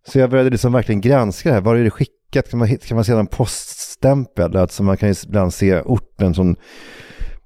Så 0.09 0.18
jag 0.18 0.31
började 0.31 0.51
liksom 0.51 0.73
verkligen 0.73 1.01
granska 1.01 1.48
det 1.48 1.55
här. 1.55 1.60
Var 1.62 1.77
är 1.77 1.85
det 1.85 1.90
skickat? 1.90 2.51
Kan 2.51 2.59
man, 2.59 2.77
kan 2.78 2.94
man 2.94 3.05
se 3.05 3.14
någon 3.14 3.27
poststämpel? 3.27 4.56
Alltså 4.56 4.82
man 4.82 4.97
kan 4.97 5.09
ju 5.09 5.14
ibland 5.27 5.55
se 5.55 5.81
orten 5.81 6.35
som, 6.35 6.56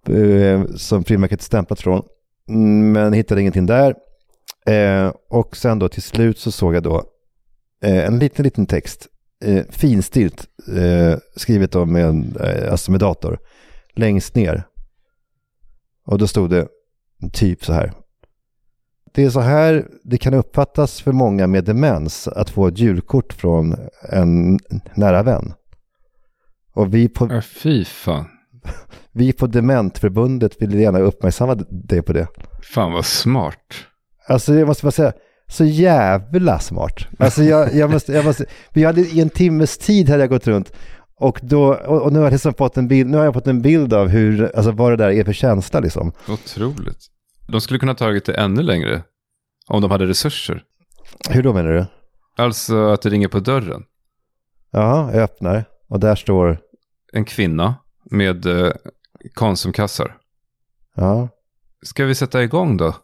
eh, 0.09 0.65
som 0.77 1.05
frimärket 1.05 1.41
är 1.41 1.45
stämplat 1.45 1.81
från. 1.81 2.03
Mm, 2.49 2.93
Men 2.93 3.13
hittade 3.13 3.41
ingenting 3.41 3.67
där. 3.67 3.95
Eh, 4.67 5.13
och 5.31 5.57
sen 5.57 5.79
då 5.79 5.89
till 5.89 6.03
slut 6.03 6.39
så 6.39 6.51
såg 6.53 6.75
jag 6.75 6.83
då 6.83 7.05
eh, 7.85 8.05
en 8.07 8.19
liten, 8.19 8.43
liten 8.45 8.67
text. 8.67 9.07
Eh, 9.45 9.65
finstilt 9.71 10.49
eh, 10.77 11.19
skrivet 11.37 11.73
då 11.73 11.85
med, 11.85 12.05
en, 12.05 12.37
eh, 12.37 12.73
alltså 12.73 12.91
med 12.91 13.01
dator. 13.01 13.39
Längst 13.95 14.35
ner. 14.35 14.65
Och 16.07 16.19
då 16.19 16.27
stod 16.27 16.51
det 16.51 16.69
typ 17.33 17.65
så 17.65 17.73
här. 17.73 17.93
Det 19.13 19.25
är 19.25 19.31
så 19.31 19.41
här 19.41 19.87
det 20.05 20.19
kan 20.19 20.35
uppfattas 20.35 21.01
för 21.01 21.13
många 21.13 21.47
med 21.47 21.65
demens 21.65 22.29
att 22.29 22.51
få 22.51 22.67
ett 22.67 22.79
julkort 22.79 23.33
från 23.33 23.77
en 24.09 24.59
nära 24.95 25.23
vän. 25.23 25.53
Och 26.73 26.95
vi 26.95 27.09
på, 27.09 27.41
fy 27.43 27.85
fan. 27.85 28.25
vi 29.13 29.33
på 29.33 29.47
Dementförbundet 29.47 30.63
vill 30.63 30.75
gärna 30.75 30.99
uppmärksamma 30.99 31.55
dig 31.55 32.03
på 32.03 32.13
det. 32.13 32.27
Fan 32.63 32.93
vad 32.93 33.05
smart. 33.05 33.75
Alltså 34.27 34.55
jag 34.55 34.69
måste 34.69 34.85
bara 34.85 34.91
säga, 34.91 35.13
så 35.51 35.65
jävla 35.65 36.59
smart. 36.59 37.07
Alltså 37.19 37.43
jag, 37.43 37.75
jag 37.75 37.91
måste, 37.91 38.13
jag 38.13 38.25
måste, 38.25 38.47
vi 38.73 38.85
hade 38.85 39.01
i 39.01 39.21
en 39.21 39.31
timmes 39.31 39.79
tid 39.79 40.09
hade 40.09 40.23
jag 40.23 40.31
gått 40.31 40.47
runt 40.47 40.73
och 41.17 41.41
då, 41.43 41.75
och, 41.75 42.13
nu 42.13 42.19
har 42.19 42.27
jag 42.27 42.33
liksom 42.33 42.55
fått 42.55 42.77
en 42.77 42.89
bild, 42.89 43.11
nu 43.11 43.17
har 43.17 43.25
jag 43.25 43.35
fått 43.35 43.47
en 43.47 43.63
bild 43.63 43.93
av 43.93 44.09
hur, 44.09 44.57
alltså 44.57 44.71
vad 44.71 44.93
det 44.93 44.97
där 44.97 45.11
är 45.11 45.25
för 45.25 45.33
känsla 45.33 45.81
liksom. 45.81 46.13
Otroligt. 46.29 47.07
De 47.49 47.61
skulle 47.61 47.79
kunna 47.79 47.95
tagit 47.95 48.25
det 48.25 48.35
ännu 48.35 48.63
längre. 48.63 49.03
Om 49.67 49.83
de 49.83 49.91
hade 49.91 50.07
resurser. 50.07 50.65
Hur 51.31 51.43
då 51.43 51.53
menar 51.53 51.71
du? 51.73 51.87
Alltså 52.37 52.89
att 52.89 53.03
det 53.03 53.11
ringer 53.11 53.29
på 53.29 53.41
dörren. 53.41 53.83
Ja, 54.71 55.11
jag 55.13 55.23
öppnar 55.23 55.65
och 55.89 56.01
där 56.01 56.15
står, 56.15 56.59
En 57.13 57.25
kvinna 57.25 57.75
med 58.11 58.47
eh, 58.47 58.73
Konsumkassar. 59.35 60.17
ja, 60.97 61.29
Ska 61.83 62.05
vi 62.05 62.15
sätta 62.15 62.43
igång 62.43 62.77
då? 62.77 62.95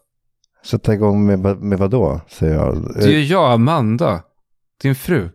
Sätta 0.65 0.93
igång 0.93 1.25
med, 1.25 1.39
med 1.61 1.79
vad 1.79 1.91
då, 1.91 2.21
säger 2.27 2.55
jag. 2.55 2.93
Det 2.95 3.03
är 3.03 3.09
ju 3.09 3.23
jag, 3.23 3.51
Amanda. 3.51 4.21
Din 4.81 4.95
fru. 4.95 5.29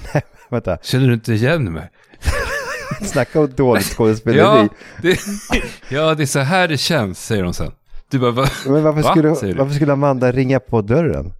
Vänta. 0.50 0.78
Känner 0.82 1.08
du 1.08 1.14
inte 1.14 1.32
igen 1.32 1.72
mig? 1.72 1.90
Snacka 3.02 3.40
om 3.40 3.50
dåligt 3.56 3.86
skådespeleri. 3.86 4.38
Ja 4.38 4.68
det, 5.02 5.18
ja, 5.90 6.14
det 6.14 6.22
är 6.22 6.26
så 6.26 6.38
här 6.38 6.68
det 6.68 6.76
känns, 6.76 7.26
säger 7.26 7.42
hon 7.42 7.54
sen. 7.54 7.72
Du 8.10 8.18
bara, 8.18 8.30
va? 8.30 8.46
Men 8.66 8.82
varför 8.82 9.02
Va? 9.02 9.10
skulle, 9.10 9.54
varför 9.54 9.74
skulle 9.74 9.92
Amanda 9.92 10.32
ringa 10.32 10.60
på 10.60 10.82
dörren? 10.82 11.32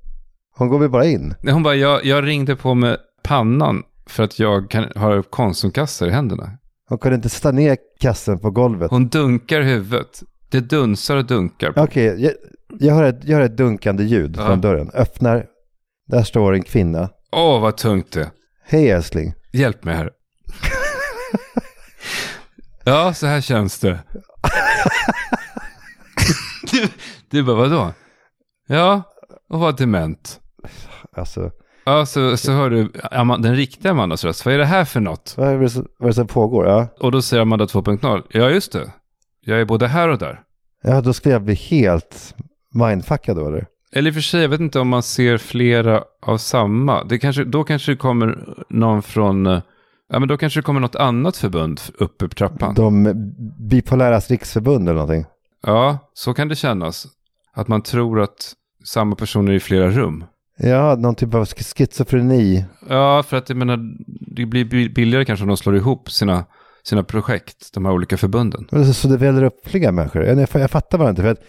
Hon 0.57 0.69
går 0.69 0.79
väl 0.79 0.91
bara 0.91 1.05
in? 1.05 1.35
Nej, 1.41 1.55
hon 1.55 1.63
bara, 1.63 1.75
jag, 1.75 2.05
jag 2.05 2.27
ringde 2.27 2.57
på 2.57 2.75
med 2.75 2.99
pannan 3.23 3.83
för 4.07 4.23
att 4.23 4.39
jag 4.39 4.71
kan, 4.71 4.87
har 4.97 5.23
konsumkassar 5.23 6.07
i 6.07 6.11
händerna. 6.11 6.51
Hon 6.89 6.99
kunde 6.99 7.17
inte 7.17 7.29
sätta 7.29 7.53
ner 7.53 7.77
kassen 8.01 8.39
på 8.39 8.51
golvet. 8.51 8.91
Hon 8.91 9.09
dunkar 9.09 9.61
huvudet. 9.61 10.23
Det 10.51 10.61
dunsar 10.61 11.17
och 11.17 11.27
dunkar. 11.27 11.73
Okej, 11.77 12.05
jag, 12.05 12.33
jag, 12.79 12.95
hör 12.95 13.05
ett, 13.05 13.25
jag 13.25 13.37
hör 13.37 13.45
ett 13.45 13.57
dunkande 13.57 14.05
ljud 14.05 14.37
från 14.37 14.61
dörren. 14.61 14.91
Öppnar, 14.95 15.47
där 16.07 16.23
står 16.23 16.55
en 16.55 16.63
kvinna. 16.63 17.09
Åh, 17.33 17.61
vad 17.61 17.77
tungt 17.77 18.13
det. 18.13 18.31
Hej 18.65 18.91
älskling. 18.91 19.35
Hjälp 19.53 19.85
mig 19.85 19.95
här. 19.97 20.11
ja, 22.85 23.15
så 23.15 23.27
här 23.27 23.41
känns 23.41 23.79
det. 23.79 23.99
du, 26.73 26.89
du 27.31 27.43
bara, 27.43 27.57
vadå? 27.57 27.93
Ja, 28.69 29.03
och 29.51 29.61
var 29.61 29.73
dement. 29.73 30.41
Alltså, 31.17 31.51
Ja, 31.89 32.07
så, 32.07 32.37
så 32.37 32.53
hör 32.53 32.71
du 32.71 32.89
Ama- 33.11 33.43
den 33.43 33.57
riktiga 33.57 33.91
Amandas 33.93 34.25
röst. 34.25 34.45
Vad 34.45 34.55
är 34.55 34.59
det 34.59 34.65
här 34.65 34.85
för 34.85 35.01
något? 35.01 35.35
vad 35.37 35.49
är 35.49 35.59
det 35.59 35.71
som, 35.71 35.87
vad 35.99 36.07
är 36.07 36.11
det 36.11 36.15
som 36.15 36.27
pågår? 36.27 36.67
Ja. 36.67 36.89
Och 37.01 37.13
då 37.13 37.23
säger 37.23 37.41
Amanda 37.43 37.65
2.0. 37.65 38.23
Ja, 38.31 38.51
just 38.51 38.73
det. 38.73 38.93
Jag 39.41 39.61
är 39.61 39.65
både 39.65 39.87
här 39.89 40.09
och 40.09 40.19
där. 40.19 40.41
ja, 40.83 41.01
då 41.01 41.13
skulle 41.13 41.33
jag 41.35 41.43
bli 41.43 41.55
helt 41.55 42.35
mindfuckad 42.77 43.37
då 43.37 43.47
eller? 43.47 43.67
Eller 43.93 44.09
i 44.09 44.11
och 44.11 44.15
för 44.15 44.21
sig, 44.23 44.43
jag 44.43 44.49
vet 44.49 44.61
inte 44.61 44.81
om 44.81 44.89
man 44.89 45.03
ser 45.03 45.39
flera 45.39 46.03
av 46.23 46.39
samma. 46.39 47.05
Det 47.05 47.19
kanske, 47.19 47.45
då 47.45 47.65
kanske 47.65 47.93
det 47.93 47.97
kommer 47.97 48.55
någon 48.69 49.03
från... 49.03 49.47
eh, 49.47 49.61
Ja, 50.13 50.19
men 50.19 50.29
då 50.29 50.37
kanske 50.37 50.59
det 50.61 50.65
kommer 50.65 50.81
något 50.81 50.97
annat 50.97 51.37
förbund 51.37 51.81
uppe 51.99 52.29
på 52.29 52.35
trappan. 52.35 52.75
De 52.75 53.15
bipoläras 53.71 54.31
riksförbund 54.31 54.89
eller 54.89 55.01
någonting. 55.01 55.25
Ja, 55.63 55.99
så 56.15 56.35
kan 56.35 56.49
det 56.49 56.57
kännas. 56.57 57.07
Att 57.55 57.69
man 57.69 57.83
tror 57.83 58.21
att 58.21 58.53
samma 58.85 59.17
personer 59.17 59.53
är 59.53 59.57
i 59.57 59.61
flera 59.61 59.91
rum. 59.91 60.25
Ja, 60.59 60.97
någon 60.99 61.15
typ 61.15 61.35
av 61.35 61.47
schizofreni. 61.47 62.65
Ja, 62.89 63.23
för 63.23 63.37
att 63.37 63.49
jag 63.49 63.59
menar, 63.59 63.79
det 64.37 64.47
blir 64.47 64.65
bi- 64.65 64.89
billigare 64.89 65.25
kanske 65.25 65.43
om 65.43 65.49
de 65.49 65.57
slår 65.57 65.77
ihop 65.77 66.11
sina, 66.11 66.45
sina 66.83 67.03
projekt, 67.03 67.75
de 67.75 67.85
här 67.85 67.93
olika 67.93 68.17
förbunden. 68.17 68.67
Så, 68.71 68.93
så 68.95 69.09
det 69.09 69.17
väller 69.17 69.43
upp 69.43 69.61
fler 69.69 69.93
människor. 69.93 70.23
Jag, 70.25 70.41
jag, 70.41 70.49
jag 70.53 70.71
fattar 70.71 70.99
bara 70.99 71.11
inte. 71.11 71.23
För 71.23 71.31
att, 71.31 71.43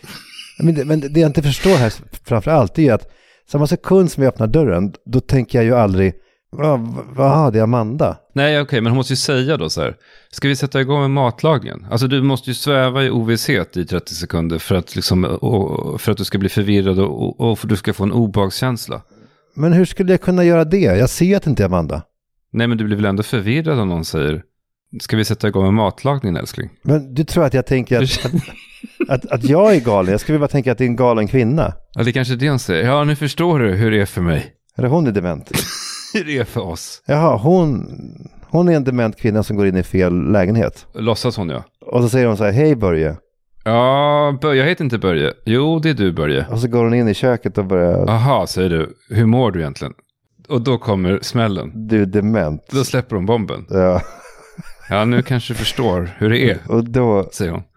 men, 0.59 0.75
det, 0.75 0.85
men 0.85 0.99
det 0.99 1.19
jag 1.19 1.29
inte 1.29 1.41
förstår 1.41 1.75
här 1.75 1.93
framför 2.23 2.51
allt 2.51 2.79
är 2.79 2.93
att 2.93 3.11
samma 3.51 3.67
sekund 3.67 4.11
som 4.11 4.23
jag 4.23 4.33
öppnar 4.33 4.47
dörren, 4.47 4.93
då 5.05 5.19
tänker 5.19 5.57
jag 5.57 5.65
ju 5.65 5.75
aldrig, 5.75 6.13
vad, 6.49 6.79
vad, 7.15 7.53
det 7.53 7.59
är 7.59 7.63
Amanda. 7.63 8.17
Nej, 8.33 8.61
okej, 8.61 8.81
men 8.81 8.91
hon 8.91 8.97
måste 8.97 9.13
ju 9.13 9.17
säga 9.17 9.57
då 9.57 9.69
så 9.69 9.81
här. 9.81 9.95
Ska 10.31 10.47
vi 10.47 10.55
sätta 10.55 10.81
igång 10.81 11.01
med 11.01 11.09
matlagningen? 11.09 11.85
Alltså 11.91 12.07
du 12.07 12.21
måste 12.21 12.49
ju 12.49 12.53
sväva 12.53 13.03
i 13.03 13.09
ovisshet 13.09 13.77
i 13.77 13.85
30 13.85 14.13
sekunder 14.13 14.59
för 14.59 14.75
att, 14.75 14.95
liksom, 14.95 15.23
och, 15.23 16.01
för 16.01 16.11
att 16.11 16.17
du 16.17 16.25
ska 16.25 16.37
bli 16.37 16.49
förvirrad 16.49 16.99
och, 16.99 17.39
och 17.39 17.59
för 17.59 17.67
att 17.67 17.69
du 17.69 17.75
ska 17.75 17.93
få 17.93 18.03
en 18.03 18.11
obehagskänsla. 18.11 19.01
Men 19.55 19.73
hur 19.73 19.85
skulle 19.85 20.13
jag 20.13 20.21
kunna 20.21 20.43
göra 20.43 20.65
det? 20.65 20.79
Jag 20.79 21.09
ser 21.09 21.37
att 21.37 21.43
det 21.43 21.49
inte 21.49 21.63
är 21.63 21.65
Amanda. 21.65 22.01
Nej, 22.51 22.67
men 22.67 22.77
du 22.77 22.83
blir 22.83 22.95
väl 22.95 23.05
ändå 23.05 23.23
förvirrad 23.23 23.79
om 23.79 23.89
någon 23.89 24.05
säger 24.05 24.43
Ska 25.01 25.17
vi 25.17 25.25
sätta 25.25 25.47
igång 25.47 25.63
med 25.63 25.73
matlagningen 25.73 26.37
älskling? 26.37 26.69
Men 26.81 27.13
du 27.13 27.23
tror 27.23 27.45
att 27.45 27.53
jag 27.53 27.65
tänker 27.65 28.03
att, 28.03 28.25
att, 28.25 28.33
att, 29.09 29.31
att 29.31 29.43
jag 29.43 29.75
är 29.75 29.79
galen? 29.79 30.11
Jag 30.11 30.19
skulle 30.19 30.39
bara 30.39 30.47
tänka 30.47 30.71
att 30.71 30.77
det 30.77 30.83
är 30.83 30.87
en 30.87 30.95
galen 30.95 31.27
kvinna. 31.27 31.73
Ja, 31.93 32.03
det 32.03 32.09
är 32.09 32.11
kanske 32.11 32.33
är 32.33 32.37
det 32.37 32.49
hon 32.49 32.59
säger. 32.59 32.85
Ja, 32.85 33.03
nu 33.03 33.15
förstår 33.15 33.59
du 33.59 33.71
hur 33.73 33.91
det 33.91 34.01
är 34.01 34.05
för 34.05 34.21
mig. 34.21 34.53
Eller 34.77 34.87
hon 34.87 35.07
är 35.07 35.11
dement. 35.11 35.51
Hur 36.13 36.23
det 36.23 36.37
är 36.37 36.43
för 36.43 36.61
oss. 36.61 37.01
Jaha, 37.05 37.37
hon, 37.37 37.87
hon 38.49 38.69
är 38.69 38.73
en 38.73 38.83
dement 38.83 39.17
kvinna 39.17 39.43
som 39.43 39.57
går 39.57 39.67
in 39.67 39.77
i 39.77 39.83
fel 39.83 40.31
lägenhet. 40.31 40.85
Låtsas 40.93 41.37
hon 41.37 41.49
ja. 41.49 41.63
Och 41.85 42.01
så 42.03 42.09
säger 42.09 42.27
hon 42.27 42.37
så 42.37 42.43
här, 42.43 42.51
hej 42.51 42.75
Börje. 42.75 43.15
Ja, 43.63 44.37
Börje, 44.41 44.61
jag 44.61 44.69
heter 44.69 44.83
inte 44.83 44.97
Börje. 44.97 45.33
Jo, 45.45 45.79
det 45.79 45.89
är 45.89 45.93
du 45.93 46.11
Börje. 46.11 46.45
Och 46.51 46.59
så 46.59 46.67
går 46.67 46.83
hon 46.83 46.93
in 46.93 47.07
i 47.07 47.13
köket 47.13 47.57
och 47.57 47.65
börjar, 47.65 48.09
Aha, 48.09 48.47
säger 48.47 48.69
du. 48.69 48.93
Hur 49.09 49.25
mår 49.25 49.51
du 49.51 49.59
egentligen? 49.59 49.93
Och 50.49 50.61
då 50.61 50.77
kommer 50.77 51.19
smällen. 51.21 51.87
du 51.87 52.01
är 52.01 52.05
dement. 52.05 52.61
Då 52.71 52.83
släpper 52.83 53.15
hon 53.15 53.25
bomben. 53.25 53.65
Ja. 53.69 54.01
Ja, 54.89 55.05
nu 55.05 55.21
kanske 55.21 55.53
du 55.53 55.57
förstår 55.57 56.09
hur 56.17 56.29
det 56.29 56.49
är, 56.51 56.59
Och 56.67 56.83
då, 56.89 57.29
säger 57.33 57.51
hon. 57.51 57.63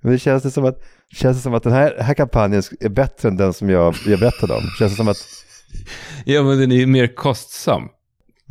men 0.00 0.12
det 0.12 0.18
känns 0.18 0.42
det 0.42 0.50
som 0.50 0.64
att, 0.64 0.78
känns 1.12 1.36
det 1.36 1.42
som 1.42 1.54
att 1.54 1.62
den 1.62 1.72
här, 1.72 1.96
här 2.00 2.14
kampanjen 2.14 2.62
är 2.80 2.88
bättre 2.88 3.28
än 3.28 3.36
den 3.36 3.52
som 3.52 3.70
jag, 3.70 3.94
jag 4.06 4.20
berättade 4.20 4.54
om. 4.54 4.62
Känns 4.78 4.92
det 4.92 4.96
som 4.96 5.08
att, 5.08 5.16
Ja, 6.24 6.42
men 6.42 6.58
den 6.58 6.72
är 6.72 6.86
mer 6.86 7.06
kostsam. 7.06 7.82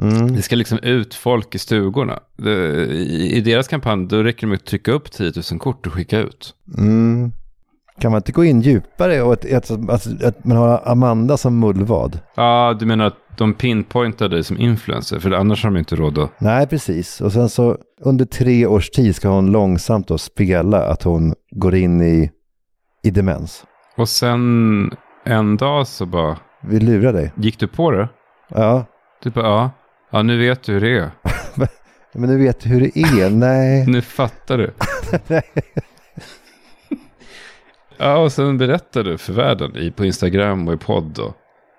mm, 0.01 0.35
Det 0.35 0.41
ska 0.41 0.55
liksom 0.55 0.77
ut 0.79 1.13
folk 1.15 1.55
i 1.55 1.59
stugorna. 1.59 2.19
I, 3.19 3.41
deras 3.41 3.67
kampanj, 3.67 4.07
då 4.07 4.23
räcker 4.23 4.41
det 4.41 4.47
med 4.47 4.55
att 4.55 4.65
trycka 4.65 4.91
upp 4.91 5.11
10 5.11 5.31
000 5.51 5.59
kort 5.59 5.87
och 5.87 5.93
skicka 5.93 6.19
ut. 6.19 6.53
mm, 6.77 7.31
kan 8.01 8.11
man 8.11 8.19
inte 8.19 8.31
gå 8.31 8.45
in 8.45 8.61
djupare 8.61 9.21
och 9.21 9.33
att, 9.33 9.51
att, 9.51 9.71
att, 9.89 10.23
att 10.23 10.45
man 10.45 10.57
har 10.57 10.81
Amanda 10.85 11.37
som 11.37 11.59
mullvad? 11.59 12.19
Ja, 12.35 12.75
du 12.79 12.85
menar 12.85 13.05
att 13.05 13.17
de 13.37 13.53
pinpointar 13.53 14.29
dig 14.29 14.43
som 14.43 14.57
influencer, 14.57 15.19
för 15.19 15.31
annars 15.31 15.63
har 15.63 15.71
de 15.71 15.79
inte 15.79 15.95
råd 15.95 16.17
att... 16.17 16.39
Nej, 16.39 16.67
precis. 16.67 17.21
Och 17.21 17.31
sen 17.31 17.49
så 17.49 17.77
under 18.01 18.25
tre 18.25 18.65
års 18.65 18.89
tid 18.89 19.15
ska 19.15 19.29
hon 19.29 19.51
långsamt 19.51 20.07
då 20.07 20.17
spela 20.17 20.85
att 20.85 21.03
hon 21.03 21.33
går 21.51 21.75
in 21.75 22.01
i, 22.01 22.31
i 23.03 23.11
demens. 23.11 23.63
Och 23.97 24.09
sen 24.09 24.91
en 25.25 25.57
dag 25.57 25.87
så 25.87 26.05
bara... 26.05 26.37
Vi 26.61 26.79
lurar 26.79 27.13
dig. 27.13 27.31
Gick 27.35 27.59
du 27.59 27.67
på 27.67 27.91
det? 27.91 28.09
Ja. 28.47 28.85
Du 29.23 29.29
bara, 29.29 29.45
ja. 29.45 29.71
Ja, 30.11 30.23
nu 30.23 30.37
vet 30.37 30.63
du 30.63 30.73
hur 30.73 30.81
det 30.81 30.97
är. 30.97 31.11
Men 32.13 32.29
nu 32.29 32.37
vet 32.37 32.59
du 32.59 32.69
hur 32.69 32.81
det 32.81 32.97
är. 32.97 33.29
Nej. 33.29 33.85
nu 33.87 34.01
fattar 34.01 34.57
du. 34.57 34.73
ja, 37.97 38.17
och 38.17 38.31
sen 38.31 38.57
berättar 38.57 39.03
du 39.03 39.17
för 39.17 39.33
världen 39.33 39.77
i, 39.77 39.91
på 39.91 40.05
Instagram 40.05 40.67
och 40.67 40.73
i 40.73 40.77
podd. 40.77 41.19
Och, 41.19 41.35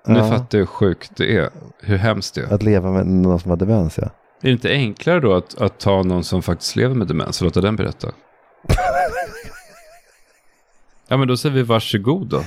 nu 0.07 0.19
Ja. 0.19 0.29
fattar 0.29 0.59
jag 0.59 0.63
hur 0.63 0.67
sjukt 0.67 1.11
det 1.17 1.37
är. 1.37 1.51
Hur 1.81 1.97
hemskt 1.97 2.35
det 2.35 2.41
är. 2.41 2.55
Att 2.55 2.63
leva 2.63 2.91
med 2.91 3.07
någon 3.07 3.41
som 3.41 3.51
har 3.51 3.57
demens, 3.57 3.99
ja. 3.99 4.05
Är 4.05 4.11
det 4.41 4.51
inte 4.51 4.69
enklare 4.71 5.21
då 5.21 5.35
att, 5.35 5.61
att 5.63 5.79
ta 5.81 6.03
någon 6.03 6.25
som 6.25 6.43
faktiskt 6.43 6.77
lever 6.77 6.95
med 6.95 7.07
demens 7.07 7.41
och 7.41 7.45
låta 7.45 7.61
den 7.61 7.77
berätta? 7.77 8.09
ja, 11.09 11.17
men 11.17 11.29
då 11.29 11.37
säger 11.37 11.55
vi 11.55 11.63
varsågod 11.63 12.27
då. 12.27 12.41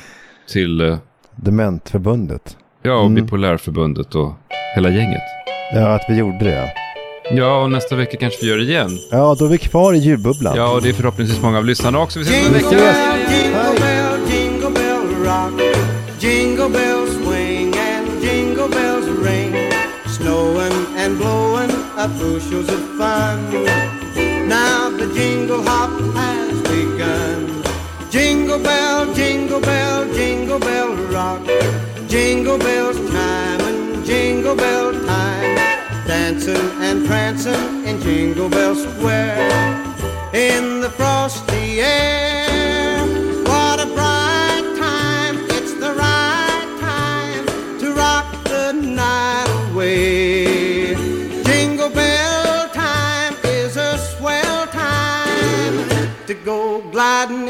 Till, 0.50 0.82
eh, 0.82 0.98
Dementförbundet. 1.36 2.58
ja, 2.82 2.94
och 2.94 3.06
Mm. 3.06 3.16
Bipolärförbundet 3.26 4.16
och 4.16 4.34
hela 4.76 4.90
gänget. 4.90 5.22
Ja, 5.74 5.96
att 5.96 6.06
vi 6.10 6.16
gjorde 6.18 6.40
det, 6.46 6.56
ja. 6.56 6.68
Ja, 7.32 7.64
och 7.64 7.72
nästa 7.72 7.96
vecka 7.96 8.18
kanske 8.18 8.40
vi 8.46 8.50
gör 8.50 8.58
det 8.58 8.64
igen. 8.64 8.90
Ja, 9.12 9.36
då 9.40 9.46
är 9.46 9.50
vi 9.50 9.58
kvar 9.58 9.94
i 9.94 9.98
ljudbubblan. 9.98 10.54
Ja, 10.58 10.74
och 10.74 10.82
det 10.82 10.90
är 10.90 10.94
förhoppningsvis 10.94 11.42
många 11.42 11.58
av 11.58 11.66
lyssnarna 11.66 12.00
också. 12.00 12.20
Vi 12.20 12.26
ses 12.26 12.48
om 12.50 12.56
en 12.56 12.62
vecka. 12.62 12.94
Fun. 23.28 24.48
Now 24.48 24.90
the 24.90 25.08
jingle 25.14 25.62
hop 25.62 25.92
has 26.16 26.62
begun. 26.74 27.64
Jingle 28.10 28.60
bell, 28.60 29.14
jingle 29.14 29.62
bell, 29.62 30.06
jingle 30.14 30.60
bell 30.60 30.90
rock. 31.16 31.46
Jingle 32.08 32.58
bells 32.58 32.98
time 33.12 33.62
and 33.70 34.06
jingle 34.06 34.56
bell 34.56 34.92
time. 35.06 35.56
Dancing 36.08 36.70
and 36.88 37.06
prancing 37.06 37.86
in 37.86 38.02
Jingle 38.02 38.50
Bell 38.50 38.76
Square. 38.76 39.52
In 40.34 40.80
the 40.80 40.90
frosty 40.90 41.82
air. 41.82 42.47